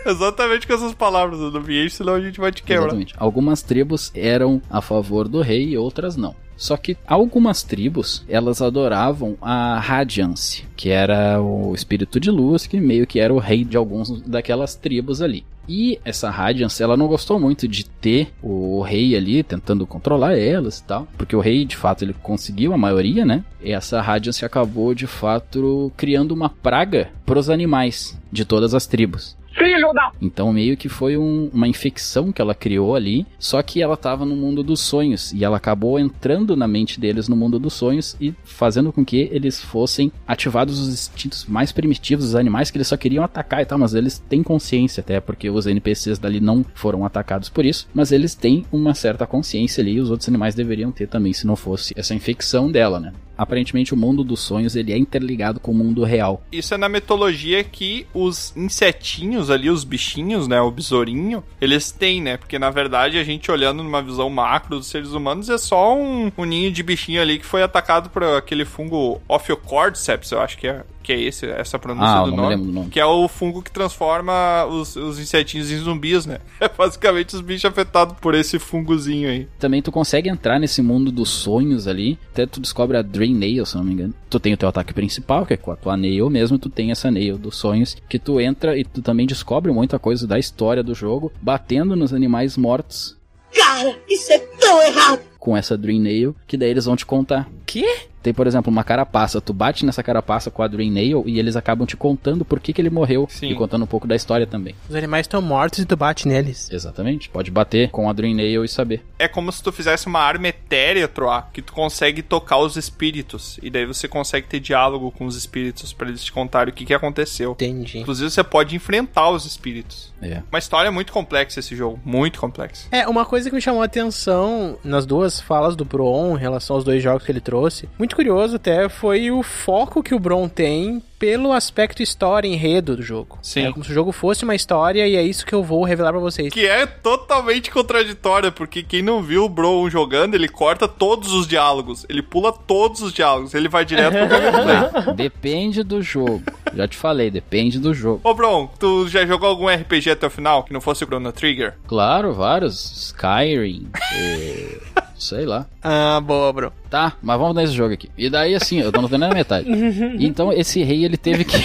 Exatamente 0.06 0.66
com 0.66 0.72
essas 0.72 0.94
palavras 0.94 1.38
do 1.38 1.58
ambiente, 1.58 1.94
senão 1.94 2.14
a 2.14 2.20
gente 2.20 2.40
vai 2.40 2.50
te 2.50 2.62
quebrar. 2.62 2.86
Exatamente. 2.86 3.14
Algumas 3.16 3.62
tribos 3.62 4.10
eram 4.14 4.60
a 4.70 4.80
favor 4.80 5.28
do 5.28 5.40
rei 5.40 5.70
e 5.70 5.78
outras 5.78 6.16
não. 6.16 6.34
Só 6.60 6.76
que 6.76 6.94
algumas 7.06 7.62
tribos, 7.62 8.22
elas 8.28 8.60
adoravam 8.60 9.34
a 9.40 9.78
Radiance, 9.80 10.66
que 10.76 10.90
era 10.90 11.40
o 11.40 11.74
espírito 11.74 12.20
de 12.20 12.30
luz, 12.30 12.66
que 12.66 12.78
meio 12.78 13.06
que 13.06 13.18
era 13.18 13.32
o 13.32 13.38
rei 13.38 13.64
de 13.64 13.78
alguns 13.78 14.20
daquelas 14.20 14.74
tribos 14.74 15.22
ali. 15.22 15.42
E 15.66 15.98
essa 16.04 16.28
Radiance, 16.28 16.82
ela 16.82 16.98
não 16.98 17.06
gostou 17.06 17.40
muito 17.40 17.66
de 17.66 17.84
ter 17.88 18.30
o 18.42 18.82
rei 18.82 19.16
ali 19.16 19.42
tentando 19.42 19.86
controlar 19.86 20.36
elas 20.36 20.80
e 20.80 20.84
tal, 20.84 21.08
porque 21.16 21.34
o 21.34 21.40
rei, 21.40 21.64
de 21.64 21.76
fato, 21.76 22.04
ele 22.04 22.14
conseguiu 22.22 22.74
a 22.74 22.78
maioria, 22.78 23.24
né? 23.24 23.42
E 23.62 23.72
essa 23.72 24.02
Radiance 24.02 24.44
acabou, 24.44 24.94
de 24.94 25.06
fato, 25.06 25.90
criando 25.96 26.32
uma 26.32 26.50
praga 26.50 27.08
pros 27.24 27.48
animais 27.48 28.20
de 28.30 28.44
todas 28.44 28.74
as 28.74 28.86
tribos. 28.86 29.34
Filho 29.52 29.92
da... 29.92 30.12
Então 30.22 30.52
meio 30.52 30.76
que 30.76 30.88
foi 30.88 31.16
um- 31.16 31.50
uma 31.52 31.66
infecção 31.66 32.30
que 32.32 32.40
ela 32.40 32.54
criou 32.54 32.94
ali, 32.94 33.26
só 33.38 33.60
que 33.62 33.82
ela 33.82 33.94
estava 33.94 34.24
no 34.24 34.36
mundo 34.36 34.62
dos 34.62 34.80
sonhos 34.80 35.32
e 35.32 35.44
ela 35.44 35.56
acabou 35.56 35.98
entrando 35.98 36.56
na 36.56 36.68
mente 36.68 37.00
deles 37.00 37.28
no 37.28 37.36
mundo 37.36 37.58
dos 37.58 37.74
sonhos 37.74 38.16
e 38.20 38.32
fazendo 38.44 38.92
com 38.92 39.04
que 39.04 39.28
eles 39.32 39.60
fossem 39.60 40.12
ativados 40.26 40.78
os 40.78 40.88
instintos 40.88 41.44
mais 41.46 41.72
primitivos 41.72 42.26
dos 42.26 42.34
animais 42.36 42.70
que 42.70 42.76
eles 42.78 42.88
só 42.88 42.96
queriam 42.96 43.24
atacar 43.24 43.60
e 43.60 43.66
tal, 43.66 43.78
mas 43.78 43.94
eles 43.94 44.18
têm 44.18 44.42
consciência 44.42 45.00
até 45.00 45.20
porque 45.20 45.50
os 45.50 45.66
NPCs 45.66 46.18
dali 46.18 46.40
não 46.40 46.64
foram 46.74 47.04
atacados 47.04 47.48
por 47.48 47.64
isso, 47.66 47.88
mas 47.92 48.12
eles 48.12 48.34
têm 48.34 48.64
uma 48.72 48.94
certa 48.94 49.26
consciência 49.26 49.82
ali 49.82 49.94
e 49.94 50.00
os 50.00 50.10
outros 50.10 50.28
animais 50.28 50.54
deveriam 50.54 50.92
ter 50.92 51.08
também 51.08 51.32
se 51.32 51.46
não 51.46 51.56
fosse 51.56 51.92
essa 51.96 52.14
infecção 52.14 52.70
dela, 52.70 53.00
né? 53.00 53.12
Aparentemente 53.40 53.94
o 53.94 53.96
mundo 53.96 54.22
dos 54.22 54.40
sonhos 54.40 54.76
ele 54.76 54.92
é 54.92 54.98
interligado 54.98 55.58
com 55.58 55.70
o 55.70 55.74
mundo 55.74 56.04
real. 56.04 56.42
Isso 56.52 56.74
é 56.74 56.76
na 56.76 56.90
mitologia 56.90 57.64
que 57.64 58.06
os 58.12 58.54
insetinhos 58.54 59.48
ali, 59.48 59.70
os 59.70 59.82
bichinhos, 59.82 60.46
né, 60.46 60.60
o 60.60 60.70
besourinho, 60.70 61.42
eles 61.58 61.90
têm, 61.90 62.20
né? 62.20 62.36
Porque 62.36 62.58
na 62.58 62.68
verdade 62.68 63.16
a 63.16 63.24
gente 63.24 63.50
olhando 63.50 63.82
numa 63.82 64.02
visão 64.02 64.28
macro 64.28 64.76
dos 64.76 64.88
seres 64.88 65.12
humanos 65.12 65.48
é 65.48 65.56
só 65.56 65.96
um, 65.96 66.30
um 66.36 66.44
ninho 66.44 66.70
de 66.70 66.82
bichinho 66.82 67.22
ali 67.22 67.38
que 67.38 67.46
foi 67.46 67.62
atacado 67.62 68.10
por 68.10 68.22
aquele 68.22 68.66
fungo 68.66 69.22
Ophiocordyceps, 69.26 70.32
eu 70.32 70.40
acho 70.42 70.58
que 70.58 70.68
é 70.68 70.84
que 71.10 71.14
é 71.14 71.20
esse, 71.20 71.44
essa 71.46 71.76
pronúncia 71.76 72.08
Ah, 72.08 72.24
do 72.24 72.30
nome, 72.36 72.56
nome. 72.56 72.88
que 72.90 73.00
é 73.00 73.04
o 73.04 73.26
fungo 73.26 73.62
que 73.62 73.70
transforma 73.72 74.64
os, 74.66 74.94
os 74.94 75.18
insetinhos 75.18 75.68
em 75.70 75.78
zumbis, 75.78 76.24
né? 76.24 76.38
É 76.60 76.68
basicamente 76.68 77.34
os 77.34 77.40
bichos 77.40 77.64
afetados 77.64 78.16
por 78.20 78.34
esse 78.34 78.58
fungozinho 78.58 79.28
aí. 79.28 79.48
Também 79.58 79.82
tu 79.82 79.90
consegue 79.90 80.28
entrar 80.28 80.60
nesse 80.60 80.80
mundo 80.82 81.10
dos 81.10 81.28
sonhos 81.30 81.88
ali, 81.88 82.16
até 82.32 82.46
tu 82.46 82.60
descobre 82.60 82.96
a 82.96 83.02
Drain 83.02 83.34
Nail, 83.34 83.66
se 83.66 83.76
não 83.76 83.82
me 83.82 83.92
engano. 83.92 84.14
Tu 84.28 84.38
tem 84.38 84.52
o 84.52 84.56
teu 84.56 84.68
ataque 84.68 84.94
principal, 84.94 85.44
que 85.44 85.54
é 85.54 85.56
com 85.56 85.72
a 85.72 85.76
tua 85.76 85.96
Nail 85.96 86.30
mesmo, 86.30 86.58
tu 86.58 86.68
tem 86.70 86.90
essa 86.92 87.10
Nail 87.10 87.36
dos 87.36 87.56
sonhos, 87.56 87.96
que 88.08 88.18
tu 88.18 88.40
entra 88.40 88.78
e 88.78 88.84
tu 88.84 89.02
também 89.02 89.26
descobre 89.26 89.72
muita 89.72 89.98
coisa 89.98 90.26
da 90.28 90.38
história 90.38 90.82
do 90.82 90.94
jogo, 90.94 91.32
batendo 91.42 91.96
nos 91.96 92.12
animais 92.14 92.56
mortos 92.56 93.18
Cara, 93.52 93.96
isso 94.08 94.32
é 94.32 94.38
tão 94.38 94.80
errado. 94.82 95.20
com 95.40 95.56
essa 95.56 95.76
Dream 95.76 96.00
Nail, 96.02 96.36
que 96.46 96.56
daí 96.56 96.70
eles 96.70 96.84
vão 96.84 96.94
te 96.94 97.04
contar. 97.04 97.48
Que? 97.66 97.84
Tem, 98.22 98.34
por 98.34 98.46
exemplo, 98.46 98.70
uma 98.70 98.84
carapaça. 98.84 99.40
Tu 99.40 99.52
bate 99.52 99.84
nessa 99.84 100.02
carapaça 100.02 100.50
com 100.50 100.62
a 100.62 100.68
Dream 100.68 100.92
Nail 100.92 101.24
e 101.26 101.38
eles 101.38 101.56
acabam 101.56 101.86
te 101.86 101.96
contando 101.96 102.44
por 102.44 102.60
que, 102.60 102.72
que 102.72 102.80
ele 102.80 102.90
morreu. 102.90 103.28
E 103.42 103.54
contando 103.54 103.82
um 103.82 103.86
pouco 103.86 104.06
da 104.06 104.14
história 104.14 104.46
também. 104.46 104.74
Os 104.88 104.94
animais 104.94 105.24
estão 105.24 105.40
mortos 105.40 105.78
e 105.78 105.86
tu 105.86 105.96
bate 105.96 106.28
neles. 106.28 106.70
Exatamente. 106.70 107.28
Pode 107.28 107.50
bater 107.50 107.90
com 107.90 108.08
a 108.08 108.12
Dream 108.12 108.34
Nail 108.34 108.64
e 108.64 108.68
saber. 108.68 109.04
É 109.18 109.26
como 109.26 109.50
se 109.50 109.62
tu 109.62 109.72
fizesse 109.72 110.06
uma 110.06 110.20
arma 110.20 110.48
etérea, 110.48 111.08
Troá, 111.08 111.42
que 111.52 111.62
tu 111.62 111.72
consegue 111.72 112.22
tocar 112.22 112.58
os 112.58 112.76
espíritos. 112.76 113.58
E 113.62 113.70
daí 113.70 113.86
você 113.86 114.06
consegue 114.06 114.46
ter 114.46 114.60
diálogo 114.60 115.10
com 115.10 115.24
os 115.24 115.36
espíritos 115.36 115.92
pra 115.92 116.08
eles 116.08 116.22
te 116.22 116.32
contarem 116.32 116.72
o 116.72 116.74
que, 116.74 116.84
que 116.84 116.94
aconteceu. 116.94 117.52
Entendi. 117.52 117.98
Inclusive 117.98 118.30
você 118.30 118.44
pode 118.44 118.76
enfrentar 118.76 119.30
os 119.30 119.44
espíritos. 119.44 120.12
É. 120.22 120.42
Uma 120.50 120.58
história 120.58 120.90
muito 120.90 121.12
complexa 121.12 121.60
esse 121.60 121.74
jogo, 121.74 121.98
muito 122.04 122.38
complexa. 122.38 122.86
É, 122.90 123.08
uma 123.08 123.24
coisa 123.24 123.48
que 123.48 123.54
me 123.54 123.62
chamou 123.62 123.82
a 123.82 123.86
atenção 123.86 124.78
nas 124.84 125.06
duas 125.06 125.40
falas 125.40 125.74
do 125.74 125.84
Bron 125.84 126.36
em 126.36 126.40
relação 126.40 126.76
aos 126.76 126.84
dois 126.84 127.02
jogos 127.02 127.24
que 127.24 127.32
ele 127.32 127.40
trouxe, 127.40 127.88
muito 127.98 128.09
curioso 128.14 128.56
até, 128.56 128.88
foi 128.88 129.30
o 129.30 129.42
foco 129.42 130.02
que 130.02 130.14
o 130.14 130.18
Bron 130.18 130.48
tem 130.48 131.02
pelo 131.20 131.52
aspecto 131.52 132.02
história 132.02 132.48
e 132.48 132.54
enredo 132.54 132.96
do 132.96 133.02
jogo. 133.02 133.38
Sim. 133.42 133.66
É 133.66 133.72
como 133.72 133.84
se 133.84 133.90
o 133.90 133.94
jogo 133.94 134.10
fosse 134.10 134.42
uma 134.42 134.54
história 134.54 135.06
e 135.06 135.16
é 135.16 135.22
isso 135.22 135.44
que 135.44 135.54
eu 135.54 135.62
vou 135.62 135.84
revelar 135.84 136.12
pra 136.12 136.20
vocês. 136.20 136.50
Que 136.50 136.66
é 136.66 136.86
totalmente 136.86 137.70
contraditória, 137.70 138.50
porque 138.50 138.82
quem 138.82 139.02
não 139.02 139.22
viu 139.22 139.44
o 139.44 139.48
Bro 139.48 139.90
jogando, 139.90 140.34
ele 140.34 140.48
corta 140.48 140.88
todos 140.88 141.32
os 141.32 141.46
diálogos. 141.46 142.06
Ele 142.08 142.22
pula 142.22 142.52
todos 142.52 143.02
os 143.02 143.12
diálogos, 143.12 143.52
ele 143.52 143.68
vai 143.68 143.84
direto 143.84 144.12
pro 144.12 144.28
gameplay. 144.28 145.14
Depende 145.14 145.82
do 145.82 146.00
jogo. 146.00 146.42
Já 146.74 146.88
te 146.88 146.96
falei, 146.96 147.30
depende 147.30 147.78
do 147.78 147.92
jogo. 147.92 148.20
Ô, 148.24 148.32
Bron, 148.32 148.70
tu 148.78 149.06
já 149.06 149.26
jogou 149.26 149.48
algum 149.48 149.68
RPG 149.68 150.12
até 150.12 150.26
o 150.26 150.30
final 150.30 150.62
que 150.62 150.72
não 150.72 150.80
fosse 150.80 151.04
o 151.04 151.06
Chrono 151.06 151.32
Trigger? 151.32 151.74
Claro, 151.86 152.32
vários. 152.32 153.08
Skyrim. 153.08 153.90
eh, 154.14 154.78
sei 155.18 155.44
lá. 155.44 155.66
Ah, 155.82 156.18
boa, 156.20 156.50
bro. 156.52 156.72
Tá, 156.90 157.12
mas 157.22 157.38
vamos 157.38 157.54
nesse 157.54 157.72
jogo 157.72 157.94
aqui. 157.94 158.10
E 158.18 158.28
daí, 158.28 158.52
assim, 158.54 158.80
eu 158.80 158.90
tô 158.90 159.00
não 159.00 159.08
vendo 159.08 159.20
na 159.20 159.32
metade. 159.32 159.68
Então, 160.18 160.52
esse 160.52 160.82
rei, 160.82 161.04
ele 161.04 161.16
teve 161.16 161.44
que. 161.44 161.56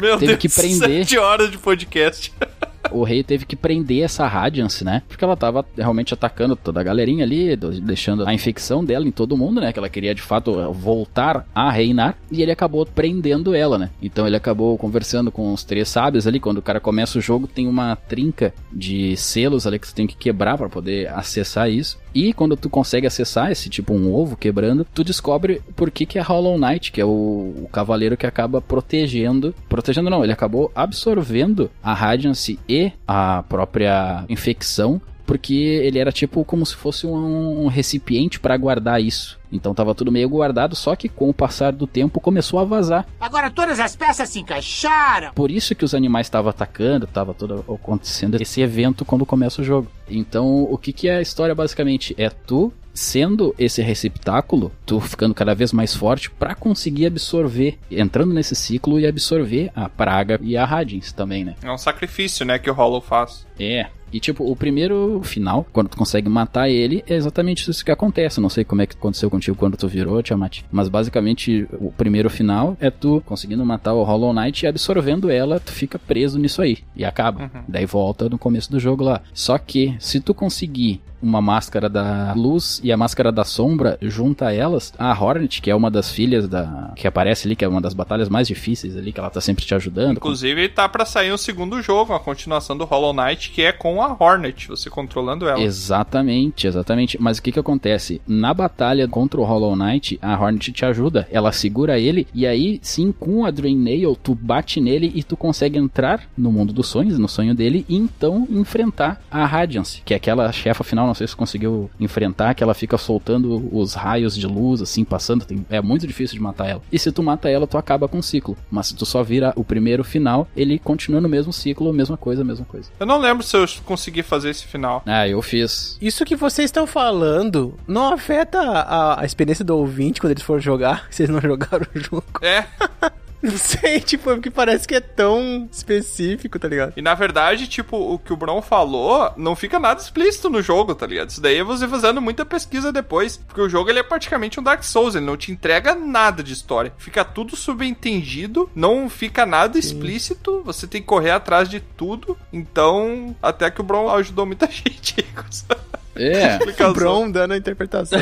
Meu 0.00 0.18
Teve 0.18 0.36
Deus, 0.36 0.38
que 0.40 0.48
prender. 0.48 1.06
7 1.06 1.18
horas 1.18 1.50
de 1.50 1.58
podcast. 1.58 2.32
o 2.90 3.04
rei 3.04 3.22
teve 3.22 3.44
que 3.46 3.54
prender 3.56 4.02
essa 4.02 4.26
Radiance, 4.26 4.84
né? 4.84 5.02
Porque 5.08 5.24
ela 5.24 5.36
tava 5.36 5.64
realmente 5.76 6.12
atacando 6.14 6.56
toda 6.56 6.80
a 6.80 6.82
galerinha 6.82 7.24
ali, 7.24 7.54
do- 7.56 7.80
deixando 7.80 8.26
a 8.26 8.34
infecção 8.34 8.84
dela 8.84 9.06
em 9.06 9.10
todo 9.12 9.36
mundo, 9.36 9.60
né? 9.60 9.72
Que 9.72 9.78
ela 9.78 9.88
queria 9.88 10.14
de 10.14 10.22
fato 10.22 10.72
voltar 10.72 11.46
a 11.54 11.70
reinar. 11.70 12.16
E 12.30 12.42
ele 12.42 12.50
acabou 12.52 12.84
prendendo 12.84 13.54
ela, 13.54 13.78
né? 13.78 13.90
Então 14.02 14.26
ele 14.26 14.36
acabou 14.36 14.76
conversando 14.76 15.30
com 15.30 15.52
os 15.52 15.64
três 15.64 15.88
sábios 15.88 16.26
ali. 16.26 16.40
Quando 16.40 16.58
o 16.58 16.62
cara 16.62 16.80
começa 16.80 17.18
o 17.18 17.22
jogo, 17.22 17.46
tem 17.46 17.66
uma 17.68 17.94
trinca 17.96 18.52
de 18.72 19.16
selos 19.16 19.66
ali 19.66 19.78
que 19.78 19.86
você 19.86 19.94
tem 19.94 20.06
que 20.06 20.16
quebrar 20.16 20.58
para 20.58 20.68
poder 20.68 21.08
acessar 21.10 21.70
isso. 21.70 21.98
E 22.14 22.32
quando 22.34 22.56
tu 22.56 22.68
consegue 22.68 23.06
acessar 23.06 23.50
esse 23.50 23.70
tipo 23.70 23.94
um 23.94 24.12
ovo 24.12 24.36
quebrando, 24.36 24.86
tu 24.92 25.02
descobre 25.02 25.62
por 25.74 25.90
que, 25.90 26.04
que 26.04 26.18
é 26.18 26.22
Hollow 26.22 26.58
Knight, 26.58 26.92
que 26.92 27.00
é 27.00 27.04
o, 27.04 27.08
o 27.08 27.68
cavaleiro 27.72 28.16
que 28.18 28.26
acaba 28.26 28.60
protegendo. 28.60 29.54
Protegendo 29.68 30.10
não, 30.10 30.22
ele 30.22 30.32
acabou 30.32 30.70
absorvendo 30.74 31.70
a 31.82 31.94
Radiance 31.94 32.58
e 32.72 32.92
a 33.06 33.44
própria 33.48 34.24
infecção. 34.28 35.00
Porque 35.24 35.54
ele 35.54 35.98
era 36.00 36.10
tipo 36.10 36.44
como 36.44 36.66
se 36.66 36.74
fosse 36.74 37.06
um, 37.06 37.64
um 37.64 37.66
recipiente 37.68 38.40
para 38.40 38.56
guardar 38.56 39.00
isso. 39.00 39.38
Então 39.52 39.72
tava 39.72 39.94
tudo 39.94 40.10
meio 40.10 40.28
guardado, 40.28 40.74
só 40.74 40.96
que 40.96 41.08
com 41.08 41.28
o 41.28 41.34
passar 41.34 41.72
do 41.72 41.86
tempo 41.86 42.20
começou 42.20 42.58
a 42.58 42.64
vazar. 42.64 43.06
Agora 43.20 43.48
todas 43.48 43.78
as 43.78 43.94
peças 43.94 44.28
se 44.28 44.40
encaixaram. 44.40 45.32
Por 45.32 45.50
isso 45.50 45.74
que 45.74 45.84
os 45.84 45.94
animais 45.94 46.26
estavam 46.26 46.50
atacando, 46.50 47.06
tava 47.06 47.32
tudo 47.32 47.64
acontecendo 47.72 48.40
esse 48.42 48.60
evento 48.60 49.04
quando 49.04 49.24
começa 49.24 49.62
o 49.62 49.64
jogo. 49.64 49.88
Então, 50.10 50.64
o 50.64 50.76
que 50.76 50.92
que 50.92 51.08
é 51.08 51.16
a 51.16 51.22
história 51.22 51.54
basicamente? 51.54 52.14
É 52.18 52.28
tu 52.28 52.72
sendo 52.94 53.54
esse 53.58 53.82
receptáculo, 53.82 54.72
tu 54.84 55.00
ficando 55.00 55.34
cada 55.34 55.54
vez 55.54 55.72
mais 55.72 55.94
forte 55.94 56.30
pra 56.30 56.54
conseguir 56.54 57.06
absorver, 57.06 57.78
entrando 57.90 58.34
nesse 58.34 58.54
ciclo 58.54 58.98
e 58.98 59.06
absorver 59.06 59.70
a 59.74 59.88
praga 59.88 60.38
e 60.42 60.56
a 60.56 60.64
Radiance 60.64 61.14
também, 61.14 61.44
né? 61.44 61.54
É 61.62 61.70
um 61.70 61.78
sacrifício, 61.78 62.44
né, 62.44 62.58
que 62.58 62.70
o 62.70 62.74
Hollow 62.74 63.00
faz. 63.00 63.46
É. 63.62 63.90
E 64.12 64.20
tipo, 64.20 64.44
o 64.44 64.54
primeiro 64.54 65.22
final, 65.24 65.66
quando 65.72 65.88
tu 65.88 65.96
consegue 65.96 66.28
matar 66.28 66.68
ele, 66.68 67.02
é 67.08 67.14
exatamente 67.14 67.70
isso 67.70 67.82
que 67.82 67.90
acontece. 67.90 68.40
Não 68.40 68.50
sei 68.50 68.62
como 68.62 68.82
é 68.82 68.86
que 68.86 68.94
aconteceu 68.94 69.30
contigo 69.30 69.56
quando 69.56 69.76
tu 69.76 69.88
virou, 69.88 70.22
Tiamat. 70.22 70.60
Mas 70.70 70.88
basicamente, 70.88 71.66
o 71.80 71.90
primeiro 71.90 72.28
final 72.28 72.76
é 72.78 72.90
tu 72.90 73.22
conseguindo 73.24 73.64
matar 73.64 73.94
o 73.94 74.02
Hollow 74.02 74.34
Knight 74.34 74.64
e 74.64 74.68
absorvendo 74.68 75.30
ela, 75.30 75.58
tu 75.58 75.72
fica 75.72 75.98
preso 75.98 76.38
nisso 76.38 76.60
aí. 76.60 76.78
E 76.94 77.04
acaba. 77.04 77.50
Daí 77.66 77.86
volta 77.86 78.28
no 78.28 78.36
começo 78.36 78.70
do 78.70 78.78
jogo 78.78 79.02
lá. 79.02 79.22
Só 79.32 79.56
que, 79.56 79.96
se 79.98 80.20
tu 80.20 80.34
conseguir 80.34 81.00
uma 81.22 81.40
máscara 81.40 81.88
da 81.88 82.34
luz 82.34 82.80
e 82.82 82.90
a 82.90 82.96
máscara 82.96 83.30
da 83.30 83.44
sombra, 83.44 83.96
junta 84.02 84.52
elas, 84.52 84.92
a 84.98 85.12
Hornet, 85.12 85.62
que 85.62 85.70
é 85.70 85.74
uma 85.74 85.90
das 85.90 86.10
filhas 86.10 86.48
da. 86.48 86.92
que 86.96 87.06
aparece 87.06 87.46
ali, 87.46 87.54
que 87.54 87.64
é 87.64 87.68
uma 87.68 87.80
das 87.80 87.94
batalhas 87.94 88.28
mais 88.28 88.48
difíceis 88.48 88.96
ali, 88.96 89.12
que 89.12 89.20
ela 89.20 89.30
tá 89.30 89.40
sempre 89.40 89.64
te 89.64 89.74
ajudando. 89.74 90.16
Inclusive, 90.16 90.68
tá 90.68 90.88
pra 90.88 91.04
sair 91.04 91.32
um 91.32 91.38
segundo 91.38 91.80
jogo, 91.80 92.12
a 92.12 92.18
continuação 92.18 92.76
do 92.76 92.84
Hollow 92.84 93.12
Knight, 93.12 93.51
que 93.52 93.62
é 93.62 93.70
com 93.72 94.02
a 94.02 94.16
Hornet, 94.18 94.66
você 94.68 94.88
controlando 94.88 95.46
ela. 95.46 95.60
Exatamente, 95.60 96.66
exatamente. 96.66 97.20
Mas 97.20 97.36
o 97.38 97.42
que 97.42 97.52
que 97.52 97.58
acontece? 97.58 98.20
Na 98.26 98.54
batalha 98.54 99.06
contra 99.06 99.38
o 99.40 99.44
Hollow 99.44 99.76
Knight, 99.76 100.18
a 100.22 100.38
Hornet 100.40 100.72
te 100.72 100.84
ajuda. 100.86 101.28
Ela 101.30 101.52
segura 101.52 101.98
ele 101.98 102.26
e 102.34 102.46
aí, 102.46 102.80
sim, 102.82 103.12
com 103.12 103.44
a 103.44 103.50
Drain 103.50 103.76
Nail, 103.76 104.16
tu 104.20 104.34
bate 104.34 104.80
nele 104.80 105.12
e 105.14 105.22
tu 105.22 105.36
consegue 105.36 105.78
entrar 105.78 106.22
no 106.36 106.50
mundo 106.50 106.72
dos 106.72 106.88
sonhos, 106.88 107.18
no 107.18 107.28
sonho 107.28 107.54
dele, 107.54 107.84
e 107.88 107.96
então 107.96 108.46
enfrentar 108.50 109.22
a 109.30 109.44
Radiance, 109.44 110.00
que 110.04 110.14
é 110.14 110.16
aquela 110.16 110.50
chefa 110.50 110.82
final, 110.82 111.06
não 111.06 111.14
sei 111.14 111.26
se 111.26 111.36
conseguiu 111.36 111.90
enfrentar, 112.00 112.54
que 112.54 112.62
ela 112.62 112.72
fica 112.74 112.96
soltando 112.96 113.68
os 113.76 113.92
raios 113.94 114.34
de 114.34 114.46
luz, 114.46 114.80
assim, 114.80 115.04
passando. 115.04 115.44
Tem- 115.44 115.66
é 115.68 115.80
muito 115.82 116.06
difícil 116.06 116.36
de 116.36 116.42
matar 116.42 116.68
ela. 116.68 116.82
E 116.90 116.98
se 116.98 117.12
tu 117.12 117.22
mata 117.22 117.50
ela, 117.50 117.66
tu 117.66 117.76
acaba 117.76 118.08
com 118.08 118.18
o 118.18 118.22
ciclo. 118.22 118.56
Mas 118.70 118.86
se 118.88 118.94
tu 118.96 119.04
só 119.04 119.22
vira 119.22 119.52
o 119.56 119.62
primeiro 119.64 120.02
final, 120.02 120.48
ele 120.56 120.78
continua 120.78 121.20
no 121.20 121.28
mesmo 121.28 121.52
ciclo, 121.52 121.92
mesma 121.92 122.16
coisa, 122.16 122.42
mesma 122.42 122.64
coisa. 122.64 122.88
Eu 122.98 123.06
não 123.06 123.18
lembro 123.18 123.31
se 123.40 123.56
eu 123.56 123.64
consegui 123.84 124.22
fazer 124.22 124.50
esse 124.50 124.66
final. 124.66 125.02
Ah, 125.06 125.26
eu 125.28 125.40
fiz. 125.40 125.96
Isso 126.00 126.24
que 126.24 126.34
vocês 126.34 126.66
estão 126.66 126.86
falando 126.86 127.78
não 127.86 128.12
afeta 128.12 128.60
a, 128.60 129.20
a 129.20 129.24
experiência 129.24 129.64
do 129.64 129.76
ouvinte 129.76 130.20
quando 130.20 130.32
eles 130.32 130.42
forem 130.42 130.62
jogar? 130.62 131.06
Vocês 131.10 131.28
não 131.28 131.40
jogaram 131.40 131.86
o 131.94 131.98
jogo? 131.98 132.24
É. 132.42 132.64
Não 133.52 133.56
sei, 133.58 134.00
tipo, 134.00 134.30
é 134.30 134.34
porque 134.34 134.50
parece 134.50 134.86
que 134.86 134.94
é 134.94 135.00
tão 135.00 135.68
específico, 135.70 136.58
tá 136.58 136.68
ligado? 136.68 136.92
E 136.96 137.02
na 137.02 137.12
verdade, 137.14 137.66
tipo, 137.66 137.96
o 137.96 138.18
que 138.18 138.32
o 138.32 138.36
Bron 138.36 138.62
falou 138.62 139.32
não 139.36 139.56
fica 139.56 139.80
nada 139.80 140.00
explícito 140.00 140.48
no 140.48 140.62
jogo, 140.62 140.94
tá 140.94 141.06
ligado? 141.06 141.30
Isso 141.30 141.40
daí 141.40 141.56
é 141.56 141.64
você 141.64 141.88
fazendo 141.88 142.20
muita 142.22 142.44
pesquisa 142.46 142.92
depois. 142.92 143.36
Porque 143.36 143.60
o 143.60 143.68
jogo 143.68 143.90
ele 143.90 143.98
é 143.98 144.02
praticamente 144.02 144.60
um 144.60 144.62
Dark 144.62 144.84
Souls, 144.84 145.16
ele 145.16 145.26
não 145.26 145.36
te 145.36 145.50
entrega 145.50 145.94
nada 145.94 146.42
de 146.42 146.52
história. 146.52 146.92
Fica 146.98 147.24
tudo 147.24 147.56
subentendido, 147.56 148.70
não 148.74 149.10
fica 149.10 149.44
nada 149.44 149.78
explícito, 149.78 150.62
você 150.64 150.86
tem 150.86 151.00
que 151.00 151.08
correr 151.08 151.30
atrás 151.32 151.68
de 151.68 151.80
tudo. 151.80 152.38
Então, 152.52 153.34
até 153.42 153.70
que 153.70 153.80
o 153.80 153.84
Bron 153.84 154.08
ajudou 154.10 154.46
muita 154.46 154.66
gente 154.70 155.20
com 155.34 155.42
essa 155.48 155.76
É. 156.14 156.52
explicação. 156.58 156.92
Bron 156.92 157.30
dando 157.30 157.54
a 157.54 157.56
interpretação. 157.56 158.20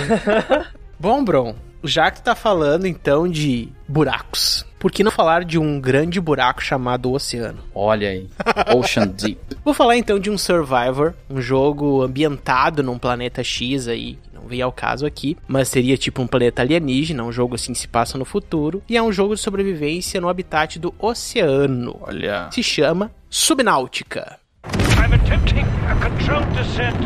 Bom, 0.99 1.23
Bron, 1.25 1.55
já 1.85 2.11
que 2.11 2.23
tá 2.23 2.35
falando 2.35 2.87
então 2.87 3.29
de 3.29 3.69
buracos, 3.89 4.65
por 4.81 4.91
que 4.91 5.05
não 5.05 5.11
falar 5.11 5.45
de 5.45 5.59
um 5.59 5.79
grande 5.79 6.19
buraco 6.19 6.63
chamado 6.63 7.13
oceano? 7.13 7.59
Olha 7.75 8.09
aí. 8.09 8.27
Ocean 8.75 9.07
Deep. 9.07 9.39
Vou 9.63 9.75
falar 9.75 9.99
então 9.99 10.19
de 10.19 10.31
um 10.31 10.39
Survivor, 10.39 11.13
um 11.29 11.39
jogo 11.39 12.03
ambientado 12.03 12.83
num 12.83 12.99
planeta 12.99 13.45
X 13.45 13.87
aí, 13.87 14.15
que 14.15 14.35
não 14.35 14.49
veio 14.49 14.65
ao 14.65 14.73
caso 14.73 15.05
aqui, 15.05 15.37
mas 15.47 15.69
seria 15.69 15.99
tipo 15.99 16.23
um 16.23 16.27
planeta 16.27 16.63
alienígena, 16.63 17.23
um 17.23 17.31
jogo 17.31 17.57
assim 17.57 17.75
que 17.75 17.79
se 17.79 17.87
passa 17.87 18.17
no 18.17 18.25
futuro, 18.25 18.83
e 18.89 18.97
é 18.97 19.03
um 19.03 19.13
jogo 19.13 19.35
de 19.35 19.41
sobrevivência 19.43 20.19
no 20.19 20.31
habitat 20.31 20.79
do 20.79 20.95
oceano. 20.99 21.99
Olha. 22.01 22.49
Se 22.51 22.63
chama 22.63 23.13
Subnáutica. 23.29 24.39
I'm 24.65 25.13
attempting 25.13 25.67
a 25.89 25.95
controlled 25.97 26.51
descent. 26.55 26.97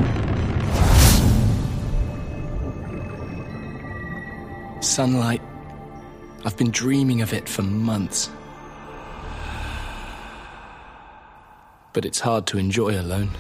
Sunlight. 4.81 5.54
I've 6.47 6.59
been 6.59 6.71
dreaming 6.71 7.23
of 7.23 7.33
it 7.33 7.49
for 7.49 7.63
months. 7.63 8.29
But 11.95 12.05
it's 12.05 12.21
hard 12.21 12.47
to 12.49 12.59
enjoy 12.59 13.01
alone. 13.01 13.31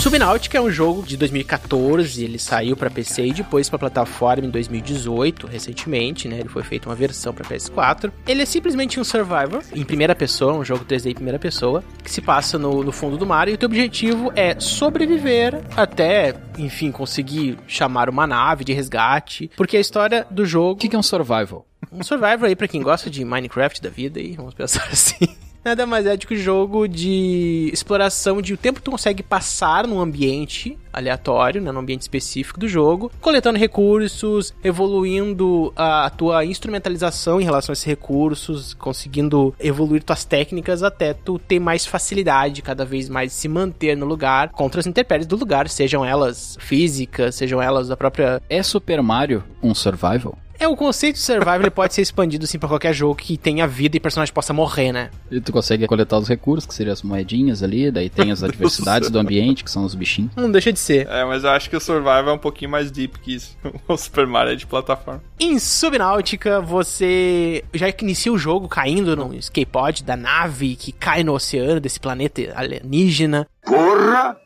Subnáutica 0.00 0.58
é 0.58 0.60
um 0.60 0.70
jogo 0.70 1.02
de 1.02 1.16
2014, 1.16 2.22
ele 2.22 2.38
saiu 2.38 2.76
pra 2.76 2.88
PC 2.88 3.26
e 3.26 3.32
depois 3.32 3.68
pra 3.68 3.78
plataforma 3.78 4.46
em 4.46 4.50
2018, 4.50 5.46
recentemente, 5.46 6.28
né? 6.28 6.38
Ele 6.38 6.48
foi 6.48 6.62
feito 6.62 6.88
uma 6.88 6.94
versão 6.94 7.32
pra 7.32 7.44
PS4. 7.44 8.12
Ele 8.26 8.42
é 8.42 8.46
simplesmente 8.46 9.00
um 9.00 9.04
survivor 9.04 9.62
em 9.74 9.84
primeira 9.84 10.14
pessoa, 10.14 10.52
um 10.52 10.64
jogo 10.64 10.84
3D 10.84 11.10
em 11.10 11.14
primeira 11.14 11.38
pessoa, 11.38 11.82
que 12.04 12.10
se 12.10 12.20
passa 12.20 12.58
no, 12.58 12.84
no 12.84 12.92
fundo 12.92 13.16
do 13.16 13.26
mar 13.26 13.48
e 13.48 13.54
o 13.54 13.58
teu 13.58 13.66
objetivo 13.66 14.32
é 14.36 14.58
sobreviver 14.60 15.60
até, 15.76 16.34
enfim, 16.56 16.92
conseguir 16.92 17.58
chamar 17.66 18.08
uma 18.08 18.26
nave 18.26 18.64
de 18.64 18.72
resgate, 18.72 19.50
porque 19.56 19.76
a 19.76 19.80
história 19.80 20.26
do 20.30 20.44
jogo... 20.46 20.72
O 20.72 20.76
que, 20.76 20.88
que 20.88 20.94
é 20.96 20.98
um 20.98 21.02
survival? 21.02 21.66
Um 21.90 22.02
survivor 22.02 22.44
aí 22.48 22.54
pra 22.54 22.68
quem 22.68 22.82
gosta 22.82 23.10
de 23.10 23.24
Minecraft 23.24 23.82
da 23.82 23.88
vida 23.90 24.20
aí, 24.20 24.34
vamos 24.34 24.54
pensar 24.54 24.86
assim. 24.92 25.26
Nada 25.66 25.84
mais 25.84 26.06
é 26.06 26.16
do 26.16 26.28
que 26.28 26.34
um 26.34 26.38
jogo 26.38 26.86
de 26.86 27.68
exploração 27.72 28.40
de 28.40 28.54
o 28.54 28.56
tempo 28.56 28.78
que 28.78 28.84
tu 28.84 28.92
consegue 28.92 29.20
passar 29.20 29.84
num 29.84 29.98
ambiente 29.98 30.78
aleatório, 30.92 31.60
né, 31.60 31.72
num 31.72 31.80
ambiente 31.80 32.02
específico 32.02 32.60
do 32.60 32.68
jogo, 32.68 33.10
coletando 33.20 33.58
recursos, 33.58 34.54
evoluindo 34.62 35.72
a 35.74 36.08
tua 36.08 36.44
instrumentalização 36.44 37.40
em 37.40 37.44
relação 37.44 37.72
a 37.72 37.74
esses 37.74 37.84
recursos, 37.84 38.74
conseguindo 38.74 39.52
evoluir 39.58 40.04
tuas 40.04 40.24
técnicas 40.24 40.84
até 40.84 41.12
tu 41.12 41.36
ter 41.36 41.58
mais 41.58 41.84
facilidade 41.84 42.62
cada 42.62 42.84
vez 42.84 43.08
mais 43.08 43.32
de 43.32 43.36
se 43.36 43.48
manter 43.48 43.96
no 43.96 44.06
lugar 44.06 44.50
contra 44.50 44.78
as 44.78 44.86
intempéries 44.86 45.26
do 45.26 45.34
lugar, 45.34 45.68
sejam 45.68 46.04
elas 46.04 46.56
físicas, 46.60 47.34
sejam 47.34 47.60
elas 47.60 47.88
da 47.88 47.96
própria 47.96 48.40
É 48.48 48.62
Super 48.62 49.02
Mario 49.02 49.42
um 49.60 49.74
survival? 49.74 50.38
É, 50.58 50.68
o 50.68 50.76
conceito 50.76 51.16
de 51.16 51.22
survival 51.22 51.60
ele 51.60 51.70
pode 51.70 51.94
ser 51.94 52.02
expandido 52.02 52.44
assim 52.44 52.58
pra 52.58 52.68
qualquer 52.68 52.92
jogo 52.92 53.14
que 53.14 53.36
tenha 53.36 53.66
vida 53.66 53.96
e 53.96 54.00
personagem 54.00 54.32
possa 54.32 54.52
morrer, 54.52 54.92
né? 54.92 55.10
E 55.30 55.40
tu 55.40 55.52
consegue 55.52 55.86
coletar 55.86 56.18
os 56.18 56.28
recursos, 56.28 56.66
que 56.66 56.74
seriam 56.74 56.92
as 56.92 57.02
moedinhas 57.02 57.62
ali, 57.62 57.90
daí 57.90 58.08
tem 58.08 58.30
as 58.30 58.42
adversidades 58.44 59.10
do 59.10 59.18
ambiente, 59.18 59.64
que 59.64 59.70
são 59.70 59.84
os 59.84 59.94
bichinhos. 59.94 60.30
Não 60.36 60.50
deixa 60.50 60.72
de 60.72 60.78
ser. 60.78 61.06
É, 61.08 61.24
mas 61.24 61.44
eu 61.44 61.50
acho 61.50 61.68
que 61.70 61.76
o 61.76 61.80
Survival 61.80 62.28
é 62.28 62.32
um 62.32 62.38
pouquinho 62.38 62.70
mais 62.70 62.90
deep 62.90 63.18
que 63.20 63.34
isso. 63.34 63.56
O 63.88 63.96
Super 63.96 64.26
Mario 64.26 64.52
é 64.52 64.56
de 64.56 64.66
plataforma. 64.66 65.22
Em 65.38 65.58
Subnáutica, 65.58 66.60
você 66.60 67.62
já 67.72 67.88
inicia 68.02 68.32
o 68.32 68.38
jogo 68.38 68.68
caindo 68.68 69.16
no 69.16 69.34
skatepod 69.34 70.02
da 70.02 70.16
nave 70.16 70.74
que 70.76 70.92
cai 70.92 71.22
no 71.22 71.34
oceano 71.34 71.80
desse 71.80 72.00
planeta 72.00 72.42
alienígena. 72.54 73.46
Porra! 73.64 74.36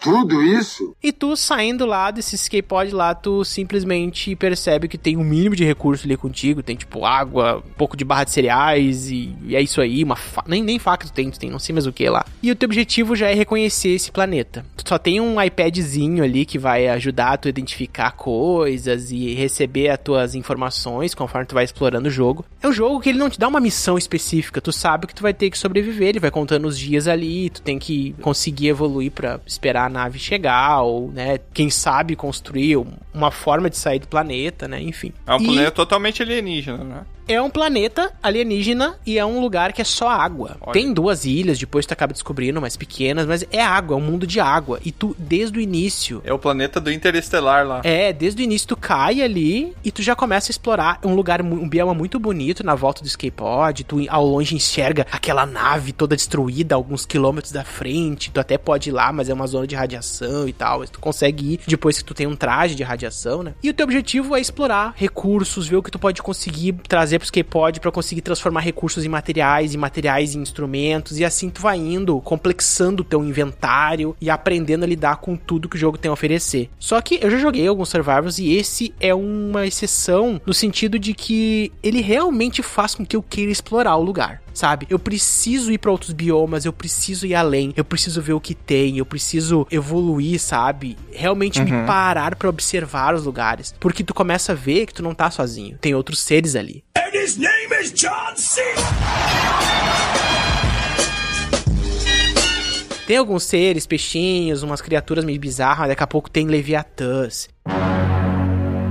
Tudo 0.00 0.42
isso? 0.42 0.96
E 1.02 1.12
tu 1.12 1.36
saindo 1.36 1.84
lá 1.84 2.10
desse 2.10 2.34
skatepod 2.34 2.90
lá, 2.94 3.14
tu 3.14 3.44
simplesmente 3.44 4.34
percebe 4.34 4.88
que 4.88 4.96
tem 4.96 5.16
um 5.16 5.22
mínimo 5.22 5.54
de 5.54 5.62
recurso 5.62 6.06
ali 6.06 6.16
contigo. 6.16 6.62
Tem 6.62 6.74
tipo 6.74 7.04
água, 7.04 7.58
um 7.58 7.74
pouco 7.74 7.96
de 7.96 8.04
barra 8.04 8.24
de 8.24 8.30
cereais 8.30 9.10
e, 9.10 9.36
e 9.44 9.54
é 9.54 9.60
isso 9.60 9.80
aí. 9.80 10.02
Uma 10.02 10.16
fa... 10.16 10.42
nem, 10.46 10.62
nem 10.62 10.78
faca 10.78 11.06
tu 11.06 11.12
tem, 11.12 11.30
tu 11.30 11.38
tem 11.38 11.50
não 11.50 11.58
sei 11.58 11.74
mais 11.74 11.86
o 11.86 11.92
que 11.92 12.08
lá. 12.08 12.24
E 12.42 12.50
o 12.50 12.56
teu 12.56 12.66
objetivo 12.66 13.14
já 13.14 13.28
é 13.28 13.34
reconhecer 13.34 13.90
esse 13.90 14.10
planeta. 14.10 14.64
Tu 14.74 14.88
só 14.88 14.98
tem 14.98 15.20
um 15.20 15.40
iPadzinho 15.40 16.24
ali 16.24 16.46
que 16.46 16.58
vai 16.58 16.88
ajudar 16.88 17.36
tu 17.36 17.46
a 17.46 17.50
identificar 17.50 18.12
coisas 18.12 19.10
e 19.10 19.34
receber 19.34 19.90
as 19.90 19.98
tuas 19.98 20.34
informações 20.34 21.14
conforme 21.14 21.46
tu 21.46 21.54
vai 21.54 21.64
explorando 21.64 22.08
o 22.08 22.10
jogo. 22.10 22.44
É 22.62 22.68
um 22.68 22.72
jogo 22.72 23.00
que 23.00 23.10
ele 23.10 23.18
não 23.18 23.28
te 23.28 23.38
dá 23.38 23.48
uma 23.48 23.60
missão 23.60 23.98
específica. 23.98 24.62
Tu 24.62 24.72
sabe 24.72 25.06
que 25.06 25.14
tu 25.14 25.22
vai 25.22 25.34
ter 25.34 25.50
que 25.50 25.58
sobreviver. 25.58 26.08
Ele 26.08 26.20
vai 26.20 26.30
contando 26.30 26.66
os 26.66 26.78
dias 26.78 27.06
ali. 27.06 27.50
Tu 27.50 27.60
tem 27.60 27.78
que 27.78 28.14
conseguir 28.22 28.68
evoluir 28.68 29.10
para 29.10 29.38
esperar 29.46 29.89
a 29.90 29.92
nave 29.92 30.18
chegar, 30.18 30.80
ou, 30.82 31.10
né, 31.10 31.38
quem 31.52 31.68
sabe 31.68 32.16
construir 32.16 32.76
uma 33.12 33.30
forma 33.30 33.68
de 33.68 33.76
sair 33.76 33.98
do 33.98 34.08
planeta, 34.08 34.66
né, 34.68 34.80
enfim. 34.80 35.12
É 35.26 35.34
um 35.34 35.40
E 35.40 35.44
planeta 35.44 35.70
totalmente 35.72 36.22
alienígena, 36.22 36.84
né? 36.84 37.00
É 37.28 37.40
um 37.40 37.48
planeta 37.50 38.12
alienígena 38.20 38.96
e 39.06 39.16
é 39.16 39.24
um 39.24 39.40
lugar 39.40 39.72
que 39.72 39.80
é 39.80 39.84
só 39.84 40.08
água. 40.08 40.56
Olha. 40.60 40.72
Tem 40.72 40.92
duas 40.92 41.24
ilhas, 41.24 41.60
depois 41.60 41.86
tu 41.86 41.92
acaba 41.92 42.12
descobrindo, 42.12 42.60
mais 42.60 42.76
pequenas, 42.76 43.24
mas 43.24 43.46
é 43.52 43.62
água, 43.62 43.94
é 43.94 43.98
um 43.98 44.02
mundo 44.04 44.26
de 44.26 44.40
água. 44.40 44.80
E 44.84 44.90
tu, 44.90 45.14
desde 45.16 45.56
o 45.56 45.60
início, 45.60 46.20
É 46.24 46.32
o 46.32 46.38
planeta 46.40 46.80
do 46.80 46.90
Interestelar 46.90 47.64
lá. 47.64 47.82
é, 47.84 48.12
desde 48.12 48.42
o 48.42 48.44
início 48.44 48.66
tu 48.66 48.76
cai 48.76 49.22
ali 49.22 49.72
e 49.84 49.92
tu 49.92 50.02
já 50.02 50.16
começa 50.16 50.50
a 50.50 50.52
explorar 50.52 50.98
um 51.04 51.14
lugar, 51.14 51.40
um 51.40 51.68
bioma 51.68 51.94
muito 51.94 52.18
bonito 52.18 52.64
na 52.64 52.74
volta 52.74 53.00
do 53.00 53.06
skatepod. 53.06 53.84
Tu 53.84 54.06
ao 54.08 54.26
longe 54.26 54.56
enxerga 54.56 55.06
aquela 55.12 55.46
nave 55.46 55.92
toda 55.92 56.16
destruída 56.16 56.74
alguns 56.74 57.06
quilômetros 57.06 57.52
da 57.52 57.62
frente. 57.62 58.32
Tu 58.32 58.40
até 58.40 58.58
pode 58.58 58.88
ir 58.88 58.92
lá, 58.92 59.12
mas 59.12 59.28
é 59.28 59.34
uma 59.34 59.46
zona 59.46 59.68
de 59.68 59.76
radiação 59.80 60.48
e 60.48 60.52
tal. 60.52 60.84
Tu 60.86 60.98
consegue 60.98 61.54
ir 61.54 61.60
depois 61.66 61.98
que 61.98 62.04
tu 62.04 62.14
tem 62.14 62.26
um 62.26 62.36
traje 62.36 62.74
de 62.74 62.82
radiação, 62.82 63.42
né? 63.42 63.54
E 63.62 63.70
o 63.70 63.74
teu 63.74 63.84
objetivo 63.84 64.36
é 64.36 64.40
explorar 64.40 64.94
recursos, 64.96 65.68
ver 65.68 65.76
o 65.76 65.82
que 65.82 65.90
tu 65.90 65.98
pode 65.98 66.22
conseguir 66.22 66.72
trazer 66.88 67.18
pro 67.18 67.24
skatepod 67.24 67.80
pra 67.80 67.90
conseguir 67.90 68.20
transformar 68.20 68.60
recursos 68.60 69.04
em 69.04 69.08
materiais, 69.08 69.74
e 69.74 69.78
materiais 69.78 70.34
em 70.34 70.40
instrumentos. 70.40 71.18
E 71.18 71.24
assim 71.24 71.50
tu 71.50 71.60
vai 71.60 71.78
indo, 71.78 72.20
complexando 72.20 73.02
o 73.02 73.04
teu 73.04 73.24
inventário 73.24 74.16
e 74.20 74.30
aprendendo 74.30 74.84
a 74.84 74.86
lidar 74.86 75.16
com 75.16 75.36
tudo 75.36 75.68
que 75.68 75.76
o 75.76 75.78
jogo 75.78 75.98
tem 75.98 76.08
a 76.08 76.12
oferecer. 76.12 76.70
Só 76.78 77.00
que 77.00 77.18
eu 77.22 77.30
já 77.30 77.38
joguei 77.38 77.66
alguns 77.66 77.88
Survivors 77.88 78.38
e 78.38 78.54
esse 78.54 78.94
é 79.00 79.14
uma 79.14 79.66
exceção 79.66 80.40
no 80.46 80.54
sentido 80.54 80.98
de 80.98 81.14
que 81.14 81.72
ele 81.82 82.00
realmente 82.00 82.62
faz 82.62 82.94
com 82.94 83.04
que 83.04 83.16
eu 83.16 83.22
queira 83.22 83.50
explorar 83.50 83.96
o 83.96 84.02
lugar. 84.02 84.42
Sabe? 84.60 84.86
Eu 84.90 84.98
preciso 84.98 85.72
ir 85.72 85.78
pra 85.78 85.90
outros 85.90 86.12
biomas, 86.12 86.66
eu 86.66 86.72
preciso 86.74 87.24
ir 87.26 87.34
além, 87.34 87.72
eu 87.78 87.82
preciso 87.82 88.20
ver 88.20 88.34
o 88.34 88.40
que 88.40 88.54
tem, 88.54 88.98
eu 88.98 89.06
preciso 89.06 89.66
evoluir, 89.70 90.38
sabe? 90.38 90.98
Realmente 91.10 91.62
me 91.62 91.72
Uhum. 91.72 91.86
parar 91.86 92.36
pra 92.36 92.46
observar 92.50 93.14
os 93.14 93.24
lugares, 93.24 93.74
porque 93.80 94.04
tu 94.04 94.12
começa 94.12 94.52
a 94.52 94.54
ver 94.54 94.84
que 94.84 94.92
tu 94.92 95.02
não 95.02 95.14
tá 95.14 95.30
sozinho, 95.30 95.78
tem 95.80 95.94
outros 95.94 96.20
seres 96.20 96.54
ali. 96.56 96.84
And 96.94 97.08
his 97.14 97.38
name 97.38 97.72
is 97.82 97.90
John 97.94 98.36
C. 98.36 98.60
Tem 103.06 103.16
alguns 103.16 103.44
seres, 103.44 103.86
peixinhos, 103.86 104.62
umas 104.62 104.82
criaturas 104.82 105.24
meio 105.24 105.40
bizarras, 105.40 105.88
daqui 105.88 106.02
a 106.02 106.06
pouco 106.06 106.28
tem 106.30 106.46
leviatãs. 106.46 107.48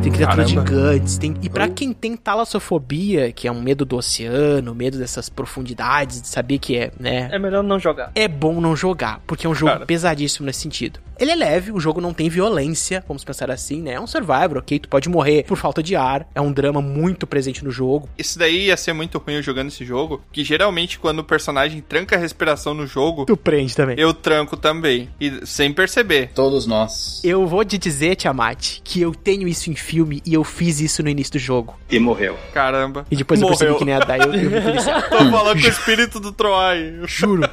Tem 0.02 0.12
criaturas 0.14 0.52
Caramba. 0.52 0.68
gigantes, 0.72 1.18
tem... 1.18 1.36
E 1.42 1.50
pra 1.50 1.68
quem 1.68 1.92
tem 1.92 2.16
talassofobia, 2.16 3.32
que 3.34 3.48
é 3.48 3.52
um 3.52 3.62
medo 3.62 3.84
do 3.84 3.98
oceano, 3.98 4.74
medo 4.74 4.98
dessas 4.98 5.28
profundidades, 5.28 6.22
de 6.22 6.28
saber 6.28 6.58
que 6.58 6.78
é, 6.78 6.92
né? 6.98 7.28
É 7.32 7.38
melhor 7.38 7.62
não 7.64 7.78
jogar. 7.78 8.12
É 8.16 8.28
bom 8.28 8.62
não 8.62 8.76
jogar, 8.76 9.22
porque 9.28 9.46
é 9.46 9.50
um 9.50 9.56
jogo 9.56 9.74
Cara. 9.74 9.86
pesadíssimo 9.86 10.46
nesse 10.46 10.62
sentido. 10.62 11.00
Ele 11.20 11.32
é 11.32 11.36
leve, 11.36 11.74
o 11.74 11.80
jogo 11.82 12.00
não 12.00 12.14
tem 12.14 12.30
violência, 12.30 13.04
vamos 13.06 13.26
pensar 13.26 13.52
assim, 13.52 13.82
né? 13.82 13.96
É 13.96 14.00
um 14.00 14.08
survivor, 14.08 14.60
ok? 14.60 14.80
Tu 14.80 14.88
pode 14.88 15.10
morrer 15.10 15.44
por 15.44 15.58
falta 15.58 15.84
de 15.84 15.94
ar, 15.94 16.26
é 16.34 16.40
um 16.40 16.50
drama 16.50 16.82
muito 16.82 17.28
presente 17.28 17.62
no 17.64 17.70
jogo. 17.72 18.08
Isso 18.18 18.40
daí 18.40 18.68
ia 18.68 18.78
ser 18.78 18.94
muito 18.94 19.18
ruim 19.18 19.36
eu 19.36 19.42
jogando 19.44 19.68
esse 19.68 19.84
jogo, 19.84 20.22
que 20.32 20.46
geralmente 20.46 20.98
quando 20.98 21.20
o 21.20 21.24
personagem 21.26 21.82
tranca 21.82 22.16
a 22.16 22.20
respiração 22.20 22.74
no 22.74 22.88
jogo, 22.88 23.26
Tu 23.26 23.36
prende 23.36 23.76
também. 23.76 24.00
eu 24.00 24.14
tranco 24.14 24.56
também, 24.56 25.10
e 25.20 25.46
sem 25.46 25.74
perceber. 25.74 26.32
Todos 26.34 26.66
nós. 26.66 27.22
Eu 27.22 27.46
vou 27.46 27.66
te 27.66 27.78
dizer, 27.78 28.16
Tiamat, 28.16 28.80
que 28.82 29.02
eu 29.02 29.14
tenho 29.14 29.46
isso 29.46 29.70
em 29.70 29.76
filme 29.90 30.22
e 30.26 30.34
eu 30.36 30.44
fiz 30.44 30.80
isso 30.80 31.02
no 31.02 31.10
início 31.10 31.34
do 31.34 31.40
jogo. 31.40 31.76
E 31.90 32.00
morreu. 32.00 32.38
Caramba. 32.54 33.06
E 33.10 33.16
depois 33.16 33.42
eu 33.42 33.48
percebi 33.48 33.72
Morreu. 33.72 33.80
que 33.80 33.86
nem 33.86 33.96
ia 33.96 34.00
dar, 34.00 34.20
eu, 34.20 34.34
eu 34.34 34.52
me. 34.52 34.76
Tô 34.80 35.32
falando 35.32 35.60
com 35.60 35.66
o 35.66 35.70
espírito 35.70 36.20
do 36.20 36.32
Troy. 36.32 37.00
Juro. 37.06 37.50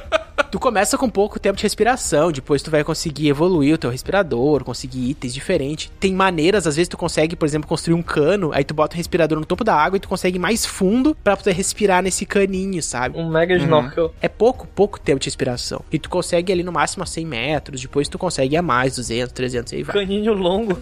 Tu 0.51 0.59
começa 0.59 0.97
com 0.97 1.09
pouco 1.09 1.39
tempo 1.39 1.57
de 1.57 1.63
respiração, 1.63 2.31
depois 2.31 2.61
tu 2.61 2.69
vai 2.69 2.83
conseguir 2.83 3.27
evoluir 3.27 3.73
o 3.73 3.77
teu 3.77 3.89
respirador, 3.89 4.63
conseguir 4.63 5.09
itens 5.09 5.33
diferentes. 5.33 5.91
Tem 5.99 6.13
maneiras, 6.13 6.67
às 6.67 6.75
vezes 6.75 6.87
tu 6.87 6.95
consegue, 6.95 7.35
por 7.35 7.45
exemplo, 7.45 7.67
construir 7.67 7.95
um 7.95 8.03
cano, 8.03 8.51
aí 8.53 8.63
tu 8.63 8.73
bota 8.73 8.95
o 8.95 8.97
respirador 8.97 9.39
no 9.39 9.45
topo 9.45 9.63
da 9.63 9.75
água 9.75 9.97
e 9.97 9.99
tu 9.99 10.07
consegue 10.07 10.37
ir 10.37 10.39
mais 10.39 10.65
fundo 10.65 11.15
pra 11.23 11.35
poder 11.35 11.53
respirar 11.53 12.01
nesse 12.03 12.25
caninho, 12.25 12.81
sabe? 12.83 13.17
Um 13.17 13.29
mega 13.29 13.55
snorkel. 13.55 14.13
É 14.21 14.29
pouco, 14.29 14.67
pouco 14.67 14.99
tempo 14.99 15.19
de 15.19 15.25
respiração. 15.25 15.81
E 15.91 15.97
tu 15.99 16.09
consegue 16.09 16.53
ali 16.53 16.63
no 16.63 16.71
máximo 16.71 17.03
a 17.03 17.05
100 17.07 17.25
metros, 17.25 17.81
depois 17.81 18.07
tu 18.07 18.17
consegue 18.17 18.55
ir 18.55 18.57
a 18.57 18.61
mais, 18.61 18.95
200, 18.95 19.33
300, 19.33 19.73
aí 19.73 19.83
vai. 19.83 19.95
Caninho 19.95 20.33
longo. 20.33 20.77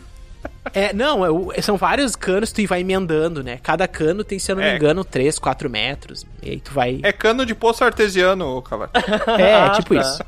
É, 0.74 0.94
não, 0.94 1.52
é 1.54 1.62
são 1.62 1.78
vários 1.78 2.16
canos 2.16 2.52
que 2.52 2.64
tu 2.64 2.68
vai 2.70 2.82
emendando, 2.82 3.44
né? 3.44 3.60
Cada 3.62 3.88
cano 3.88 4.24
tem, 4.24 4.40
se 4.40 4.52
eu 4.52 4.56
não 4.56 4.64
me 4.64 4.70
É. 4.70 4.76
engano, 4.76 5.04
3, 5.04 5.38
4 5.40 5.70
metros. 5.70 6.26
E 6.42 6.52
aí 6.52 6.60
tu 6.60 6.72
vai... 6.74 7.00
É 7.04 7.12
cano 7.12 7.46
de 7.46 7.54
poço 7.56 7.84
artesiano, 7.84 8.62
cavalo. 8.62 8.92
É, 9.40 9.54
Ah, 9.56 9.70
tipo 9.72 9.94
tá. 9.96 10.02
isso. 10.02 10.24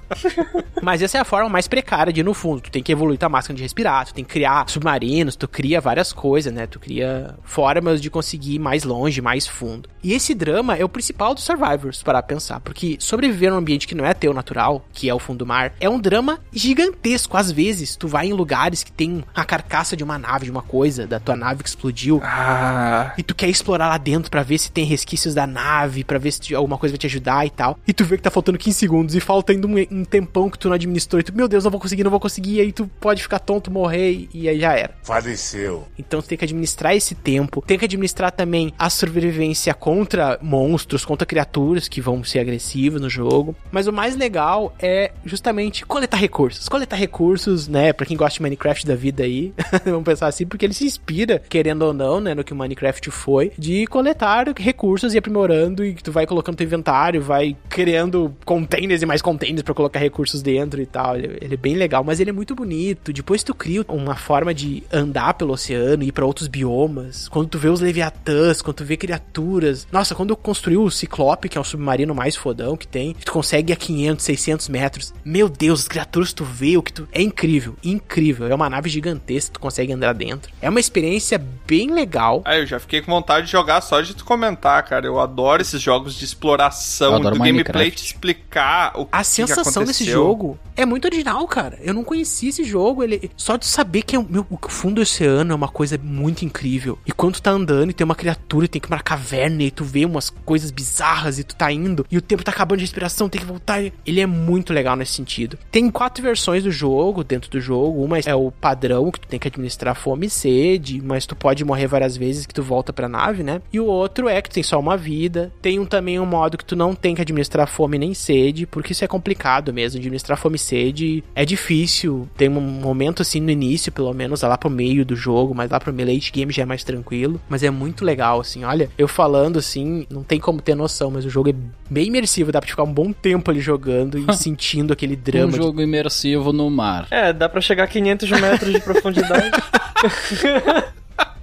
Mas 0.81 1.01
essa 1.01 1.17
é 1.17 1.21
a 1.21 1.25
forma 1.25 1.49
mais 1.49 1.67
precária 1.67 2.11
de 2.13 2.19
ir 2.21 2.23
no 2.23 2.33
fundo. 2.33 2.61
Tu 2.61 2.71
tem 2.71 2.83
que 2.83 2.91
evoluir 2.91 3.17
tua 3.19 3.29
máscara 3.29 3.55
de 3.55 3.63
respirar, 3.63 4.05
tu 4.05 4.13
tem 4.13 4.23
que 4.23 4.31
criar 4.31 4.69
submarinos, 4.69 5.35
tu 5.35 5.47
cria 5.47 5.81
várias 5.81 6.13
coisas, 6.13 6.53
né? 6.53 6.67
Tu 6.67 6.79
cria 6.79 7.35
formas 7.43 8.01
de 8.01 8.09
conseguir 8.09 8.55
ir 8.55 8.59
mais 8.59 8.83
longe, 8.83 9.21
mais 9.21 9.47
fundo. 9.47 9.89
E 10.03 10.13
esse 10.13 10.33
drama 10.33 10.75
é 10.77 10.85
o 10.85 10.89
principal 10.89 11.33
dos 11.33 11.43
Survivors, 11.43 12.01
para 12.03 12.21
pensar. 12.21 12.59
Porque 12.61 12.97
sobreviver 12.99 13.51
num 13.51 13.57
ambiente 13.57 13.87
que 13.87 13.95
não 13.95 14.05
é 14.05 14.13
teu 14.13 14.33
natural, 14.33 14.85
que 14.93 15.09
é 15.09 15.13
o 15.13 15.19
fundo 15.19 15.39
do 15.39 15.45
mar, 15.45 15.73
é 15.79 15.89
um 15.89 15.99
drama 15.99 16.39
gigantesco. 16.53 17.35
Às 17.37 17.51
vezes, 17.51 17.95
tu 17.95 18.07
vai 18.07 18.27
em 18.27 18.33
lugares 18.33 18.83
que 18.83 18.91
tem 18.91 19.23
a 19.35 19.43
carcaça 19.43 19.95
de 19.97 20.03
uma 20.03 20.17
nave, 20.27 20.45
de 20.45 20.51
uma 20.51 20.61
coisa, 20.61 21.07
da 21.07 21.19
tua 21.19 21.35
nave 21.35 21.63
que 21.63 21.69
explodiu. 21.69 22.19
Ah, 22.23 23.13
E 23.17 23.23
tu 23.23 23.33
quer 23.33 23.47
explorar 23.47 23.87
lá 23.87 23.97
dentro 23.97 24.29
pra 24.29 24.43
ver 24.43 24.57
se 24.57 24.71
tem 24.71 24.85
resquícios 24.85 25.33
da 25.33 25.47
nave, 25.47 26.03
pra 26.03 26.17
ver 26.17 26.31
se 26.31 26.53
alguma 26.53 26.77
coisa 26.77 26.93
vai 26.93 26.97
te 26.99 27.07
ajudar 27.07 27.45
e 27.45 27.49
tal. 27.49 27.77
E 27.87 27.93
tu 27.93 28.03
vê 28.03 28.17
que 28.17 28.23
tá 28.23 28.29
faltando 28.29 28.57
15 28.57 28.77
segundos 28.77 29.15
e 29.15 29.19
falta 29.19 29.51
ainda 29.53 29.67
um, 29.67 29.75
um 29.91 30.03
tempão 30.05 30.49
que 30.49 30.59
tu 30.59 30.67
não 30.67 30.75
administrou. 30.75 31.19
E 31.19 31.23
tu, 31.23 31.33
meu 31.35 31.47
Deus, 31.47 31.63
não 31.63 31.71
vou 31.71 31.79
conseguir, 31.79 32.03
não 32.03 32.11
vou 32.11 32.19
conseguir. 32.19 32.55
E 32.55 32.61
aí 32.61 32.71
tu 32.71 32.87
pode 32.99 33.21
ficar 33.21 33.39
tonto, 33.39 33.71
morrer 33.71 34.11
e, 34.11 34.29
e 34.33 34.49
aí 34.49 34.59
já 34.59 34.73
era. 34.73 34.93
Faleceu. 35.03 35.87
Então 35.97 36.21
tu 36.21 36.27
tem 36.27 36.37
que 36.37 36.45
administrar 36.45 36.95
esse 36.95 37.15
tempo. 37.15 37.63
Tem 37.65 37.77
que 37.77 37.85
administrar 37.85 38.31
também 38.31 38.73
a 38.77 38.89
sobrevivência 38.89 39.73
contra 39.73 40.37
monstros, 40.41 41.05
contra 41.05 41.25
criaturas 41.25 41.87
que 41.87 42.01
vão 42.01 42.23
ser 42.23 42.39
agressivas 42.39 43.01
no 43.01 43.09
jogo. 43.09 43.55
Mas 43.71 43.87
o 43.87 43.93
mais 43.93 44.15
legal 44.15 44.73
é 44.79 45.11
justamente 45.25 45.85
coletar 45.85 46.17
recursos. 46.17 46.67
Coletar 46.67 46.95
recursos, 46.95 47.67
né? 47.67 47.93
Pra 47.93 48.05
quem 48.05 48.17
gosta 48.17 48.35
de 48.37 48.41
Minecraft 48.41 48.85
da 48.85 48.95
vida 48.95 49.23
aí, 49.23 49.53
vamos 49.85 50.03
pensar 50.03 50.16
assim, 50.25 50.45
porque 50.45 50.65
ele 50.65 50.73
se 50.73 50.85
inspira, 50.85 51.41
querendo 51.49 51.83
ou 51.83 51.93
não, 51.93 52.19
né? 52.19 52.33
No 52.33 52.43
que 52.43 52.53
o 52.53 52.55
Minecraft 52.55 53.11
foi, 53.11 53.51
de 53.57 53.85
coletar 53.87 54.47
recursos 54.57 55.13
e 55.13 55.17
aprimorando. 55.17 55.83
E 55.85 55.93
tu 55.93 56.11
vai 56.11 56.25
colocando 56.25 56.55
teu 56.55 56.65
inventário, 56.65 57.21
vai 57.21 57.55
criando 57.69 58.35
containers 58.45 59.01
e 59.01 59.05
mais 59.05 59.21
containers 59.21 59.61
pra 59.61 59.73
colocar 59.73 59.99
recursos 59.99 60.41
dentro 60.41 60.81
e 60.81 60.85
tal. 60.85 61.15
Ele, 61.17 61.37
ele 61.41 61.53
é 61.53 61.57
bem 61.57 61.75
legal, 61.75 62.03
mas 62.03 62.19
ele 62.19 62.29
é 62.29 62.33
muito 62.33 62.55
bonito. 62.55 63.13
Depois 63.13 63.43
tu 63.43 63.53
cria 63.53 63.83
uma 63.89 64.15
forma 64.15 64.53
de 64.53 64.83
andar 64.91 65.33
pelo 65.35 65.53
oceano, 65.53 66.03
ir 66.03 66.11
pra 66.11 66.25
outros 66.25 66.47
biomas. 66.47 67.27
Quando 67.27 67.49
tu 67.49 67.59
vê 67.59 67.69
os 67.69 67.81
leviatãs, 67.81 68.61
quando 68.61 68.77
tu 68.77 68.85
vê 68.85 68.97
criaturas. 68.97 69.87
Nossa, 69.91 70.15
quando 70.15 70.31
eu 70.31 70.35
construí 70.35 70.77
o 70.77 70.89
Ciclope, 70.89 71.49
que 71.49 71.57
é 71.57 71.61
o 71.61 71.63
submarino 71.63 72.15
mais 72.15 72.35
fodão 72.35 72.75
que 72.75 72.87
tem, 72.87 73.13
tu 73.13 73.31
consegue 73.31 73.73
a 73.73 73.75
500, 73.75 74.23
600 74.23 74.69
metros. 74.69 75.13
Meu 75.23 75.49
Deus, 75.49 75.81
as 75.81 75.87
criaturas 75.87 76.29
que 76.29 76.35
tu 76.35 76.45
vê, 76.45 76.77
o 76.77 76.83
que 76.83 76.93
tu. 76.93 77.07
É 77.11 77.21
incrível, 77.21 77.75
incrível. 77.83 78.47
É 78.47 78.55
uma 78.55 78.69
nave 78.69 78.89
gigantesca, 78.89 79.53
tu 79.53 79.59
consegue 79.59 79.93
andar 79.93 80.06
dentro. 80.13 80.51
É 80.61 80.69
uma 80.69 80.79
experiência 80.79 81.41
bem 81.67 81.91
legal. 81.91 82.41
aí 82.45 82.61
eu 82.61 82.65
já 82.65 82.79
fiquei 82.79 83.01
com 83.01 83.11
vontade 83.11 83.45
de 83.47 83.51
jogar 83.51 83.81
só 83.81 83.99
de 84.01 84.15
tu 84.15 84.23
comentar, 84.25 84.81
cara. 84.83 85.05
Eu 85.05 85.19
adoro 85.19 85.61
esses 85.61 85.81
jogos 85.81 86.13
de 86.15 86.25
exploração, 86.25 87.19
do 87.19 87.31
gameplay 87.37 87.91
te 87.91 88.03
explicar 88.05 88.91
o 88.95 89.05
que 89.05 89.09
A 89.11 89.19
que 89.19 89.27
sensação 89.27 89.63
desse 89.83 90.03
aconteceu. 90.03 90.13
jogo 90.13 90.59
é 90.75 90.85
muito 90.85 91.05
original, 91.05 91.45
cara. 91.47 91.77
Eu 91.81 91.93
não 91.93 92.03
conhecia 92.03 92.49
esse 92.49 92.63
jogo. 92.63 93.03
Ele 93.03 93.29
só 93.35 93.57
de 93.57 93.65
saber 93.65 94.01
que 94.03 94.15
é, 94.15 94.19
o- 94.19 94.25
meu, 94.29 94.45
o 94.49 94.57
fundo 94.69 94.95
do 94.95 95.01
oceano 95.01 95.51
é 95.51 95.55
uma 95.55 95.67
coisa 95.67 95.99
muito 96.01 96.45
incrível. 96.45 96.97
E 97.05 97.11
quando 97.11 97.35
tu 97.35 97.41
tá 97.41 97.51
andando 97.51 97.89
e 97.89 97.93
tem 97.93 98.05
uma 98.05 98.15
criatura 98.15 98.65
e 98.65 98.67
tem 98.69 98.79
que 98.81 98.87
ir 98.87 98.89
pra 98.89 98.99
caverna 98.99 99.63
e 99.63 99.71
tu 99.71 99.83
vê 99.83 100.05
umas 100.05 100.29
coisas 100.29 100.71
bizarras 100.71 101.37
e 101.39 101.43
tu 101.43 101.55
tá 101.55 101.71
indo 101.71 102.05
e 102.09 102.17
o 102.17 102.21
tempo 102.21 102.43
tá 102.43 102.51
acabando 102.51 102.77
de 102.79 102.83
respiração, 102.85 103.27
tem 103.29 103.41
que 103.41 103.47
voltar. 103.47 103.81
Ele 104.05 104.21
é 104.21 104.25
muito 104.25 104.71
legal 104.73 104.95
nesse 104.95 105.13
sentido. 105.13 105.57
Tem 105.71 105.89
quatro 105.89 106.23
versões 106.23 106.63
do 106.63 106.71
jogo 106.71 107.23
dentro 107.23 107.49
do 107.49 107.59
jogo. 107.59 108.03
Uma 108.03 108.19
é 108.19 108.35
o 108.35 108.51
padrão 108.51 109.11
que 109.11 109.19
tu 109.19 109.27
tem 109.27 109.39
que 109.39 109.47
administrar 109.47 109.86
fome 109.95 110.27
e 110.27 110.29
sede, 110.29 111.01
mas 111.03 111.25
tu 111.25 111.35
pode 111.35 111.63
morrer 111.65 111.87
várias 111.87 112.15
vezes 112.17 112.45
que 112.45 112.53
tu 112.53 112.63
volta 112.63 112.91
pra 112.93 113.07
nave, 113.07 113.43
né? 113.43 113.61
E 113.71 113.79
o 113.79 113.85
outro 113.85 114.27
é 114.29 114.41
que 114.41 114.49
tu 114.49 114.53
tem 114.53 114.63
só 114.63 114.79
uma 114.79 114.97
vida. 114.97 115.51
Tem 115.61 115.79
um, 115.79 115.85
também 115.85 116.19
um 116.19 116.25
modo 116.25 116.57
que 116.57 116.65
tu 116.65 116.75
não 116.75 116.93
tem 116.95 117.15
que 117.15 117.21
administrar 117.21 117.67
fome 117.67 117.97
nem 117.97 118.13
sede, 118.13 118.65
porque 118.65 118.91
isso 118.93 119.03
é 119.03 119.07
complicado 119.07 119.73
mesmo. 119.73 119.99
Administrar 119.99 120.37
fome 120.37 120.55
e 120.55 120.59
sede 120.59 121.23
é 121.35 121.45
difícil. 121.45 122.27
Tem 122.37 122.49
um 122.49 122.59
momento 122.61 123.21
assim 123.21 123.39
no 123.39 123.51
início, 123.51 123.91
pelo 123.91 124.13
menos, 124.13 124.41
lá 124.41 124.57
pro 124.57 124.69
meio 124.69 125.05
do 125.05 125.15
jogo, 125.15 125.53
mas 125.53 125.69
lá 125.69 125.79
pro 125.79 125.93
meio 125.93 126.13
late 126.13 126.31
game 126.31 126.51
já 126.51 126.63
é 126.63 126.65
mais 126.65 126.83
tranquilo. 126.83 127.39
Mas 127.49 127.63
é 127.63 127.69
muito 127.69 128.03
legal, 128.05 128.39
assim. 128.39 128.63
Olha, 128.63 128.89
eu 128.97 129.07
falando 129.07 129.59
assim, 129.59 130.05
não 130.09 130.23
tem 130.23 130.39
como 130.39 130.61
ter 130.61 130.75
noção, 130.75 131.11
mas 131.11 131.25
o 131.25 131.29
jogo 131.29 131.49
é 131.49 131.55
bem 131.89 132.07
imersivo. 132.07 132.51
Dá 132.51 132.59
pra 132.59 132.69
ficar 132.69 132.83
um 132.83 132.93
bom 132.93 133.11
tempo 133.11 133.49
ali 133.51 133.59
jogando 133.59 134.17
e 134.17 134.25
sentindo 134.35 134.93
aquele 134.93 135.15
Um 135.15 135.19
drama. 135.21 135.51
de- 135.51 135.57
jogo 135.57 135.81
imersivo 135.81 136.51
no 136.53 136.69
mar. 136.69 137.07
É, 137.11 137.31
dá 137.33 137.47
pra 137.49 137.61
chegar 137.61 137.83
a 137.83 137.87
500 137.87 138.29
metros 138.31 138.73
de 138.73 138.79
profundidade. 138.79 139.51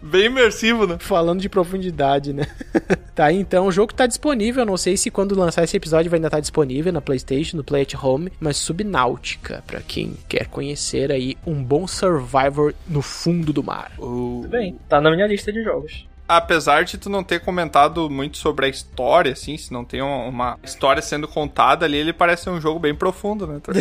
Bem 0.05 0.27
imersivo, 0.27 0.87
né? 0.87 0.97
Falando 1.01 1.41
de 1.41 1.49
profundidade, 1.49 2.35
né? 2.35 2.47
tá, 3.15 3.33
então 3.33 3.67
o 3.67 3.73
jogo 3.73 3.95
tá 3.95 4.07
disponível. 4.07 4.65
Não 4.65 4.77
sei 4.77 4.99
se 4.99 5.11
quando 5.11 5.35
lançar 5.35 5.65
esse 5.65 5.77
episódio 5.77 6.11
vai 6.11 6.19
ainda 6.19 6.29
estar 6.29 6.41
disponível 6.41 6.93
na 6.93 7.01
PlayStation, 7.01 7.57
no 7.57 7.65
Play 7.65 7.83
at 7.83 7.95
Home, 7.95 8.31
mas 8.39 8.59
Subnáutica, 8.59 9.65
pra 9.67 9.81
quem 9.81 10.15
quer 10.29 10.47
conhecer 10.47 11.11
aí 11.11 11.37
um 11.47 11.65
bom 11.65 11.87
Survivor 11.87 12.75
no 12.87 13.01
fundo 13.01 13.51
do 13.51 13.65
mar. 13.65 13.93
Tudo 13.97 14.49
bem, 14.49 14.79
tá 14.89 15.01
na 15.01 15.11
minha 15.11 15.27
lista 15.27 15.51
de 15.51 15.65
jogos. 15.65 16.07
Apesar 16.27 16.85
de 16.85 16.97
tu 16.97 17.11
não 17.11 17.23
ter 17.23 17.41
comentado 17.41 18.09
muito 18.09 18.39
sobre 18.39 18.67
a 18.67 18.69
história, 18.69 19.33
assim, 19.33 19.57
se 19.57 19.73
não 19.73 19.85
tem 19.85 20.01
uma, 20.01 20.25
uma 20.25 20.59
história 20.63 21.03
sendo 21.03 21.29
contada 21.29 21.85
ali, 21.85 21.99
ele 21.99 22.13
parece 22.13 22.45
ser 22.45 22.51
um 22.51 22.61
jogo 22.61 22.79
bem 22.79 22.95
profundo, 22.95 23.47
né? 23.47 23.61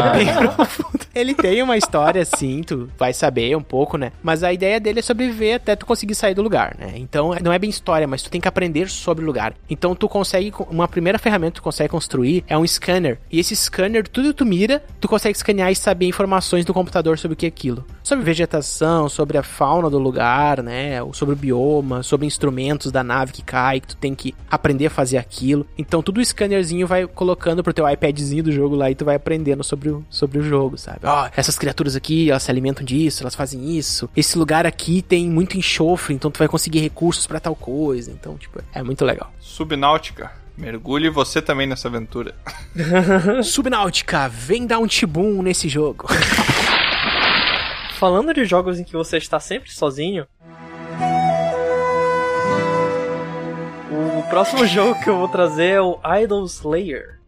É 0.00 0.12
bem 0.12 0.54
profundo. 0.54 1.00
Ele 1.14 1.34
tem 1.34 1.62
uma 1.62 1.76
história 1.76 2.22
assim, 2.22 2.62
tu 2.62 2.88
vai 2.96 3.12
saber 3.12 3.56
um 3.56 3.62
pouco, 3.62 3.96
né? 3.96 4.12
Mas 4.22 4.42
a 4.42 4.52
ideia 4.52 4.78
dele 4.80 5.00
é 5.00 5.02
sobreviver 5.02 5.56
até 5.56 5.74
tu 5.74 5.86
conseguir 5.86 6.14
sair 6.14 6.34
do 6.34 6.42
lugar, 6.42 6.76
né? 6.78 6.92
Então 6.96 7.34
não 7.42 7.52
é 7.52 7.58
bem 7.58 7.70
história, 7.70 8.06
mas 8.06 8.22
tu 8.22 8.30
tem 8.30 8.40
que 8.40 8.48
aprender 8.48 8.88
sobre 8.88 9.24
o 9.24 9.26
lugar. 9.26 9.54
Então 9.68 9.94
tu 9.94 10.08
consegue, 10.08 10.52
uma 10.70 10.88
primeira 10.88 11.18
ferramenta 11.18 11.52
que 11.52 11.60
tu 11.60 11.62
consegue 11.62 11.88
construir 11.88 12.44
é 12.46 12.56
um 12.56 12.66
scanner. 12.66 13.18
E 13.30 13.38
esse 13.38 13.54
scanner, 13.54 14.06
tudo 14.06 14.28
que 14.28 14.34
tu 14.34 14.46
mira, 14.46 14.82
tu 15.00 15.08
consegue 15.08 15.36
escanear 15.36 15.70
e 15.70 15.76
saber 15.76 16.06
informações 16.06 16.64
do 16.64 16.74
computador 16.74 17.18
sobre 17.18 17.34
o 17.34 17.36
que 17.36 17.46
é 17.46 17.48
aquilo. 17.48 17.84
Sobre 18.02 18.24
vegetação, 18.24 19.08
sobre 19.08 19.36
a 19.38 19.42
fauna 19.42 19.90
do 19.90 19.98
lugar, 19.98 20.62
né? 20.62 21.02
Ou 21.02 21.12
Sobre 21.12 21.34
o 21.34 21.36
bioma, 21.36 21.59
sobre 22.02 22.26
instrumentos 22.26 22.92
da 22.92 23.02
nave 23.02 23.32
que 23.32 23.42
cai, 23.42 23.80
que 23.80 23.88
tu 23.88 23.96
tem 23.96 24.14
que 24.14 24.34
aprender 24.50 24.86
a 24.86 24.90
fazer 24.90 25.18
aquilo. 25.18 25.66
Então 25.76 26.02
tudo 26.02 26.18
o 26.18 26.24
scannerzinho 26.24 26.86
vai 26.86 27.06
colocando 27.06 27.62
pro 27.62 27.72
teu 27.72 27.88
iPadzinho 27.88 28.44
do 28.44 28.52
jogo 28.52 28.74
lá 28.74 28.90
e 28.90 28.94
tu 28.94 29.04
vai 29.04 29.16
aprendendo 29.16 29.62
sobre 29.62 29.90
o, 29.90 30.04
sobre 30.08 30.38
o 30.38 30.42
jogo, 30.42 30.76
sabe? 30.78 31.00
Ó, 31.04 31.28
essas 31.36 31.58
criaturas 31.58 31.96
aqui, 31.96 32.30
elas 32.30 32.42
se 32.42 32.50
alimentam 32.50 32.84
disso, 32.84 33.22
elas 33.22 33.34
fazem 33.34 33.76
isso. 33.76 34.08
Esse 34.16 34.38
lugar 34.38 34.66
aqui 34.66 35.02
tem 35.02 35.28
muito 35.28 35.56
enxofre, 35.56 36.14
então 36.14 36.30
tu 36.30 36.38
vai 36.38 36.48
conseguir 36.48 36.80
recursos 36.80 37.26
pra 37.26 37.40
tal 37.40 37.54
coisa. 37.54 38.10
Então, 38.10 38.36
tipo, 38.36 38.60
é 38.72 38.82
muito 38.82 39.04
legal. 39.04 39.32
Subnáutica. 39.38 40.32
Mergulhe 40.56 41.08
você 41.08 41.40
também 41.40 41.66
nessa 41.66 41.88
aventura. 41.88 42.34
Subnáutica, 43.42 44.28
vem 44.28 44.66
dar 44.66 44.78
um 44.78 44.86
tibum 44.86 45.42
nesse 45.42 45.68
jogo. 45.68 46.08
Falando 48.00 48.32
de 48.32 48.44
jogos 48.44 48.78
em 48.78 48.84
que 48.84 48.94
você 48.94 49.18
está 49.18 49.38
sempre 49.38 49.70
sozinho. 49.70 50.26
O 53.92 54.22
próximo 54.30 54.64
jogo 54.66 54.94
que 55.02 55.10
eu 55.10 55.16
vou 55.16 55.26
trazer 55.26 55.70
é 55.70 55.80
o 55.80 55.98
Idol 56.22 56.44
Slayer. 56.44 57.18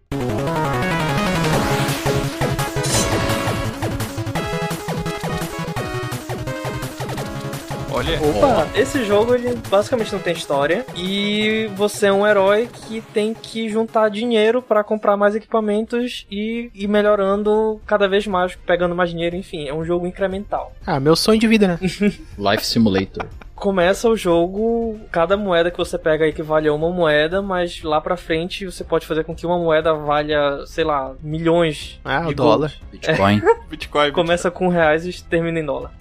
Olha. 7.91 8.19
Opa, 8.23 8.69
esse 8.77 9.05
jogo 9.05 9.35
ele 9.35 9.57
basicamente 9.69 10.13
não 10.13 10.21
tem 10.21 10.33
história 10.33 10.87
e 10.97 11.69
você 11.75 12.07
é 12.07 12.13
um 12.13 12.25
herói 12.25 12.69
que 12.87 13.01
tem 13.01 13.35
que 13.35 13.69
juntar 13.69 14.09
dinheiro 14.09 14.63
para 14.63 14.85
comprar 14.85 15.17
mais 15.17 15.35
equipamentos 15.35 16.27
e 16.31 16.71
ir 16.75 16.89
melhorando 16.89 17.81
cada 17.87 18.09
vez 18.09 18.25
mais, 18.27 18.55
pegando 18.55 18.95
mais 18.95 19.11
dinheiro, 19.11 19.35
enfim, 19.35 19.69
é 19.69 19.75
um 19.75 19.85
jogo 19.85 20.07
incremental. 20.07 20.73
Ah, 20.87 21.01
meu 21.01 21.17
sonho 21.17 21.41
de 21.41 21.49
vida, 21.49 21.67
né? 21.67 21.79
Life 22.39 22.65
Simulator. 22.65 23.27
Começa 23.67 24.09
o 24.09 24.17
jogo, 24.17 24.99
cada 25.13 25.37
moeda 25.37 25.71
que 25.71 25.79
você 25.79 25.97
pega 25.97 26.27
equivale 26.27 26.67
a 26.67 26.75
uma 26.75 26.91
moeda, 26.91 27.41
mas 27.41 27.81
lá 27.85 28.01
pra 28.01 28.17
frente 28.17 28.67
você 28.67 28.83
pode 28.83 29.07
fazer 29.07 29.23
com 29.23 29.37
que 29.37 29.47
uma 29.47 29.57
moeda 29.57 29.95
valha, 29.95 30.67
sei 30.67 30.83
lá, 30.83 31.13
milhões 31.23 32.01
Ah, 32.05 32.23
de 32.23 32.33
o 32.33 32.35
dólar. 32.35 32.73
gold. 32.73 32.83
Bitcoin. 32.91 33.41
Bitcoin. 33.71 34.11
Começa 34.11 34.51
com 34.51 34.67
reais 34.67 35.07
e 35.07 35.23
termina 35.23 35.61
em 35.61 35.65
dólar. 35.65 35.93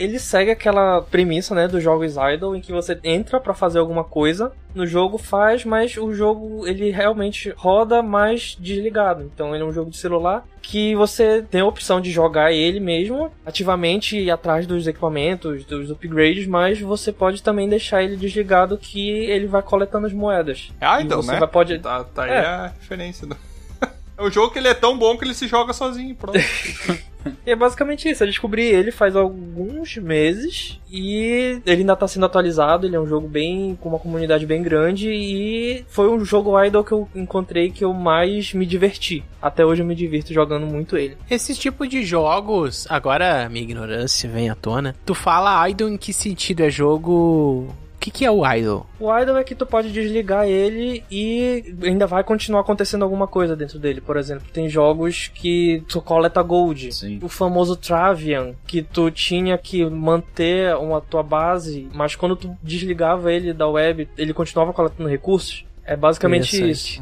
Ele 0.00 0.18
segue 0.18 0.50
aquela 0.50 1.02
premissa, 1.02 1.54
né, 1.54 1.68
dos 1.68 1.82
jogos 1.82 2.16
idle, 2.16 2.56
em 2.56 2.60
que 2.62 2.72
você 2.72 2.98
entra 3.04 3.38
pra 3.38 3.52
fazer 3.52 3.78
alguma 3.78 4.02
coisa, 4.02 4.50
no 4.74 4.86
jogo 4.86 5.18
faz, 5.18 5.64
mas 5.64 5.96
o 5.98 6.14
jogo 6.14 6.66
ele 6.66 6.90
realmente 6.90 7.52
roda 7.54 8.02
mais 8.02 8.56
desligado. 8.58 9.30
Então 9.34 9.54
ele 9.54 9.62
é 9.62 9.66
um 9.66 9.72
jogo 9.72 9.90
de 9.90 9.98
celular 9.98 10.46
que 10.62 10.94
você 10.94 11.42
tem 11.42 11.60
a 11.60 11.66
opção 11.66 12.00
de 12.00 12.10
jogar 12.10 12.52
ele 12.52 12.80
mesmo 12.80 13.30
ativamente 13.44 14.18
e 14.18 14.30
atrás 14.30 14.66
dos 14.66 14.86
equipamentos, 14.86 15.64
dos 15.64 15.90
upgrades, 15.90 16.46
mas 16.46 16.80
você 16.80 17.12
pode 17.12 17.42
também 17.42 17.68
deixar 17.68 18.02
ele 18.02 18.16
desligado 18.16 18.78
que 18.78 19.10
ele 19.10 19.46
vai 19.46 19.62
coletando 19.62 20.06
as 20.06 20.12
moedas. 20.12 20.72
É 20.80 21.00
idle, 21.02 21.16
você 21.16 21.38
né? 21.38 21.46
pode 21.46 21.78
Tá, 21.80 22.04
tá 22.04 22.24
aí 22.24 22.30
É. 22.30 22.38
a 22.46 22.66
referência. 22.68 23.26
Do... 23.26 23.36
é 24.20 24.22
um 24.22 24.30
jogo 24.30 24.52
que 24.52 24.58
ele 24.58 24.68
é 24.68 24.74
tão 24.74 24.98
bom 24.98 25.16
que 25.16 25.24
ele 25.24 25.34
se 25.34 25.48
joga 25.48 25.72
sozinho, 25.72 26.14
pronto. 26.14 26.38
E 27.46 27.50
é 27.50 27.56
basicamente 27.56 28.08
isso. 28.08 28.22
Eu 28.22 28.26
descobri 28.28 28.64
ele 28.64 28.90
faz 28.90 29.16
alguns 29.16 29.96
meses 29.96 30.78
e 30.90 31.60
ele 31.64 31.80
ainda 31.80 31.96
tá 31.96 32.06
sendo 32.06 32.26
atualizado. 32.26 32.86
Ele 32.86 32.96
é 32.96 33.00
um 33.00 33.06
jogo 33.06 33.26
bem 33.26 33.78
com 33.80 33.88
uma 33.88 33.98
comunidade 33.98 34.44
bem 34.44 34.62
grande 34.62 35.08
e 35.10 35.84
foi 35.88 36.08
um 36.08 36.22
jogo 36.22 36.62
idle 36.62 36.84
que 36.84 36.92
eu 36.92 37.08
encontrei 37.14 37.70
que 37.70 37.82
eu 37.82 37.94
mais 37.94 38.52
me 38.52 38.66
diverti. 38.66 39.24
Até 39.40 39.64
hoje 39.64 39.80
eu 39.82 39.86
me 39.86 39.94
divirto 39.94 40.34
jogando 40.34 40.66
muito 40.66 40.98
ele. 40.98 41.16
Esses 41.30 41.56
tipos 41.56 41.88
de 41.88 42.04
jogos, 42.04 42.86
agora 42.90 43.48
minha 43.48 43.64
ignorância 43.64 44.28
vem 44.28 44.50
à 44.50 44.54
tona. 44.54 44.94
Tu 45.06 45.14
fala 45.14 45.68
idle 45.68 45.88
em 45.88 45.96
que 45.96 46.12
sentido? 46.12 46.60
É 46.60 46.68
jogo. 46.68 47.74
O 48.00 48.02
que, 48.02 48.10
que 48.10 48.24
é 48.24 48.30
o 48.30 48.50
idle? 48.50 48.84
O 48.98 49.14
idle 49.14 49.36
é 49.36 49.44
que 49.44 49.54
tu 49.54 49.66
pode 49.66 49.92
desligar 49.92 50.48
ele 50.48 51.04
e 51.10 51.74
ainda 51.82 52.06
vai 52.06 52.24
continuar 52.24 52.62
acontecendo 52.62 53.02
alguma 53.02 53.26
coisa 53.26 53.54
dentro 53.54 53.78
dele. 53.78 54.00
Por 54.00 54.16
exemplo, 54.16 54.46
tem 54.50 54.70
jogos 54.70 55.30
que 55.34 55.84
tu 55.86 56.00
coleta 56.00 56.42
gold. 56.42 56.94
Sim. 56.94 57.18
O 57.22 57.28
famoso 57.28 57.76
Travian, 57.76 58.54
que 58.66 58.80
tu 58.80 59.10
tinha 59.10 59.58
que 59.58 59.84
manter 59.84 60.74
uma 60.76 61.02
tua 61.02 61.22
base, 61.22 61.90
mas 61.92 62.16
quando 62.16 62.36
tu 62.36 62.56
desligava 62.62 63.30
ele 63.30 63.52
da 63.52 63.68
web, 63.68 64.08
ele 64.16 64.32
continuava 64.32 64.72
coletando 64.72 65.06
recursos. 65.06 65.66
É 65.84 65.96
basicamente 65.96 66.70
isso. 66.70 67.00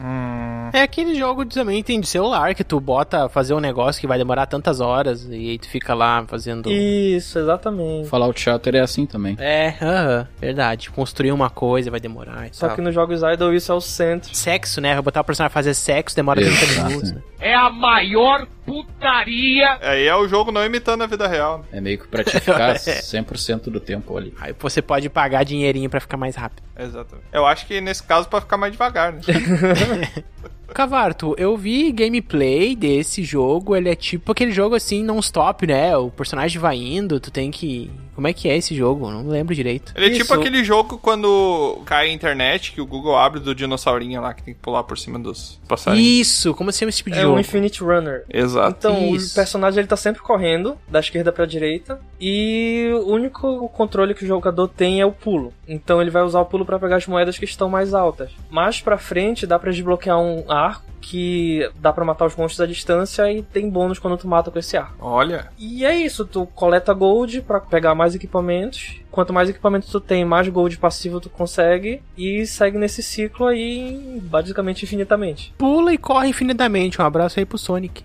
É 0.73 0.83
aquele 0.83 1.15
jogo 1.15 1.45
também 1.47 1.83
tem 1.83 2.01
de 2.01 2.07
celular 2.07 2.55
que 2.55 2.63
tu 2.65 2.79
bota 2.81 3.29
fazer 3.29 3.55
um 3.55 3.61
negócio 3.61 4.01
que 4.01 4.07
vai 4.07 4.19
demorar 4.19 4.47
tantas 4.47 4.81
horas 4.81 5.27
e 5.31 5.35
aí 5.51 5.59
tu 5.59 5.69
fica 5.69 5.95
lá 5.95 6.25
fazendo. 6.27 6.71
Isso, 6.71 7.39
exatamente. 7.39 8.09
Fallout 8.09 8.39
Shelter 8.41 8.75
é 8.77 8.81
assim 8.81 9.07
também. 9.07 9.37
É, 9.39 9.75
aham, 9.81 10.29
verdade. 10.41 10.91
Construir 10.91 11.33
uma 11.33 11.51
coisa 11.51 11.91
vai 11.91 12.01
demorar 12.01 12.47
e 12.49 12.55
Só 12.55 12.67
tal. 12.67 12.77
que 12.77 12.83
nos 12.83 12.95
jogos 12.95 13.23
idle 13.23 13.55
isso 13.57 13.73
é 13.73 13.75
o 13.75 13.81
centro. 13.81 14.35
Sexo, 14.35 14.81
né? 14.81 14.95
Vou 14.95 15.03
botar 15.03 15.21
o 15.21 15.25
personagem 15.25 15.53
fazer 15.53 15.75
sexo, 15.75 16.15
demora 16.17 16.41
30 16.41 16.65
Exato. 16.65 16.89
minutos. 16.89 17.13
né? 17.13 17.23
É 17.41 17.55
a 17.55 17.71
maior 17.71 18.47
putaria. 18.69 19.79
Aí 19.81 20.07
é 20.07 20.15
o 20.15 20.29
jogo 20.29 20.53
não 20.53 20.65
imitando 20.65 21.03
a 21.03 21.07
vida 21.07 21.27
real. 21.27 21.65
É 21.73 21.81
meio 21.81 21.99
que 21.99 22.07
pra 22.09 22.23
te 22.23 22.39
ficar 22.39 22.75
100% 22.77 23.71
do 23.71 23.81
tempo 23.81 24.17
ali. 24.17 24.35
Aí 24.41 24.55
você 24.59 24.83
pode 24.83 25.09
pagar 25.09 25.45
dinheirinho 25.45 25.89
pra 25.91 26.01
ficar 26.01 26.17
mais 26.17 26.37
rápido. 26.37 26.63
Exatamente. 26.79 27.27
Eu 27.33 27.47
acho 27.47 27.67
que 27.67 27.81
nesse 27.81 28.03
caso 28.03 28.29
pra 28.29 28.41
ficar 28.41 28.57
mais 28.57 28.73
devagar, 28.73 29.13
né? 29.13 29.21
Cavarto, 30.75 31.35
eu 31.39 31.57
vi 31.57 31.91
gameplay 31.93 32.77
desse 32.77 33.23
jogo, 33.23 33.75
ele 33.75 33.89
é 33.89 33.95
tipo 33.95 34.33
aquele 34.33 34.53
jogo 34.53 34.75
assim, 34.75 35.03
non-stop, 35.03 35.67
né? 35.67 35.97
O 35.97 36.11
personagem 36.11 36.61
vai 36.61 36.77
indo, 36.77 37.19
tu 37.21 37.31
tem 37.31 37.51
que. 37.51 37.91
Como 38.15 38.27
é 38.27 38.33
que 38.33 38.49
é 38.49 38.57
esse 38.57 38.75
jogo? 38.75 39.09
Não 39.11 39.29
lembro 39.29 39.55
direito. 39.55 39.93
Ele 39.95 40.07
é 40.07 40.09
Isso. 40.09 40.21
tipo 40.23 40.35
aquele 40.35 40.65
jogo 40.65 40.99
quando 40.99 41.81
cai 41.87 42.09
a 42.11 42.13
internet, 42.13 42.73
que 42.73 42.81
o 42.81 42.87
Google 42.87 43.17
abre 43.17 43.39
do 43.39 43.55
dinossaurinho 43.55 44.21
lá, 44.21 44.35
que 44.35 44.43
tem 44.43 44.55
que 44.55 44.61
pular 44.61 44.83
por 44.83 44.99
cima 44.99 45.21
dos 45.21 45.61
passarinhos. 45.69 46.05
Isso, 46.27 46.53
como 46.55 46.73
se 46.73 46.81
chama 46.81 46.89
esse 46.91 46.99
tipo 46.99 47.11
de 47.11 47.19
É 47.19 47.23
jogo? 47.23 47.37
o 47.37 47.41
Infinite 47.41 47.81
Runner. 47.83 48.25
Exato. 48.29 48.77
Então, 48.77 49.15
Isso. 49.15 49.31
o 49.33 49.35
personagem 49.37 49.79
ele 49.79 49.87
tá 49.87 49.97
sempre 49.97 50.21
correndo, 50.21 50.77
da 50.89 50.99
esquerda 50.99 51.31
pra 51.31 51.47
direita, 51.47 52.01
e 52.21 52.91
o 53.05 53.13
único 53.13 53.69
controle 53.69 54.15
que 54.15 54.25
o 54.25 54.27
jogador 54.27 54.67
tem 54.67 55.01
é 55.01 55.07
o 55.07 55.13
pulo. 55.13 55.53
Então 55.69 56.01
ele 56.03 56.11
vai 56.11 56.23
usar 56.23 56.41
o 56.41 56.47
pulo 56.47 56.65
pra 56.65 56.79
pegar 56.79 56.97
as 56.97 57.07
moedas 57.07 57.39
que 57.39 57.45
estão 57.45 57.69
mais 57.69 57.95
altas. 57.95 58.31
Mais 58.51 58.81
pra 58.81 58.99
frente 58.99 59.47
dá 59.47 59.59
pra 59.61 59.71
desbloquear 59.71 60.19
um 60.19 60.45
arco 60.59 60.89
que 61.01 61.71
dá 61.77 61.93
pra 61.93 62.05
matar 62.05 62.27
os 62.27 62.37
monstros 62.37 62.61
à 62.61 62.67
distância 62.67 63.33
e 63.33 63.43
tem 63.43 63.71
bônus 63.71 63.99
quando 63.99 64.19
tu 64.19 64.29
mata 64.29 64.51
com 64.51 64.59
esse 64.59 64.77
arco. 64.77 64.97
Olha. 65.01 65.49
E 65.59 65.85
é 65.85 65.97
isso, 65.97 66.25
tu 66.27 66.47
coleta 66.47 66.93
gold 66.93 67.41
pra 67.43 67.61
pegar 67.61 67.95
mais 67.95 68.15
equipamentos. 68.15 69.01
Quanto 69.11 69.33
mais 69.33 69.49
equipamentos 69.49 69.89
tu 69.89 70.01
tem, 70.01 70.25
mais 70.25 70.49
gold 70.49 70.77
passivo 70.77 71.21
tu 71.21 71.31
consegue 71.31 72.03
e 72.17 72.47
segue 72.47 72.77
nesse 72.77 73.03
ciclo 73.03 73.47
aí 73.47 74.21
basicamente 74.23 74.85
infinitamente. 74.85 75.55
Pula 75.57 75.95
e 75.95 75.99
corre 75.99 76.29
infinitamente. 76.29 77.01
Um 77.01 77.05
abraço 77.05 77.39
aí 77.39 77.47
pro 77.47 77.57
Sonic. 77.57 78.05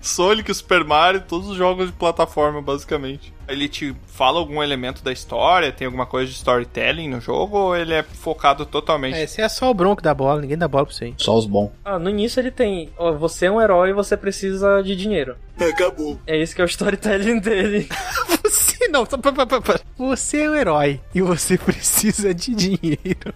Sonic, 0.00 0.52
Super 0.54 0.84
Mario, 0.84 1.22
todos 1.26 1.48
os 1.48 1.56
jogos 1.56 1.86
de 1.86 1.92
plataforma, 1.92 2.60
basicamente. 2.62 3.32
Ele 3.46 3.68
te 3.68 3.94
fala 4.06 4.38
algum 4.38 4.62
elemento 4.62 5.02
da 5.02 5.12
história? 5.12 5.72
Tem 5.72 5.84
alguma 5.86 6.06
coisa 6.06 6.30
de 6.30 6.36
storytelling 6.36 7.08
no 7.08 7.20
jogo? 7.20 7.56
Ou 7.58 7.76
ele 7.76 7.92
é 7.94 8.02
focado 8.02 8.64
totalmente? 8.64 9.16
É, 9.16 9.24
esse 9.24 9.42
é 9.42 9.48
só 9.48 9.70
o 9.70 9.74
bronco 9.74 10.00
da 10.00 10.14
bola, 10.14 10.40
ninguém 10.40 10.56
dá 10.56 10.68
bola 10.68 10.86
pra 10.86 10.92
isso 10.94 11.04
aí. 11.04 11.14
Só 11.16 11.36
os 11.36 11.46
bons. 11.46 11.70
Ah, 11.84 11.98
no 11.98 12.08
início 12.08 12.40
ele 12.40 12.50
tem, 12.52 12.90
ó, 12.96 13.12
você 13.12 13.46
é 13.46 13.50
um 13.50 13.60
herói 13.60 13.90
e 13.90 13.92
você 13.92 14.16
precisa 14.16 14.82
de 14.82 14.94
dinheiro. 14.94 15.36
Acabou. 15.58 16.18
É 16.26 16.38
esse 16.38 16.54
que 16.54 16.60
é 16.60 16.64
o 16.64 16.66
storytelling 16.66 17.38
dele. 17.42 17.88
Você 18.50 18.88
não, 18.88 19.04
pa- 19.06 19.18
pa- 19.46 19.46
pa. 19.60 19.80
Você 19.96 20.42
é 20.42 20.50
um 20.50 20.56
herói 20.56 21.00
e 21.14 21.20
você 21.22 21.56
precisa 21.58 22.34
de 22.34 22.52
dinheiro. 22.54 23.32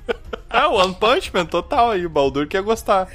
Ah, 0.51 0.69
o 0.69 0.75
One 0.77 0.95
Punch 0.95 1.31
Man 1.33 1.45
total 1.47 1.91
aí. 1.91 2.05
O 2.05 2.11
Baldur 2.11 2.49
quer 2.49 2.63
gostar. 2.63 3.07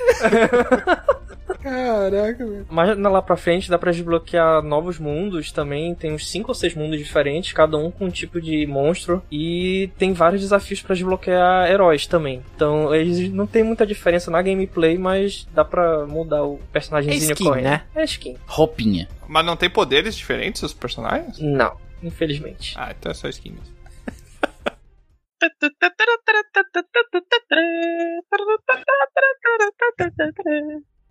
Caraca, 1.62 2.46
velho. 2.46 2.66
Mas 2.70 2.98
lá 2.98 3.22
pra 3.22 3.36
frente 3.36 3.70
dá 3.70 3.78
pra 3.78 3.92
desbloquear 3.92 4.62
novos 4.64 4.98
mundos 4.98 5.52
também. 5.52 5.94
Tem 5.94 6.14
uns 6.14 6.30
5 6.30 6.50
ou 6.50 6.56
6 6.56 6.74
mundos 6.76 6.98
diferentes, 6.98 7.52
cada 7.54 7.78
um 7.78 7.92
com 7.92 8.06
um 8.06 8.10
tipo 8.10 8.40
de 8.40 8.66
monstro. 8.66 9.22
E 9.32 9.90
tem 9.98 10.14
vários 10.14 10.42
desafios 10.42 10.82
pra 10.82 10.96
desbloquear 10.96 11.70
heróis 11.70 12.08
também. 12.08 12.42
Então 12.56 12.94
eles 12.96 13.30
não 13.32 13.46
tem 13.46 13.64
muita 13.64 13.86
diferença 13.86 14.32
na 14.32 14.42
gameplay, 14.42 14.98
mas 14.98 15.46
dá 15.54 15.66
pra 15.66 16.06
mudar 16.08 16.44
o 16.44 16.58
personagemzinho 16.72 17.32
É 17.32 17.34
skin, 17.34 17.44
correndo. 17.44 17.64
né? 17.66 17.84
É 17.96 18.04
skin. 18.06 18.38
Roupinha. 18.48 19.08
Mas 19.28 19.46
não 19.46 19.58
tem 19.58 19.70
poderes 19.70 20.16
diferentes 20.16 20.64
os 20.64 20.74
personagens? 20.74 21.38
Não, 21.40 21.76
infelizmente. 22.02 22.74
Ah, 22.78 22.94
então 22.98 23.12
é 23.12 23.16
só 23.16 23.28
skin 23.28 23.52
mesmo. 23.52 23.80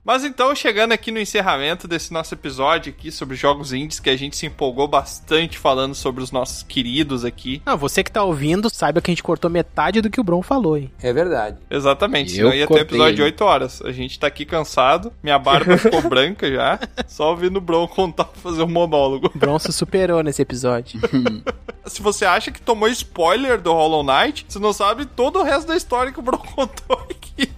Mas 0.08 0.24
então, 0.24 0.54
chegando 0.54 0.92
aqui 0.92 1.12
no 1.12 1.20
encerramento 1.20 1.86
desse 1.86 2.14
nosso 2.14 2.32
episódio 2.32 2.90
aqui 2.90 3.12
sobre 3.12 3.36
jogos 3.36 3.74
indies, 3.74 4.00
que 4.00 4.08
a 4.08 4.16
gente 4.16 4.38
se 4.38 4.46
empolgou 4.46 4.88
bastante 4.88 5.58
falando 5.58 5.94
sobre 5.94 6.24
os 6.24 6.32
nossos 6.32 6.62
queridos 6.62 7.26
aqui. 7.26 7.60
Ah, 7.66 7.76
você 7.76 8.02
que 8.02 8.10
tá 8.10 8.22
ouvindo, 8.24 8.70
saiba 8.70 9.02
que 9.02 9.10
a 9.10 9.12
gente 9.12 9.22
cortou 9.22 9.50
metade 9.50 10.00
do 10.00 10.08
que 10.08 10.18
o 10.18 10.24
Bron 10.24 10.40
falou, 10.40 10.78
hein? 10.78 10.90
É 11.02 11.12
verdade. 11.12 11.58
Exatamente, 11.70 12.30
Eu 12.30 12.36
senão 12.36 12.54
ia 12.54 12.66
ter 12.66 12.72
um 12.72 12.78
episódio 12.78 13.16
de 13.16 13.20
ele. 13.20 13.32
8 13.32 13.44
horas. 13.44 13.82
A 13.82 13.92
gente 13.92 14.18
tá 14.18 14.26
aqui 14.28 14.46
cansado, 14.46 15.12
minha 15.22 15.38
barba 15.38 15.76
ficou 15.76 16.00
branca 16.00 16.50
já, 16.50 16.80
só 17.06 17.28
ouvindo 17.28 17.58
o 17.58 17.60
Bron 17.60 17.86
contar, 17.86 18.30
fazer 18.42 18.62
um 18.62 18.66
monólogo. 18.68 19.30
O 19.34 19.38
Bron 19.38 19.58
se 19.58 19.70
superou 19.74 20.22
nesse 20.22 20.40
episódio. 20.40 20.98
Se 21.84 22.02
você 22.02 22.24
acha 22.24 22.50
que 22.50 22.60
tomou 22.60 22.88
spoiler 22.88 23.60
do 23.60 23.72
Hollow 23.72 24.04
Knight, 24.04 24.44
você 24.48 24.58
não 24.58 24.72
sabe 24.72 25.06
todo 25.06 25.38
o 25.38 25.42
resto 25.42 25.68
da 25.68 25.76
história 25.76 26.12
que 26.12 26.18
o 26.18 26.22
Bron 26.22 26.38
contou 26.54 26.98
aqui. 27.10 27.50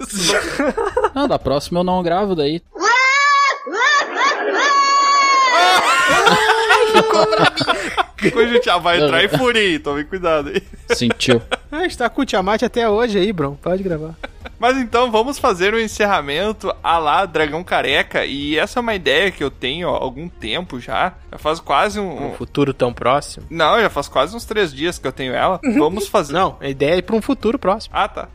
Não, 1.14 1.26
da 1.26 1.38
próxima 1.38 1.80
eu 1.80 1.84
não 1.84 2.02
gravo 2.02 2.36
daí. 2.40 2.62
Ficou 8.16 8.46
gente, 8.46 8.68
ah, 8.68 8.78
vai 8.78 9.00
entrar 9.02 9.24
em 9.24 9.28
fúria, 9.28 9.80
tome 9.80 10.04
cuidado 10.04 10.50
aí. 10.50 10.62
Sentiu. 10.94 11.40
Ah, 11.72 11.78
a 11.78 11.82
gente 11.82 11.96
tá 11.96 12.08
com 12.10 12.20
o 12.22 12.26
Tiamat 12.26 12.62
até 12.62 12.88
hoje 12.88 13.18
aí, 13.18 13.32
Bron. 13.32 13.54
Pode 13.54 13.82
gravar. 13.82 14.14
Mas 14.58 14.76
então 14.76 15.10
vamos 15.10 15.38
fazer 15.38 15.72
um 15.72 15.78
encerramento 15.78 16.70
a 16.82 16.98
lá 16.98 17.24
Dragão 17.24 17.64
Careca. 17.64 18.26
E 18.26 18.58
essa 18.58 18.78
é 18.78 18.82
uma 18.82 18.94
ideia 18.94 19.30
que 19.30 19.42
eu 19.42 19.50
tenho 19.50 19.88
há 19.88 19.92
algum 19.98 20.28
tempo 20.28 20.78
já. 20.78 21.14
Já 21.32 21.38
faz 21.38 21.60
quase 21.60 21.98
um. 21.98 22.32
Um 22.32 22.34
futuro 22.34 22.74
tão 22.74 22.92
próximo. 22.92 23.46
Não, 23.48 23.80
já 23.80 23.88
faz 23.88 24.06
quase 24.06 24.36
uns 24.36 24.44
três 24.44 24.70
dias 24.72 24.98
que 24.98 25.06
eu 25.06 25.12
tenho 25.12 25.32
ela. 25.32 25.58
Vamos 25.78 26.06
fazer. 26.08 26.34
Não, 26.34 26.58
a 26.60 26.68
ideia 26.68 26.98
é 26.98 27.02
pra 27.02 27.16
um 27.16 27.22
futuro 27.22 27.58
próximo. 27.58 27.94
Ah, 27.96 28.06
tá. 28.06 28.28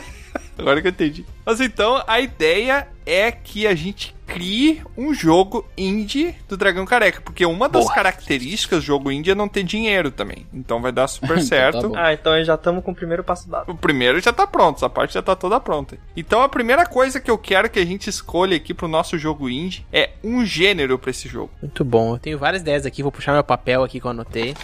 Agora 0.58 0.80
que 0.80 0.88
eu 0.88 0.92
entendi. 0.92 1.26
Mas 1.46 1.60
então, 1.60 2.02
a 2.08 2.20
ideia 2.20 2.88
é 3.06 3.30
que 3.30 3.68
a 3.68 3.74
gente 3.76 4.16
crie 4.26 4.82
um 4.96 5.14
jogo 5.14 5.64
indie 5.78 6.34
do 6.48 6.56
Dragão 6.56 6.84
Careca. 6.84 7.20
Porque 7.20 7.46
uma 7.46 7.68
das 7.68 7.88
características 7.88 8.80
do 8.80 8.84
jogo 8.84 9.12
indie 9.12 9.30
é 9.30 9.34
não 9.34 9.48
ter 9.48 9.62
dinheiro 9.62 10.10
também. 10.10 10.44
Então 10.52 10.82
vai 10.82 10.90
dar 10.90 11.06
super 11.06 11.40
certo. 11.42 11.92
Ah, 11.94 12.12
então 12.12 12.32
aí 12.32 12.44
já 12.44 12.56
estamos 12.56 12.82
com 12.82 12.90
o 12.90 12.94
primeiro 12.94 13.22
passo 13.22 13.48
dado. 13.48 13.70
O 13.70 13.76
primeiro 13.76 14.20
já 14.20 14.32
tá 14.32 14.46
pronto, 14.46 14.76
essa 14.76 14.90
parte 14.90 15.14
já 15.14 15.22
tá 15.22 15.36
toda 15.36 15.60
pronta. 15.60 15.96
Então 16.16 16.42
a 16.42 16.48
primeira 16.48 16.84
coisa 16.84 17.20
que 17.20 17.30
eu 17.30 17.38
quero 17.38 17.70
que 17.70 17.78
a 17.78 17.86
gente 17.86 18.10
escolha 18.10 18.56
aqui 18.56 18.74
pro 18.74 18.88
nosso 18.88 19.16
jogo 19.16 19.48
indie 19.48 19.86
é 19.92 20.10
um 20.24 20.44
gênero 20.44 20.98
pra 20.98 21.10
esse 21.10 21.28
jogo. 21.28 21.50
Muito 21.62 21.84
bom. 21.84 22.14
Eu 22.14 22.18
tenho 22.18 22.38
várias 22.38 22.62
ideias 22.62 22.84
aqui, 22.84 23.02
vou 23.02 23.12
puxar 23.12 23.32
meu 23.32 23.44
papel 23.44 23.84
aqui 23.84 24.00
que 24.00 24.06
eu 24.06 24.10
anotei. 24.10 24.54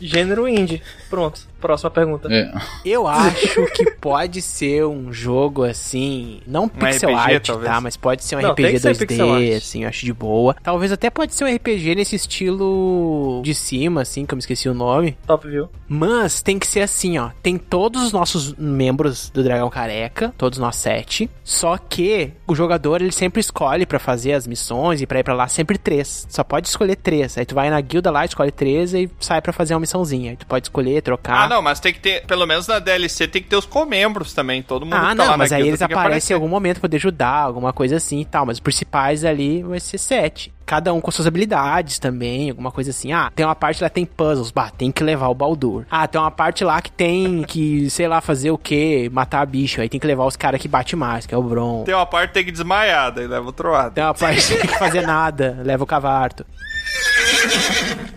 Gênero 0.00 0.48
indie. 0.48 0.82
Pronto. 1.08 1.46
Próxima 1.60 1.90
pergunta. 1.90 2.28
É. 2.28 2.52
Eu 2.84 3.06
acho 3.06 3.66
que 3.72 3.88
pode 3.92 4.42
ser 4.42 4.84
um 4.84 5.12
jogo 5.12 5.62
assim, 5.62 6.31
não 6.46 6.68
pixel 6.68 7.10
RPG, 7.10 7.32
art, 7.34 7.46
talvez. 7.46 7.70
tá? 7.70 7.80
Mas 7.80 7.96
pode 7.96 8.24
ser 8.24 8.36
um 8.36 8.40
Não, 8.40 8.54
tem 8.54 8.66
RPG 8.66 8.72
que 8.88 8.94
ser 8.94 9.06
pixel 9.06 9.32
art. 9.32 9.42
2D, 9.42 9.56
assim, 9.56 9.82
eu 9.82 9.88
acho 9.88 10.04
de 10.04 10.12
boa. 10.12 10.54
Talvez 10.62 10.92
até 10.92 11.10
pode 11.10 11.34
ser 11.34 11.44
um 11.44 11.54
RPG 11.54 11.94
nesse 11.94 12.16
estilo 12.16 13.40
de 13.44 13.54
cima, 13.54 14.02
assim, 14.02 14.24
que 14.26 14.34
eu 14.34 14.36
me 14.36 14.40
esqueci 14.40 14.68
o 14.68 14.74
nome. 14.74 15.16
Top 15.26 15.46
view. 15.48 15.68
Mas 15.88 16.42
tem 16.42 16.58
que 16.58 16.66
ser 16.66 16.80
assim, 16.80 17.18
ó. 17.18 17.30
Tem 17.42 17.56
todos 17.58 18.02
os 18.02 18.12
nossos 18.12 18.54
membros 18.54 19.30
do 19.30 19.42
Dragão 19.42 19.68
Careca, 19.70 20.32
todos 20.38 20.58
nós 20.58 20.76
sete. 20.76 21.28
Só 21.44 21.76
que 21.76 22.32
o 22.46 22.54
jogador 22.54 23.00
ele 23.02 23.12
sempre 23.12 23.40
escolhe 23.40 23.84
pra 23.86 23.98
fazer 23.98 24.32
as 24.32 24.46
missões 24.46 25.00
e 25.00 25.06
pra 25.06 25.20
ir 25.20 25.22
pra 25.24 25.34
lá 25.34 25.48
sempre 25.48 25.76
três. 25.78 26.26
Só 26.28 26.42
pode 26.44 26.68
escolher 26.68 26.96
três. 26.96 27.36
Aí 27.36 27.44
tu 27.44 27.54
vai 27.54 27.68
na 27.70 27.80
guilda 27.80 28.10
lá, 28.10 28.24
escolhe 28.24 28.50
três 28.50 28.94
e 28.94 29.10
sai 29.20 29.40
pra 29.40 29.52
fazer 29.52 29.74
uma 29.74 29.80
missãozinha. 29.80 30.30
Aí 30.30 30.36
tu 30.36 30.46
pode 30.46 30.66
escolher, 30.66 31.02
trocar. 31.02 31.44
Ah, 31.44 31.48
não, 31.48 31.62
mas 31.62 31.80
tem 31.80 31.92
que 31.92 32.00
ter, 32.00 32.24
pelo 32.26 32.46
menos 32.46 32.66
na 32.66 32.78
DLC, 32.78 33.26
tem 33.28 33.42
que 33.42 33.48
ter 33.48 33.56
os 33.56 33.66
comembros 33.66 34.32
também. 34.32 34.62
Todo 34.62 34.84
mundo 34.84 34.94
Ah, 34.94 35.00
que 35.00 35.06
tá 35.08 35.14
não, 35.14 35.30
lá 35.32 35.36
mas 35.36 35.50
na 35.50 35.56
aí 35.56 35.62
guilda 35.62 35.70
eles 35.70 35.78
tem 35.80 35.88
que 35.88 35.94
aparecem 35.94 36.21
aparecer. 36.22 36.32
em 36.32 36.36
algum 36.36 36.48
momento 36.48 36.80
poder 36.80 36.96
ajudar, 36.96 37.42
alguma 37.42 37.72
coisa 37.72 37.96
assim 37.96 38.20
e 38.20 38.24
tal. 38.24 38.46
Mas 38.46 38.56
os 38.56 38.60
principais 38.60 39.24
ali 39.24 39.62
vai 39.62 39.80
ser 39.80 39.98
sete. 39.98 40.52
Cada 40.64 40.92
um 40.94 41.00
com 41.00 41.10
suas 41.10 41.26
habilidades 41.26 41.98
também, 41.98 42.50
alguma 42.50 42.70
coisa 42.70 42.90
assim. 42.90 43.12
Ah, 43.12 43.30
tem 43.34 43.44
uma 43.44 43.54
parte 43.54 43.82
lá 43.82 43.88
que 43.90 43.96
tem 43.96 44.06
puzzles, 44.06 44.50
bah, 44.50 44.70
tem 44.70 44.90
que 44.92 45.02
levar 45.02 45.28
o 45.28 45.34
Baldur. 45.34 45.84
Ah, 45.90 46.06
tem 46.06 46.20
uma 46.20 46.30
parte 46.30 46.64
lá 46.64 46.80
que 46.80 46.90
tem 46.90 47.42
que, 47.42 47.90
sei 47.90 48.08
lá, 48.08 48.20
fazer 48.20 48.50
o 48.50 48.58
quê? 48.58 49.10
Matar 49.12 49.44
bicho. 49.46 49.80
Aí 49.80 49.88
tem 49.88 50.00
que 50.00 50.06
levar 50.06 50.24
os 50.24 50.36
caras 50.36 50.60
que 50.60 50.68
bate 50.68 50.94
mais, 50.96 51.26
que 51.26 51.34
é 51.34 51.38
o 51.38 51.42
Bron. 51.42 51.84
Tem 51.84 51.94
uma 51.94 52.06
parte 52.06 52.28
que 52.28 52.34
tem 52.34 52.44
que 52.44 52.52
desmaiar, 52.52 53.12
daí 53.12 53.26
leva 53.26 53.48
o 53.48 53.52
troado. 53.52 53.94
Tem 53.94 54.04
uma 54.04 54.14
parte 54.14 54.40
que 54.46 54.54
tem 54.56 54.70
que 54.70 54.78
fazer 54.78 55.02
nada, 55.02 55.58
leva 55.62 55.82
o 55.82 55.86
cavarto. 55.86 56.46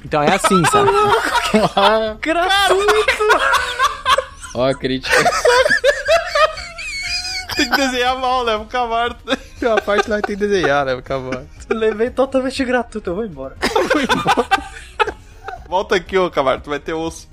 Então 0.05 0.21
é 0.21 0.33
assim, 0.35 0.63
sabe? 0.71 0.91
Gratuito! 2.21 2.95
Ó, 4.53 4.67
a 4.67 4.73
crítica. 4.73 5.15
Tem 7.55 7.69
que 7.69 7.77
desenhar 7.77 8.17
mal, 8.19 8.43
leva 8.43 8.63
o 8.63 8.67
cavalo. 8.67 9.15
Tem 9.59 9.69
uma 9.69 9.81
parte 9.81 10.09
lá 10.09 10.21
que 10.21 10.27
tem 10.27 10.37
que 10.37 10.47
desenhar, 10.47 10.85
leva 10.85 10.99
o 10.99 11.03
cavarto. 11.03 11.47
Levei 11.69 12.09
totalmente 12.09 12.63
gratuito, 12.65 13.09
eu 13.09 13.15
vou 13.15 13.25
embora. 13.25 13.55
Volta 15.67 15.95
aqui, 15.95 16.17
ô 16.17 16.29
cavalo, 16.29 16.61
tu 16.61 16.69
vai 16.69 16.79
ter 16.79 16.93
osso. 16.93 17.27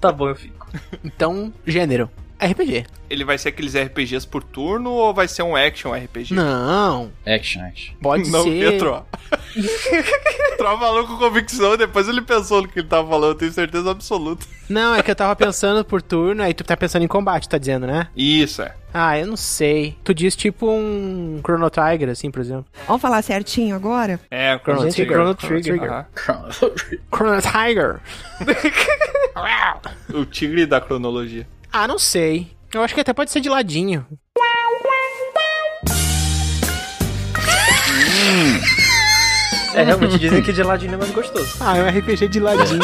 Tá 0.00 0.12
bom, 0.12 0.28
eu 0.28 0.36
fico. 0.36 0.66
Então, 1.02 1.52
gênero. 1.66 2.10
RPG. 2.40 2.86
Ele 3.08 3.24
vai 3.24 3.38
ser 3.38 3.50
aqueles 3.50 3.74
RPGs 3.74 4.26
por 4.26 4.42
turno 4.42 4.90
ou 4.90 5.14
vai 5.14 5.28
ser 5.28 5.42
um 5.42 5.54
action 5.56 5.92
RPG? 5.94 6.34
Não. 6.34 7.10
Action, 7.26 7.62
action. 7.62 7.94
Pode 8.00 8.28
Não, 8.30 8.42
ser. 8.42 8.50
Pietro. 8.50 9.02
Tro 10.58 10.78
falou 10.78 11.06
com 11.06 11.16
convicção, 11.16 11.76
depois 11.76 12.08
ele 12.08 12.22
pensou 12.22 12.62
no 12.62 12.68
que 12.68 12.80
ele 12.80 12.88
tava 12.88 13.08
falando, 13.08 13.30
eu 13.30 13.34
tenho 13.34 13.52
certeza 13.52 13.90
absoluta. 13.90 14.46
Não, 14.68 14.94
é 14.94 15.02
que 15.02 15.10
eu 15.10 15.14
tava 15.16 15.34
pensando 15.36 15.84
por 15.84 16.02
turno, 16.02 16.42
aí 16.42 16.52
tu 16.52 16.64
tá 16.64 16.76
pensando 16.76 17.04
em 17.04 17.08
combate, 17.08 17.48
tá 17.48 17.58
dizendo, 17.58 17.86
né? 17.86 18.08
Isso, 18.16 18.62
é. 18.62 18.74
Ah, 18.92 19.18
eu 19.18 19.26
não 19.26 19.36
sei. 19.36 19.94
Tu 20.02 20.14
diz 20.14 20.34
tipo 20.34 20.70
um 20.70 21.38
Chrono 21.44 21.68
Trigger, 21.68 22.08
assim, 22.08 22.30
por 22.30 22.40
exemplo. 22.40 22.64
Vamos 22.86 23.02
falar 23.02 23.20
certinho 23.20 23.76
agora? 23.76 24.18
É, 24.30 24.58
Chrono 24.58 24.82
Gente, 24.82 24.94
Trigger. 24.94 25.16
Chrono 25.16 25.34
Trigger. 25.34 25.82
Aham. 25.82 26.06
Chrono 27.14 27.42
Tiger. 27.42 28.00
O 30.14 30.24
tigre 30.24 30.64
da 30.64 30.80
cronologia. 30.80 31.46
Ah, 31.78 31.86
não 31.86 31.98
sei. 31.98 32.56
Eu 32.72 32.82
acho 32.82 32.94
que 32.94 33.02
até 33.02 33.12
pode 33.12 33.30
ser 33.30 33.38
de 33.38 33.50
ladinho. 33.50 34.06
É, 39.74 39.82
realmente, 39.82 40.18
dizem 40.18 40.42
que 40.42 40.54
de 40.54 40.62
ladinho 40.62 40.94
é 40.94 40.96
mais 40.96 41.10
gostoso. 41.10 41.54
Ah, 41.60 41.76
é 41.76 41.82
um 41.82 41.98
RPG 41.98 42.28
de 42.28 42.40
ladinho. 42.40 42.80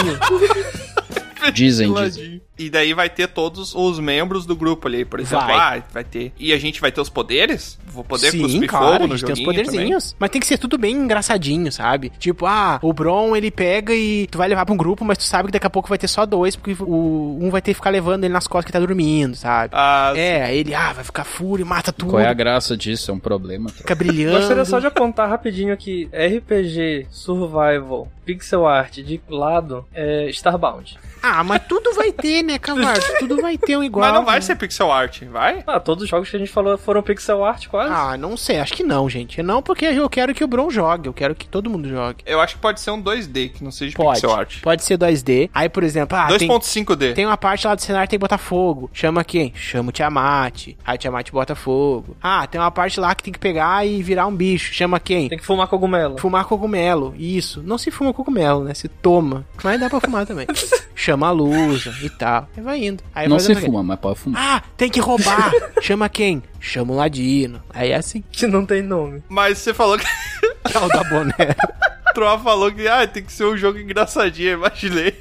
Dizem, 1.55 1.95
dizem. 1.95 2.43
E 2.63 2.71
daí 2.71 2.95
vai 2.95 3.11
ter 3.11 3.27
todos 3.27 3.75
os 3.75 3.99
membros 3.99 4.47
do 4.47 4.55
grupo 4.55 4.87
ali, 4.87 5.05
por 5.05 5.19
exemplo. 5.19 5.47
Vai. 5.47 5.79
Ah, 5.79 5.83
vai 5.93 6.05
ter. 6.05 6.33
E 6.39 6.53
a 6.53 6.59
gente 6.59 6.81
vai 6.81 6.93
ter 6.93 7.01
os 7.01 7.09
poderes? 7.09 7.79
Vou 7.87 8.05
poder 8.05 8.31
Sim, 8.31 8.43
cuspir 8.43 8.69
claro, 8.69 8.93
fogo 8.93 9.05
a 9.05 9.07
no 9.09 9.17
gente 9.17 9.27
tem 9.27 9.35
os 9.35 9.41
poderzinhos. 9.45 10.17
Mas 10.19 10.31
tem 10.31 10.41
que 10.41 10.47
ser 10.47 10.59
tudo 10.59 10.79
bem 10.79 10.95
engraçadinho, 10.95 11.73
sabe? 11.73 12.13
Tipo, 12.19 12.47
ah, 12.47 12.79
o 12.81 12.93
Bron, 12.93 13.35
ele 13.35 13.51
pega 13.51 13.93
e 13.93 14.29
tu 14.29 14.39
vai 14.39 14.49
levar 14.49 14.65
pra 14.65 14.73
um 14.73 14.77
grupo, 14.79 15.05
mas 15.05 15.19
tu 15.19 15.25
sabe 15.25 15.49
que 15.49 15.53
daqui 15.53 15.67
a 15.67 15.71
pouco 15.71 15.89
vai 15.89 15.99
ter 15.99 16.09
só 16.09 16.25
dois, 16.25 16.55
porque 16.55 16.77
o 16.81 17.39
um 17.41 17.51
vai 17.51 17.61
ter 17.61 17.73
que 17.73 17.75
ficar 17.75 17.91
levando 17.91 18.25
ele 18.25 18.33
nas 18.33 18.47
costas 18.47 18.67
que 18.67 18.73
tá 18.73 18.79
dormindo, 18.79 19.35
sabe? 19.35 19.75
Ah, 19.77 20.13
é, 20.15 20.45
aí 20.45 20.59
ele, 20.59 20.75
ah, 20.75 20.93
vai 20.93 21.05
ficar 21.05 21.25
fúria, 21.25 21.67
mata 21.67 21.93
tudo. 21.93 22.11
Qual 22.11 22.23
é 22.23 22.29
a 22.29 22.33
graça 22.33 22.77
disso? 22.77 23.11
É 23.11 23.15
um 23.15 23.19
problema. 23.19 23.69
Fica 23.71 23.95
brilhando. 23.95 24.39
Gostaria 24.39 24.65
só 24.65 24.79
de 24.79 24.87
apontar 24.87 25.29
rapidinho 25.29 25.73
aqui: 25.73 26.09
RPG, 26.13 27.09
Survival, 27.11 28.09
Pixel 28.25 28.67
Art 28.67 28.95
de 28.95 29.21
lado, 29.29 29.85
é 29.93 30.29
Starbound. 30.31 30.99
Ah, 31.23 31.45
mas 31.45 31.63
tudo 31.69 31.95
vai 31.95 32.11
ter, 32.11 32.43
né, 32.43 32.52
Cavarto? 32.59 33.05
Tudo 33.19 33.41
vai 33.41 33.57
ter 33.59 33.77
um 33.77 33.83
igual. 33.83 34.07
Mas 34.07 34.15
não 34.15 34.25
vai 34.25 34.37
né? 34.37 34.41
ser 34.41 34.57
pixel 34.57 34.91
art, 34.91 35.23
vai? 35.25 35.63
Ah, 35.67 35.81
todos 35.81 36.05
os 36.05 36.11
jogos 36.11 36.29
que 36.29 36.37
a 36.37 36.39
gente 36.39 36.51
falou 36.51 36.77
foram 36.79 37.03
Pixel 37.03 37.45
Art 37.45 37.67
quase. 37.69 37.93
Ah, 37.93 38.17
não 38.17 38.37
sei, 38.37 38.59
acho 38.59 38.75
que 38.75 38.83
não, 38.83 39.09
gente. 39.09 39.43
Não 39.43 39.63
porque 39.63 39.85
eu 39.85 40.09
quero 40.09 40.35
que 40.35 40.45
o 40.45 40.49
Bron 40.49 40.71
jogue, 40.71 41.09
eu 41.09 41.13
quero 41.13 41.35
que 41.35 41.47
todo 41.47 41.71
mundo 41.71 41.89
jogue. 41.89 42.23
Eu 42.27 42.41
acho 42.41 42.57
que 42.57 42.61
pode 42.61 42.81
ser 42.81 42.91
um 42.91 43.03
2D, 43.03 43.53
que 43.53 43.65
não 43.65 43.71
seja 43.71 43.97
Pode. 43.97 44.21
pixel 44.21 44.35
art. 44.35 44.61
Pode 44.61 44.85
ser 44.85 44.99
2D. 44.99 45.51
Aí, 45.53 45.69
por 45.69 45.83
exemplo, 45.83 46.17
ah, 46.17 46.29
tem, 46.37 46.49
2.5D. 46.49 47.15
tem 47.15 47.27
uma 47.27 47.37
parte 47.37 47.67
lá 47.67 47.75
do 47.75 47.83
cenário 47.83 48.07
que 48.07 48.11
tem 48.11 48.19
que 48.19 48.23
botar 48.23 48.39
fogo. 48.39 48.91
Chama 48.93 49.25
quem? 49.25 49.53
Chama 49.55 49.91
o 49.91 49.93
Tiamat. 49.93 50.69
Aí 50.85 50.95
o 50.95 50.99
Tiamat 50.99 51.31
bota 51.31 51.55
fogo. 51.55 52.17
Ah, 52.23 52.47
tem 52.47 52.61
uma 52.61 52.71
parte 52.71 53.01
lá 53.01 53.15
que 53.15 53.23
tem 53.23 53.33
que 53.33 53.39
pegar 53.39 53.87
e 53.87 54.03
virar 54.03 54.27
um 54.27 54.35
bicho. 54.35 54.73
Chama 54.75 54.99
quem? 55.01 55.29
Tem 55.29 55.39
que 55.39 55.45
fumar 55.45 55.67
cogumelo. 55.67 56.19
Fumar 56.19 56.45
cogumelo. 56.45 57.15
Isso. 57.17 57.63
Não 57.63 57.79
se 57.79 57.91
fuma 57.91 58.13
cogumelo, 58.13 58.65
né? 58.65 58.75
Se 58.75 58.89
toma. 58.89 59.47
Mas 59.63 59.81
dá 59.81 59.89
pra 59.89 60.01
fumar 60.01 60.27
também. 60.27 60.47
Chama 60.95 61.29
a 61.29 61.31
luz 61.31 61.87
e 62.03 62.11
tal. 62.11 62.32
Aí 62.57 62.63
vai 62.63 62.85
indo. 62.85 63.03
Aí 63.15 63.29
Não 63.29 63.39
se 63.39 63.55
fuma, 63.55 63.83
mas 63.83 63.99
pode 63.99 64.19
fumar. 64.19 64.43
Ah, 64.43 64.63
tem 64.77 64.91
que 64.91 65.01
roubar. 65.01 65.53
Chama 65.81 66.09
quem? 66.09 66.43
Chama 66.61 66.93
o 66.93 66.97
Ladino. 66.97 67.63
Aí 67.71 67.91
é 67.91 67.97
assim. 67.97 68.23
Que 68.31 68.47
não 68.47 68.65
tem 68.65 68.83
nome. 68.83 69.23
Mas 69.29 69.59
você 69.59 69.75
falou 69.75 69.99
que. 69.99 70.05
Que 70.05 70.77
é 70.77 70.81
o 70.81 70.89
da 70.89 71.05
boné. 71.05 71.35
Troll 72.15 72.39
falou 72.41 72.71
que 72.71 72.87
ah, 72.87 73.07
tem 73.07 73.23
que 73.23 73.33
ser 73.33 73.45
um 73.45 73.57
jogo 73.57 73.79
engraçadinho, 73.79 74.53
imaginei. 74.53 75.19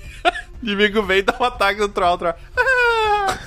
O 0.61 0.65
inimigo 0.65 1.01
vem 1.03 1.19
e 1.19 1.21
dá 1.21 1.35
um 1.39 1.43
ataque 1.43 1.79
no 1.79 1.89
Troll. 1.89 2.17
Troll. 2.17 2.33
Ah! 2.57 3.37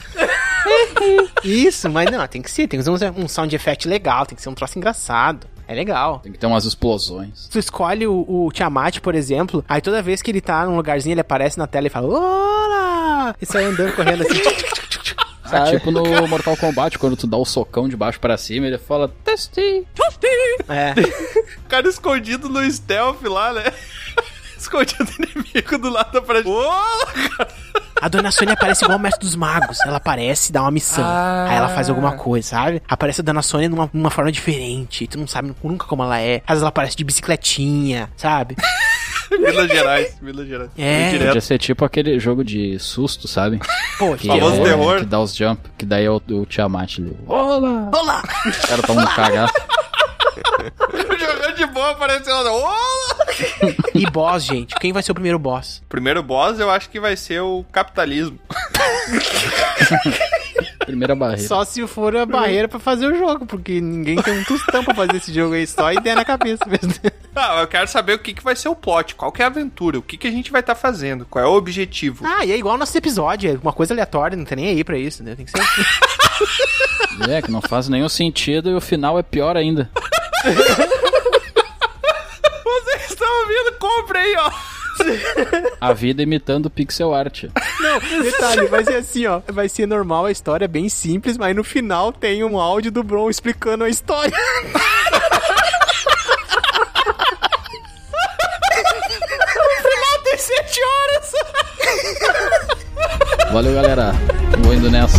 Isso, 1.42 1.90
mas 1.90 2.10
não, 2.10 2.26
tem 2.26 2.40
que 2.40 2.50
ser. 2.50 2.66
Tem 2.66 2.80
que 2.80 2.84
ser 2.84 2.90
um, 2.90 3.24
um 3.24 3.28
sound 3.28 3.54
effect 3.54 3.86
legal. 3.86 4.24
Tem 4.24 4.34
que 4.34 4.42
ser 4.42 4.48
um 4.48 4.54
troço 4.54 4.78
engraçado. 4.78 5.46
É 5.66 5.74
legal. 5.74 6.20
Tem 6.20 6.32
que 6.32 6.38
ter 6.38 6.46
umas 6.46 6.64
explosões. 6.64 7.48
Tu 7.50 7.58
escolhe 7.58 8.06
o, 8.06 8.24
o 8.28 8.50
Tiamat, 8.52 9.00
por 9.00 9.14
exemplo, 9.14 9.64
aí 9.68 9.80
toda 9.80 10.02
vez 10.02 10.20
que 10.20 10.30
ele 10.30 10.40
tá 10.40 10.66
num 10.66 10.76
lugarzinho, 10.76 11.14
ele 11.14 11.20
aparece 11.20 11.58
na 11.58 11.66
tela 11.66 11.86
e 11.86 11.90
fala 11.90 12.06
Olá! 12.08 13.34
E 13.40 13.46
sai 13.46 13.64
andando 13.64 13.94
correndo 13.94 14.22
assim. 14.22 14.40
Ah, 15.44 15.70
tipo 15.70 15.90
no 15.90 16.02
Mortal 16.26 16.56
Kombat, 16.56 16.98
quando 16.98 17.16
tu 17.16 17.26
dá 17.26 17.36
o 17.36 17.44
socão 17.44 17.88
de 17.88 17.96
baixo 17.96 18.18
pra 18.18 18.36
cima, 18.36 18.66
ele 18.66 18.78
fala 18.78 19.08
testi. 19.22 19.86
É. 20.68 20.94
O 21.60 21.62
cara 21.68 21.88
escondido 21.88 22.48
no 22.48 22.68
stealth 22.70 23.22
lá, 23.22 23.52
né? 23.52 23.72
Escondido 24.64 25.06
inimigo 25.18 25.78
do 25.78 25.90
lado 25.90 26.12
da 26.12 26.22
parede. 26.22 26.48
Ô, 26.48 26.62
cara. 27.36 27.48
A 28.00 28.08
Dona 28.08 28.30
Sônia 28.30 28.54
aparece 28.54 28.84
igual 28.84 28.98
o 28.98 29.00
Mestre 29.00 29.20
dos 29.20 29.36
Magos. 29.36 29.78
Ela 29.86 29.96
aparece 29.98 30.50
e 30.50 30.52
dá 30.52 30.62
uma 30.62 30.70
missão. 30.70 31.04
Ah. 31.04 31.46
Aí 31.48 31.56
ela 31.56 31.68
faz 31.68 31.88
alguma 31.88 32.12
coisa, 32.16 32.48
sabe? 32.48 32.82
Aparece 32.88 33.20
a 33.20 33.24
Dona 33.24 33.40
Sônia 33.42 33.68
numa, 33.68 33.88
numa 33.92 34.10
forma 34.10 34.30
diferente. 34.32 35.06
Tu 35.06 35.18
não 35.18 35.26
sabe 35.26 35.54
nunca 35.62 35.86
como 35.86 36.02
ela 36.02 36.20
é. 36.20 36.36
Às 36.46 36.48
vezes 36.54 36.62
ela 36.62 36.68
aparece 36.70 36.96
de 36.96 37.04
bicicletinha, 37.04 38.10
sabe? 38.16 38.56
Minas 39.30 39.68
Gerais, 39.68 40.16
Minas 40.20 40.46
Gerais. 40.46 40.70
É. 40.76 41.10
Direto. 41.10 41.26
Podia 41.28 41.40
ser 41.40 41.58
tipo 41.58 41.84
aquele 41.84 42.18
jogo 42.20 42.44
de 42.44 42.78
susto, 42.78 43.26
sabe? 43.26 43.58
Pô, 43.98 44.14
Que, 44.16 44.28
Famoso 44.28 44.60
é- 44.60 44.64
terror. 44.64 44.98
que 45.00 45.06
dá 45.06 45.20
os 45.20 45.34
jump, 45.34 45.60
que 45.78 45.86
daí 45.86 46.04
é 46.04 46.10
o, 46.10 46.16
o 46.30 46.46
Tiamat 46.46 46.98
ali. 46.98 47.16
Olá! 47.26 47.90
Olá! 47.92 48.22
Os 48.46 48.56
caras 48.58 48.84
tão 48.86 48.94
no 48.94 49.06
cagaço. 49.08 49.54
Jogando 51.18 51.56
de 51.56 51.66
boa, 51.66 51.90
apareceu 51.92 52.34
lá. 52.34 52.50
E 53.94 54.10
boss, 54.10 54.44
gente. 54.44 54.74
Quem 54.76 54.92
vai 54.92 55.02
ser 55.02 55.12
o 55.12 55.14
primeiro 55.14 55.38
boss? 55.38 55.82
Primeiro 55.88 56.22
boss 56.22 56.58
eu 56.58 56.68
acho 56.68 56.90
que 56.90 56.98
vai 56.98 57.16
ser 57.16 57.40
o 57.40 57.64
capitalismo. 57.70 58.38
Primeira 60.84 61.14
barreira. 61.14 61.48
Só 61.48 61.64
se 61.64 61.86
for 61.86 62.14
a 62.16 62.26
barreira 62.26 62.68
pra 62.68 62.78
fazer 62.78 63.06
o 63.06 63.16
jogo, 63.16 63.46
porque 63.46 63.80
ninguém 63.80 64.20
tem 64.20 64.38
um 64.38 64.44
tostão 64.44 64.84
pra 64.84 64.94
fazer 64.94 65.16
esse 65.16 65.32
jogo 65.32 65.54
aí, 65.54 65.66
só 65.66 65.90
ideia 65.92 66.16
na 66.16 66.24
cabeça 66.24 66.64
mesmo. 66.66 66.92
Ah, 67.36 67.62
eu 67.62 67.66
quero 67.66 67.88
saber 67.88 68.12
o 68.12 68.18
que, 68.20 68.32
que 68.32 68.44
vai 68.44 68.54
ser 68.54 68.68
o 68.68 68.76
plot, 68.76 69.16
qual 69.16 69.32
que 69.32 69.42
é 69.42 69.44
a 69.44 69.48
aventura, 69.48 69.98
o 69.98 70.02
que, 70.02 70.16
que 70.16 70.28
a 70.28 70.30
gente 70.30 70.52
vai 70.52 70.60
estar 70.60 70.76
fazendo, 70.76 71.26
qual 71.28 71.44
é 71.44 71.48
o 71.48 71.54
objetivo. 71.54 72.24
Ah, 72.24 72.44
e 72.44 72.52
é 72.52 72.56
igual 72.56 72.78
nosso 72.78 72.96
episódio, 72.96 73.50
é 73.50 73.58
uma 73.60 73.72
coisa 73.72 73.92
aleatória, 73.92 74.36
não 74.36 74.44
tem 74.44 74.54
nem 74.54 74.68
aí 74.68 74.84
pra 74.84 74.96
isso, 74.96 75.24
né? 75.24 75.34
Tem 75.34 75.44
que 75.44 75.50
ser 75.50 75.60
assim. 75.60 75.82
É, 77.28 77.42
que 77.42 77.50
não 77.50 77.60
faz 77.60 77.88
nenhum 77.88 78.08
sentido 78.08 78.70
e 78.70 78.74
o 78.74 78.80
final 78.80 79.18
é 79.18 79.22
pior 79.24 79.56
ainda. 79.56 79.90
Compre 83.84 84.16
aí, 84.16 84.34
ó. 84.38 84.50
A 85.78 85.92
vida 85.92 86.22
imitando 86.22 86.70
pixel 86.70 87.12
art. 87.12 87.44
Não, 87.80 88.00
detalhe, 88.22 88.66
vai 88.66 88.82
ser 88.82 88.94
assim, 88.94 89.26
ó. 89.26 89.42
Vai 89.46 89.68
ser 89.68 89.86
normal 89.86 90.24
a 90.24 90.30
história, 90.30 90.66
bem 90.66 90.88
simples, 90.88 91.36
mas 91.36 91.54
no 91.54 91.62
final 91.62 92.10
tem 92.10 92.42
um 92.42 92.58
áudio 92.58 92.90
do 92.90 93.02
Bron 93.02 93.28
explicando 93.28 93.84
a 93.84 93.90
história. 93.90 94.32
No 99.54 99.82
final 99.82 100.18
tem 100.24 100.38
7 100.38 100.80
horas. 100.82 101.32
Valeu, 103.52 103.74
galera. 103.74 104.12
Vou 104.60 104.72
indo 104.72 104.90
nessa. 104.90 105.18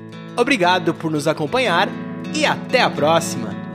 Obrigado 0.35 0.93
por 0.93 1.11
nos 1.11 1.27
acompanhar 1.27 1.89
e 2.33 2.45
até 2.45 2.81
a 2.81 2.89
próxima! 2.89 3.70